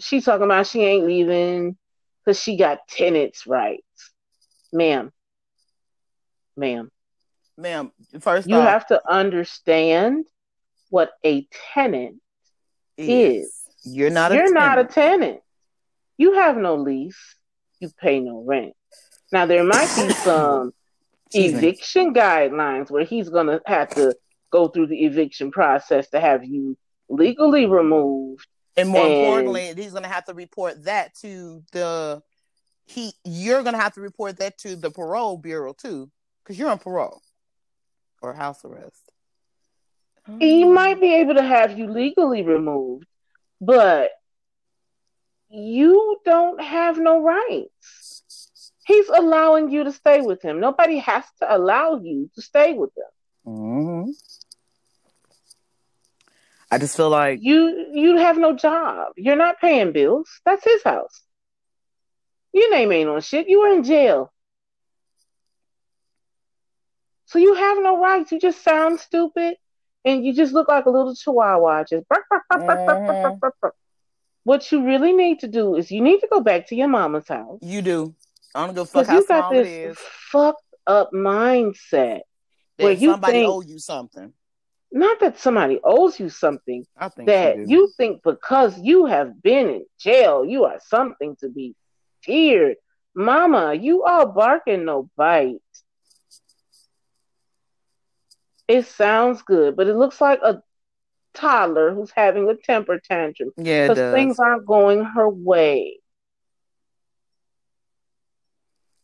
she 0.00 0.20
talking 0.20 0.44
about 0.44 0.66
she 0.66 0.82
ain't 0.82 1.06
leaving 1.06 1.76
because 2.24 2.40
she 2.40 2.56
got 2.56 2.86
tenants 2.88 3.46
rights, 3.46 4.12
ma'am. 4.72 5.12
Ma'am. 6.56 6.90
Ma'am, 7.58 7.92
first 8.20 8.48
you 8.48 8.56
off, 8.56 8.68
have 8.68 8.86
to 8.88 9.00
understand 9.08 10.26
what 10.90 11.12
a 11.24 11.46
tenant 11.74 12.20
is. 12.98 13.54
You're 13.84 14.10
not. 14.10 14.32
You're 14.32 14.50
a 14.50 14.54
not 14.54 14.78
a 14.78 14.84
tenant. 14.84 15.20
tenant. 15.20 15.40
You 16.18 16.34
have 16.34 16.56
no 16.56 16.76
lease. 16.76 17.36
You 17.80 17.90
pay 17.98 18.20
no 18.20 18.42
rent. 18.42 18.74
Now 19.32 19.46
there 19.46 19.64
might 19.64 19.94
be 19.94 20.10
some 20.24 20.72
eviction 21.32 22.14
guidelines 22.14 22.90
where 22.90 23.04
he's 23.04 23.28
gonna 23.28 23.60
have 23.66 23.90
to 23.90 24.14
go 24.50 24.68
through 24.68 24.86
the 24.86 25.04
eviction 25.04 25.50
process 25.50 26.08
to 26.10 26.20
have 26.20 26.44
you 26.44 26.76
legally 27.08 27.66
removed. 27.66 28.46
And 28.76 28.88
more 28.88 29.04
And- 29.06 29.12
importantly, 29.12 29.74
he's 29.74 29.92
gonna 29.92 30.08
have 30.08 30.26
to 30.26 30.34
report 30.34 30.84
that 30.84 31.14
to 31.16 31.62
the 31.72 32.22
he. 32.84 33.12
You're 33.24 33.62
gonna 33.62 33.78
have 33.80 33.94
to 33.94 34.00
report 34.00 34.38
that 34.38 34.58
to 34.58 34.76
the 34.76 34.90
parole 34.90 35.38
bureau 35.38 35.72
too, 35.72 36.10
because 36.42 36.58
you're 36.58 36.70
on 36.70 36.78
parole 36.78 37.22
or 38.22 38.32
house 38.34 38.64
arrest. 38.64 39.10
He 40.40 40.64
might 40.64 41.00
be 41.00 41.14
able 41.14 41.34
to 41.34 41.42
have 41.42 41.78
you 41.78 41.88
legally 41.88 42.42
removed, 42.42 43.06
but 43.60 44.10
you 45.48 46.20
don't 46.24 46.60
have 46.60 46.98
no 46.98 47.22
rights. 47.22 48.72
He's 48.84 49.08
allowing 49.08 49.70
you 49.70 49.84
to 49.84 49.92
stay 49.92 50.20
with 50.20 50.42
him. 50.42 50.60
Nobody 50.60 50.98
has 50.98 51.24
to 51.40 51.56
allow 51.56 52.00
you 52.00 52.28
to 52.34 52.42
stay 52.42 52.72
with 52.72 52.90
him. 52.96 53.54
Mhm. 53.54 54.35
I 56.70 56.78
just 56.78 56.96
feel 56.96 57.10
like 57.10 57.38
you 57.42 57.86
you 57.92 58.16
have 58.16 58.38
no 58.38 58.54
job. 58.54 59.12
You're 59.16 59.36
not 59.36 59.60
paying 59.60 59.92
bills. 59.92 60.28
That's 60.44 60.64
his 60.64 60.82
house. 60.82 61.22
Your 62.52 62.70
name 62.70 62.90
ain't 62.92 63.08
on 63.08 63.20
shit. 63.20 63.48
You 63.48 63.60
were 63.60 63.74
in 63.74 63.84
jail. 63.84 64.32
So 67.26 67.38
you 67.38 67.54
have 67.54 67.78
no 67.82 68.00
rights. 68.00 68.32
You 68.32 68.40
just 68.40 68.62
sound 68.64 68.98
stupid 69.00 69.56
and 70.04 70.24
you 70.24 70.32
just 70.32 70.52
look 70.52 70.68
like 70.68 70.86
a 70.86 70.90
little 70.90 71.14
chihuahua. 71.14 71.84
Just 71.84 72.06
mm-hmm. 72.08 73.68
what 74.44 74.72
you 74.72 74.86
really 74.86 75.12
need 75.12 75.40
to 75.40 75.48
do 75.48 75.74
is 75.74 75.90
you 75.90 76.00
need 76.00 76.20
to 76.20 76.28
go 76.30 76.40
back 76.40 76.68
to 76.68 76.76
your 76.76 76.88
mama's 76.88 77.28
house. 77.28 77.58
You 77.60 77.82
do. 77.82 78.14
I 78.54 78.64
don't 78.64 78.74
go 78.74 78.84
fuck 78.84 79.06
how 79.06 79.18
you 79.18 79.26
got 79.26 79.52
this 79.52 79.98
fucked 79.98 80.62
up 80.86 81.12
mindset 81.12 82.20
that 82.78 82.84
where 82.84 82.92
you 82.92 83.10
somebody 83.10 83.32
think, 83.32 83.50
owe 83.50 83.60
you 83.60 83.78
something. 83.78 84.32
Not 84.96 85.20
that 85.20 85.38
somebody 85.38 85.78
owes 85.84 86.18
you 86.18 86.30
something, 86.30 86.86
I 86.96 87.10
think 87.10 87.26
that 87.26 87.58
you, 87.58 87.64
you 87.68 87.92
think 87.98 88.22
because 88.22 88.80
you 88.80 89.04
have 89.04 89.42
been 89.42 89.68
in 89.68 89.84
jail, 90.00 90.42
you 90.42 90.64
are 90.64 90.80
something 90.86 91.36
to 91.40 91.50
be 91.50 91.76
feared. 92.22 92.76
Mama, 93.14 93.74
you 93.74 94.04
all 94.04 94.24
barking 94.24 94.86
no 94.86 95.10
bite. 95.14 95.56
It 98.66 98.86
sounds 98.86 99.42
good, 99.42 99.76
but 99.76 99.86
it 99.86 99.96
looks 99.96 100.18
like 100.18 100.40
a 100.42 100.62
toddler 101.34 101.92
who's 101.92 102.10
having 102.10 102.48
a 102.48 102.54
temper 102.54 102.98
tantrum 102.98 103.50
yeah, 103.58 103.88
because 103.88 104.14
things 104.14 104.38
aren't 104.38 104.64
going 104.64 105.04
her 105.04 105.28
way. 105.28 105.98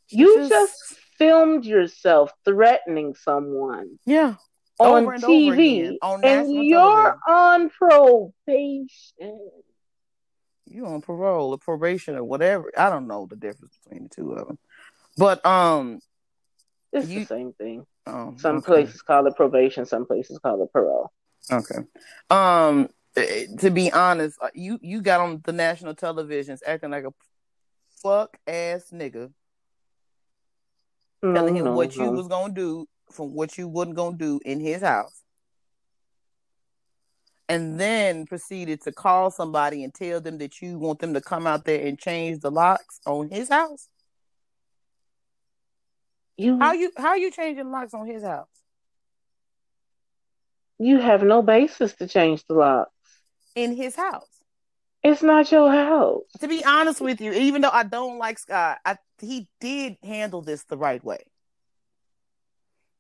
You 0.08 0.48
just 0.48 0.96
filmed 1.18 1.66
yourself 1.66 2.32
threatening 2.46 3.14
someone 3.14 3.98
yeah 4.06 4.36
on 4.84 5.02
Over 5.04 5.12
and 5.14 5.24
over 5.24 5.32
TV, 5.56 5.80
again, 5.80 5.98
on 6.02 6.24
and 6.24 6.52
you're 6.52 6.80
television. 6.80 7.20
on 7.28 7.70
probation. 7.70 9.50
you 10.66 10.86
on 10.86 11.00
parole 11.02 11.50
or 11.52 11.58
probation 11.58 12.16
or 12.16 12.24
whatever. 12.24 12.70
I 12.76 12.88
don't 12.90 13.06
know 13.06 13.26
the 13.28 13.36
difference 13.36 13.76
between 13.84 14.04
the 14.04 14.08
two 14.08 14.32
of 14.32 14.46
them. 14.48 14.58
But 15.16 15.44
um, 15.44 16.00
It's 16.92 17.08
You- 17.08 17.20
the 17.20 17.26
same 17.26 17.52
thing. 17.54 17.86
um 18.06 18.38
Some 18.38 18.56
okay. 18.58 18.66
places 18.66 19.02
call 19.02 19.26
it 19.26 19.36
probation, 19.36 19.84
some 19.86 20.06
places 20.06 20.38
call 20.38 20.62
it 20.62 20.72
parole. 20.72 21.12
Okay. 21.50 21.78
Um, 22.30 22.88
eh, 23.16 23.46
to 23.58 23.70
be 23.70 23.92
honest, 23.92 24.38
uh, 24.40 24.48
you 24.54 24.78
you 24.82 25.02
got 25.02 25.20
on 25.20 25.40
the 25.44 25.52
national 25.52 25.94
televisions 25.94 26.60
acting 26.66 26.90
like 26.90 27.04
a 27.04 27.12
fuck 28.02 28.36
ass 28.46 28.90
nigga, 28.92 29.32
telling 31.22 31.56
him 31.56 31.64
No, 31.66 31.72
what 31.72 31.94
you 31.96 32.10
was 32.10 32.28
gonna 32.28 32.52
do 32.54 32.86
from 33.12 33.34
what 33.34 33.56
you 33.58 33.68
wasn't 33.68 33.96
gonna 33.96 34.16
do 34.16 34.40
in 34.44 34.60
his 34.60 34.82
house, 34.82 35.22
and 37.48 37.78
then 37.80 38.26
proceeded 38.26 38.80
to 38.82 38.92
call 38.92 39.30
somebody 39.30 39.84
and 39.84 39.92
tell 39.94 40.20
them 40.20 40.38
that 40.38 40.60
you 40.62 40.78
want 40.78 41.00
them 41.00 41.14
to 41.14 41.20
come 41.20 41.46
out 41.46 41.64
there 41.64 41.86
and 41.86 41.98
change 41.98 42.40
the 42.40 42.50
locks 42.50 43.00
on 43.06 43.28
his 43.30 43.48
house. 43.48 43.88
You 46.36 46.58
How 46.58 46.72
you 46.72 46.90
how 46.96 47.08
are 47.08 47.18
you 47.18 47.30
changing 47.30 47.70
locks 47.70 47.94
on 47.94 48.06
his 48.06 48.22
house? 48.22 48.48
you 50.78 50.98
have 50.98 51.22
no 51.22 51.42
basis 51.42 51.94
to 51.94 52.08
change 52.08 52.44
the 52.48 52.54
locks 52.54 52.90
In 53.54 53.76
his 53.76 53.94
house. 53.94 54.26
It's 55.04 55.22
not 55.22 55.50
your 55.52 55.70
house. 55.70 56.22
to 56.40 56.48
be 56.48 56.64
honest 56.64 57.00
with 57.00 57.20
you, 57.20 57.32
even 57.32 57.62
though 57.62 57.70
I 57.70 57.82
don't 57.84 58.18
like 58.18 58.38
Scott, 58.38 58.78
I, 58.84 58.96
he 59.20 59.48
did 59.60 59.96
handle 60.02 60.42
this 60.42 60.64
the 60.64 60.76
right 60.76 61.02
way. 61.04 61.24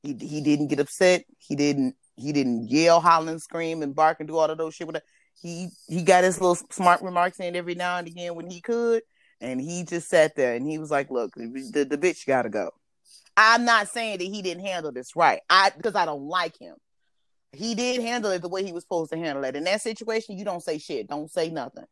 He 0.02 0.16
he 0.20 0.40
didn't 0.40 0.68
get 0.68 0.80
upset. 0.80 1.24
He 1.38 1.54
didn't 1.54 1.94
he 2.16 2.32
didn't 2.32 2.68
yell, 2.68 3.00
holler, 3.00 3.30
and 3.30 3.42
scream, 3.42 3.82
and 3.82 3.94
bark 3.94 4.18
and 4.20 4.28
do 4.28 4.36
all 4.36 4.50
of 4.50 4.58
those 4.58 4.74
shit. 4.74 4.86
With 4.86 4.96
it. 4.96 5.04
He 5.40 5.68
he 5.88 6.02
got 6.02 6.24
his 6.24 6.40
little 6.40 6.58
smart 6.70 7.02
remarks 7.02 7.40
in 7.40 7.56
every 7.56 7.74
now 7.74 7.98
and 7.98 8.06
again 8.06 8.34
when 8.34 8.50
he 8.50 8.60
could, 8.60 9.02
and 9.40 9.60
he 9.60 9.84
just 9.84 10.08
sat 10.08 10.36
there 10.36 10.54
and 10.54 10.66
he 10.66 10.78
was 10.78 10.90
like, 10.90 11.10
"Look, 11.10 11.34
the 11.34 11.86
the 11.88 11.98
bitch 11.98 12.26
got 12.26 12.42
to 12.42 12.50
go." 12.50 12.70
I'm 13.36 13.64
not 13.64 13.88
saying 13.88 14.18
that 14.18 14.24
he 14.24 14.42
didn't 14.42 14.64
handle 14.64 14.92
this 14.92 15.16
right. 15.16 15.40
I 15.48 15.70
because 15.76 15.94
I 15.94 16.04
don't 16.04 16.28
like 16.28 16.58
him. 16.58 16.76
He 17.52 17.74
did 17.74 18.00
handle 18.00 18.30
it 18.30 18.42
the 18.42 18.48
way 18.48 18.64
he 18.64 18.72
was 18.72 18.82
supposed 18.84 19.12
to 19.12 19.18
handle 19.18 19.44
it. 19.44 19.56
In 19.56 19.64
that 19.64 19.82
situation, 19.82 20.38
you 20.38 20.44
don't 20.44 20.62
say 20.62 20.78
shit. 20.78 21.08
Don't 21.08 21.30
say 21.30 21.50
nothing. 21.50 21.84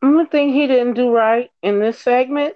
One 0.00 0.26
thing 0.26 0.52
he 0.52 0.66
didn't 0.66 0.94
do 0.94 1.10
right 1.10 1.50
in 1.62 1.80
this 1.80 1.98
segment, 1.98 2.54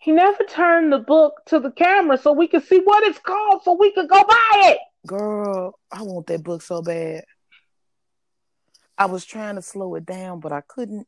he 0.00 0.12
never 0.12 0.44
turned 0.44 0.92
the 0.92 0.98
book 0.98 1.42
to 1.46 1.60
the 1.60 1.70
camera 1.70 2.18
so 2.18 2.32
we 2.32 2.48
could 2.48 2.64
see 2.64 2.80
what 2.80 3.04
it's 3.04 3.18
called 3.18 3.62
so 3.64 3.74
we 3.78 3.92
could 3.92 4.08
go 4.08 4.22
buy 4.24 4.52
it. 4.54 4.78
Girl, 5.06 5.78
I 5.92 6.02
want 6.02 6.26
that 6.28 6.42
book 6.42 6.62
so 6.62 6.82
bad. 6.82 7.24
I 8.98 9.06
was 9.06 9.24
trying 9.24 9.56
to 9.56 9.62
slow 9.62 9.94
it 9.96 10.06
down, 10.06 10.40
but 10.40 10.52
I 10.52 10.62
couldn't 10.66 11.06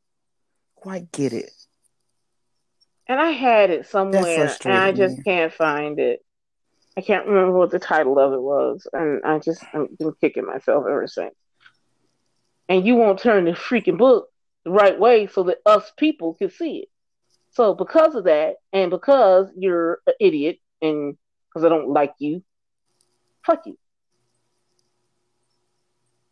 quite 0.76 1.12
get 1.12 1.32
it. 1.32 1.50
And 3.06 3.20
I 3.20 3.30
had 3.30 3.70
it 3.70 3.86
somewhere 3.86 4.56
and 4.64 4.74
I 4.74 4.92
just 4.92 5.24
can't 5.24 5.52
find 5.52 5.98
it. 5.98 6.20
I 6.96 7.00
can't 7.00 7.26
remember 7.26 7.58
what 7.58 7.70
the 7.70 7.78
title 7.78 8.18
of 8.18 8.32
it 8.32 8.40
was. 8.42 8.86
And 8.92 9.22
I 9.24 9.38
just 9.38 9.64
I've 9.74 9.96
been 9.98 10.12
kicking 10.20 10.46
myself 10.46 10.84
ever 10.88 11.06
since. 11.06 11.34
and 12.68 12.86
you 12.86 12.96
won't 12.96 13.18
turn 13.20 13.44
the 13.46 13.52
freaking 13.52 13.98
book 13.98 14.28
the 14.64 14.70
right 14.70 14.98
way 14.98 15.26
so 15.26 15.44
that 15.44 15.58
us 15.66 15.90
people 15.98 16.34
can 16.34 16.50
see 16.50 16.78
it. 16.78 16.88
So 17.52 17.74
because 17.74 18.14
of 18.14 18.24
that, 18.24 18.56
and 18.72 18.90
because 18.90 19.48
you're 19.56 20.00
an 20.06 20.14
idiot, 20.20 20.58
and 20.80 21.16
because 21.48 21.64
I 21.64 21.68
don't 21.68 21.90
like 21.90 22.14
you, 22.18 22.42
fuck 23.44 23.60
you. 23.66 23.78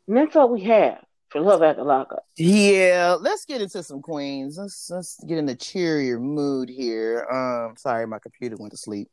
And 0.08 0.16
that's 0.16 0.34
all 0.34 0.48
we 0.48 0.62
have 0.62 1.04
for 1.28 1.40
Love 1.40 1.62
After 1.62 1.84
Lockup. 1.84 2.24
Yeah, 2.36 3.16
let's 3.20 3.44
get 3.44 3.60
into 3.60 3.82
some 3.82 4.02
queens. 4.02 4.58
Let's 4.58 4.90
let's 4.90 5.22
get 5.24 5.38
in 5.38 5.48
a 5.48 5.54
cheerier 5.54 6.18
mood 6.18 6.68
here. 6.68 7.26
Um, 7.30 7.76
sorry, 7.76 8.06
my 8.06 8.18
computer 8.18 8.56
went 8.56 8.72
to 8.72 8.78
sleep. 8.78 9.08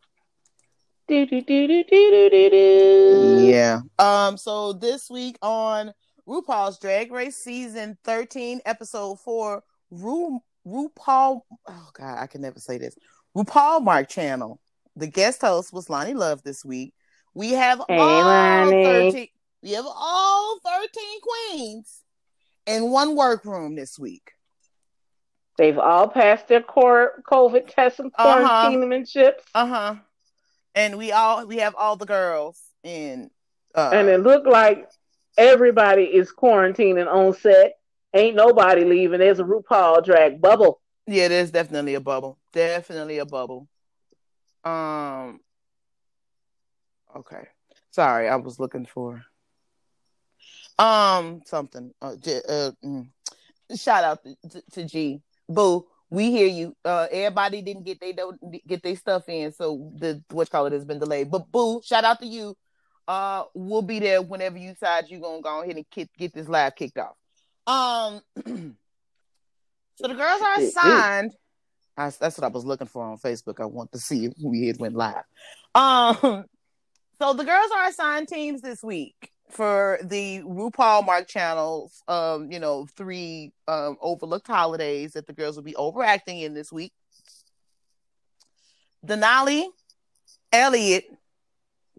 Do, 1.07 1.25
do, 1.25 1.41
do, 1.41 1.67
do, 1.67 1.84
do, 1.84 2.29
do, 2.29 2.49
do. 2.49 3.45
Yeah. 3.45 3.81
Um. 3.99 4.38
So 4.38 4.73
this 4.73 5.09
week 5.09 5.38
on 5.41 5.93
RuPaul's 6.27 6.79
Drag 6.79 7.11
Race 7.11 7.35
season 7.35 7.97
thirteen, 8.03 8.61
episode 8.65 9.19
four, 9.19 9.63
Ru 9.91 10.39
RuPaul. 10.68 11.41
Oh 11.68 11.89
God, 11.94 12.18
I 12.19 12.27
can 12.27 12.41
never 12.41 12.60
say 12.60 12.77
this. 12.77 12.95
RuPaul 13.35 13.84
Mark 13.84 14.10
Channel. 14.10 14.60
The 14.95 15.07
guest 15.07 15.41
host 15.41 15.72
was 15.72 15.88
Loni 15.88 16.15
Love 16.15 16.44
this 16.44 16.65
week. 16.65 16.94
We 17.34 17.52
have 17.52 17.81
Hey, 17.88 17.98
all 18.22 18.26
Loni. 18.26 18.84
thirteen. 18.84 19.27
We 19.64 19.72
have 19.72 19.85
all 19.88 20.60
thirteen 20.65 21.19
queens 21.22 22.02
in 22.65 22.89
one 22.91 23.15
workroom 23.15 23.76
this 23.76 23.98
week. 23.98 24.31
They've 25.57 25.77
all 25.77 26.07
passed 26.07 26.48
their 26.48 26.61
core 26.61 27.23
COVID 27.30 27.68
tests 27.73 27.99
and 27.99 28.11
Uh-huh. 28.18 28.69
quarantinemenships, 28.69 29.41
Uh 29.56 29.65
huh. 29.68 29.95
And 30.76 30.98
we 30.98 31.11
all 31.11 31.45
we 31.48 31.57
have 31.57 31.76
all 31.76 31.95
the 31.95 32.06
girls 32.06 32.61
in. 32.84 33.31
Uh, 33.73 33.91
and 33.94 34.07
it 34.07 34.19
looked 34.22 34.48
like 34.48 34.88
everybody 35.38 36.03
is 36.03 36.31
quarantining 36.31 37.07
on 37.11 37.34
set. 37.34 37.77
Ain't 38.18 38.35
nobody 38.35 38.84
leaving. 38.84 39.19
There's 39.19 39.39
a 39.39 39.44
RuPaul 39.44 40.03
drag 40.03 40.41
bubble. 40.41 40.81
yeah, 41.06 41.27
there's 41.27 41.52
definitely 41.52 41.94
a 41.94 42.02
bubble. 42.02 42.39
Definitely 42.52 43.19
a 43.19 43.26
bubble. 43.26 43.68
Um. 44.64 45.39
Okay. 47.15 47.48
Sorry, 47.91 48.27
I 48.27 48.35
was 48.38 48.60
looking 48.60 48.88
for. 48.88 49.23
Um, 50.80 51.41
something. 51.45 51.91
Uh, 52.02 52.15
uh, 52.49 52.72
mm. 52.84 53.07
shout 53.76 54.03
out 54.03 54.23
to, 54.23 54.35
to, 54.49 54.64
to 54.72 54.85
G 54.85 55.22
Boo. 55.48 55.85
We 56.10 56.31
hear 56.31 56.48
you. 56.48 56.76
Uh, 56.84 57.07
everybody 57.11 57.61
didn't 57.61 57.84
get 57.84 57.99
they 57.99 58.14
don't 58.14 58.39
get 58.65 58.81
their 58.81 58.95
stuff 58.95 59.30
in, 59.30 59.52
so 59.52 59.91
the 59.95 60.23
what 60.31 60.49
call 60.49 60.65
it 60.65 60.73
has 60.73 60.85
been 60.85 60.99
delayed. 60.99 61.30
But 61.30 61.52
Boo, 61.52 61.81
shout 61.84 62.03
out 62.03 62.19
to 62.22 62.26
you. 62.26 62.56
Uh, 63.07 63.44
we'll 63.53 63.84
be 63.84 63.99
there 63.99 64.23
whenever 64.23 64.57
you 64.57 64.73
decide 64.73 65.06
you're 65.07 65.22
gonna 65.22 65.41
go 65.41 65.61
ahead 65.61 65.76
and 65.76 65.85
get, 65.91 66.10
get 66.18 66.34
this 66.34 66.48
live 66.48 66.76
kicked 66.76 66.98
off. 66.98 67.15
Um, 67.68 68.22
so 69.95 70.07
the 70.07 70.15
girls 70.15 70.41
are 70.41 70.56
Shit, 70.56 70.73
signed. 70.73 71.34
I, 71.98 72.10
that's 72.10 72.38
what 72.38 72.45
I 72.45 72.48
was 72.48 72.65
looking 72.65 72.88
for 72.88 73.03
on 73.03 73.18
Facebook. 73.18 73.60
I 73.60 73.65
want 73.65 73.91
to 73.91 73.99
see 73.99 74.26
if 74.26 74.34
we 74.41 74.68
had 74.68 74.80
went 74.80 74.95
live. 74.95 75.23
Um, 75.76 76.15
so 77.19 77.34
the 77.34 77.44
girls 77.44 77.72
are 77.76 77.88
assigned 77.88 78.30
teams 78.30 78.61
this 78.61 78.81
week 78.81 79.31
for 79.49 79.99
the 80.03 80.41
RuPaulmark 80.41 81.27
Channel's, 81.27 82.02
um, 82.07 82.52
you 82.52 82.60
know, 82.60 82.85
three 82.95 83.52
um, 83.68 83.98
overlooked 84.02 84.48
holidays 84.48 85.14
that 85.14 85.27
the 85.27 85.34
girls 85.34 85.56
will 85.56 85.64
be 85.64 85.76
overacting 85.76 86.39
in 86.39 86.53
this 86.53 86.72
week. 86.72 86.94
Denali, 89.06 89.65
Elliott, 90.52 91.06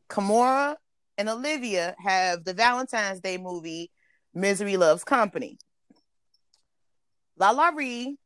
Kahmora, 0.08 0.76
and 1.16 1.28
Olivia 1.28 1.94
have 1.98 2.44
the 2.44 2.54
Valentine's 2.54 3.20
Day 3.20 3.38
movie 3.38 3.90
Misery 4.34 4.76
Loves 4.76 5.04
Company. 5.04 5.58
LaLa 7.38 7.74
Ri, 7.74 8.18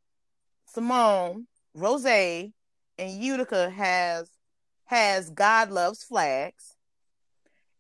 Symone, 0.75 1.45
Rose, 1.75 2.05
and 2.07 2.53
Utica 2.99 3.71
has 3.71 4.29
has 4.87 5.31
God 5.31 5.71
Loves 5.71 6.05
Flags. 6.05 6.77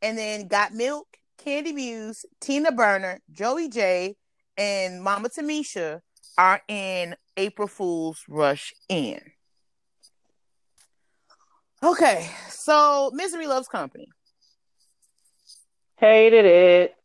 And 0.00 0.16
then 0.16 0.48
Got 0.48 0.72
Milk, 0.72 1.06
Kandy 1.38 1.72
Muse, 1.74 2.24
Tina 2.40 2.72
Burner, 2.72 3.20
Joey 3.30 3.68
Jay, 3.68 4.16
and 4.56 5.02
Mama 5.02 5.28
Tamisha 5.28 6.00
are 6.38 6.62
in 6.68 7.14
April 7.36 7.68
Fool's 7.68 8.24
Rush 8.28 8.72
In. 8.88 9.20
Okay, 11.82 12.30
so 12.48 13.10
Misery 13.12 13.46
Loves 13.46 13.68
Company. 13.68 14.08
Hated 15.98 16.44
it. 16.44 16.96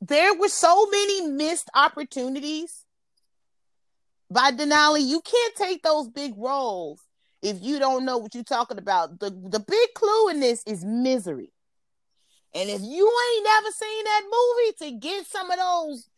There 0.00 0.34
were 0.34 0.48
so 0.48 0.86
many 0.86 1.26
missed 1.28 1.68
opportunities 1.74 2.84
by 4.30 4.50
Denali. 4.52 5.02
You 5.06 5.20
can't 5.20 5.54
take 5.56 5.82
those 5.82 6.08
big 6.08 6.32
roles 6.36 7.00
if 7.42 7.58
you 7.60 7.78
don't 7.78 8.04
know 8.04 8.18
what 8.18 8.34
you're 8.34 8.44
talking 8.44 8.78
about. 8.78 9.18
The 9.20 9.30
the 9.30 9.60
big 9.60 9.88
clue 9.94 10.28
in 10.30 10.40
this 10.40 10.62
is 10.66 10.84
misery. 10.84 11.52
And 12.54 12.68
if 12.68 12.80
you 12.82 13.12
ain't 13.34 13.44
never 13.44 13.70
seen 13.70 14.04
that 14.04 14.22
movie 14.24 14.92
to 14.92 14.98
get 15.06 15.26
some 15.26 15.50
of 15.50 15.58
those 15.58 16.08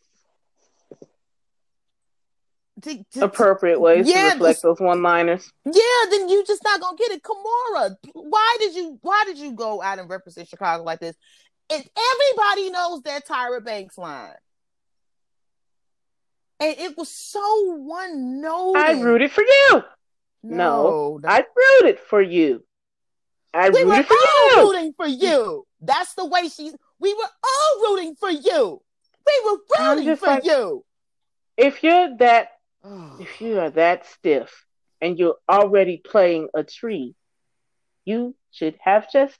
to, 2.82 3.04
to- 3.12 3.24
Appropriate 3.24 3.80
ways 3.80 4.08
Yeah, 4.08 4.28
to 4.28 4.34
reflect 4.34 4.62
those 4.62 4.80
one-liners. 4.80 5.50
yeah, 5.66 6.10
then 6.10 6.28
you 6.28 6.42
just 6.44 6.64
not 6.64 6.80
gonna 6.80 6.96
get 6.96 7.10
it. 7.12 7.22
Kahmora, 7.22 7.96
why 8.14 8.56
did 8.60 8.74
you 8.74 8.98
why 9.02 9.24
did 9.26 9.38
you 9.38 9.52
go 9.52 9.82
out 9.82 9.98
and 9.98 10.08
represent 10.08 10.48
Chicago 10.48 10.82
like 10.84 11.00
this? 11.00 11.16
And 11.72 11.88
everybody 11.96 12.70
knows 12.70 13.02
that 13.02 13.26
Tyra 13.26 13.64
Banks 13.64 13.96
line. 13.96 14.34
And 16.60 16.76
it 16.78 16.96
was 16.98 17.08
so 17.08 17.74
one 17.76 18.40
note. 18.40 18.76
I 18.76 19.00
rooted 19.00 19.32
for 19.32 19.42
you. 19.42 19.82
No, 20.42 21.20
I 21.24 21.44
rooted 21.56 21.98
for 22.00 22.20
you. 22.20 22.64
I 23.54 23.70
we 23.70 23.84
were 23.84 23.92
rooted 23.92 24.06
for 24.06 24.16
all 24.16 24.56
you. 24.56 24.72
rooting 24.72 24.92
for 24.96 25.06
you. 25.06 25.66
That's 25.80 26.14
the 26.14 26.26
way 26.26 26.48
she's 26.48 26.74
we 26.98 27.14
were 27.14 27.30
all 27.44 27.82
rooting 27.82 28.16
for 28.16 28.30
you. 28.30 28.82
We 29.26 29.50
were 29.50 29.58
rooting 29.94 30.16
for 30.16 30.26
like- 30.26 30.44
you. 30.44 30.84
If 31.56 31.82
you're 31.82 32.16
that, 32.18 32.48
if 33.20 33.40
you 33.40 33.60
are 33.60 33.70
that 33.70 34.06
stiff, 34.06 34.64
and 35.00 35.18
you're 35.18 35.36
already 35.48 35.98
playing 35.98 36.48
a 36.54 36.64
tree, 36.64 37.14
you 38.04 38.34
should 38.50 38.76
have 38.80 39.10
just 39.12 39.38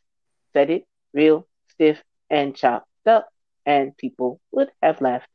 said 0.52 0.70
it 0.70 0.86
real 1.14 1.46
stiff 1.68 2.02
and 2.32 2.56
chopped 2.56 2.88
up, 3.06 3.28
and 3.64 3.96
people 3.96 4.40
would 4.50 4.70
have 4.82 5.00
laughed. 5.00 5.28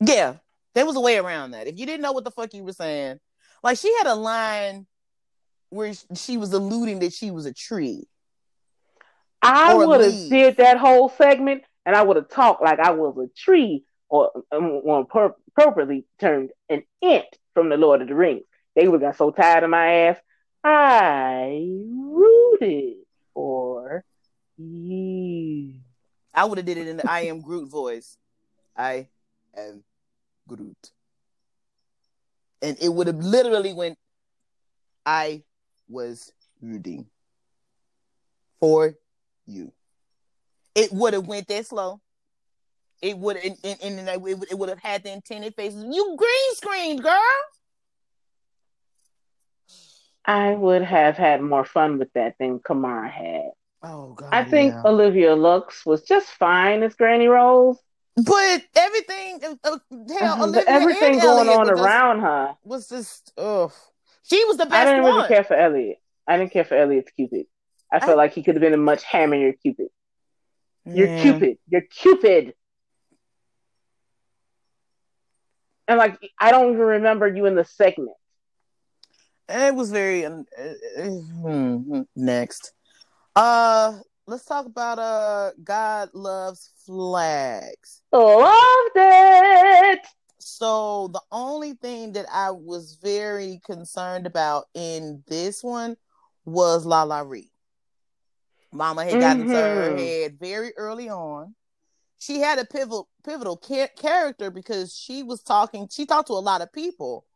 Yeah, 0.00 0.34
there 0.74 0.84
was 0.84 0.96
a 0.96 1.00
way 1.00 1.16
around 1.16 1.52
that. 1.52 1.68
If 1.68 1.78
you 1.78 1.86
didn't 1.86 2.02
know 2.02 2.12
what 2.12 2.24
the 2.24 2.30
fuck 2.30 2.52
you 2.52 2.64
were 2.64 2.72
saying, 2.72 3.18
like 3.62 3.78
she 3.78 3.94
had 3.96 4.08
a 4.08 4.14
line 4.14 4.86
where 5.70 5.92
she 6.14 6.36
was 6.36 6.52
alluding 6.52 6.98
that 6.98 7.14
she 7.14 7.30
was 7.30 7.46
a 7.46 7.54
tree. 7.54 8.06
I 9.40 9.74
would 9.74 10.00
have 10.00 10.28
did 10.28 10.56
that 10.58 10.78
whole 10.78 11.08
segment, 11.08 11.62
and 11.86 11.94
I 11.94 12.02
would 12.02 12.16
have 12.16 12.28
talked 12.28 12.62
like 12.62 12.80
I 12.80 12.90
was 12.90 13.16
a 13.16 13.28
tree, 13.38 13.84
or 14.08 14.30
um, 14.50 14.82
more 14.84 15.06
appro- 15.06 15.34
appropriately 15.48 16.04
termed 16.18 16.50
an 16.68 16.82
Ent 17.00 17.26
from 17.54 17.68
the 17.68 17.76
Lord 17.76 18.02
of 18.02 18.08
the 18.08 18.14
Rings. 18.14 18.42
They 18.74 18.88
would 18.88 19.00
have 19.00 19.12
got 19.12 19.18
so 19.18 19.30
tired 19.30 19.64
of 19.64 19.70
my 19.70 19.92
ass. 20.08 20.18
I 20.64 21.64
rooted 21.70 22.96
for 23.32 24.04
you. 24.58 25.74
I 26.36 26.44
would 26.44 26.58
have 26.58 26.66
did 26.66 26.76
it 26.76 26.86
in 26.86 26.98
the 26.98 27.10
I 27.10 27.22
am 27.22 27.40
Groot 27.40 27.70
voice. 27.70 28.18
I 28.76 29.08
am 29.56 29.82
Groot. 30.46 30.90
And 32.62 32.76
it 32.80 32.90
would 32.90 33.06
have 33.06 33.16
literally 33.16 33.72
went 33.72 33.98
I 35.04 35.42
was 35.88 36.32
rooting 36.60 37.06
for 38.60 38.94
you. 39.46 39.72
It 40.74 40.92
would 40.92 41.14
have 41.14 41.26
went 41.26 41.48
that 41.48 41.66
slow. 41.66 42.00
It 43.00 43.16
would 43.16 43.36
and, 43.36 43.56
and, 43.64 43.98
and 43.98 44.08
it 44.08 44.20
would- 44.58 44.68
have 44.68 44.78
had 44.78 45.04
the 45.04 45.12
intended 45.12 45.54
faces. 45.54 45.84
You 45.88 46.16
green 46.18 46.54
screened, 46.54 47.02
girl. 47.02 47.20
I 50.24 50.50
would 50.54 50.82
have 50.82 51.16
had 51.16 51.40
more 51.40 51.64
fun 51.64 51.98
with 51.98 52.12
that 52.14 52.34
than 52.38 52.58
Kahmora 52.58 53.10
had. 53.10 53.50
Oh 53.82 54.14
god. 54.14 54.30
I 54.32 54.44
think 54.44 54.72
yeah. 54.74 54.82
Olivia 54.84 55.34
Lux 55.36 55.84
was 55.86 56.02
just 56.02 56.28
fine 56.28 56.82
as 56.82 56.94
Granny 56.94 57.28
Rose. 57.28 57.78
but 58.16 58.62
everything 58.74 59.40
uh, 59.44 59.54
uh, 59.64 59.78
hell, 60.18 60.36
But 60.38 60.48
Olivia 60.48 60.64
everything 60.66 61.18
going 61.18 61.48
Elliott 61.48 61.60
on 61.60 61.66
were 61.66 61.72
just- 61.74 61.84
around 61.84 62.20
her. 62.20 62.54
was 62.64 62.88
just 62.88 63.32
ugh. 63.36 63.72
She 64.24 64.44
was 64.46 64.56
the 64.56 64.64
best. 64.66 64.74
I 64.74 64.84
didn't 64.86 65.02
one. 65.04 65.14
really 65.16 65.28
care 65.28 65.44
for 65.44 65.54
Elliott. 65.54 65.98
I 66.26 66.36
didn't 66.38 66.52
care 66.52 66.64
for 66.64 66.74
Elliott's 66.76 67.12
Cupid. 67.12 67.46
I 67.92 68.00
felt 68.00 68.16
like 68.16 68.32
he 68.32 68.42
could 68.42 68.56
have 68.56 68.60
been 68.62 68.74
a 68.74 68.78
much 68.78 69.04
hammier 69.04 69.52
Cupid. 69.62 69.86
You're 70.84 71.06
Yeah. 71.06 71.22
Cupid. 71.22 71.58
You're 71.68 71.82
Cupid. 71.82 72.54
And 75.88 75.98
like, 75.98 76.18
I 76.40 76.50
don't 76.50 76.72
even 76.72 76.80
remember 76.84 77.28
you 77.28 77.46
in 77.46 77.54
the 77.54 77.64
segment. 77.64 78.16
It 79.48 79.74
was 79.74 79.92
very 79.92 80.26
um, 80.26 80.44
uh, 80.58 80.62
uh, 81.00 81.04
hmm, 81.08 82.00
next. 82.16 82.72
Uh, 83.36 83.98
let's 84.26 84.46
talk 84.46 84.64
about 84.64 84.98
uh 84.98 85.50
God 85.62 86.08
loves 86.14 86.70
flags. 86.86 88.00
Loved 88.10 88.92
it. 88.96 90.00
So 90.38 91.08
the 91.08 91.20
only 91.30 91.74
thing 91.74 92.12
that 92.12 92.24
I 92.32 92.50
was 92.50 92.98
very 93.02 93.60
concerned 93.66 94.26
about 94.26 94.66
in 94.72 95.22
this 95.26 95.62
one 95.62 95.96
was 96.46 96.86
LaLa 96.86 97.28
Ri. 97.28 97.50
Mama 98.72 99.04
had 99.04 99.20
gotten 99.20 99.42
mm-hmm. 99.42 99.52
to 99.52 99.60
her 99.60 99.96
head 99.96 100.38
very 100.40 100.72
early 100.78 101.10
on. 101.10 101.54
She 102.18 102.40
had 102.40 102.58
a 102.58 102.64
pivotal 102.64 103.06
pivotal 103.22 103.58
ca- 103.58 103.90
character 103.98 104.50
because 104.50 104.96
she 104.96 105.22
was 105.22 105.42
talking. 105.42 105.88
She 105.90 106.06
talked 106.06 106.28
to 106.28 106.32
a 106.32 106.40
lot 106.40 106.62
of 106.62 106.72
people, 106.72 107.26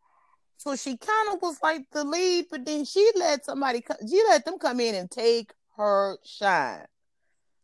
so 0.56 0.74
she 0.77 0.97
kind 0.97 1.35
of 1.35 1.43
was 1.43 1.59
like 1.62 1.82
the 1.93 2.05
lead. 2.05 2.47
But 2.51 2.64
then 2.64 2.86
she 2.86 3.10
let 3.16 3.44
somebody. 3.44 3.85
She 4.09 4.22
let 4.28 4.47
them 4.47 4.59
come 4.59 4.81
in 4.81 4.94
and 4.94 5.10
take 5.10 5.52
her 5.81 6.19
shine. 6.24 6.85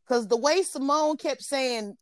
Because 0.04 0.26
the 0.28 0.36
way 0.38 0.62
Symone 0.62 1.18
kept 1.18 1.42
saying, 1.42 1.96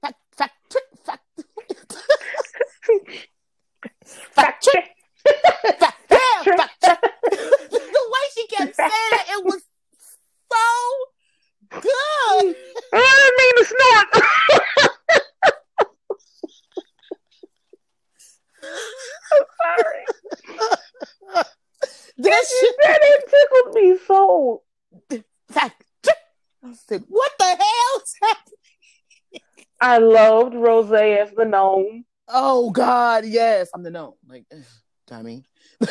fact, 0.00 0.16
fact, 0.32 0.76
fact, 1.04 1.42
fact, 4.32 4.56
the 7.24 8.06
way 8.12 8.24
she 8.34 8.46
kept 8.46 8.74
saying 8.74 8.90
it, 8.90 9.26
it 9.32 9.44
was 9.44 9.62
so 10.50 10.66
good. 11.70 11.82
I 12.92 12.98
didn't 13.20 13.38
mean 13.38 13.54
to 13.56 13.64
snort. 13.64 14.08
I'm 19.32 19.44
sorry. 19.60 20.04
That 22.22 22.44
shit 22.60 22.74
it 22.80 23.30
tickled 23.30 23.74
me 23.74 23.98
so. 24.06 24.62
I 26.62 26.74
said, 26.86 27.04
"What 27.08 27.32
the 27.38 27.44
hell?" 27.44 28.02
I 29.80 29.98
loved 29.98 30.54
Rose 30.54 30.92
as 30.92 31.30
the 31.32 31.46
gnome. 31.46 32.04
Oh 32.28 32.70
God, 32.70 33.24
yes, 33.24 33.70
I'm 33.74 33.82
the 33.82 33.90
gnome. 33.90 34.14
Like, 34.28 34.44
eh, 34.50 34.58
dummy. 35.06 35.44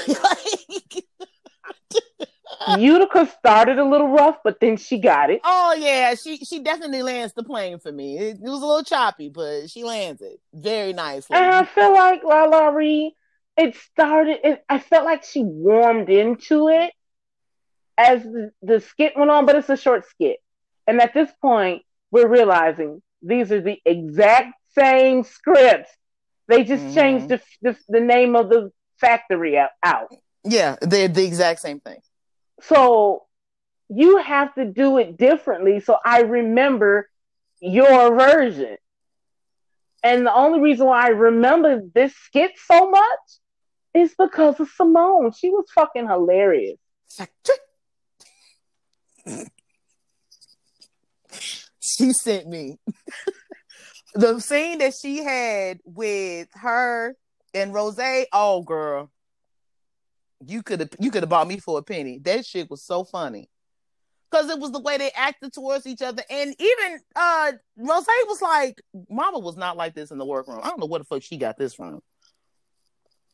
Utica 2.78 3.26
started 3.40 3.80
a 3.80 3.86
little 3.86 4.10
rough, 4.10 4.38
but 4.44 4.60
then 4.60 4.78
she 4.78 5.00
got 5.00 5.30
it. 5.30 5.42
Oh 5.44 5.76
yeah, 5.78 6.14
she 6.16 6.38
she 6.38 6.60
definitely 6.60 7.02
lands 7.02 7.34
the 7.34 7.44
plane 7.44 7.80
for 7.80 7.92
me. 7.92 8.18
It, 8.18 8.38
it 8.38 8.50
was 8.50 8.62
a 8.62 8.66
little 8.66 8.84
choppy, 8.84 9.30
but 9.30 9.70
she 9.70 9.84
lands 9.84 10.22
it 10.22 10.40
very 10.54 10.94
nicely. 10.94 11.36
And 11.36 11.46
I 11.46 11.66
feel 11.66 11.94
like 11.94 12.24
LaLa 12.24 12.74
Ri, 12.74 13.16
it 13.60 13.76
started. 13.76 14.40
It, 14.44 14.64
I 14.70 14.80
felt 14.80 15.04
like 15.04 15.24
she 15.24 15.44
warmed 15.44 16.10
into 16.10 16.70
it 16.70 16.94
as 17.98 18.24
the, 18.24 18.52
the 18.62 18.80
skit 18.80 19.14
went 19.18 19.30
on, 19.30 19.46
but 19.46 19.58
it's 19.58 19.70
a 19.70 19.76
short 19.76 20.08
skit. 20.08 20.38
And 20.88 21.02
at 21.02 21.14
this 21.14 21.30
point, 21.42 21.84
we're 22.10 22.30
realizing 22.30 23.02
these 23.22 23.52
are 23.52 23.62
the 23.62 23.78
exact 23.86 24.54
same 24.78 25.24
scripts. 25.24 25.92
They 26.48 26.64
just 26.64 26.84
mm-hmm. 26.84 26.96
changed 26.96 27.30
the, 27.30 27.42
the, 27.62 27.78
the 27.90 28.00
name 28.00 28.38
of 28.38 28.50
the 28.50 28.72
factory 28.98 29.58
out. 29.58 30.08
Yeah, 30.46 30.78
they're 30.82 31.10
the 31.10 31.26
exact 31.26 31.60
same 31.60 31.82
thing. 31.82 32.00
So 32.62 33.26
you 33.90 34.18
have 34.18 34.56
to 34.56 34.66
do 34.66 34.98
it 34.98 35.18
differently. 35.18 35.82
So 35.82 35.98
I 36.04 36.22
remember 36.22 37.10
your 37.60 38.16
version. 38.16 38.78
And 40.02 40.26
the 40.26 40.34
only 40.34 40.62
reason 40.62 40.88
why 40.88 41.08
I 41.08 41.10
remember 41.10 41.82
this 41.94 42.16
skit 42.16 42.52
so 42.58 42.90
much 42.90 43.20
is 43.94 44.14
because 44.18 44.60
of 44.60 44.70
Symone. 44.70 45.36
She 45.38 45.50
was 45.50 45.66
fucking 45.74 46.08
hilarious. 46.08 46.78
she 51.82 52.14
sent 52.14 52.48
me 52.48 52.78
the 54.14 54.40
scene 54.40 54.80
that 54.80 54.94
she 55.00 55.24
had 55.24 55.80
with 55.86 56.48
her 56.54 57.16
and 57.54 57.74
Rose. 57.74 58.00
Oh, 58.32 58.62
girl, 58.62 59.12
you 60.46 60.64
could 60.64 60.80
have 60.82 60.90
you 61.00 61.12
could 61.12 61.24
have 61.24 61.30
bought 61.30 61.48
me 61.48 61.58
for 61.60 61.80
a 61.80 61.84
penny. 61.84 62.20
That 62.20 62.46
shit 62.46 62.70
was 62.70 62.86
so 62.86 63.04
funny 63.04 63.50
because 64.30 64.50
it 64.50 64.60
was 64.60 64.72
the 64.72 64.80
way 64.80 64.98
they 64.98 65.12
acted 65.12 65.54
towards 65.54 65.88
each 65.88 66.02
other, 66.02 66.24
and 66.30 66.56
even 66.60 67.00
uh 67.16 67.52
Rose 67.78 68.06
was 68.28 68.42
like, 68.42 68.82
"Mama 69.10 69.40
was 69.40 69.58
not 69.58 69.78
like 69.78 69.96
this 69.96 70.12
in 70.12 70.18
the 70.18 70.26
workroom. 70.26 70.60
I 70.64 70.70
don't 70.70 70.80
know 70.80 70.86
where 70.86 71.00
the 71.00 71.06
fuck 71.06 71.24
she 71.24 71.38
got 71.38 71.58
this 71.58 71.74
from." 71.74 72.02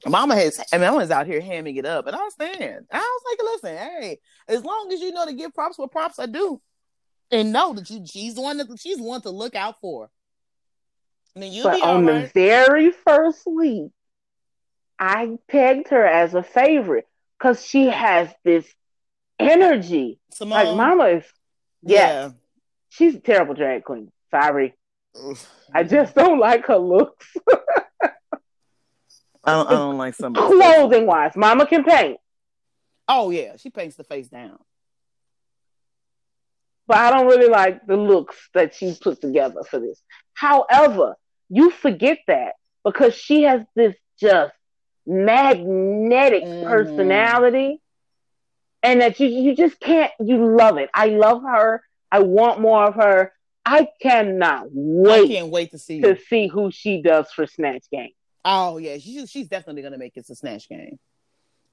Mama 0.05 0.35
has, 0.35 0.59
I 0.71 0.77
mean, 0.77 0.89
Mama's 0.89 1.11
out 1.11 1.25
here 1.25 1.41
hamming 1.41 1.77
it 1.77 1.85
up, 1.85 2.05
and 2.07 2.15
I 2.15 2.19
was 2.19 2.33
saying, 2.39 2.79
I 2.91 2.97
was 2.97 3.21
like, 3.29 3.39
listen, 3.43 3.77
hey, 3.77 4.19
as 4.47 4.63
long 4.63 4.89
as 4.93 5.01
you 5.01 5.11
know 5.11 5.25
to 5.25 5.33
give 5.33 5.53
props 5.53 5.77
where 5.77 5.87
props 5.87 6.19
I 6.19 6.27
do, 6.27 6.61
and 7.31 7.51
know 7.51 7.73
that 7.73 7.89
you 7.89 8.05
she's 8.05 8.35
the 8.35 8.41
one 8.41 8.57
that 8.57 8.67
she's 8.79 8.99
one 8.99 9.21
to 9.21 9.31
look 9.31 9.55
out 9.55 9.79
for. 9.81 10.09
I 11.35 11.39
mean, 11.39 11.53
you 11.53 11.63
but 11.63 11.81
on 11.81 12.05
right. 12.05 12.31
the 12.33 12.39
very 12.39 12.91
first 12.91 13.45
week, 13.45 13.91
I 14.99 15.37
pegged 15.47 15.89
her 15.89 16.05
as 16.05 16.33
a 16.33 16.43
favorite 16.43 17.07
because 17.37 17.65
she 17.65 17.87
has 17.87 18.29
this 18.43 18.65
energy. 19.39 20.19
Symone. 20.33 20.49
Like 20.51 20.77
Mama 20.77 21.03
is, 21.05 21.23
yes, 21.81 21.99
yeah, 21.99 22.29
she's 22.89 23.15
a 23.15 23.19
terrible 23.19 23.55
drag 23.55 23.83
queen. 23.83 24.11
Sorry, 24.29 24.75
I 25.73 25.83
just 25.83 26.15
don't 26.15 26.39
like 26.39 26.67
her 26.67 26.77
looks. 26.77 27.25
I 29.45 29.51
don't, 29.53 29.67
I 29.67 29.71
don't 29.71 29.97
like 29.97 30.15
some 30.15 30.33
clothing 30.33 31.05
wise. 31.05 31.35
Mama 31.35 31.67
can 31.67 31.83
paint. 31.83 32.17
Oh 33.07 33.29
yeah, 33.29 33.57
she 33.57 33.69
paints 33.69 33.95
the 33.95 34.03
face 34.03 34.27
down 34.27 34.57
but 36.87 36.97
I 36.97 37.11
don't 37.11 37.27
really 37.27 37.49
like 37.49 37.85
the 37.85 37.97
looks 37.97 38.35
that 38.53 38.75
she 38.75 38.95
put 38.99 39.21
together 39.21 39.63
for 39.69 39.79
this. 39.79 40.01
However, 40.33 41.15
you 41.49 41.71
forget 41.71 42.19
that 42.27 42.53
because 42.83 43.15
she 43.15 43.43
has 43.43 43.61
this 43.75 43.95
just 44.19 44.53
magnetic 45.05 46.43
mm. 46.43 46.63
personality 46.63 47.81
and 48.83 49.01
that 49.01 49.19
you 49.19 49.27
you 49.27 49.55
just 49.55 49.79
can't 49.79 50.11
you 50.19 50.55
love 50.55 50.77
it. 50.77 50.89
I 50.93 51.07
love 51.07 51.41
her. 51.43 51.83
I 52.11 52.19
want 52.19 52.61
more 52.61 52.85
of 52.85 52.95
her. 52.95 53.33
I 53.65 53.87
cannot 54.01 54.67
wait. 54.71 55.25
I 55.25 55.27
can't 55.27 55.49
wait 55.49 55.71
to 55.71 55.79
see 55.79 56.01
to 56.01 56.17
see 56.27 56.47
who 56.47 56.71
she 56.71 57.01
does 57.01 57.31
for 57.31 57.47
Snatch 57.47 57.85
Game. 57.91 58.11
Oh 58.45 58.77
yeah, 58.77 58.99
she's 58.99 59.29
she's 59.29 59.47
definitely 59.47 59.81
gonna 59.81 59.97
make 59.97 60.15
it 60.15 60.27
to 60.27 60.35
Snatch 60.35 60.69
Game. 60.69 60.99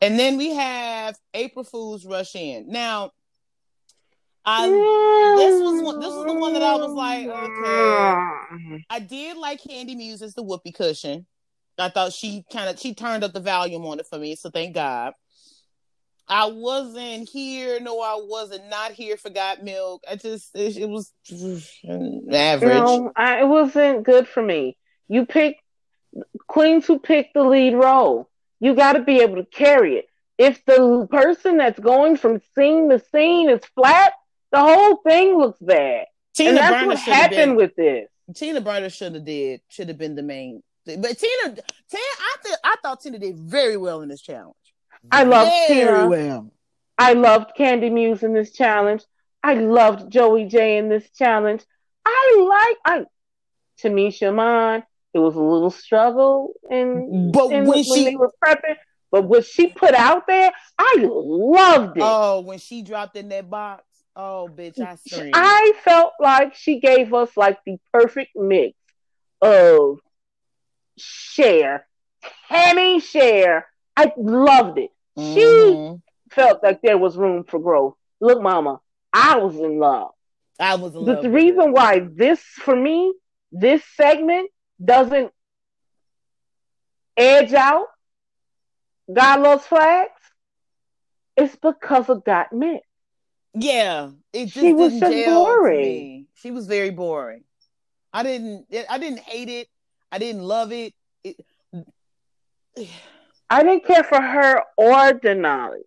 And 0.00 0.18
then 0.18 0.38
we 0.38 0.54
have 0.54 1.16
April 1.34 1.64
Fools 1.64 2.04
Rush 2.04 2.34
In. 2.34 2.68
Now, 2.68 3.12
I 4.44 4.68
this 4.68 5.62
was 5.62 5.82
one, 5.82 6.00
this 6.00 6.08
was 6.08 6.24
the 6.26 6.34
one 6.34 6.54
that 6.54 6.62
I 6.62 6.74
was 6.74 6.92
like, 6.92 7.28
okay. 7.28 8.84
I 8.90 8.98
did 8.98 9.36
like 9.36 9.60
Kandy 9.62 9.94
Muse 9.94 10.22
as 10.22 10.34
the 10.34 10.42
whoopee 10.42 10.72
cushion. 10.72 11.26
I 11.78 11.90
thought 11.90 12.12
she 12.12 12.44
kind 12.50 12.70
of 12.70 12.80
she 12.80 12.94
turned 12.94 13.22
up 13.22 13.34
the 13.34 13.40
volume 13.40 13.84
on 13.84 14.00
it 14.00 14.06
for 14.06 14.18
me, 14.18 14.34
so 14.34 14.50
thank 14.50 14.74
God. 14.74 15.12
I 16.26 16.46
wasn't 16.46 17.28
here, 17.28 17.78
no, 17.80 18.00
I 18.00 18.18
wasn't 18.22 18.70
not 18.70 18.92
here 18.92 19.16
for 19.18 19.28
Gottmik. 19.28 19.98
I 20.10 20.16
just 20.16 20.50
it, 20.54 20.78
it 20.78 20.88
was 20.88 21.12
average. 22.32 22.72
No, 22.72 23.12
I, 23.14 23.40
it 23.40 23.46
wasn't 23.46 24.04
good 24.04 24.26
for 24.26 24.42
me. 24.42 24.76
You 25.08 25.26
pick 25.26 25.58
queens 26.52 26.86
who 26.86 26.98
pick 26.98 27.32
the 27.32 27.42
lead 27.42 27.74
role. 27.74 28.28
You 28.60 28.74
got 28.74 28.92
to 28.92 29.02
be 29.02 29.20
able 29.20 29.36
to 29.36 29.44
carry 29.44 29.96
it. 29.96 30.06
If 30.36 30.62
the 30.66 31.08
person 31.10 31.56
that's 31.56 31.80
going 31.80 32.18
from 32.18 32.42
scene 32.54 32.90
to 32.90 33.02
scene 33.10 33.48
is 33.48 33.62
flat, 33.74 34.12
the 34.50 34.60
whole 34.60 34.96
thing 34.98 35.38
looks 35.38 35.58
bad. 35.60 36.06
Tina 36.34 36.50
and 36.50 36.58
that's 36.58 36.72
Burner 36.72 36.86
what 36.88 36.98
happened 36.98 37.36
been, 37.36 37.56
with 37.56 37.74
this. 37.74 38.08
Tina 38.34 38.60
Burner 38.60 38.90
should 38.90 39.14
have 39.14 39.24
did 39.24 39.62
should 39.68 39.88
have 39.88 39.96
been 39.96 40.14
the 40.14 40.22
main. 40.22 40.62
But 40.84 41.18
Tina, 41.18 41.54
Tina, 41.54 41.62
I 42.20 42.34
th- 42.42 42.58
I 42.62 42.76
thought 42.82 43.00
Tina 43.00 43.18
did 43.18 43.38
very 43.38 43.78
well 43.78 44.02
in 44.02 44.08
this 44.08 44.20
challenge. 44.20 44.54
I 45.10 45.24
loved 45.24 45.50
very 45.68 45.84
Tina. 45.86 46.08
Well. 46.08 46.52
I 46.98 47.14
loved 47.14 47.52
Kandy 47.58 47.90
Muse 47.90 48.22
in 48.22 48.34
this 48.34 48.52
challenge. 48.52 49.04
I 49.42 49.54
loved 49.54 50.10
Joey 50.10 50.44
Jay 50.44 50.76
in 50.76 50.88
this 50.88 51.08
challenge. 51.10 51.62
I 52.04 52.76
like 52.84 52.98
I 52.98 53.06
Tamisha 53.82 54.28
Iman. 54.28 54.82
It 55.14 55.18
was 55.18 55.36
a 55.36 55.40
little 55.40 55.70
struggle 55.70 56.55
and 56.70 57.32
but 57.32 57.51
when, 57.51 57.66
when 57.66 57.84
she 57.84 58.16
were 58.16 58.32
prepping. 58.44 58.76
But 59.10 59.24
what 59.24 59.44
she 59.44 59.66
put 59.68 59.94
out 59.94 60.26
there, 60.26 60.51
I 60.78 60.94
loved 61.02 61.98
it. 61.98 62.02
Oh, 62.02 62.40
when 62.40 62.59
she 62.59 62.80
dropped 62.80 63.14
in 63.16 63.28
that 63.28 63.51
box. 63.51 63.84
Oh, 64.16 64.48
bitch, 64.55 64.80
I 64.80 64.97
screamed. 64.97 65.32
I 65.34 65.74
felt 65.84 66.12
like 66.18 66.55
she 66.55 66.80
gave 66.80 67.12
us 67.12 67.36
like 67.36 67.59
the 67.66 67.76
perfect 67.93 68.30
mix 68.34 68.74
of 69.43 70.01
Cher, 70.97 71.86
Tammy 72.48 73.01
share. 73.01 73.66
I 73.97 74.12
loved 74.16 74.78
it. 74.78 74.90
Mm-hmm. 75.18 75.34
She 75.34 76.34
felt 76.34 76.62
like 76.62 76.80
there 76.80 76.98
was 76.98 77.16
room 77.16 77.44
for 77.44 77.59
growth. 77.59 77.94
Look, 78.20 78.40
Mama, 78.40 78.80
I 79.12 79.36
was 79.39 79.56
in 79.56 79.78
love. 79.78 80.12
I 80.59 80.76
was 80.76 80.94
in 80.94 81.05
the, 81.05 81.12
love. 81.12 81.22
The 81.22 81.30
reason 81.30 81.72
why 81.72 82.06
this, 82.14 82.40
for 82.40 82.76
me, 82.76 83.12
this 83.51 83.82
segment 83.94 84.51
doesn't 84.84 85.32
edge 87.16 87.52
out 87.52 87.86
God 89.12 89.40
Loves 89.40 89.66
Flags, 89.66 90.10
it's 91.36 91.56
because 91.56 92.09
of 92.09 92.24
Gottmik's. 92.24 92.86
Yeah, 93.54 94.10
it 94.32 94.46
just 94.46 94.60
She 94.60 94.72
was 94.72 94.98
just 94.98 95.26
boring. 95.26 95.80
me. 95.80 96.26
She 96.34 96.50
was 96.50 96.66
very 96.66 96.90
boring. 96.90 97.44
I 98.12 98.22
didn't. 98.22 98.66
I 98.88 98.98
didn't 98.98 99.18
hate 99.20 99.48
it. 99.50 99.68
I 100.10 100.18
didn't 100.18 100.42
love 100.42 100.72
it. 100.72 100.94
it 101.22 101.36
I 103.50 103.62
didn't 103.62 103.84
care 103.84 104.04
for 104.04 104.20
her 104.20 104.62
or 104.78 105.12
Denali. 105.12 105.82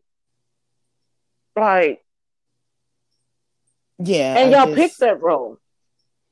Like, 1.55 2.03
yeah, 3.97 4.38
and 4.38 4.53
I 4.53 4.57
y'all 4.57 4.67
just- 4.67 4.77
picked 4.77 4.99
that 4.99 5.22
role. 5.22 5.57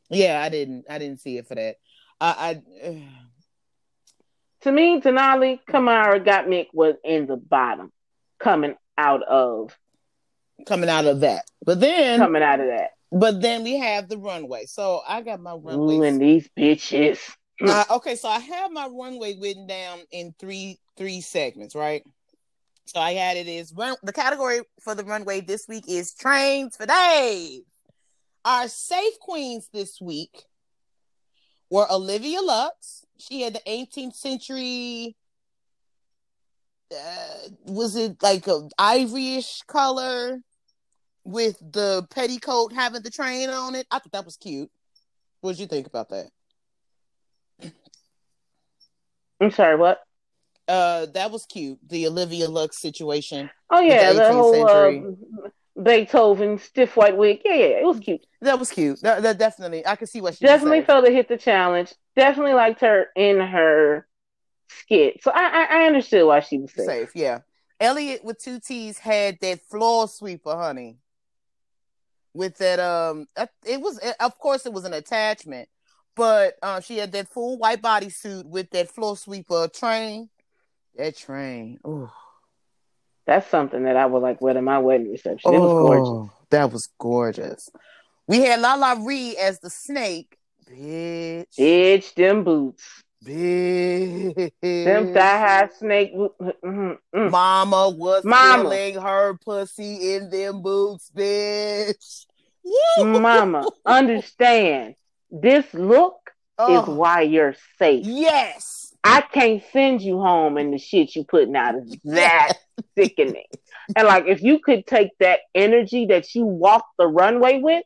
Yeah, 0.10 0.41
I 0.44 0.49
didn't. 0.49 0.85
I 0.90 0.99
didn't 0.99 1.22
see 1.22 1.38
it 1.38 1.48
for 1.48 1.56
that. 1.56 1.77
I. 2.24 2.62
I 2.84 3.04
To 4.62 4.72
me, 4.72 5.02
Denali 5.02 5.60
Kahmora 5.70 6.24
got 6.24 6.45
Mick 6.45 6.68
was 6.72 6.95
in 7.04 7.28
the 7.28 7.36
bottom, 7.36 7.91
coming 8.40 8.76
out 8.98 9.22
of 9.24 9.78
coming 10.66 10.88
out 10.88 11.06
of 11.06 11.20
that, 11.20 11.44
but 11.66 11.82
then, 11.82 12.18
coming 12.18 12.41
out 12.41 12.62
of 12.62 12.68
that. 12.68 12.91
but 13.12 13.41
then 13.41 13.64
we 13.66 13.78
have 13.78 14.08
the 14.08 14.18
runway. 14.18 14.66
So 14.66 15.02
I 15.06 15.20
got 15.20 15.41
my 15.41 15.52
runway. 15.52 15.95
Ooh, 15.95 16.04
and 16.04 16.22
these 16.22 16.50
bitches. 16.58 17.20
Uh, 17.62 17.84
okay, 17.91 18.16
so 18.16 18.30
I 18.30 18.40
have 18.40 18.72
my 18.72 18.88
runway 18.88 19.38
written 19.38 19.68
down 19.68 20.00
in 20.12 20.34
three 20.40 20.80
three 20.95 21.20
segments, 21.20 21.76
right? 21.76 22.04
So 22.86 23.02
I 23.02 23.16
had 23.16 23.36
it 23.36 23.50
is 23.50 23.74
run 23.74 23.98
the 24.02 24.14
category 24.14 24.62
for 24.80 24.95
the 24.95 25.04
runway 25.04 25.41
this 25.41 25.68
week 25.68 25.86
is 25.90 26.14
trains 26.14 26.78
for 26.78 26.86
days. 26.86 27.64
Our 28.45 28.70
safe 28.70 29.20
queens 29.20 29.68
this 29.74 30.00
week 30.00 30.45
were 31.74 31.91
Olivia 31.91 32.40
Lux. 32.40 33.04
She 33.18 33.41
had 33.41 33.56
the 33.56 33.62
18th 33.68 34.14
century. 34.14 35.16
Uh, 36.91 37.50
was 37.66 37.95
it 37.95 38.22
like 38.22 38.45
a 38.45 38.70
ivoryish 38.80 39.66
color 39.66 40.40
with 41.24 41.58
the 41.60 42.06
petticoat 42.12 42.74
having 42.74 43.02
the 43.02 43.10
train 43.10 43.50
on 43.50 43.74
it? 43.74 43.88
I 43.90 43.98
thought 43.98 44.12
that 44.12 44.24
was 44.26 44.38
cute. 44.38 44.70
What 45.41 45.54
did 45.54 45.62
you 45.62 45.66
think 45.68 45.88
about 45.88 46.10
that? 46.10 46.30
I'm 49.41 49.50
sorry, 49.50 49.76
what? 49.76 50.00
Uh, 50.68 51.08
that 51.16 51.32
was 51.32 51.48
cute. 51.48 51.80
The 51.90 52.06
Olivia 52.06 52.50
Lux 52.50 52.80
situation. 52.80 53.50
Oh 53.72 53.80
yeah, 53.80 54.14
the 54.14 54.20
the, 54.20 54.26
18th 54.26 54.32
whole 54.32 54.54
century. 54.54 55.06
uh, 55.44 55.50
Beethoven 55.82 56.60
stiff 56.60 56.95
white 56.95 57.18
wig. 57.18 57.41
Yeah, 57.44 57.54
yeah, 57.54 57.66
it 57.66 57.86
was 57.86 58.00
cute. 58.00 58.26
That 58.41 58.60
was 58.60 58.70
cute. 58.70 59.02
That, 59.02 59.24
that 59.24 59.40
definitely, 59.40 59.86
I 59.86 59.95
could 59.95 60.10
see 60.10 60.22
what 60.22 60.36
she 60.36 60.45
Definitely 60.45 60.84
felt 60.84 61.06
it 61.06 61.14
hit 61.14 61.28
the 61.28 61.38
challenge. 61.38 61.94
Definitely 62.16 62.54
liked 62.54 62.82
her 62.82 63.08
in 63.16 63.40
her 63.40 64.08
skit. 64.70 65.24
So 65.24 65.32
I 65.32 65.44
I, 65.44 65.64
I 65.64 65.86
understood 65.88 66.28
why 66.28 66.41
she 66.41 66.60
was 66.60 66.72
safe. 66.74 66.86
safe. 66.86 67.12
Yeah, 67.16 67.40
Elliott 67.80 68.24
with 68.24 68.40
two 68.40 68.60
T's 68.60 69.00
had 69.00 69.40
that 69.41 69.62
floor 69.62 70.08
sweeper, 70.08 70.56
honey. 70.56 70.98
With 72.36 72.58
that, 72.58 72.80
um, 72.80 73.28
uh, 73.38 73.45
it 73.66 73.80
was 73.80 74.00
of 74.20 74.38
course 74.40 74.66
it 74.66 74.74
was 74.74 74.86
an 74.86 74.94
attachment, 74.94 75.70
but 76.16 76.56
um, 76.64 76.82
she 76.82 76.98
had 76.98 77.12
that 77.12 77.30
full 77.30 77.58
white 77.58 77.82
bodysuit 77.82 78.45
with 78.45 78.70
that 78.72 78.90
floor 78.90 79.16
sweeper 79.18 79.68
train. 79.68 80.30
That 80.95 81.16
train, 81.18 81.80
oh, 81.84 82.12
That's 83.26 83.50
something 83.50 83.84
that 83.84 83.95
I 83.95 84.06
would 84.06 84.22
like 84.22 84.41
wear 84.41 84.54
to 84.54 84.62
my 84.62 84.80
wedding 84.80 85.12
reception. 85.12 85.54
It 85.54 85.60
was 85.62 85.72
gorgeous. 85.74 86.08
Oh, 86.10 86.32
That 86.50 86.72
was 86.72 86.90
gorgeous. 87.00 87.70
We 88.28 88.41
had 88.41 88.60
LaLa 88.60 89.06
Ri 89.06 89.38
as 89.38 89.60
the 89.60 89.70
snake, 89.70 90.38
bitch. 90.70 91.56
Bitch, 91.58 92.14
them 92.16 92.44
boots. 92.44 92.84
Bitch. 93.26 94.52
Them 94.62 95.14
thigh 95.14 95.38
high 95.40 95.70
snake 95.78 96.14
boot. 96.16 96.34
mm, 96.41 96.98
mm. 97.16 97.32
Mama 97.32 97.90
was 97.90 98.24
Mama. 98.26 98.64
feeling 98.64 98.95
her 99.02 99.38
pussy 99.45 100.16
in 100.16 100.30
them 100.30 100.62
boots, 100.62 101.10
bitch. 101.16 102.26
Mama, 102.98 103.70
understand. 103.86 104.95
This 105.32 105.66
look 105.74 106.16
is 106.26 106.34
Oh, 106.60 106.95
why 106.95 107.22
you're 107.22 107.56
safe. 107.80 108.06
yes. 108.06 108.82
I 109.03 109.21
can't 109.21 109.61
send 109.71 110.01
you 110.01 110.19
home 110.19 110.57
and 110.57 110.73
the 110.73 110.77
shit 110.77 111.15
you 111.15 111.25
putting 111.25 111.55
out 111.55 111.75
is 111.75 111.97
that 112.05 112.53
sickening. 112.97 113.43
And 113.95 114.07
like 114.07 114.25
if 114.27 114.41
you 114.41 114.59
could 114.59 114.88
take 114.88 115.09
that 115.19 115.39
energy 115.53 116.05
that 116.07 116.34
you 116.34 116.45
walk 116.45 116.85
the 116.97 117.07
runway 117.07 117.59
with 117.59 117.84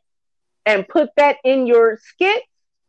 and 0.64 0.86
put 0.86 1.10
that 1.16 1.36
in 1.44 1.66
your 1.66 1.98
skit, 2.02 2.42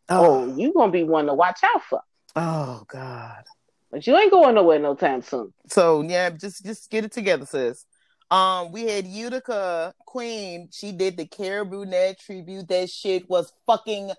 oh, 0.09 0.55
you 0.55 0.73
gonna 0.73 0.91
be 0.91 1.03
one 1.03 1.25
to 1.25 1.33
watch 1.33 1.59
out 1.63 1.81
for. 1.83 2.01
oh 2.35 2.83
God. 2.87 3.43
But 3.91 4.05
you 4.05 4.15
ain't 4.15 4.31
going 4.31 4.53
nowhere 4.53 4.77
no 4.77 4.93
time 4.93 5.23
soon. 5.23 5.51
So 5.67 6.01
yeah, 6.03 6.29
just 6.29 6.63
just 6.63 6.91
get 6.91 7.05
it 7.05 7.11
together, 7.11 7.45
sis. 7.45 7.85
Um, 8.29 8.71
we 8.71 8.83
had 8.83 9.07
Utica 9.07 9.93
Queen. 10.05 10.69
She 10.71 10.91
did 10.91 11.17
the 11.17 11.25
Carol 11.25 11.65
Burnett 11.65 12.19
tribute. 12.19 12.67
That 12.67 12.91
shit 12.91 13.27
was 13.27 13.51
fucking 13.65 14.11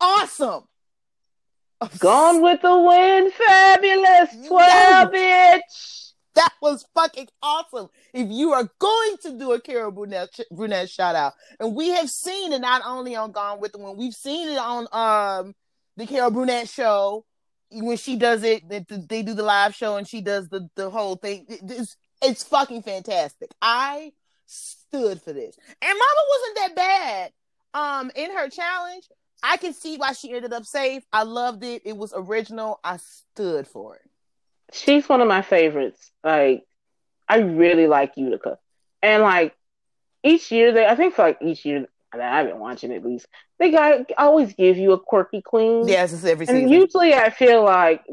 awesome. 0.00 0.62
Gone 1.98 2.42
with 2.42 2.62
the 2.62 2.78
wind, 2.78 3.32
fabulous, 3.32 4.46
twelve 4.46 5.10
bitch. 5.10 6.12
That 6.34 6.52
was 6.62 6.86
fucking 6.94 7.28
awesome. 7.42 7.88
If 8.14 8.28
you 8.30 8.52
are 8.52 8.70
going 8.78 9.16
to 9.22 9.38
do 9.38 9.52
a 9.52 9.60
Carol 9.60 9.90
Burnett, 9.90 10.38
Brunette 10.50 10.88
shout 10.88 11.14
out, 11.14 11.34
and 11.60 11.74
we 11.74 11.90
have 11.90 12.08
seen 12.08 12.52
it 12.52 12.60
not 12.60 12.82
only 12.86 13.16
on 13.16 13.32
Gone 13.32 13.60
with 13.60 13.72
the 13.72 13.78
Wind, 13.78 13.98
we've 13.98 14.14
seen 14.14 14.48
it 14.48 14.58
on 14.58 14.86
um 14.92 15.54
the 15.96 16.06
Carol 16.06 16.30
Burnett 16.30 16.68
show 16.68 17.24
when 17.70 17.96
she 17.96 18.16
does 18.16 18.42
it. 18.44 18.68
They, 18.68 18.84
they 18.88 19.22
do 19.22 19.34
the 19.34 19.42
live 19.42 19.74
show 19.74 19.96
and 19.96 20.06
she 20.06 20.20
does 20.20 20.48
the 20.48 20.68
the 20.76 20.90
whole 20.90 21.16
thing. 21.16 21.46
It's 21.48 21.96
it's 22.22 22.44
fucking 22.44 22.82
fantastic. 22.82 23.50
I 23.60 24.12
stood 24.46 25.20
for 25.20 25.32
this, 25.32 25.56
and 25.80 25.98
Mama 25.98 26.22
wasn't 26.30 26.56
that 26.56 26.76
bad. 26.76 27.32
Um, 27.74 28.10
in 28.14 28.30
her 28.36 28.50
challenge, 28.50 29.08
I 29.42 29.56
can 29.56 29.72
see 29.74 29.96
why 29.96 30.12
she 30.12 30.32
ended 30.32 30.52
up 30.52 30.64
safe. 30.64 31.02
I 31.12 31.24
loved 31.24 31.64
it. 31.64 31.82
It 31.84 31.96
was 31.96 32.12
original. 32.14 32.78
I 32.84 32.98
stood 32.98 33.66
for 33.66 33.96
it. 33.96 34.02
She's 34.72 35.08
one 35.08 35.20
of 35.20 35.28
my 35.28 35.42
favorites. 35.42 36.10
Like, 36.22 36.64
I 37.28 37.38
really 37.38 37.86
like 37.86 38.12
Utica. 38.16 38.58
And 39.02 39.22
like 39.22 39.54
each 40.22 40.52
year 40.52 40.72
they 40.72 40.86
I 40.86 40.94
think 40.94 41.14
for 41.14 41.22
like 41.22 41.38
each 41.42 41.64
year 41.64 41.86
that 42.12 42.20
I've 42.32 42.46
been 42.46 42.58
watching 42.60 42.92
at 42.92 43.04
least, 43.04 43.26
they 43.58 43.70
got 43.70 44.10
always 44.16 44.54
give 44.54 44.76
you 44.76 44.92
a 44.92 45.00
quirky 45.00 45.42
queen. 45.42 45.88
Yes, 45.88 46.12
it's 46.12 46.24
every 46.24 46.46
And 46.46 46.58
season. 46.58 46.72
usually 46.72 47.14
I 47.14 47.30
feel 47.30 47.64
like 47.64 48.04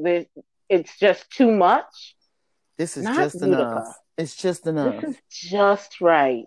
it's 0.70 0.98
just 0.98 1.30
too 1.32 1.52
much. 1.52 2.16
This 2.78 2.98
is 2.98 3.04
Not 3.04 3.18
just 3.18 3.36
Utica. 3.36 3.62
enough. 3.62 3.98
It's 4.18 4.36
just 4.36 4.66
enough. 4.68 5.02
This 5.02 5.16
is 5.16 5.22
just 5.30 6.02
right. 6.02 6.46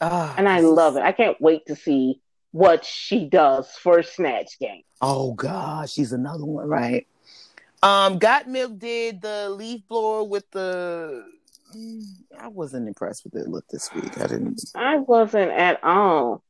Ah, 0.00 0.34
And 0.36 0.48
I 0.48 0.60
love 0.60 0.96
it. 0.96 1.02
I 1.02 1.12
can't 1.12 1.40
wait 1.40 1.66
to 1.66 1.76
see 1.76 2.20
what 2.56 2.86
she 2.86 3.26
does 3.26 3.68
for 3.82 4.02
Snatch 4.02 4.58
Game. 4.58 4.82
Oh 5.02 5.34
God, 5.34 5.90
she's 5.90 6.12
another 6.12 6.46
one, 6.46 6.66
right? 6.66 7.06
Um, 7.82 8.18
Gottmik 8.18 8.78
did 8.78 9.20
the 9.20 9.50
leaf 9.50 9.82
blower 9.88 10.24
with 10.24 10.50
the. 10.52 11.22
Mm, 11.76 12.02
I 12.40 12.48
wasn't 12.48 12.88
impressed 12.88 13.24
with 13.24 13.34
it 13.34 13.48
look 13.48 13.68
this 13.68 13.92
week. 13.94 14.18
I 14.18 14.26
didn't. 14.26 14.62
I 14.74 14.96
wasn't 14.96 15.50
at 15.50 15.84
all. 15.84 16.42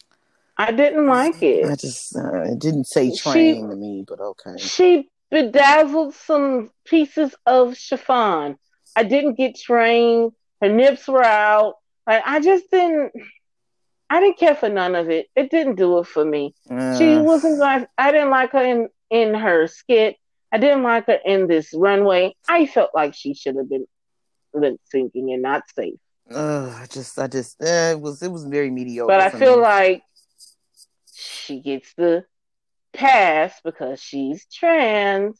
I 0.56 0.70
didn't 0.70 1.06
like 1.06 1.42
it. 1.42 1.68
I 1.68 1.74
just 1.74 2.14
uh, 2.16 2.42
it 2.42 2.60
didn't 2.60 2.86
say 2.86 3.10
She- 3.10 3.18
train 3.18 3.68
to 3.68 3.74
me, 3.74 4.04
but 4.06 4.20
okay. 4.20 4.58
She 4.58 5.08
bedazzled 5.32 6.14
some 6.14 6.70
pieces 6.84 7.34
of 7.46 7.76
chiffon. 7.76 8.58
I 8.94 9.02
didn't 9.02 9.34
get 9.34 9.56
trained. 9.56 10.32
Her 10.62 10.72
nips 10.72 11.08
were 11.08 11.24
out. 11.24 11.74
Like 12.06 12.22
I 12.24 12.38
just 12.38 12.70
didn't. 12.70 13.12
I 14.08 14.20
didn't 14.20 14.38
care 14.38 14.54
for 14.54 14.68
none 14.68 14.94
of 14.94 15.10
it. 15.10 15.26
It 15.34 15.50
didn't 15.50 15.74
do 15.76 15.98
it 15.98 16.06
for 16.06 16.24
me. 16.24 16.54
She 16.98 17.14
Uh, 17.14 17.22
wasn't 17.22 17.58
like. 17.58 17.88
I 17.98 18.12
didn't 18.12 18.30
like 18.30 18.52
her 18.52 18.62
in 18.62 18.88
in 19.10 19.34
her 19.34 19.66
skit. 19.66 20.16
I 20.52 20.58
didn't 20.58 20.84
like 20.84 21.06
her 21.06 21.18
in 21.24 21.48
this 21.48 21.72
runway. 21.74 22.34
I 22.48 22.66
felt 22.66 22.90
like 22.94 23.14
she 23.14 23.34
should 23.34 23.56
have 23.56 23.68
been 23.68 23.86
lip 24.54 24.76
syncing 24.94 25.32
and 25.34 25.42
not 25.42 25.62
safe. 25.74 25.98
uh, 26.30 26.70
I 26.82 26.86
just, 26.88 27.18
I 27.18 27.26
just, 27.26 27.60
uh, 27.62 27.92
it 27.92 28.00
was, 28.00 28.22
it 28.22 28.30
was 28.30 28.44
very 28.44 28.70
mediocre. 28.70 29.08
But 29.12 29.20
I 29.20 29.30
feel 29.30 29.56
me. 29.56 29.62
like 29.62 30.02
she 31.14 31.60
gets 31.60 31.92
the 31.94 32.24
pass 32.92 33.60
because 33.64 34.00
she's 34.02 34.46
trans. 34.46 35.38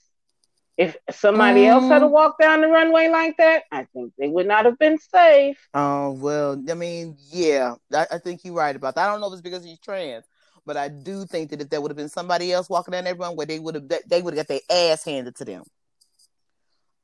If 0.76 0.96
somebody 1.10 1.66
else 1.66 1.84
had 1.84 2.00
to 2.00 2.06
Mm. 2.06 2.10
walk 2.10 2.38
down 2.38 2.60
the 2.60 2.68
runway 2.68 3.08
like 3.08 3.38
that, 3.38 3.64
I 3.72 3.84
think 3.94 4.12
they 4.18 4.28
would 4.28 4.46
not 4.46 4.66
have 4.66 4.78
been 4.78 4.98
safe. 4.98 5.56
Oh 5.72 6.12
well, 6.12 6.62
I 6.70 6.74
mean, 6.74 7.16
yeah, 7.30 7.76
I, 7.94 8.06
I 8.12 8.18
think 8.18 8.44
you're 8.44 8.54
right 8.54 8.76
about 8.76 8.94
that. 8.94 9.08
I 9.08 9.10
don't 9.10 9.20
know 9.20 9.28
if 9.28 9.32
it's 9.34 9.42
because 9.42 9.64
he's 9.64 9.78
trans, 9.78 10.26
but 10.66 10.76
I 10.76 10.88
do 10.88 11.24
think 11.24 11.50
that 11.50 11.62
if 11.62 11.70
there 11.70 11.80
would 11.80 11.90
have 11.90 11.96
been 11.96 12.10
somebody 12.10 12.52
else 12.52 12.68
walking 12.68 12.92
down 12.92 13.04
that 13.04 13.18
runway, 13.18 13.46
they 13.46 13.58
would 13.58 13.74
have 13.74 13.88
they 14.06 14.20
would 14.20 14.36
have 14.36 14.46
got 14.46 14.48
their 14.48 14.92
ass 14.92 15.04
handed 15.04 15.36
to 15.36 15.46
them. 15.46 15.62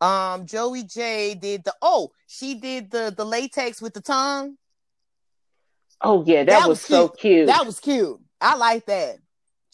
Um, 0.02 0.46
Joey 0.46 0.82
Jay 0.82 1.34
did 1.34 1.64
the 1.64 1.74
oh, 1.80 2.10
she 2.26 2.56
did 2.56 2.90
the 2.90 3.14
the 3.16 3.24
latex 3.24 3.80
with 3.80 3.94
the 3.94 4.02
tongue. 4.02 4.56
Oh 6.02 6.24
yeah, 6.26 6.44
that, 6.44 6.46
That 6.46 6.68
was, 6.68 6.80
was 6.80 6.82
so 6.82 7.08
cute. 7.08 7.46
That 7.46 7.64
was 7.64 7.80
cute. 7.80 8.20
I 8.40 8.56
like 8.56 8.84
that. 8.86 9.16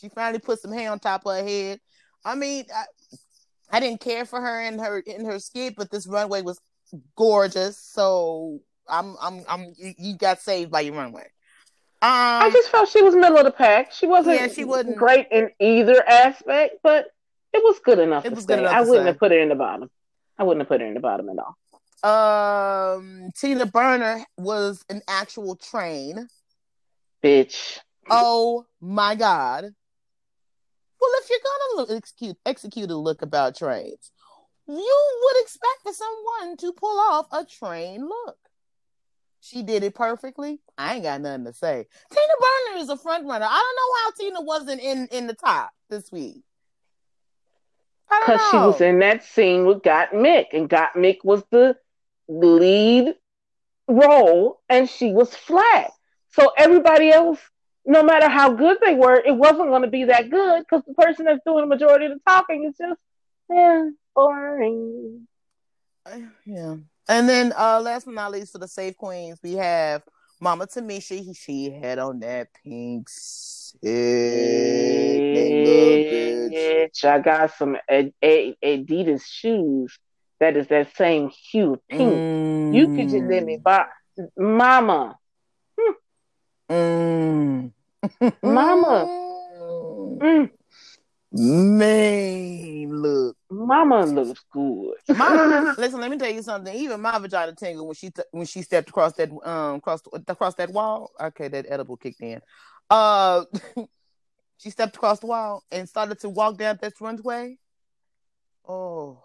She 0.01 0.09
finally 0.09 0.39
put 0.39 0.61
some 0.61 0.70
hair 0.73 0.93
on 0.93 1.01
top 1.01 1.27
of 1.27 1.35
her 1.35 1.43
head. 1.43 1.81
I 2.25 2.35
mean, 2.35 2.66
I, 2.75 2.85
I 3.70 3.81
didn't 3.81 4.01
care 4.01 4.24
for 4.24 4.40
her 4.40 4.62
in 4.62 4.78
her 4.78 4.99
in 5.01 5.24
her 5.24 5.39
skit, 5.39 5.74
but 5.77 5.90
this 5.90 6.07
runway 6.07 6.43
was 6.43 6.61
gorgeous. 7.16 7.78
So 7.78 8.61
I'm 8.89 9.16
I'm 9.20 9.45
I'm 9.49 9.74
you 9.77 10.16
got 10.16 10.40
saved 10.40 10.70
by 10.70 10.81
your 10.81 10.95
runway. 10.95 11.27
Um, 12.01 12.11
I 12.11 12.51
just 12.53 12.70
felt 12.70 12.89
she 12.89 13.03
was 13.03 13.15
middle 13.15 13.39
of 13.39 13.45
the 13.45 13.51
pack. 13.51 13.93
She 13.93 14.07
wasn't 14.07 14.40
yeah, 14.40 14.49
she 14.49 14.65
wasn't 14.65 14.97
great 14.97 15.27
in 15.32 15.51
either 15.59 16.07
aspect, 16.07 16.77
but 16.82 17.07
it 17.53 17.62
was 17.65 17.81
good 17.81 17.99
enough. 17.99 18.24
It 18.24 18.32
was 18.32 18.45
stay. 18.45 18.55
good 18.55 18.61
enough. 18.61 18.73
I 18.73 18.81
wouldn't 18.82 19.05
say. 19.05 19.09
have 19.09 19.19
put 19.19 19.32
her 19.32 19.39
in 19.39 19.49
the 19.49 19.57
bottom. 19.57 19.90
I 20.39 20.45
wouldn't 20.45 20.61
have 20.61 20.69
put 20.69 20.81
her 20.81 20.86
in 20.86 20.95
the 20.95 21.01
bottom 21.01 21.28
at 21.28 21.39
all. 21.39 21.57
Um, 22.05 23.31
Tina 23.36 23.66
Burner 23.66 24.24
was 24.36 24.85
an 24.89 25.03
actual 25.09 25.57
train. 25.57 26.28
Bitch. 27.23 27.78
Oh 28.09 28.65
my 28.81 29.16
god. 29.16 29.74
Well, 31.01 31.11
if 31.23 31.31
you're 31.31 31.39
gonna 31.39 31.81
look, 31.81 31.91
execute 31.97 32.37
execute 32.45 32.91
a 32.91 32.97
look 32.97 33.23
about 33.23 33.57
trains, 33.57 34.11
you 34.66 35.20
would 35.23 35.43
expect 35.43 35.83
for 35.85 35.93
someone 35.93 36.57
to 36.59 36.73
pull 36.73 36.99
off 36.99 37.27
a 37.33 37.45
train 37.45 38.03
look. 38.07 38.39
She 39.41 39.62
did 39.62 39.85
it 39.85 39.95
perfectly. 39.95 40.61
I 40.77 40.95
ain't 40.95 41.05
got 41.05 41.20
nothing 41.20 41.45
to 41.45 41.53
say. 41.53 41.87
Tina 42.11 42.33
Burner 42.41 42.83
is 42.83 42.89
a 42.89 42.97
front 42.97 43.27
runner. 43.27 43.47
I 43.49 43.49
don't 43.49 43.77
know 43.77 43.95
how 44.03 44.11
Tina 44.19 44.41
wasn't 44.43 44.81
in 44.81 45.09
in 45.12 45.27
the 45.27 45.35
top 45.35 45.70
this 45.89 46.11
week. 46.11 46.43
Because 48.09 48.41
she 48.51 48.57
was 48.57 48.81
in 48.81 48.99
that 49.01 49.23
scene 49.23 49.66
with 49.66 49.83
Gottmik, 49.83 50.47
and 50.53 50.69
Gottmik 50.69 51.19
was 51.25 51.43
the 51.51 51.77
lead 52.27 53.15
role, 53.87 54.61
and 54.69 54.89
she 54.89 55.12
was 55.12 55.35
flat. 55.35 55.91
So 56.31 56.53
everybody 56.57 57.11
else, 57.11 57.39
no 57.89 58.02
matter 58.02 58.28
how 58.28 58.52
good 58.52 58.77
they 58.85 58.94
were, 58.94 59.16
it 59.16 59.35
wasn't 59.35 59.70
going 59.70 59.82
to 59.82 59.89
be 59.89 60.05
that 60.05 60.31
good 60.31 60.62
because 60.62 60.85
the 60.86 60.93
person 60.94 61.24
that's 61.24 61.40
doing 61.44 61.62
the 61.62 61.66
majority 61.66 62.05
of 62.05 62.12
the 62.12 62.20
talking 62.27 62.65
is 62.65 62.77
just, 62.77 63.01
yeah, 63.48 63.89
boring. 64.15 65.27
Yeah. 66.44 66.77
And 67.09 67.28
then 67.28 67.55
uh 67.56 67.81
last 67.81 68.05
but 68.05 68.15
not 68.15 68.31
least 68.31 68.52
for 68.52 68.59
the 68.59 68.69
safe 68.69 68.94
queens, 68.97 69.40
we 69.43 69.55
have 69.55 70.02
Mama 70.39 70.66
Tamisha. 70.66 71.35
She 71.36 71.70
had 71.70 71.98
on 71.98 72.20
that 72.20 72.48
pink 72.62 73.09
bitch. 76.62 77.05
I 77.05 77.19
got 77.20 77.55
some 77.55 77.78
Adidas 77.90 79.23
shoes 79.24 79.98
that 80.40 80.56
is 80.59 80.69
that 80.69 80.94
same 80.94 81.31
hue, 81.51 81.81
pink. 81.89 82.12
Mm. 82.12 82.74
You 82.74 82.89
could 82.94 83.09
just 83.09 83.24
let 83.24 83.44
me 83.44 83.56
buy, 83.56 83.86
Mama. 84.36 85.19
Mm. 86.70 87.73
Mama. 88.43 89.09
Mm. 90.20 90.51
Man, 91.30 92.90
look, 92.90 93.36
Mama 93.51 94.06
looks 94.06 94.43
good. 94.51 94.94
Mama, 95.16 95.74
listen, 95.76 96.01
let 96.01 96.10
me 96.10 96.16
tell 96.16 96.30
you 96.30 96.43
something. 96.43 96.74
Even 96.74 97.02
my 97.02 97.18
vagina 97.18 97.55
tingled 97.55 97.86
when 97.86 97.94
she 97.94 98.10
t- 98.10 98.22
when 98.30 98.47
she 98.47 98.62
stepped 98.62 98.89
across 98.89 99.12
that 99.14 99.30
um 99.44 99.76
across 99.76 100.01
across 100.26 100.55
that 100.55 100.70
wall. 100.70 101.10
Okay, 101.20 101.48
that 101.48 101.66
edible 101.68 101.98
kicked 101.98 102.22
in. 102.22 102.40
Uh, 102.89 103.44
she 104.59 104.70
stepped 104.70 104.97
across 104.97 105.20
the 105.20 105.26
wall 105.26 105.62
and 105.70 105.86
started 105.86 106.18
to 106.20 106.30
walk 106.30 106.56
down 106.56 106.78
that 106.80 106.94
runway. 106.98 107.59
Oh, 108.66 109.22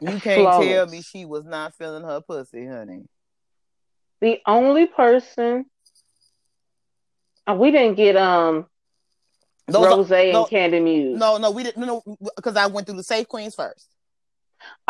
you 0.00 0.20
can't 0.20 0.42
Flawless. 0.42 0.68
tell 0.68 0.86
me 0.86 1.02
she 1.02 1.24
was 1.24 1.44
not 1.44 1.74
feeling 1.74 2.04
her 2.04 2.20
pussy, 2.20 2.66
honey. 2.66 3.02
The 4.20 4.38
only 4.46 4.86
person 4.86 5.66
we 7.52 7.70
didn't 7.70 7.96
get 7.96 8.16
um 8.16 8.66
those 9.66 9.86
Rose 9.86 10.12
are, 10.12 10.16
and 10.16 10.32
no, 10.32 10.44
Kandy 10.44 10.82
Muse. 10.82 11.18
No, 11.18 11.38
no, 11.38 11.50
we 11.50 11.62
didn't. 11.62 11.84
No, 11.84 12.02
because 12.36 12.56
I 12.56 12.66
went 12.66 12.86
through 12.86 12.96
the 12.96 13.02
safe 13.02 13.28
queens 13.28 13.54
first. 13.54 13.88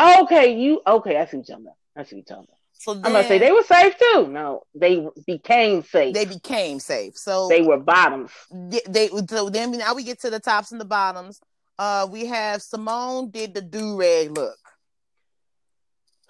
Okay, 0.00 0.58
you 0.58 0.82
okay? 0.86 1.16
I 1.16 1.26
see 1.26 1.36
what 1.36 1.48
you're 1.48 1.56
talking 1.56 1.66
about. 1.66 1.76
I 1.96 2.02
see 2.04 2.16
what 2.16 2.28
you're 2.28 2.36
talking 2.36 2.48
about. 2.48 2.58
So 2.72 2.94
then, 2.94 3.06
I'm 3.06 3.12
gonna 3.12 3.28
say 3.28 3.38
they 3.38 3.52
were 3.52 3.62
safe 3.62 3.96
too. 3.96 4.26
No, 4.28 4.64
they 4.74 5.06
became 5.26 5.82
safe. 5.84 6.12
They 6.12 6.24
became 6.24 6.80
safe. 6.80 7.16
So 7.16 7.48
they 7.48 7.62
were 7.62 7.78
bottoms. 7.78 8.32
They 8.50 9.08
so 9.28 9.48
then 9.48 9.70
now 9.72 9.94
we 9.94 10.02
get 10.02 10.20
to 10.22 10.30
the 10.30 10.40
tops 10.40 10.72
and 10.72 10.80
the 10.80 10.84
bottoms. 10.84 11.40
Uh, 11.78 12.06
we 12.10 12.26
have 12.26 12.60
Symone 12.60 13.32
did 13.32 13.54
the 13.54 13.62
do 13.62 13.98
rag 13.98 14.36
look. 14.36 14.58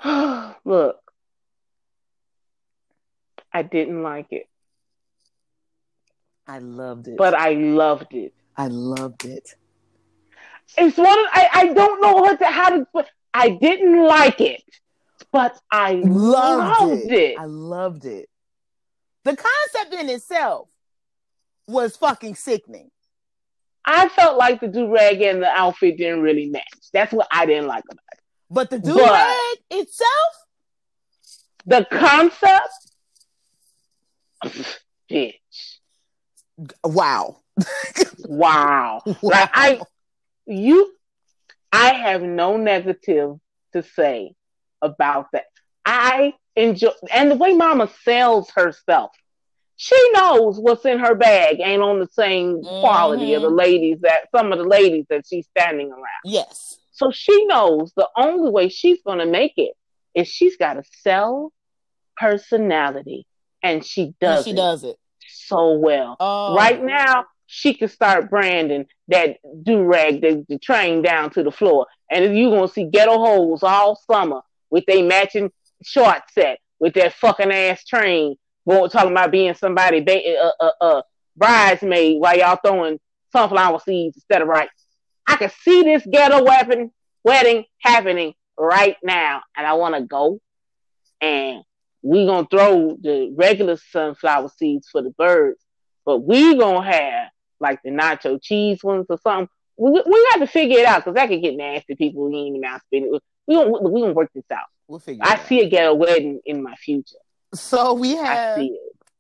look, 0.65 0.97
I 3.53 3.63
didn't 3.63 4.03
like 4.03 4.27
it. 4.31 4.49
I 6.47 6.59
loved 6.59 7.09
it. 7.09 7.17
But 7.17 7.35
I 7.35 7.55
loved 7.55 8.13
it. 8.13 8.35
I 8.57 8.69
loved 8.69 9.25
it. 9.25 9.49
It's 10.77 10.97
one 10.97 11.07
of, 11.07 11.27
I, 11.33 11.49
I 11.53 11.73
don't 11.73 12.01
know 12.01 12.15
what 12.15 12.39
to, 12.39 12.47
how 12.47 12.71
to 12.71 12.87
but 12.93 13.09
I 13.33 13.51
didn't 13.51 14.05
like 14.05 14.41
it, 14.41 14.63
but 15.33 15.59
I 15.71 15.95
loved, 15.95 16.81
loved 16.81 17.11
it. 17.11 17.13
it. 17.13 17.39
I 17.39 17.45
loved 17.45 18.05
it. 18.05 18.29
The 19.25 19.37
concept 19.37 20.01
in 20.01 20.09
itself 20.09 20.69
was 21.67 21.97
fucking 21.97 22.35
sickening. 22.35 22.91
I 23.85 24.09
felt 24.09 24.39
like 24.39 24.61
the 24.61 24.69
do 24.69 24.93
rag 24.93 25.21
and 25.21 25.43
the 25.43 25.49
outfit 25.49 25.99
didn't 25.99 26.23
really 26.23 26.47
match. 26.47 26.63
That's 26.93 27.13
what 27.13 27.29
I 27.31 27.47
didn't 27.47 27.67
like 27.67 27.85
about 27.91 28.05
it. 28.13 28.21
But 28.51 28.71
the 28.71 28.79
do 28.79 28.97
rag 28.97 29.57
itself, 29.71 30.11
the 31.67 31.87
concept, 31.91 32.69
bitch. 35.11 35.79
Wow. 36.83 37.41
wow. 38.25 39.03
wow. 39.05 39.17
Like 39.23 39.51
I 39.53 39.81
you 40.47 40.95
I 41.73 41.95
have 41.95 42.23
no 42.23 42.57
negative 42.57 43.37
to 43.73 43.83
say 43.83 44.35
about 44.81 45.27
that. 45.33 45.47
I 45.85 46.35
enjoy 46.57 46.91
and 47.13 47.31
the 47.31 47.37
way 47.37 47.55
mama 47.55 47.91
sells 48.05 48.51
herself. 48.51 49.11
She 49.77 49.97
knows 50.13 50.59
what's 50.61 50.85
in 50.85 51.01
her 51.01 51.17
bag 51.17 51.59
ain't 51.61 51.83
on 51.83 51.99
the 51.99 52.09
same 52.13 52.63
mm-hmm. 52.63 52.81
quality 52.81 53.35
of 53.35 53.43
the 53.43 53.49
mm-hmm. 53.49 53.57
ladies 53.57 53.99
that 54.03 54.29
some 54.35 54.53
of 54.53 54.59
the 54.59 54.65
ladies 54.65 55.07
that 55.11 55.25
she's 55.29 55.47
standing 55.49 55.91
around. 55.91 56.23
Yes. 56.25 56.79
So 56.93 57.11
she 57.11 57.47
knows 57.47 57.93
the 57.97 58.09
only 58.17 58.51
way 58.51 58.69
she's 58.69 59.03
gonna 59.05 59.27
make 59.27 59.55
it 59.57 59.73
is 60.15 60.29
she's 60.29 60.57
gotta 60.57 60.85
sell 61.01 61.53
personality. 62.17 63.27
And 63.63 63.85
she 63.85 64.15
does 64.21 64.39
and 64.39 64.45
she 64.45 64.51
it. 64.53 64.57
does 64.57 64.85
it 64.85 64.97
so 65.47 65.73
well. 65.73 66.17
Oh. 66.21 66.55
Right 66.55 66.83
now, 66.83 67.27
she 67.47 67.75
can 67.75 67.89
start 67.89 68.31
branding 68.31 68.87
that 69.09 69.37
do 69.63 69.83
rag, 69.83 70.21
the, 70.21 70.45
the 70.49 70.59
train 70.59 71.03
down 71.03 71.31
to 71.31 71.43
the 71.43 71.51
floor, 71.51 71.87
and 72.11 72.37
you're 72.37 72.51
gonna 72.51 72.69
see 72.69 72.85
ghetto 72.85 73.19
hoes 73.19 73.63
all 73.63 73.97
summer 74.11 74.41
with 74.71 74.85
their 74.87 75.05
matching 75.05 75.51
short 75.83 76.23
set 76.33 76.59
with 76.79 76.95
that 76.95 77.15
fucking 77.15 77.53
ass 77.53 77.85
train 77.85 78.37
going 78.67 78.91
talking 78.91 79.13
about 79.13 79.31
being 79.31 79.55
somebody 79.55 80.01
ba- 80.01 80.39
uh, 80.39 80.65
uh, 80.65 80.71
uh, 80.81 81.03
bridesmaid 81.37 82.21
while 82.21 82.37
y'all 82.37 82.59
throwing 82.65 82.99
sunflower 83.33 83.81
seeds 83.81 84.17
instead 84.17 84.43
of 84.43 84.49
rice. 84.49 84.69
I 85.27 85.37
can 85.37 85.51
see 85.63 85.83
this 85.83 86.07
ghetto 86.11 86.43
weapon 86.43 86.91
wedding 87.23 87.65
happening 87.79 88.35
right 88.59 88.97
now, 89.03 89.43
and 89.57 89.67
I 89.67 89.75
want 89.75 89.95
to 89.95 90.03
go 90.03 90.41
and 91.21 91.63
we 92.05 92.27
gonna 92.27 92.47
throw 92.51 92.99
the 93.01 93.33
regular 93.35 93.79
sunflower 93.91 94.51
seeds 94.57 94.89
for 94.93 95.01
the 95.01 95.11
birds, 95.11 95.59
but 96.05 96.19
we 96.19 96.57
gonna 96.57 96.85
have 96.85 97.31
like 97.61 97.81
the 97.83 97.91
nacho 97.91 98.39
cheese 98.41 98.85
ones 98.85 99.07
or 99.09 99.19
something. 99.23 99.49
We, 99.79 99.91
we 99.91 100.29
got 100.31 100.39
to 100.39 100.47
figure 100.47 100.79
it 100.79 100.85
out 100.85 100.99
because 100.99 101.15
that 101.15 101.29
could 101.29 101.43
get 101.43 101.57
nasty. 101.57 101.97
People 101.97 102.29
eating 102.29 102.61
mouth 102.61 102.83
spinning. 102.87 103.19
We 103.47 103.55
gonna 103.55 103.89
we 103.89 104.03
gonna 104.03 104.13
work 104.13 104.31
this 104.35 104.45
out. 104.53 104.67
We'll 104.87 105.01
figure. 105.01 105.23
I 105.25 105.39
see 105.39 105.61
a 105.61 105.69
ghetto 105.69 105.95
wedding 105.95 106.41
in 106.45 106.63
my 106.63 106.75
future. 106.77 107.17
So 107.55 107.95
we 107.95 108.17
have 108.17 108.61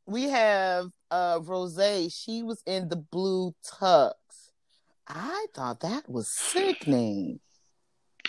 we 0.06 0.24
have 0.24 0.90
uh 1.10 1.40
Rose. 1.42 2.14
She 2.14 2.42
was 2.42 2.62
in 2.66 2.90
the 2.90 2.96
blue 2.96 3.54
tux. 3.66 4.12
I 5.08 5.46
thought 5.54 5.80
that 5.80 6.08
was 6.08 6.28
sickening. 6.28 7.40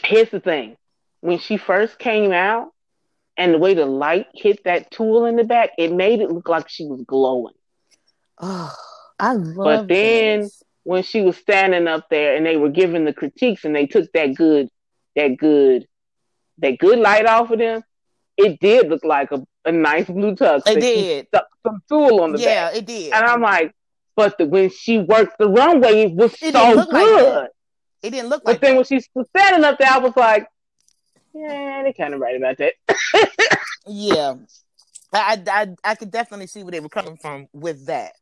Here's 0.02 0.30
the 0.30 0.40
thing: 0.40 0.78
when 1.20 1.40
she 1.40 1.58
first 1.58 2.00
came 2.00 2.32
out, 2.32 2.72
and 3.38 3.54
the 3.54 3.58
way 3.58 3.74
the 3.74 3.86
light 3.86 4.28
hit 4.34 4.64
that 4.64 4.92
tool 4.92 5.26
in 5.26 5.36
the 5.36 5.44
back, 5.44 5.72
it 5.78 5.92
made 5.92 6.22
it 6.22 6.32
look 6.32 6.48
like 6.48 6.70
she 6.70 6.86
was 6.86 7.02
glowing. 7.02 7.54
Oh, 8.40 8.74
I 9.20 9.34
love. 9.34 9.48
It. 9.50 9.56
But 9.56 9.88
then 9.88 10.42
this. 10.42 10.64
when 10.84 11.04
she 11.04 11.22
was 11.22 11.38
standing 11.38 11.88
up 11.88 12.10
there 12.10 12.36
and 12.36 12.46
they 12.46 12.58
were 12.58 12.70
giving 12.70 13.06
the 13.06 13.14
critiques 13.14 13.66
and 13.66 13.76
they 13.76 13.88
took 13.88 14.12
that 14.14 14.36
good, 14.36 14.70
that 15.16 15.38
good, 15.38 15.88
that 16.60 16.78
good 16.78 17.00
light 17.00 17.26
off 17.26 17.52
of 17.52 17.60
them, 17.60 17.84
it 18.38 18.60
did 18.60 18.90
look 18.90 19.04
like 19.04 19.32
a, 19.32 19.46
a 19.66 19.72
nice 19.72 20.08
blue 20.08 20.36
tux. 20.36 20.62
It 20.68 20.80
did. 20.80 21.28
Some 21.66 21.82
tool 21.90 22.22
on 22.22 22.34
the 22.34 22.40
yeah, 22.40 22.46
back. 22.46 22.74
Yeah, 22.74 22.80
it 22.80 22.86
did. 22.86 23.14
And 23.14 23.26
I'm 23.26 23.42
like, 23.42 23.74
but 24.16 24.38
the, 24.38 24.46
when 24.46 24.70
she 24.70 25.00
worked 25.00 25.38
the 25.38 25.50
runway, 25.50 26.04
it 26.04 26.14
was 26.14 26.34
it 26.42 26.54
so 26.54 26.86
good. 26.86 27.34
Like 27.36 27.50
it 28.02 28.12
didn't 28.12 28.30
look 28.30 28.44
like. 28.46 28.56
But 28.56 28.62
then 28.62 28.72
that. 28.72 28.78
when 28.78 28.86
she 28.86 29.02
was 29.14 29.28
standing 29.36 29.64
up 29.66 29.78
there, 29.78 29.90
I 29.90 29.98
was 29.98 30.14
like, 30.16 30.48
yeah, 31.36 31.84
they 31.84 31.94
kind 31.94 32.14
of 32.14 32.20
right 32.20 32.36
about 32.36 32.58
that. 32.58 32.74
yeah, 33.86 34.36
I, 35.14 35.42
I 35.48 35.68
I 35.84 35.96
could 35.96 36.12
definitely 36.12 36.48
see 36.48 36.64
where 36.64 36.72
they 36.72 36.80
were 36.80 36.90
coming 36.90 37.18
from 37.18 37.48
with 37.54 37.86
that. 37.88 38.14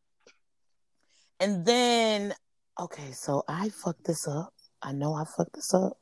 And 1.40 1.66
then, 1.66 2.34
okay, 2.80 3.12
so 3.12 3.44
I 3.48 3.70
fucked 3.70 4.06
this 4.06 4.28
up. 4.28 4.54
I 4.82 4.92
know 4.94 5.14
I 5.14 5.26
fucked 5.26 5.54
this 5.54 5.74
up. 5.74 5.98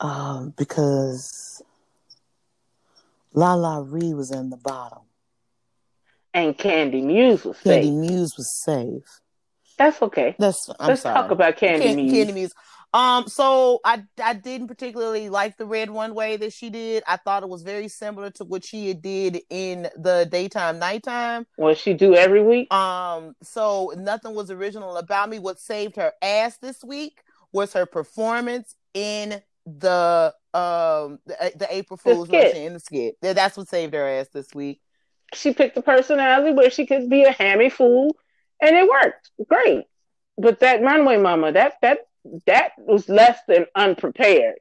Um, 0.00 0.52
because 0.56 1.62
LaLa 3.34 3.84
Ri 3.90 4.12
was 4.14 4.30
in 4.30 4.50
the 4.50 4.56
bottom. 4.58 5.00
And 6.34 6.56
Kandy 6.58 7.02
Muse 7.02 7.44
was 7.44 7.58
Candy 7.60 7.86
safe. 7.88 7.94
Muse 7.94 8.36
was 8.36 8.50
safe. 8.64 9.20
That's 9.78 10.02
okay. 10.02 10.34
That's 10.38 10.68
I'm 10.80 10.88
Let's 10.88 11.02
sorry. 11.02 11.14
talk 11.14 11.30
about 11.30 11.56
Candy 11.56 11.86
Can- 11.86 11.96
Muse. 11.96 12.12
Kandy 12.12 12.34
Muse. 12.34 12.54
Um, 12.94 13.26
so 13.26 13.80
I 13.84 14.04
I 14.22 14.34
didn't 14.34 14.68
particularly 14.68 15.28
like 15.28 15.56
the 15.56 15.66
red 15.66 15.90
one 15.90 16.14
way 16.14 16.36
that 16.36 16.52
she 16.52 16.70
did. 16.70 17.02
I 17.08 17.16
thought 17.16 17.42
it 17.42 17.48
was 17.48 17.64
very 17.64 17.88
similar 17.88 18.30
to 18.30 18.44
what 18.44 18.64
she 18.64 18.86
had 18.86 19.02
did 19.02 19.40
in 19.50 19.88
the 19.96 20.28
daytime 20.30 20.78
nighttime. 20.78 21.44
What 21.56 21.76
she 21.76 21.92
do 21.92 22.14
every 22.14 22.40
week? 22.40 22.72
Um, 22.72 23.34
so 23.42 23.92
nothing 23.96 24.36
was 24.36 24.48
original 24.52 24.96
about 24.96 25.28
me. 25.28 25.40
What 25.40 25.58
saved 25.58 25.96
her 25.96 26.12
ass 26.22 26.58
this 26.58 26.84
week 26.84 27.20
was 27.52 27.72
her 27.72 27.84
performance 27.84 28.76
in 28.94 29.42
the 29.66 30.32
um 30.54 31.18
the, 31.26 31.52
the 31.56 31.66
April 31.70 31.96
The 31.96 32.02
Fool's 32.14 32.28
skit. 32.28 32.44
Russian 32.44 32.62
in 32.62 32.72
the 32.74 32.80
skit. 32.80 33.16
That's 33.20 33.56
what 33.56 33.68
saved 33.68 33.94
her 33.94 34.08
ass 34.08 34.28
this 34.32 34.54
week. 34.54 34.80
She 35.32 35.52
picked 35.52 35.76
a 35.76 35.82
personality 35.82 36.54
where 36.54 36.70
she 36.70 36.86
could 36.86 37.10
be 37.10 37.24
a 37.24 37.32
hammy 37.32 37.70
fool, 37.70 38.14
and 38.62 38.76
it 38.76 38.88
worked 38.88 39.30
great. 39.48 39.86
But 40.38 40.60
that 40.60 40.80
runway 40.80 41.16
mama, 41.16 41.50
that 41.50 41.74
that 41.82 41.98
that 42.46 42.72
was 42.78 43.08
less 43.08 43.38
than 43.48 43.66
unprepared. 43.74 44.58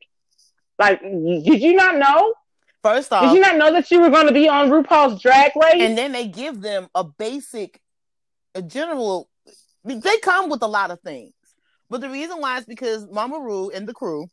Like, 0.79 1.01
did 1.01 1.61
you 1.61 1.73
not 1.75 1.97
know? 1.97 2.33
First 2.81 3.13
off, 3.13 3.23
Did 3.23 3.35
you 3.35 3.39
not 3.41 3.55
know 3.57 3.71
that 3.71 3.89
you 3.91 4.01
were 4.01 4.09
going 4.09 4.27
to 4.27 4.33
be 4.33 4.49
on 4.49 4.69
RuPaul's 4.69 5.21
Drag 5.21 5.53
Race? 5.55 5.75
and 5.81 5.97
then 5.97 6.11
they 6.11 6.27
give 6.27 6.61
them 6.61 6.87
a 6.93 7.03
basic, 7.03 7.79
a 8.55 8.61
general. 8.61 9.29
They 9.85 10.17
come 10.21 10.49
with 10.49 10.61
a 10.61 10.67
lot 10.67 10.91
of 10.91 10.99
things, 11.01 11.33
but 11.89 12.01
the 12.01 12.09
reason 12.09 12.39
why 12.41 12.57
is 12.57 12.65
because 12.65 13.07
Mama 13.09 13.39
Ru 13.39 13.69
and 13.69 13.87
the 13.87 13.93
crew 13.93 14.27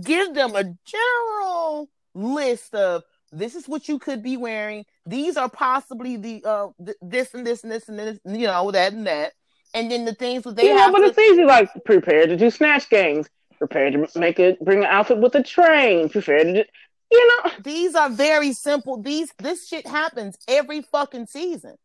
give 0.00 0.34
them 0.34 0.54
a 0.54 0.64
general 0.84 1.88
list 2.14 2.74
of 2.74 3.02
this 3.32 3.54
is 3.54 3.68
what 3.68 3.88
you 3.88 3.98
could 3.98 4.22
be 4.22 4.36
wearing. 4.36 4.84
These 5.06 5.36
are 5.36 5.48
possibly 5.48 6.16
the 6.16 6.42
uh 6.44 6.68
th- 6.84 6.96
this 7.02 7.34
and 7.34 7.46
this 7.46 7.62
and 7.62 7.70
this 7.72 7.88
and 7.88 7.98
this, 7.98 8.18
you 8.24 8.46
know 8.46 8.70
that 8.72 8.92
and 8.92 9.06
that, 9.06 9.32
and 9.74 9.90
then 9.90 10.04
the 10.04 10.14
things 10.14 10.44
that 10.44 10.56
they 10.56 10.68
you 10.68 10.74
know, 10.74 10.82
have 10.82 10.92
but 10.92 10.98
to. 10.98 11.06
it's 11.06 11.18
easy. 11.18 11.44
Like, 11.44 11.70
prepare 11.84 12.26
to 12.26 12.36
do 12.36 12.50
snatch 12.50 12.88
games. 12.90 13.28
Prepare 13.58 13.90
to 13.90 14.18
make 14.18 14.38
it, 14.38 14.58
bring 14.64 14.78
an 14.78 14.86
outfit 14.86 15.18
with 15.18 15.34
a 15.34 15.42
train. 15.42 16.08
Prepare 16.08 16.44
to, 16.44 16.52
do, 16.52 16.64
you 17.12 17.28
know. 17.28 17.52
These 17.62 17.94
are 17.94 18.08
very 18.08 18.52
simple. 18.52 19.02
These 19.02 19.32
this 19.38 19.68
shit 19.68 19.86
happens 19.86 20.38
every 20.48 20.82
fucking 20.82 21.26
season. 21.26 21.76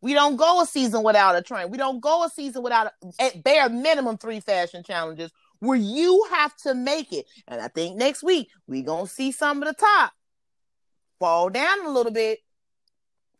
We 0.00 0.12
don't 0.12 0.36
go 0.36 0.60
a 0.60 0.66
season 0.66 1.02
without 1.02 1.36
a 1.36 1.42
train. 1.42 1.70
We 1.70 1.78
don't 1.78 2.00
go 2.00 2.24
a 2.24 2.30
season 2.30 2.62
without 2.62 2.88
a, 3.02 3.22
at 3.22 3.42
bare 3.42 3.68
minimum 3.68 4.18
three 4.18 4.40
fashion 4.40 4.82
challenges 4.82 5.30
where 5.60 5.78
you 5.78 6.26
have 6.30 6.54
to 6.58 6.74
make 6.74 7.12
it. 7.12 7.26
And 7.48 7.60
I 7.60 7.68
think 7.68 7.96
next 7.96 8.22
week 8.22 8.48
we 8.66 8.82
gonna 8.82 9.06
see 9.06 9.32
some 9.32 9.62
of 9.62 9.68
the 9.68 9.74
top 9.74 10.12
fall 11.18 11.48
down 11.48 11.86
a 11.86 11.90
little 11.90 12.12
bit 12.12 12.40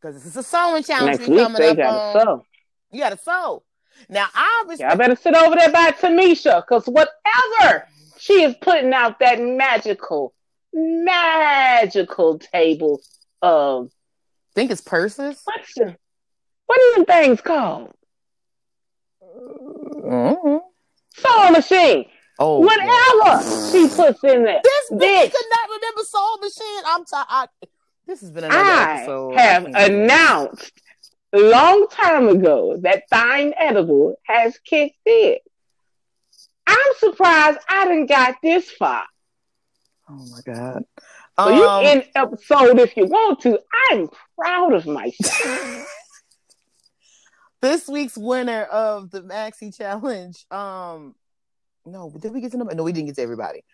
because 0.07 0.23
this 0.23 0.33
is 0.33 0.37
a 0.37 0.43
sewing 0.43 0.83
challenge 0.85 1.19
Next 1.19 1.29
we 1.29 1.37
week 1.37 1.43
coming 1.45 1.61
they 1.63 1.71
up 1.71 1.77
got 1.77 1.95
on. 1.95 2.15
to 2.15 2.21
sew. 2.21 2.47
You 2.93 3.01
gotta 3.01 3.19
sew. 3.19 3.63
Now 4.09 4.27
I 4.35 4.65
Y'all 4.79 4.97
better 4.97 5.17
sit 5.17 5.35
over 5.35 5.57
there 5.57 5.71
by 5.73 5.91
Tamisha, 5.91 6.63
because 6.65 6.87
whatever 6.87 7.87
she 8.19 8.43
is 8.43 8.55
putting 8.61 8.93
out 8.93 9.19
that 9.21 9.41
magical, 9.41 10.33
magical 10.73 12.39
table 12.39 13.01
of 13.43 13.91
think 14.55 14.71
it's 14.71 14.81
purses. 14.81 15.41
what's 15.45 15.75
the, 15.75 15.97
what 16.67 16.79
are 16.81 16.97
them 16.97 17.05
things 17.07 17.41
called? 17.41 17.93
Mhm. 19.25 20.61
Sewing 21.15 21.53
machine. 21.53 22.05
Oh, 22.39 22.61
Whatever 22.61 23.43
she 23.71 23.89
puts 23.89 24.23
in 24.25 24.45
there. 24.45 24.61
This 24.63 24.91
bitch 24.93 24.99
Bitch. 25.01 25.33
could 25.33 25.47
not 25.51 25.71
remember 25.71 26.03
sewing 26.05 26.41
Machine. 26.43 26.83
I'm 26.87 27.05
tired. 27.07 27.49
This 28.07 28.21
has 28.21 28.31
been 28.31 28.45
another 28.45 28.59
I 28.63 28.99
episode. 28.99 29.35
have 29.35 29.67
I 29.67 29.71
can't 29.73 29.75
do 29.75 29.81
it. 29.81 29.93
announced 29.93 30.73
a 31.33 31.39
long 31.41 31.87
time 31.91 32.29
ago 32.29 32.77
that 32.83 33.05
Fine 33.11 33.55
Edible 33.59 34.17
has 34.25 34.59
kicked 34.59 34.97
in. 35.07 35.37
I'm 36.67 36.93
surprised 36.99 37.59
I 37.69 37.85
didn't 37.87 38.07
got 38.07 38.37
this 38.43 38.71
far. 38.71 39.05
Oh 40.09 40.25
my 40.31 40.41
god. 40.55 40.85
So 41.39 41.45
Um, 41.49 41.55
you 41.55 41.91
in 41.91 42.05
episode 42.15 42.79
if 42.79 42.97
you 42.97 43.07
want 43.07 43.41
to. 43.41 43.61
I'm 43.91 44.09
proud 44.39 44.73
of 44.73 44.87
myself. 44.87 45.87
this 47.61 47.89
week's 47.89 48.17
winner 48.17 48.63
of 48.65 49.11
the 49.11 49.23
Maxi 49.23 49.77
Challenge. 49.77 50.37
Um, 50.51 51.15
no, 51.85 52.13
did 52.21 52.33
we 52.33 52.41
get 52.41 52.53
to 52.53 52.57
number? 52.59 52.75
No, 52.75 52.85
we 52.85 52.93
didn't 52.93 53.07
get 53.09 53.17
to 53.17 53.23
everybody. 53.23 53.65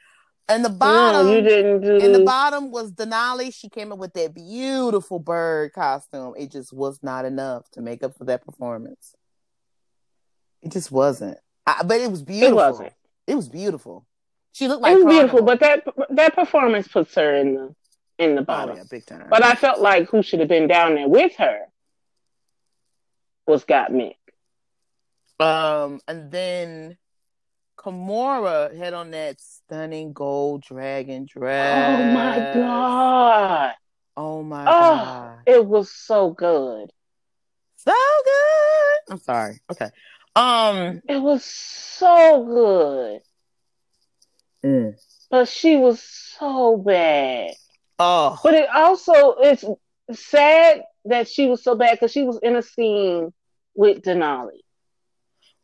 And 0.48 0.64
the 0.64 0.70
bottom, 0.70 1.26
no, 1.26 1.34
you 1.34 1.40
didn't 1.40 1.80
do. 1.82 1.96
in 1.96 2.12
the 2.12 2.24
bottom 2.24 2.70
was 2.70 2.92
Denali. 2.92 3.54
She 3.54 3.68
came 3.68 3.92
up 3.92 3.98
with 3.98 4.12
that 4.14 4.34
beautiful 4.34 5.18
bird 5.18 5.72
costume. 5.72 6.34
It 6.36 6.50
just 6.50 6.72
was 6.72 7.02
not 7.02 7.24
enough 7.24 7.70
to 7.70 7.80
make 7.80 8.02
up 8.02 8.16
for 8.16 8.24
that 8.24 8.44
performance. 8.44 9.14
It 10.60 10.72
just 10.72 10.90
wasn't. 10.90 11.38
I, 11.66 11.82
but 11.84 12.00
it 12.00 12.10
was 12.10 12.22
beautiful. 12.22 12.52
It 12.52 12.54
wasn't. 12.54 12.92
It 13.26 13.34
was 13.34 13.48
beautiful. 13.48 14.06
She 14.52 14.68
looked 14.68 14.82
like 14.82 14.94
it 14.94 15.04
was 15.04 15.14
beautiful, 15.14 15.42
but 15.42 15.60
that 15.60 15.84
that 16.10 16.34
performance 16.34 16.88
puts 16.88 17.14
her 17.14 17.34
in 17.34 17.54
the 17.54 17.74
in 18.18 18.34
the 18.34 18.42
oh 18.42 18.44
bottom. 18.44 18.76
yeah, 18.76 18.82
big 18.90 19.06
time. 19.06 19.26
But 19.30 19.44
I 19.44 19.54
felt 19.54 19.80
like 19.80 20.08
who 20.08 20.22
should 20.22 20.40
have 20.40 20.48
been 20.48 20.68
down 20.68 20.94
there 20.94 21.08
with 21.08 21.34
her 21.36 21.66
was 23.46 23.64
Gottmik. 23.64 24.16
Um, 25.40 26.00
and 26.06 26.30
then 26.30 26.96
Kahmora 27.84 28.76
had 28.76 28.94
on 28.94 29.10
that 29.10 29.40
stunning 29.40 30.12
gold 30.12 30.62
dragon 30.62 31.26
dress. 31.28 32.00
Oh 32.00 32.12
my 32.14 32.52
god, 32.54 33.74
Oh 34.16 34.42
my 34.42 34.62
Oh. 34.62 34.66
god! 34.66 35.38
it 35.46 35.66
was 35.66 35.90
so 35.90 36.30
good. 36.30 36.92
So 37.76 37.92
good. 38.24 39.12
I'm 39.12 39.18
sorry. 39.18 39.60
Okay. 39.70 39.90
Um. 40.36 41.02
It 41.08 41.20
was 41.20 41.44
so 41.44 42.44
good, 42.44 43.20
mm. 44.64 44.94
but 45.30 45.48
she 45.48 45.76
was 45.76 46.00
so 46.00 46.76
bad. 46.76 47.54
Oh. 47.98 48.38
But 48.42 48.54
it 48.54 48.68
also 48.72 49.34
it's 49.40 49.64
sad 50.12 50.82
that 51.06 51.28
she 51.28 51.48
was 51.48 51.62
so 51.64 51.74
bad 51.74 51.92
because 51.92 52.12
she 52.12 52.22
was 52.22 52.38
in 52.42 52.54
a 52.54 52.62
scene 52.62 53.32
with 53.74 54.02
Denali. 54.02 54.60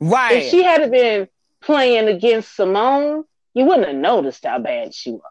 Right. 0.01 0.43
If 0.43 0.51
she 0.51 0.63
hadn't 0.65 0.91
been 0.91 1.29
playing 1.61 2.09
against 2.09 2.57
Symone, 2.57 3.25
you 3.55 3.65
wouldn't 3.65 3.87
have 3.89 3.97
noticed 3.97 4.45
how 4.45 4.59
bad 4.59 4.95
she 4.95 5.13
was. 5.13 5.23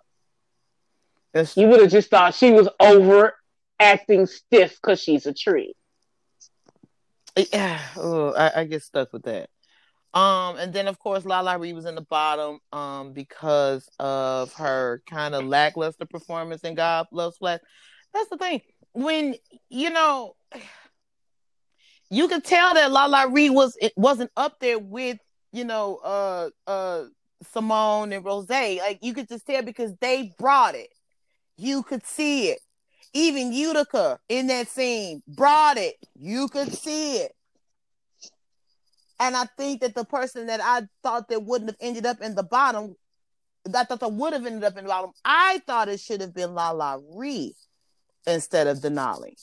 It's- 1.34 1.58
You 1.58 1.68
would 1.68 1.82
have 1.82 1.92
just 1.92 2.10
thought 2.10 2.34
she 2.36 2.52
was 2.52 2.68
over 2.80 3.36
acting 3.80 4.26
stiff 4.26 4.76
because 4.82 5.02
she's 5.02 5.26
a 5.26 5.34
tree. 5.34 5.74
yeah. 7.54 7.80
Oh, 7.96 8.34
I, 8.34 8.62
I 8.62 8.64
get 8.66 8.82
stuck 8.84 9.14
with 9.14 9.24
that. 9.24 9.50
Um, 10.14 10.58
and 10.58 10.74
then 10.74 10.88
of 10.88 10.98
course 10.98 11.24
LaLa 11.26 11.60
Ri 11.60 11.74
was 11.74 11.86
in 11.86 11.94
the 11.94 12.02
bottom 12.02 12.60
um 12.72 13.14
because 13.14 13.88
of 14.00 14.52
her 14.54 15.04
kind 15.08 15.36
of 15.36 15.46
lackluster 15.46 16.06
performance 16.06 16.62
in 16.62 16.74
God 16.74 17.06
Loves 17.12 17.38
Flash. 17.38 17.60
That's 18.14 18.30
the 18.30 18.38
thing. 18.38 18.62
When 18.94 19.36
you 19.70 19.92
know 19.92 20.36
you 22.10 22.28
could 22.30 22.44
tell 22.44 22.74
that 22.74 22.90
LaLa 22.90 23.32
Ri 23.32 23.50
was 23.52 23.78
it 23.80 23.94
wasn't 23.96 24.32
up 24.36 24.60
there 24.60 24.80
with, 24.80 25.20
you 25.52 25.66
know, 25.66 25.98
uh 26.04 26.50
uh 26.68 27.04
Symone 27.54 28.16
and 28.16 28.26
Rose. 28.26 28.50
Like 28.50 29.00
you 29.02 29.14
could 29.14 29.28
just 29.28 29.46
tell 29.46 29.62
because 29.62 29.94
they 30.00 30.34
brought 30.38 30.76
it. 30.76 30.90
You 31.58 31.84
could 31.84 32.06
see 32.06 32.50
it. 32.50 32.60
Even 33.14 33.52
Utica 33.52 34.20
in 34.30 34.48
that 34.48 34.68
scene 34.68 35.24
brought 35.28 35.78
it. 35.78 35.96
You 36.16 36.48
could 36.50 36.74
see 36.74 37.18
it. 37.18 37.32
And 39.20 39.36
I 39.36 39.46
think 39.58 39.82
that 39.82 39.96
the 39.96 40.06
person 40.06 40.48
that 40.48 40.60
I 40.62 40.84
thought 41.02 41.30
that 41.30 41.44
wouldn't 41.44 41.72
have 41.72 41.78
ended 41.80 42.06
up 42.06 42.22
in 42.22 42.36
the 42.36 42.44
bottom, 42.44 42.96
I 43.74 43.84
thought 43.84 44.00
that 44.00 44.12
would 44.12 44.34
have 44.34 44.46
ended 44.46 44.64
up 44.64 44.78
in 44.78 44.84
the 44.84 44.90
bottom. 44.90 45.12
I 45.26 45.62
thought 45.66 45.90
it 45.90 46.00
should 46.00 46.22
have 46.22 46.34
been 46.34 46.54
La 46.54 46.72
La 46.72 47.00
Ree 47.16 47.56
instead 48.28 48.68
of 48.68 48.80
Denali. 48.80 49.34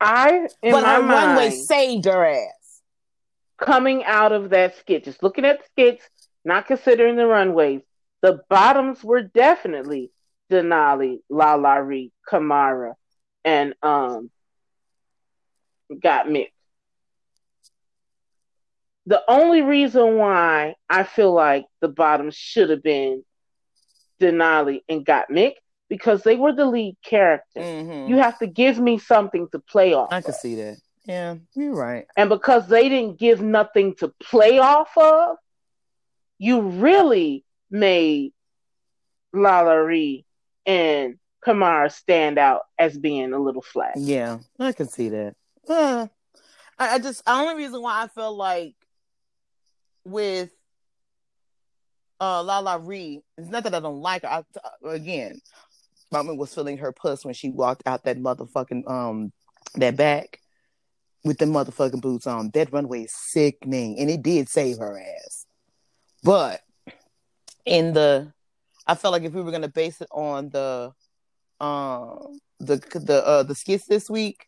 I, 0.00 0.48
in 0.62 0.72
But 0.72 0.82
my 0.82 0.94
her 0.94 1.02
mind, 1.02 1.38
runway 1.38 1.50
saved 1.50 2.04
her 2.06 2.24
ass. 2.26 2.59
Coming 3.60 4.04
out 4.04 4.32
of 4.32 4.50
that 4.50 4.76
skit, 4.78 5.04
just 5.04 5.22
looking 5.22 5.44
at 5.44 5.58
the 5.58 5.64
skits, 5.72 6.08
not 6.44 6.66
considering 6.66 7.16
the 7.16 7.26
runways, 7.26 7.82
the 8.22 8.40
bottoms 8.48 9.04
were 9.04 9.22
definitely 9.22 10.10
Denali, 10.50 11.18
La 11.28 11.54
La 11.54 11.74
Ree, 11.74 12.12
Kahmora, 12.28 12.94
and 13.44 13.74
um, 13.82 14.30
Gottmik. 15.92 16.48
The 19.06 19.22
only 19.28 19.62
reason 19.62 20.16
why 20.16 20.74
I 20.88 21.04
feel 21.04 21.32
like 21.32 21.66
the 21.80 21.88
bottoms 21.88 22.36
should 22.36 22.70
have 22.70 22.82
been 22.82 23.24
Denali 24.20 24.80
and 24.88 25.04
Gottmik 25.04 25.54
because 25.88 26.22
they 26.22 26.36
were 26.36 26.52
the 26.52 26.66
lead 26.66 26.96
characters. 27.02 27.64
Mhm. 27.64 28.08
You 28.08 28.16
have 28.16 28.38
to 28.38 28.46
give 28.46 28.78
me 28.78 28.98
something 28.98 29.48
to 29.52 29.58
play 29.58 29.94
off. 29.94 30.12
I 30.12 30.18
of. 30.18 30.24
can 30.24 30.34
see 30.34 30.54
that. 30.56 30.76
Yeah, 31.06 31.36
you're 31.54 31.74
right. 31.74 32.06
And 32.16 32.28
because 32.28 32.68
they 32.68 32.88
didn't 32.88 33.18
give 33.18 33.40
nothing 33.40 33.94
to 33.96 34.08
play 34.22 34.58
off 34.58 34.96
of, 34.96 35.36
you 36.38 36.60
really 36.60 37.44
made 37.70 38.32
Lala 39.32 39.86
and 40.66 41.18
Kahmora 41.44 41.90
stand 41.90 42.38
out 42.38 42.62
as 42.78 42.98
being 42.98 43.32
a 43.32 43.38
little 43.38 43.62
flat. 43.62 43.94
Yeah, 43.96 44.38
I 44.58 44.72
can 44.72 44.88
see 44.88 45.08
that. 45.10 45.34
Uh, 45.68 46.06
I, 46.78 46.94
I 46.94 46.98
just 46.98 47.24
the 47.24 47.32
only 47.32 47.62
reason 47.62 47.80
why 47.82 48.02
I 48.02 48.08
feel 48.08 48.36
like 48.36 48.74
with 50.04 50.50
uh 52.20 52.42
LaLa 52.42 52.86
Ri, 52.86 53.22
it's 53.38 53.48
not 53.48 53.64
that 53.64 53.74
I 53.74 53.80
don't 53.80 54.00
like 54.00 54.22
her. 54.22 54.28
I, 54.28 54.38
uh, 54.38 54.88
again, 54.88 55.40
Mama 56.10 56.34
was 56.34 56.54
feeling 56.54 56.78
her 56.78 56.92
puss 56.92 57.24
when 57.24 57.34
she 57.34 57.50
walked 57.50 57.82
out 57.86 58.04
that 58.04 58.18
motherfucking 58.18 58.90
um 58.90 59.32
that 59.76 59.96
back 59.96 60.39
with 61.24 61.38
the 61.38 61.44
motherfucking 61.44 62.00
boots 62.00 62.26
on. 62.26 62.50
That 62.54 62.72
runway 62.72 63.04
is 63.04 63.14
sickening, 63.14 63.98
and 63.98 64.10
it 64.10 64.22
did 64.22 64.48
save 64.48 64.78
her 64.78 64.98
ass. 64.98 65.46
But 66.22 66.60
in 67.64 67.92
the, 67.92 68.32
I 68.86 68.94
felt 68.94 69.12
like 69.12 69.22
if 69.22 69.32
we 69.32 69.42
were 69.42 69.52
gonna 69.52 69.68
base 69.68 70.00
it 70.00 70.08
on 70.10 70.50
the, 70.50 70.92
um, 71.60 72.38
the 72.58 72.76
the 72.94 73.26
uh 73.26 73.42
the 73.42 73.54
skits 73.54 73.86
this 73.86 74.08
week, 74.10 74.46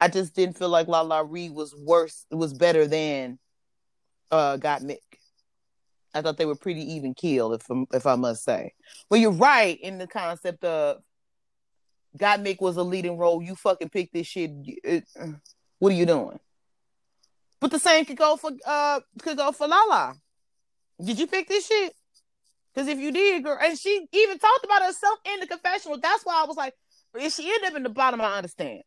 I 0.00 0.08
just 0.08 0.34
didn't 0.34 0.58
feel 0.58 0.68
like 0.68 0.86
LaLa 0.86 1.26
Ri 1.28 1.50
was 1.50 1.74
worse. 1.74 2.24
It 2.30 2.36
was 2.36 2.54
better 2.54 2.86
than 2.86 3.38
uh 4.30 4.56
Gottmik. 4.56 4.98
I 6.14 6.22
thought 6.22 6.36
they 6.36 6.46
were 6.46 6.56
pretty 6.56 6.94
even 6.94 7.14
keel, 7.14 7.52
if 7.52 7.66
if 7.92 8.06
I 8.06 8.16
must 8.16 8.44
say. 8.44 8.72
Well, 9.10 9.20
you're 9.20 9.30
right 9.30 9.78
in 9.80 9.98
the 9.98 10.06
concept 10.06 10.64
of 10.64 10.98
Gottmik 12.16 12.60
was 12.60 12.76
a 12.76 12.82
leading 12.82 13.18
role. 13.18 13.42
You 13.42 13.54
fucking 13.54 13.90
picked 13.90 14.14
this 14.14 14.26
shit. 14.26 14.50
It, 14.64 15.04
what 15.78 15.92
are 15.92 15.96
you 15.96 16.06
doing? 16.06 16.38
But 17.60 17.70
the 17.70 17.78
same 17.78 18.04
could 18.04 18.16
go 18.16 18.36
for 18.36 18.50
uh 18.66 19.00
could 19.20 19.36
go 19.36 19.52
for 19.52 19.66
Lala. 19.66 20.14
Did 21.02 21.18
you 21.18 21.26
pick 21.26 21.48
this 21.48 21.66
shit? 21.66 21.94
Because 22.74 22.88
if 22.88 22.98
you 22.98 23.10
did, 23.12 23.42
girl, 23.44 23.58
and 23.60 23.78
she 23.78 24.06
even 24.12 24.38
talked 24.38 24.64
about 24.64 24.82
herself 24.82 25.18
in 25.32 25.40
the 25.40 25.46
confessional. 25.46 25.98
That's 25.98 26.24
why 26.24 26.42
I 26.42 26.46
was 26.46 26.56
like, 26.56 26.74
if 27.14 27.34
she 27.34 27.50
ended 27.52 27.70
up 27.70 27.76
in 27.76 27.82
the 27.82 27.88
bottom, 27.88 28.20
I 28.20 28.36
understand. 28.36 28.82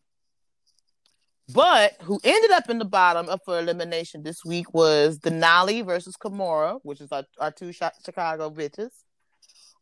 But 1.53 1.93
who 2.01 2.19
ended 2.23 2.51
up 2.51 2.69
in 2.69 2.77
the 2.77 2.85
bottom 2.85 3.27
up 3.27 3.41
for 3.43 3.59
elimination 3.59 4.23
this 4.23 4.45
week 4.45 4.73
was 4.73 5.19
Denali 5.19 5.85
versus 5.85 6.15
Kahmora, 6.15 6.79
which 6.83 7.01
is 7.01 7.11
our, 7.11 7.23
our 7.39 7.51
two 7.51 7.73
Chicago 7.73 8.49
bitches. 8.49 8.91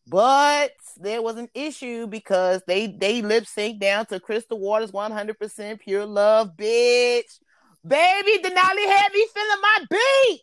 But 0.09 0.71
there 0.97 1.21
was 1.21 1.37
an 1.37 1.49
issue 1.53 2.07
because 2.07 2.63
they 2.65 2.87
they 2.87 3.21
lip 3.21 3.45
sync 3.45 3.79
down 3.79 4.07
to 4.07 4.19
Crystal 4.19 4.59
Waters 4.59 4.91
100% 4.91 5.79
pure 5.79 6.05
love, 6.05 6.57
bitch. 6.57 7.39
Baby, 7.87 8.43
Denali 8.43 8.85
had 8.87 9.13
me 9.13 9.27
feeling 9.33 9.61
my 9.61 9.85
beat. 9.89 10.41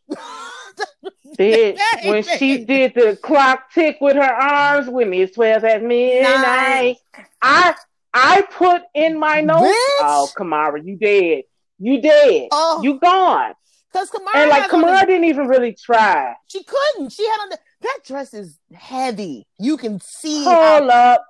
bitch, 1.38 2.08
when 2.08 2.22
she 2.38 2.64
did 2.64 2.94
the 2.94 3.18
clock 3.22 3.72
tick 3.72 3.98
with 4.00 4.16
her 4.16 4.22
arms 4.22 4.88
with 4.88 5.08
me, 5.08 5.22
it's 5.22 5.34
12 5.34 5.64
at 5.64 5.82
midnight. 5.82 6.96
I 7.42 7.74
I 8.14 8.42
put 8.50 8.82
in 8.94 9.18
my 9.18 9.42
notes. 9.42 9.66
Bitch. 9.66 10.00
Oh, 10.00 10.30
Kahmora, 10.36 10.84
you 10.86 10.96
dead. 10.96 11.42
You 11.78 12.00
dead. 12.00 12.48
Oh. 12.52 12.80
You 12.82 12.98
gone. 12.98 13.52
Because 13.92 14.10
Kahmora 14.10 14.36
and 14.36 14.50
like 14.50 14.70
Kahmora 14.70 15.06
didn't 15.06 15.24
even 15.24 15.48
really 15.48 15.74
try. 15.74 16.34
She 16.48 16.62
couldn't. 16.64 17.10
She 17.10 17.26
had 17.26 17.38
on 17.42 17.48
the 17.50 17.58
that 17.86 18.00
dress 18.04 18.34
is 18.34 18.58
heavy. 18.74 19.46
You 19.58 19.76
can 19.76 20.00
see. 20.00 20.44
Hold 20.44 20.90
how... 20.90 21.12
up. 21.12 21.26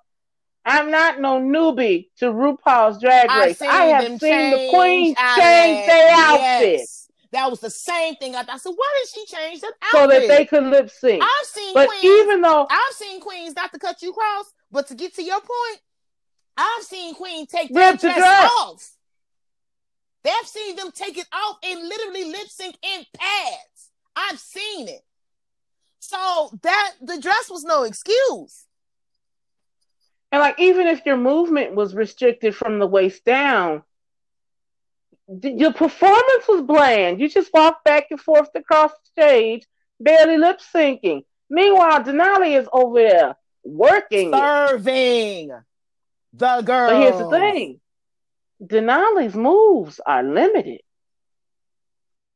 I'm 0.65 0.91
not 0.91 1.21
no 1.21 1.41
newbie 1.41 2.09
to 2.19 2.27
RuPaul's 2.27 3.01
Drag 3.01 3.31
Race. 3.31 3.63
I 3.63 3.85
have 3.85 4.05
seen 4.21 4.51
the 4.51 4.71
queen 4.75 5.15
change 5.15 5.87
their 5.87 6.11
outfit. 6.13 6.81
Yes. 6.81 7.09
That 7.31 7.51
was 7.51 7.61
the 7.61 7.71
same 7.71 8.17
thing. 8.17 8.35
I, 8.35 8.45
I 8.49 8.57
said, 8.59 8.73
why 8.75 9.01
did 9.01 9.09
she 9.09 9.37
change 9.37 9.61
that 9.61 9.75
outfit? 9.83 10.01
So 10.01 10.07
that 10.09 10.27
they 10.27 10.45
could 10.45 10.65
lip 10.65 10.91
sync. 10.91 11.23
I've 11.23 11.47
seen 11.47 11.73
but 11.75 11.89
queens, 11.89 12.05
even 12.05 12.41
though 12.41 12.67
I've 12.69 12.95
seen 12.95 13.21
queens, 13.21 13.55
not 13.55 13.73
to 13.75 13.79
cut 13.79 14.03
you 14.03 14.13
cross, 14.13 14.53
but 14.73 14.89
to 14.89 14.97
get 14.97 15.15
to 15.15 15.23
your 15.23 15.41
point, 15.41 15.81
I've 16.57 16.83
seen 16.83 17.15
queens 17.15 17.49
take 17.49 17.73
their 17.73 17.97
dress, 17.97 18.17
dress 18.17 18.51
off. 18.61 18.91
They've 20.25 20.47
seen 20.47 20.75
them 20.75 20.91
take 20.93 21.17
it 21.17 21.29
off 21.33 21.59
and 21.63 21.89
literally 21.89 22.25
lip 22.25 22.49
sync 22.49 22.77
in 22.83 23.05
pads. 23.17 23.91
I've 24.17 24.41
seen 24.41 24.89
it. 24.89 25.03
So 26.07 26.57
that 26.63 26.93
the 27.03 27.21
dress 27.21 27.51
was 27.51 27.65
no 27.65 27.83
excuse. 27.83 28.67
And 30.31 30.41
like 30.41 30.61
even 30.61 30.87
if 30.87 31.05
your 31.05 31.17
movement 31.17 31.75
was 31.75 31.97
restricted 31.97 32.55
from 32.55 32.79
the 32.79 32.87
waist 32.87 33.25
down, 33.25 33.83
your 35.43 35.73
performance 35.73 36.47
was 36.49 36.63
bland. 36.63 37.21
You 37.21 37.29
just 37.29 37.51
walked 37.53 37.85
back 37.85 38.07
and 38.11 38.21
forth 38.21 38.51
across 38.55 38.93
the 38.93 39.23
stage, 39.23 39.67
barely 39.99 40.39
lip 40.39 40.61
syncing. 40.61 41.25
Meanwhile, 41.51 42.05
Denali 42.05 42.57
is 42.57 42.69
over 42.73 43.01
there 43.01 43.37
working, 43.65 44.33
serving 44.33 45.51
it. 45.51 45.57
the 46.35 46.63
girl. 46.63 46.91
But 46.91 47.01
here's 47.01 47.19
the 47.19 47.31
thing: 47.31 47.81
Denali's 48.63 49.35
moves 49.35 50.01
are 50.07 50.23
limited 50.23 50.83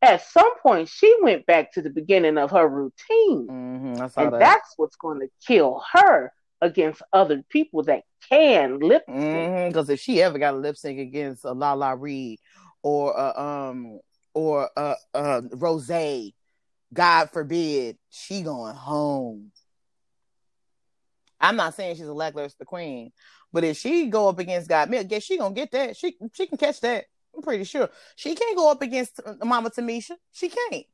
at 0.03 0.27
some 0.27 0.59
point 0.61 0.89
she 0.89 1.15
went 1.23 1.47
back 1.47 1.73
to 1.73 1.83
the 1.83 1.91
beginning 1.91 2.39
of 2.39 2.51
her 2.51 2.67
routine. 2.67 3.49
Mm-hmm, 3.49 4.21
and 4.21 4.33
that. 4.33 4.39
that's 4.39 4.75
what's 4.77 4.97
going 4.97 5.21
to 5.21 5.29
kill 5.47 5.83
her 5.93 6.33
against 6.61 7.03
other 7.13 7.43
people 7.49 7.83
that 7.85 8.03
can 8.29 8.79
lip 8.79 9.03
sync. 9.07 9.19
Because 9.69 9.87
mm-hmm, 9.87 9.93
if 9.93 10.01
she 10.01 10.23
ever 10.23 10.39
got 10.39 10.55
a 10.55 10.59
lip 10.59 10.77
sync 10.77 10.99
against 10.99 11.45
a 11.45 11.53
La 11.53 11.73
La 11.73 11.93
Reed 11.93 12.39
or 12.83 13.19
uh, 13.19 13.41
um 13.41 14.01
or 14.35 14.71
uh, 14.77 14.95
uh 15.15 15.43
Rose, 15.53 16.33
God 16.93 17.31
forbid, 17.31 17.99
she 18.11 18.43
going 18.43 18.75
home. 18.75 19.53
I'm 21.41 21.57
not 21.57 21.75
saying 21.75 21.97
she's 21.97 22.07
a 22.07 22.13
lackluster 22.13 22.65
queen, 22.65 23.13
but 23.53 23.65
if 23.65 23.79
she 23.79 24.07
go 24.07 24.29
up 24.29 24.39
against 24.39 24.69
God, 24.69 24.95
I 24.95 25.03
guess 25.05 25.23
she 25.23 25.39
gonna 25.39 25.55
get 25.55 25.71
that. 25.73 25.97
She 25.97 26.17
she 26.35 26.47
can 26.47 26.59
catch 26.59 26.81
that. 26.81 27.07
I'm 27.35 27.43
pretty 27.43 27.65
sure 27.65 27.89
she 28.17 28.35
can't 28.35 28.57
go 28.57 28.71
up 28.71 28.83
against 28.83 29.21
uh, 29.25 29.35
Mama 29.45 29.71
Tamisha. 29.71 30.13
She 30.33 30.49
can't. 30.49 30.85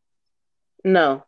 No. 0.85 1.25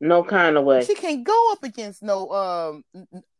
No 0.00 0.24
kind 0.24 0.56
of 0.56 0.64
way. 0.64 0.84
She 0.84 0.94
can't 0.94 1.24
go 1.24 1.52
up 1.52 1.62
against 1.62 2.02
no. 2.02 2.30
Um, 2.30 2.84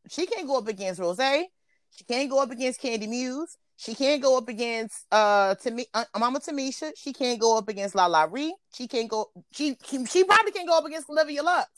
she 0.08 0.26
can't 0.26 0.46
go 0.46 0.58
up 0.58 0.68
against 0.68 1.00
Rose. 1.00 1.18
She 1.18 2.04
can't 2.04 2.30
go 2.30 2.42
up 2.42 2.50
against 2.50 2.80
Kandy 2.80 3.08
Muse. 3.08 3.56
She 3.76 3.94
can't 3.94 4.22
go 4.22 4.38
up 4.38 4.48
against 4.48 5.04
uh, 5.10 5.54
Tami- 5.56 5.88
uh 5.92 6.04
Mama 6.18 6.40
Tamisha. 6.40 6.92
She 6.96 7.12
can't 7.12 7.40
go 7.40 7.58
up 7.58 7.68
against 7.68 7.94
LaLa 7.94 8.32
Ri. 8.32 8.54
She 8.74 8.86
can't 8.86 9.08
go. 9.08 9.30
She, 9.52 9.76
she 9.84 10.04
she 10.06 10.24
probably 10.24 10.52
can't 10.52 10.68
go 10.68 10.78
up 10.78 10.84
against 10.84 11.10
Olivia 11.10 11.42
Lux. 11.42 11.68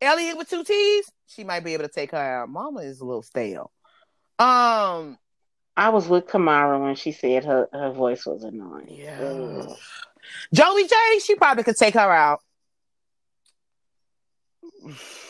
Elliott 0.00 0.36
with 0.36 0.48
two 0.48 0.64
T's. 0.64 1.10
She 1.26 1.44
might 1.44 1.64
be 1.64 1.74
able 1.74 1.84
to 1.84 1.92
take 1.92 2.10
her 2.10 2.16
out. 2.16 2.48
Mama 2.48 2.80
is 2.80 3.00
a 3.00 3.04
little 3.04 3.22
stale. 3.22 3.70
Um, 4.38 5.18
I 5.80 5.88
was 5.88 6.06
with 6.06 6.26
Kahmora 6.26 6.78
when 6.78 6.94
she 6.94 7.10
said 7.10 7.46
her, 7.46 7.66
her 7.72 7.90
voice 7.90 8.26
was 8.26 8.44
annoying. 8.44 8.88
Yeah. 8.90 9.64
Joey 10.52 10.86
Jay, 10.86 11.18
she 11.24 11.36
probably 11.36 11.62
could 11.64 11.76
take 11.76 11.94
her 11.94 12.00
out. 12.00 12.42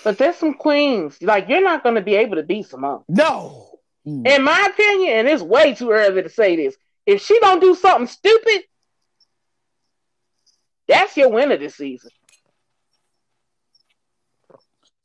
But 0.03 0.19
there's 0.19 0.35
some 0.35 0.55
queens. 0.55 1.23
Like 1.23 1.49
you're 1.49 1.63
not 1.63 1.85
gonna 1.85 2.01
be 2.01 2.17
able 2.17 2.35
to 2.35 2.43
beat 2.43 2.67
Symone. 2.67 3.05
No. 3.09 3.79
In 4.05 4.43
my 4.43 4.69
opinion, 4.73 5.19
and 5.19 5.29
it's 5.29 5.41
way 5.41 5.73
too 5.73 5.93
early 5.93 6.21
to 6.21 6.29
say 6.29 6.57
this. 6.57 6.75
If 7.07 7.23
she 7.23 7.39
don't 7.39 7.61
do 7.61 7.77
something 7.77 8.09
stupid, 8.09 8.65
that's 10.89 11.17
your 11.17 11.29
winner 11.29 11.59
this 11.59 11.77
season. 11.77 12.11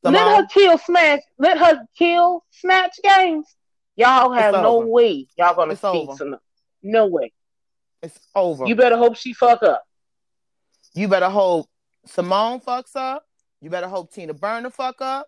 Symone. 0.03 0.13
Let 0.13 0.37
her 0.37 0.47
kill 0.47 0.77
smash. 0.79 1.21
Let 1.37 1.59
her 1.59 1.85
kill 1.95 2.43
snatch 2.49 2.97
games. 3.03 3.55
Y'all 3.95 4.31
have 4.31 4.53
no 4.53 4.79
way 4.79 5.27
y'all 5.37 5.55
gonna 5.55 5.75
see 5.75 6.07
some. 6.17 6.37
No 6.83 7.07
way. 7.07 7.31
It's 8.01 8.19
over. 8.35 8.65
You 8.65 8.75
better 8.75 8.97
hope 8.97 9.15
she 9.15 9.33
fuck 9.33 9.63
up. 9.63 9.83
You 10.93 11.07
better 11.07 11.29
hope 11.29 11.67
Symone 12.07 12.63
fucks 12.63 12.95
up. 12.95 13.25
You 13.61 13.69
better 13.69 13.87
hope 13.87 14.13
Tina 14.13 14.33
Burner 14.33 14.69
fuck 14.69 15.01
up. 15.01 15.27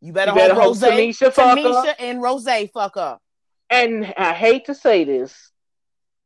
You 0.00 0.12
better, 0.12 0.32
you 0.32 0.36
better 0.36 0.54
hope, 0.54 0.64
Rose, 0.64 0.80
Tamisha, 0.80 1.32
fuck 1.32 1.58
Tamisha 1.58 1.88
up. 1.88 1.96
and 1.98 2.22
Rose 2.22 2.48
fuck 2.72 2.96
up. 2.96 3.22
And 3.70 4.14
I 4.16 4.32
hate 4.32 4.66
to 4.66 4.74
say 4.74 5.04
this, 5.04 5.50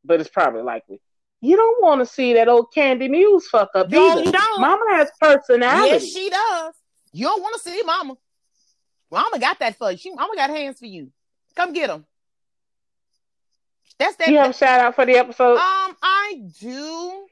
but 0.03 0.19
it's 0.19 0.29
probably 0.29 0.61
likely. 0.61 1.01
You 1.41 1.55
don't 1.55 1.81
want 1.81 2.01
to 2.01 2.05
see 2.05 2.33
that 2.35 2.47
old 2.47 2.67
Kandy 2.75 3.09
Muse 3.09 3.47
fuck 3.47 3.71
up 3.73 3.89
no, 3.89 4.11
either. 4.11 4.23
You 4.25 4.31
don't. 4.31 4.61
Mama 4.61 4.85
has 4.91 5.09
personality. 5.19 5.89
Yes, 5.89 6.05
she 6.05 6.29
does. 6.29 6.73
You 7.13 7.25
don't 7.25 7.41
want 7.41 7.55
to 7.55 7.69
see 7.69 7.81
Mama. 7.83 8.15
Mama 9.11 9.39
got 9.39 9.59
that 9.59 9.75
for 9.75 9.91
you. 9.91 9.97
She, 9.97 10.13
Mama 10.13 10.35
got 10.35 10.49
hands 10.49 10.79
for 10.79 10.85
you. 10.85 11.11
Come 11.55 11.73
get 11.73 11.87
them. 11.87 12.05
That's 13.99 14.15
that. 14.15 14.29
You 14.29 14.37
have 14.37 14.51
a 14.51 14.53
shout 14.53 14.79
out 14.79 14.95
for 14.95 15.05
the 15.05 15.15
episode? 15.15 15.57
Um, 15.57 15.97
I 16.01 16.41
do. 16.59 17.27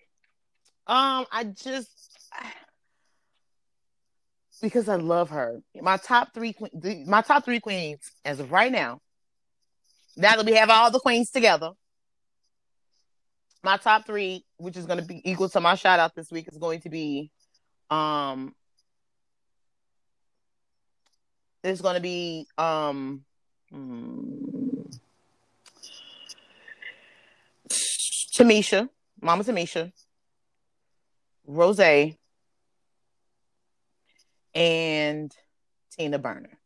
Um, 0.86 1.26
I 1.32 1.46
just 1.46 1.90
because 4.62 4.90
I 4.90 4.96
love 4.96 5.30
her. 5.30 5.62
My 5.82 5.98
top 5.98 6.34
three, 6.34 6.56
my 7.06 7.22
top 7.22 7.46
three 7.46 7.60
queens 7.60 8.02
as 8.26 8.40
of 8.40 8.52
right 8.52 8.72
now. 8.72 9.02
Now 10.18 10.36
that 10.36 10.46
we 10.46 10.54
have 10.54 10.70
all 10.70 10.92
the 10.92 11.00
queens 11.00 11.32
together, 11.32 11.72
my 13.64 13.78
top 13.78 14.06
three, 14.06 14.46
which 14.58 14.78
is 14.78 14.86
going 14.86 15.00
to 15.00 15.06
be 15.06 15.22
equal 15.30 15.50
to 15.50 15.60
my 15.60 15.76
shout 15.76 16.00
out 16.00 16.14
this 16.14 16.32
week, 16.32 16.48
is 16.52 16.58
going 16.58 16.82
to 16.82 16.90
be, 16.90 17.32
um, 17.90 18.54
is 21.64 21.82
going 21.82 21.96
to 21.96 22.02
be 22.02 22.48
um 22.58 23.24
hmm, 23.72 24.50
Tamisha, 28.40 28.90
Mama 29.22 29.44
Tamisha, 29.44 29.92
Rose, 31.46 32.16
and 34.56 35.32
Tina 35.92 36.20
Burner. 36.20 36.58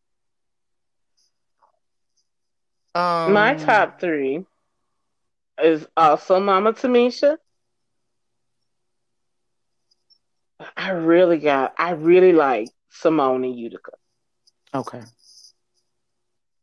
Um, 2.95 3.33
My 3.33 3.55
top 3.55 3.99
three 3.99 4.45
is 5.61 5.87
also 5.97 6.39
Mama 6.39 6.73
Tamisha. 6.73 7.37
I 10.77 10.91
really 10.91 11.39
got, 11.39 11.73
I 11.77 11.91
really 11.91 12.33
like 12.33 12.69
Symone 12.91 13.45
and 13.45 13.57
Utica. 13.57 13.93
Okay. 14.73 15.01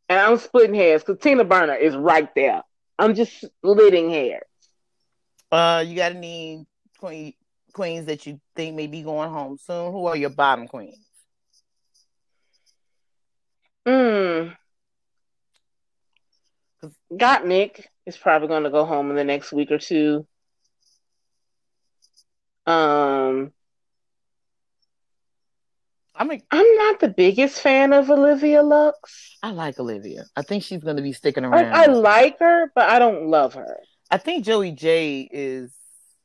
And 0.08 0.18
I'm 0.18 0.38
splitting 0.38 0.74
hairs 0.74 1.02
because 1.04 1.22
Tina 1.22 1.44
Burner 1.44 1.74
is 1.74 1.94
right 1.94 2.28
there. 2.34 2.62
I'm 2.98 3.14
just 3.14 3.40
splitting 3.40 4.10
hairs. 4.10 4.42
Uh, 5.52 5.84
you 5.86 5.96
got 5.96 6.12
any 6.12 6.66
queen, 6.98 7.34
queens 7.72 8.06
that 8.06 8.26
you 8.26 8.40
think 8.56 8.76
may 8.76 8.86
be 8.86 9.02
going 9.02 9.30
home 9.30 9.56
soon? 9.58 9.92
Who 9.92 10.06
are 10.06 10.16
your 10.16 10.30
bottom 10.30 10.68
queens? 10.68 10.98
Mm. 13.86 14.56
Gottmik 17.12 17.86
is 18.06 18.16
probably 18.16 18.48
going 18.48 18.64
to 18.64 18.70
go 18.70 18.84
home 18.84 19.10
in 19.10 19.16
the 19.16 19.24
next 19.24 19.52
week 19.52 19.70
or 19.70 19.78
two. 19.78 20.26
Um, 22.66 23.52
I 26.20 26.24
mean, 26.24 26.42
I'm 26.50 26.76
not 26.76 27.00
the 27.00 27.08
biggest 27.08 27.62
fan 27.62 27.94
of 27.94 28.10
Olivia 28.10 28.62
Lux. 28.62 29.38
I 29.42 29.52
like 29.52 29.80
Olivia. 29.80 30.26
I 30.36 30.42
think 30.42 30.62
she's 30.62 30.84
going 30.84 30.96
to 30.96 31.02
be 31.02 31.14
sticking 31.14 31.46
I, 31.46 31.48
around. 31.48 31.74
I 31.74 31.86
like 31.86 32.38
her, 32.40 32.70
but 32.74 32.90
I 32.90 32.98
don't 32.98 33.28
love 33.28 33.54
her. 33.54 33.78
I 34.10 34.18
think 34.18 34.44
Joey 34.44 34.72
Jay 34.72 35.22
is 35.22 35.72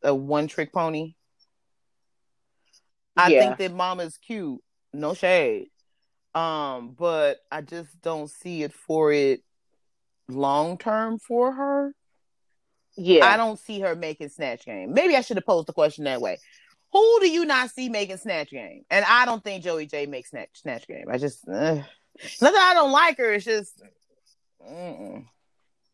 a 0.04 0.14
one 0.14 0.48
trick 0.48 0.74
pony. 0.74 1.14
I 3.16 3.30
Yeah. 3.30 3.40
think 3.40 3.58
that 3.60 3.74
Mama's 3.74 4.18
cute. 4.18 4.60
No 4.92 5.14
shade. 5.14 5.70
Um, 6.34 6.92
but 7.00 7.38
I 7.50 7.62
just 7.62 8.02
don't 8.02 8.30
see 8.30 8.64
it 8.64 8.74
for 8.74 9.14
it 9.14 9.44
long 10.28 10.78
term 10.78 11.20
for 11.20 11.54
her. 11.54 11.96
Yeah, 12.98 13.26
I 13.26 13.38
don't 13.38 13.60
see 13.60 13.80
her 13.80 13.96
making 13.96 14.28
Snatch 14.28 14.66
Game. 14.66 14.94
Maybe 14.94 15.16
I 15.16 15.22
should 15.22 15.38
have 15.38 15.46
posed 15.46 15.68
the 15.68 15.74
question 15.74 16.04
that 16.04 16.20
way. 16.20 16.40
Who 16.96 17.20
do 17.20 17.30
you 17.30 17.44
not 17.44 17.72
see 17.72 17.90
making 17.90 18.16
Snatch 18.16 18.52
Game? 18.52 18.86
And 18.90 19.04
I 19.04 19.26
don't 19.26 19.44
think 19.44 19.66
Joey 19.66 19.86
Jay 19.86 20.06
makes 20.06 20.30
Snatch 20.30 20.48
Snatch 20.54 20.88
Game. 20.88 21.08
I 21.12 21.18
just, 21.18 21.46
uh, 21.46 21.76
not 21.76 21.84
that 22.54 22.70
I 22.72 22.74
don't 22.74 22.94
like 22.94 23.18
her. 23.18 23.34
It's 23.34 23.44
just, 23.44 23.84
mm-mm. 24.66 25.26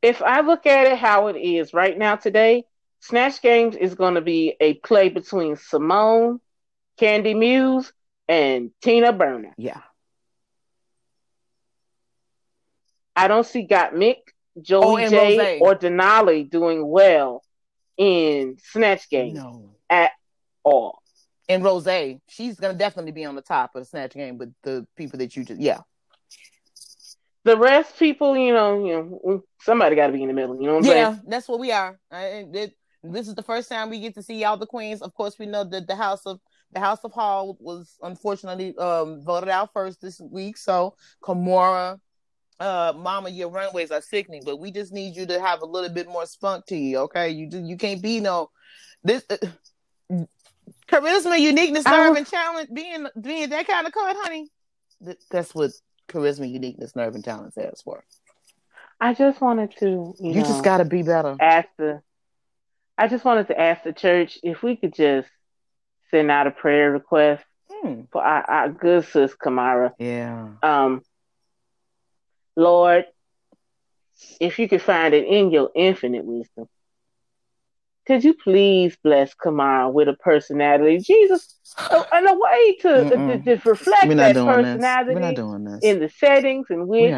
if 0.03 0.21
I 0.21 0.41
look 0.41 0.67
at 0.67 0.85
it 0.85 0.99
how 0.99 1.25
it 1.29 1.37
is 1.39 1.73
right 1.73 1.97
now 1.97 2.17
today, 2.17 2.65
Snatch 2.99 3.41
Games 3.41 3.75
is 3.75 3.95
going 3.95 4.13
to 4.13 4.21
be 4.21 4.55
a 4.59 4.75
play 4.75 5.09
between 5.09 5.55
Symone, 5.55 6.39
Kandy 6.99 7.35
Muse, 7.35 7.91
and 8.29 8.69
Tina 8.83 9.11
Burner. 9.11 9.55
yeah. 9.57 9.81
I 13.15 13.27
don't 13.27 13.45
see 13.45 13.67
Gottmik, 13.67 14.17
Mick, 14.55 14.61
Joey 14.61 15.03
and 15.05 15.11
J, 15.11 15.37
Rose. 15.37 15.61
or 15.61 15.75
Denali 15.75 16.47
doing 16.47 16.87
well 16.87 17.43
in 17.97 18.57
Snatch 18.63 19.09
Game 19.09 19.33
No. 19.33 19.71
at 19.89 20.11
all. 20.63 21.01
And 21.49 21.63
Rose, 21.63 21.87
she's 22.27 22.59
gonna 22.59 22.73
definitely 22.77 23.11
be 23.11 23.25
on 23.25 23.35
the 23.35 23.41
top 23.41 23.75
of 23.75 23.81
the 23.81 23.85
Snatch 23.85 24.13
Game 24.13 24.37
with 24.37 24.53
the 24.63 24.87
people 24.95 25.19
that 25.19 25.35
you 25.35 25.43
just, 25.43 25.59
yeah. 25.59 25.79
The 27.43 27.57
rest 27.57 27.97
people, 27.97 28.37
you 28.37 28.53
know, 28.53 28.85
you 28.85 29.19
know, 29.23 29.43
somebody 29.61 29.95
got 29.95 30.07
to 30.07 30.13
be 30.13 30.21
in 30.21 30.27
the 30.27 30.33
middle. 30.33 30.55
You 30.55 30.67
know 30.67 30.73
what 30.73 30.85
I'm 30.85 30.85
Yeah, 30.85 31.11
saying? 31.11 31.21
that's 31.27 31.47
what 31.47 31.59
we 31.59 31.71
are. 31.71 31.99
I, 32.11 32.25
it, 32.53 32.75
this 33.03 33.27
is 33.27 33.33
the 33.33 33.41
first 33.41 33.67
time 33.67 33.89
we 33.89 33.99
get 33.99 34.13
to 34.15 34.21
see 34.21 34.43
all 34.43 34.57
the 34.57 34.67
queens. 34.67 35.01
Of 35.01 35.13
course, 35.15 35.39
we 35.39 35.47
know 35.47 35.63
that 35.63 35.87
the 35.87 35.95
House 35.95 36.25
of 36.27 36.39
the 36.71 36.79
House 36.79 36.99
of 37.03 37.11
Hall 37.11 37.57
was 37.59 37.97
unfortunately 38.01 38.77
um, 38.77 39.21
voted 39.23 39.49
out 39.49 39.73
first 39.73 40.01
this 40.01 40.21
week. 40.21 40.55
So 40.57 40.95
Kahmora, 41.23 41.99
uh, 42.59 42.93
Mama, 42.95 43.29
your 43.29 43.49
runways 43.49 43.91
are 43.91 44.01
sickening, 44.01 44.43
but 44.45 44.59
we 44.59 44.71
just 44.71 44.93
need 44.93 45.15
you 45.15 45.25
to 45.25 45.41
have 45.41 45.63
a 45.63 45.65
little 45.65 45.89
bit 45.89 46.07
more 46.07 46.27
spunk 46.27 46.67
to 46.67 46.77
you. 46.77 46.99
Okay, 46.99 47.31
you 47.31 47.49
do, 47.49 47.59
you 47.59 47.75
can't 47.75 48.01
be 48.01 48.19
no 48.19 48.51
this. 49.03 49.25
Uh, 49.29 49.37
charisma, 50.91 51.39
uniqueness, 51.39 51.85
nerve, 51.85 52.15
and 52.17 52.27
talent 52.27 52.73
being 52.73 53.07
being 53.19 53.49
that 53.49 53.67
kind 53.67 53.87
of 53.87 53.93
card, 53.93 54.15
honey. 54.19 54.49
Th- 55.03 55.17
that's 55.29 55.55
what 55.55 55.71
charisma, 56.07 56.49
uniqueness, 56.51 56.95
nerve, 56.95 57.15
and 57.15 57.23
talent 57.23 57.53
stands 57.53 57.81
for. 57.81 58.03
I 58.99 59.13
just 59.13 59.41
wanted 59.41 59.75
to, 59.79 59.85
you, 59.87 60.15
You 60.19 60.33
know, 60.35 60.41
just 60.43 60.63
got 60.63 60.77
to 60.77 60.85
be 60.85 61.01
better. 61.03 61.35
ask 61.39 61.67
the. 61.77 62.01
I 62.97 63.07
just 63.07 63.25
wanted 63.25 63.47
to 63.47 63.59
ask 63.59 63.83
the 63.83 63.93
church 63.93 64.37
if 64.43 64.61
we 64.61 64.75
could 64.75 64.93
just 64.93 65.27
send 66.11 66.29
out 66.29 66.45
a 66.47 66.51
prayer 66.51 66.91
request 66.91 67.43
Hmm. 67.71 68.01
for 68.11 68.21
our, 68.23 68.43
our 68.49 68.69
good 68.69 69.05
sis 69.05 69.33
Kahmora. 69.33 69.93
Yeah. 69.97 70.49
Um, 70.61 71.01
Lord, 72.55 73.05
if 74.39 74.59
you 74.59 74.67
could 74.69 74.81
find 74.81 75.13
it 75.13 75.25
in 75.25 75.49
your 75.51 75.71
infinite 75.73 76.25
wisdom, 76.25 76.67
could 78.07 78.23
you 78.23 78.33
please 78.33 78.97
bless 79.03 79.33
Kahmora 79.35 79.91
with 79.91 80.07
a 80.07 80.13
personality, 80.13 80.97
Jesus, 80.99 81.55
uh, 81.77 82.03
and 82.11 82.27
a 82.27 82.33
way 82.33 82.75
to, 82.81 83.09
to, 83.09 83.41
to 83.57 83.69
reflect 83.69 84.07
that 84.07 84.15
not 84.15 84.33
doing 84.33 84.35
this. 84.35 84.45
We're 84.45 84.55
personality 84.55 85.19
not 85.21 85.35
doing 85.35 85.63
this. 85.65 85.83
in 85.83 85.99
the 85.99 86.09
settings 86.09 86.67
in 86.69 86.87
which 86.87 87.13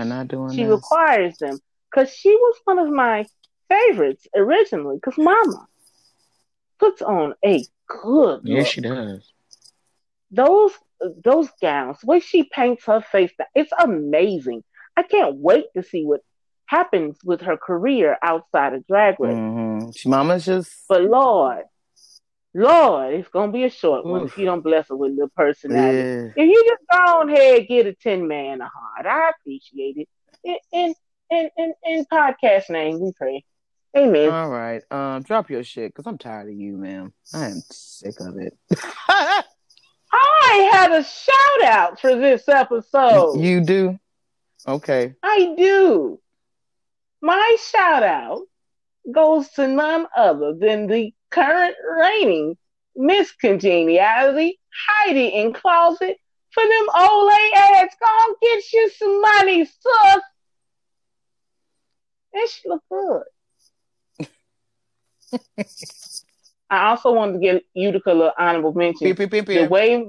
she 0.54 0.64
this. 0.64 0.70
requires 0.72 1.38
them. 1.38 1.60
Because 1.92 2.14
she 2.14 2.32
was 2.36 2.56
one 2.66 2.80
of 2.80 2.90
my 2.90 3.26
favorites 3.70 4.26
originally. 4.36 4.96
Because 4.98 5.18
Mama 5.18 5.68
puts 6.80 7.02
on 7.02 7.34
a 7.46 7.66
good 7.88 8.42
Yeah, 8.44 8.60
look. 8.60 8.68
she 8.68 8.82
does. 8.82 9.32
Those 10.32 10.72
those 11.24 11.50
gowns, 11.62 12.00
the 12.00 12.08
way 12.08 12.20
she 12.22 12.44
paints 12.44 12.86
her 12.86 13.02
face, 13.02 13.32
it's 13.54 13.72
amazing. 13.78 14.64
I 14.96 15.04
can't 15.04 15.36
wait 15.36 15.66
to 15.76 15.84
see 15.84 16.04
what 16.06 16.22
happens 16.66 17.18
with 17.26 17.42
her 17.42 17.58
career 17.58 18.18
outside 18.22 18.74
of 18.74 18.88
Drag 18.88 19.20
Race. 19.20 19.34
hmm 19.34 19.73
She 19.92 20.10
mama's 20.10 20.46
just 20.46 20.72
But 20.88 21.04
Lord, 21.04 21.64
Lord, 22.54 23.14
it's 23.16 23.30
gonna 23.30 23.52
be 23.52 23.64
a 23.64 23.70
short 23.70 24.06
one 24.06 24.24
Oof. 24.24 24.32
if 24.32 24.38
you 24.38 24.46
don't 24.46 24.62
bless 24.62 24.90
her 24.90 24.96
with 24.96 25.12
a 25.12 25.14
little 25.14 25.32
personality. 25.36 25.98
yeah. 25.98 26.44
If 26.44 26.50
you 26.50 26.66
just 26.68 26.84
go 26.92 27.20
on 27.20 27.30
ahead 27.30 27.68
get 27.68 27.88
a 27.88 27.94
10 27.94 28.28
man 28.28 28.62
a 28.62 28.70
heart, 28.70 29.06
I 29.06 29.32
appreciate 29.32 29.98
it. 29.98 30.08
In 30.44 30.58
in 30.72 30.96
in 31.32 31.50
in, 31.58 31.74
in 31.86 32.06
podcast 32.06 32.70
name, 32.70 33.00
we 33.00 33.12
pray. 33.14 33.44
Amen. 33.96 34.30
All 34.32 34.50
right. 34.50 34.82
Um, 34.90 35.22
drop 35.22 35.50
your 35.52 35.64
shit 35.64 35.94
because 35.94 36.08
I'm 36.08 36.18
tired 36.18 36.50
of 36.50 36.56
you, 36.56 36.78
man. 36.78 37.14
I 37.34 37.46
am 37.50 37.62
sick 37.70 38.20
of 38.20 38.38
it. 38.38 38.58
I 40.16 40.70
had 40.72 40.92
a 40.92 41.04
shout 41.04 41.64
out 41.64 42.00
for 42.00 42.16
this 42.16 42.48
episode. 42.48 43.40
you 43.40 43.62
do? 43.62 44.00
Okay. 44.68 45.14
I 45.24 45.56
do. 45.58 46.20
My 47.22 47.58
shout 47.60 48.04
out 48.04 48.42
goes 49.12 49.50
to 49.52 49.68
none 49.68 50.08
other 50.16 50.54
than 50.54 50.88
the 50.88 51.14
current 51.30 51.76
reigning 52.00 52.58
Miss 52.96 53.32
Congeniality, 53.32 54.60
Heidi 54.88 55.34
N 55.34 55.54
Closet, 55.54 56.18
for 56.52 56.64
them 56.64 56.88
old 56.96 57.32
ads. 57.56 57.96
Go 58.00 58.36
get 58.42 58.74
you 58.74 58.90
some 58.92 59.22
money, 59.22 59.66
sus. 59.66 60.22
And 62.34 62.50
she 62.50 62.70
look 62.70 62.84
good. 62.90 63.24
I 66.70 66.90
also 66.90 67.14
wanted 67.14 67.34
to 67.34 67.40
get 67.40 67.64
Utica 67.74 68.12
a 68.12 68.14
little 68.14 68.32
honorable 68.38 68.74
mention. 68.74 69.16
Pew, 69.16 69.28
pew, 69.28 69.44
pew, 69.44 69.44
The 69.44 69.68
way 69.68 70.06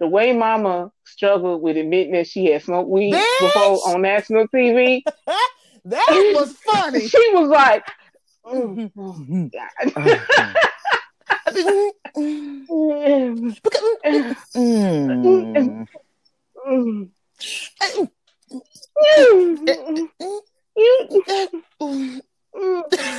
the 0.00 0.06
way 0.06 0.32
Mama 0.32 0.92
struggled 1.04 1.60
with 1.60 1.76
admitting 1.76 2.12
that 2.12 2.26
she 2.26 2.46
had 2.46 2.62
smoked 2.62 2.88
weed 2.88 3.14
Bitch! 3.14 3.40
before 3.40 3.88
on 3.88 4.02
national 4.02 4.46
TV, 4.48 5.02
that 5.90 6.32
was 6.34 6.52
funny. 6.52 7.08
she 7.08 7.30
was 7.34 7.48
like, 7.48 7.84
mm, 8.46 8.90
oh. 8.96 9.14
Mm. 12.16 13.56
Mm. 14.56 15.86
Mm. 16.66 17.08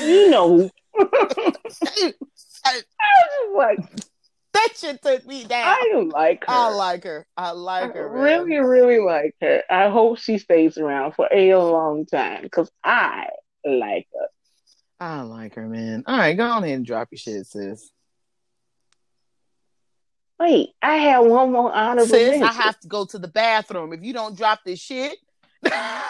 you 0.06 0.30
know, 0.30 0.70
I 2.66 2.82
was 3.48 3.56
like, 3.56 3.80
that 4.54 4.70
shit 4.76 5.02
took 5.02 5.26
me 5.26 5.44
down. 5.44 5.68
I 5.68 5.90
don't 5.92 6.10
like 6.10 6.46
her. 6.46 6.52
I 6.52 6.70
like 6.70 7.04
her. 7.04 7.28
I 7.38 7.52
like 7.52 7.94
her. 7.94 8.10
I 8.10 8.14
man. 8.14 8.22
really, 8.22 8.58
really 8.58 9.00
like 9.00 9.36
her. 9.42 9.64
I 9.70 9.90
hope 9.90 10.18
she 10.18 10.38
stays 10.38 10.78
around 10.78 11.14
for 11.14 11.30
a 11.32 11.56
long 11.56 12.06
time 12.06 12.44
because 12.44 12.72
I 12.84 13.28
like 13.66 14.08
her. 14.14 14.28
I 15.00 15.22
like 15.22 15.56
her, 15.56 15.68
man. 15.68 16.04
All 16.08 16.18
right, 16.18 16.36
go 16.36 16.46
on 16.46 16.64
ahead 16.64 16.78
and 16.78 16.86
drop 16.86 17.10
your 17.12 17.20
shit, 17.20 17.46
sis. 17.46 17.92
Wait, 20.40 20.70
I 20.82 20.96
have 20.96 21.26
one 21.26 21.52
more 21.52 21.74
honorable 21.74 22.08
Sis, 22.08 22.40
mention. 22.40 22.44
I 22.44 22.54
have 22.54 22.80
to 22.80 22.88
go 22.88 23.06
to 23.06 23.20
the 23.20 23.28
bathroom. 23.28 23.92
If 23.92 24.04
you 24.04 24.14
don't 24.14 24.38
drop 24.38 24.62
this 24.66 24.80
shit, 24.80 25.18
I 25.66 26.02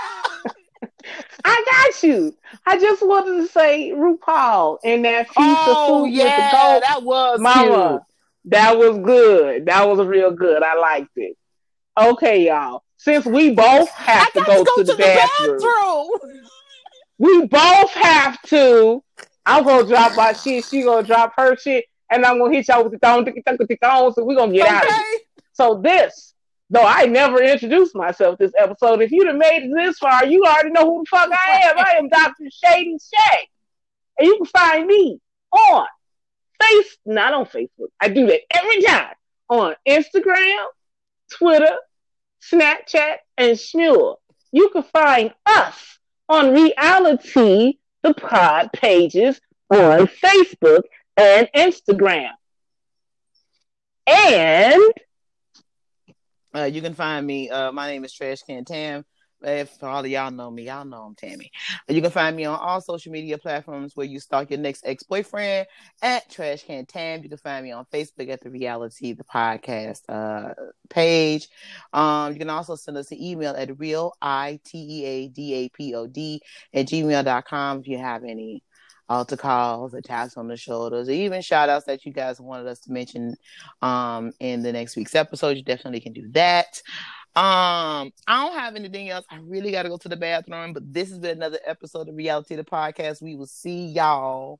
got 1.43 2.03
you. 2.03 2.35
I 2.65 2.79
just 2.79 3.05
wanted 3.05 3.41
to 3.41 3.47
say 3.47 3.91
RuPaul 3.91 4.77
and 4.83 5.05
that 5.05 5.27
feast 5.27 5.37
oh 5.39 5.71
of 5.71 6.05
food 6.05 6.13
yeah, 6.13 6.23
with 6.23 6.35
the 6.35 6.57
goat. 6.57 6.81
that 6.87 7.03
was 7.03 7.39
Mama, 7.39 7.89
cute. 7.89 8.01
That 8.49 8.77
was 8.77 8.97
good. 8.99 9.65
That 9.65 9.87
was 9.87 10.05
real 10.05 10.31
good. 10.31 10.63
I 10.63 10.75
liked 10.75 11.11
it. 11.15 11.37
Okay, 11.97 12.47
y'all. 12.47 12.83
Since 12.97 13.25
we 13.25 13.51
both 13.51 13.89
have 13.91 14.27
I 14.27 14.39
to 14.39 14.45
go, 14.45 14.57
to 14.57 14.63
go 14.63 14.75
to, 14.77 14.83
the, 14.83 14.95
bathroom, 14.97 15.59
bathroom. 15.59 16.41
we 17.17 17.47
both 17.47 17.91
have 17.91 18.41
to. 18.43 19.03
I'm 19.45 19.63
gonna 19.63 19.87
drop 19.87 20.15
my 20.15 20.33
shit. 20.33 20.65
She 20.65 20.83
gonna 20.83 21.05
drop 21.05 21.33
her 21.37 21.55
shit, 21.55 21.85
and 22.09 22.25
I'm 22.25 22.39
gonna 22.39 22.53
hit 22.53 22.67
y'all 22.67 22.83
with 22.83 22.93
the 22.93 22.99
thong, 22.99 23.25
tick, 23.25 23.35
tick, 23.45 23.67
tick, 23.67 23.79
thong, 23.81 24.13
so 24.13 24.23
we 24.23 24.35
gonna 24.35 24.51
get 24.51 24.67
out 24.67 24.83
of 24.85 24.91
here. 24.91 25.19
So 25.53 25.81
this, 25.81 26.33
though 26.69 26.85
I 26.85 27.05
never 27.05 27.41
introduced 27.41 27.95
myself 27.95 28.37
this 28.37 28.51
episode, 28.57 29.01
if 29.01 29.11
you'd 29.11 29.27
have 29.27 29.37
made 29.37 29.63
it 29.63 29.71
this 29.75 29.97
far, 29.97 30.25
you 30.25 30.43
already 30.43 30.71
know 30.71 30.85
who 30.85 31.03
the 31.03 31.07
fuck 31.09 31.29
I 31.31 31.61
am. 31.69 31.77
I 31.77 31.91
am 31.97 32.09
Dr. 32.09 32.45
Shady 32.51 32.97
Shay. 32.97 33.47
And 34.17 34.27
you 34.27 34.37
can 34.37 34.45
find 34.45 34.87
me 34.87 35.19
on 35.51 35.87
Face, 36.61 36.97
not 37.05 37.33
on 37.33 37.45
Facebook. 37.45 37.89
I 37.99 38.09
do 38.09 38.27
that 38.27 38.41
every 38.51 38.81
time. 38.83 39.13
On 39.49 39.75
Instagram, 39.87 40.65
Twitter, 41.31 41.77
Snapchat, 42.51 43.17
and 43.37 43.57
Smule. 43.57 44.17
You 44.51 44.69
can 44.69 44.83
find 44.83 45.33
us 45.45 45.99
on 46.27 46.53
Reality, 46.53 47.77
the 48.03 48.13
pod 48.13 48.71
pages 48.73 49.39
on 49.69 50.07
Facebook 50.07 50.81
and 51.17 51.49
Instagram. 51.55 52.31
And 54.07 54.81
Uh, 56.55 56.63
you 56.63 56.81
can 56.81 56.95
find 56.95 57.25
me. 57.25 57.49
Uh, 57.49 57.71
my 57.71 57.87
name 57.87 58.03
is 58.03 58.13
Trash 58.13 58.41
Can 58.41 58.65
Tam. 58.65 59.05
If 59.41 59.81
all 59.83 59.99
of 59.99 60.07
y'all 60.07 60.31
know 60.31 60.51
me, 60.51 60.67
y'all 60.67 60.85
know 60.85 61.03
I'm 61.03 61.15
Tammy. 61.15 61.51
You 61.87 62.01
can 62.01 62.11
find 62.11 62.35
me 62.35 62.45
on 62.45 62.59
all 62.59 62.81
social 62.81 63.11
media 63.11 63.37
platforms 63.37 63.95
where 63.95 64.05
you 64.05 64.19
stalk 64.19 64.49
your 64.49 64.59
next 64.59 64.83
ex 64.85 65.03
boyfriend 65.03 65.67
at 66.01 66.29
Trash 66.29 66.63
Can 66.63 66.85
Tam. 66.85 67.23
You 67.23 67.29
can 67.29 67.37
find 67.37 67.63
me 67.63 67.71
on 67.71 67.85
Facebook 67.93 68.29
at 68.29 68.41
the 68.41 68.49
Reality 68.49 69.13
the 69.13 69.23
Podcast 69.23 70.01
uh, 70.09 70.53
page. 70.89 71.47
Um, 71.93 72.33
you 72.33 72.39
can 72.39 72.49
also 72.49 72.75
send 72.75 72.97
us 72.97 73.11
an 73.11 73.21
email 73.21 73.55
at 73.55 73.79
real 73.79 74.13
i 74.21 74.59
t 74.65 74.77
e 74.77 75.05
a 75.05 75.27
d 75.29 75.53
a 75.53 75.69
p 75.69 75.95
o 75.95 76.07
d 76.07 76.41
at 76.73 76.87
gmail.com 76.87 77.79
if 77.79 77.87
you 77.87 77.97
have 77.97 78.23
any 78.23 78.63
altar 79.09 79.35
calls, 79.37 79.93
or 79.93 80.01
taps 80.01 80.37
on 80.37 80.47
the 80.47 80.55
shoulders, 80.55 81.09
or 81.09 81.13
even 81.13 81.41
shout 81.41 81.67
outs 81.67 81.85
that 81.85 82.05
you 82.05 82.13
guys 82.13 82.39
wanted 82.39 82.67
us 82.67 82.79
to 82.81 82.91
mention 82.91 83.35
um 83.81 84.31
in 84.39 84.61
the 84.61 84.71
next 84.71 84.95
week's 84.95 85.15
episode. 85.15 85.57
You 85.57 85.63
definitely 85.63 85.99
can 86.01 86.13
do 86.13 86.27
that. 86.31 86.81
Um, 87.35 88.11
I 88.27 88.43
don't 88.43 88.59
have 88.59 88.75
anything 88.75 89.09
else. 89.09 89.25
I 89.29 89.37
really 89.37 89.71
got 89.71 89.83
to 89.83 89.89
go 89.89 89.97
to 89.97 90.09
the 90.09 90.17
bathroom, 90.17 90.73
but 90.73 90.91
this 90.91 91.09
has 91.09 91.19
been 91.19 91.37
another 91.37 91.59
episode 91.65 92.09
of 92.09 92.15
Reality 92.15 92.55
the 92.55 92.63
Podcast. 92.63 93.21
We 93.21 93.35
will 93.35 93.45
see 93.45 93.85
y'all 93.85 94.59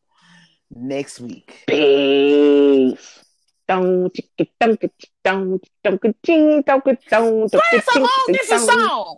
next 0.72 1.20
week. 1.20 1.64
Peace. 1.68 3.24
Don't 3.68 4.16
don't 4.60 4.82
don't 5.24 5.64
don't 5.84 6.16
don't 6.24 7.00
don't 7.10 7.52
Play 7.52 7.82
some 7.91 8.02
long 8.04 8.26
distance 8.28 8.66
song. 8.66 9.18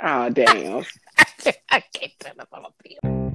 Oh 0.00 0.30
damn. 0.30 0.84
I 1.70 1.82
can't 1.92 2.12
turn 2.20 2.40
up 2.40 2.48
on 2.52 2.64
a 2.64 3.27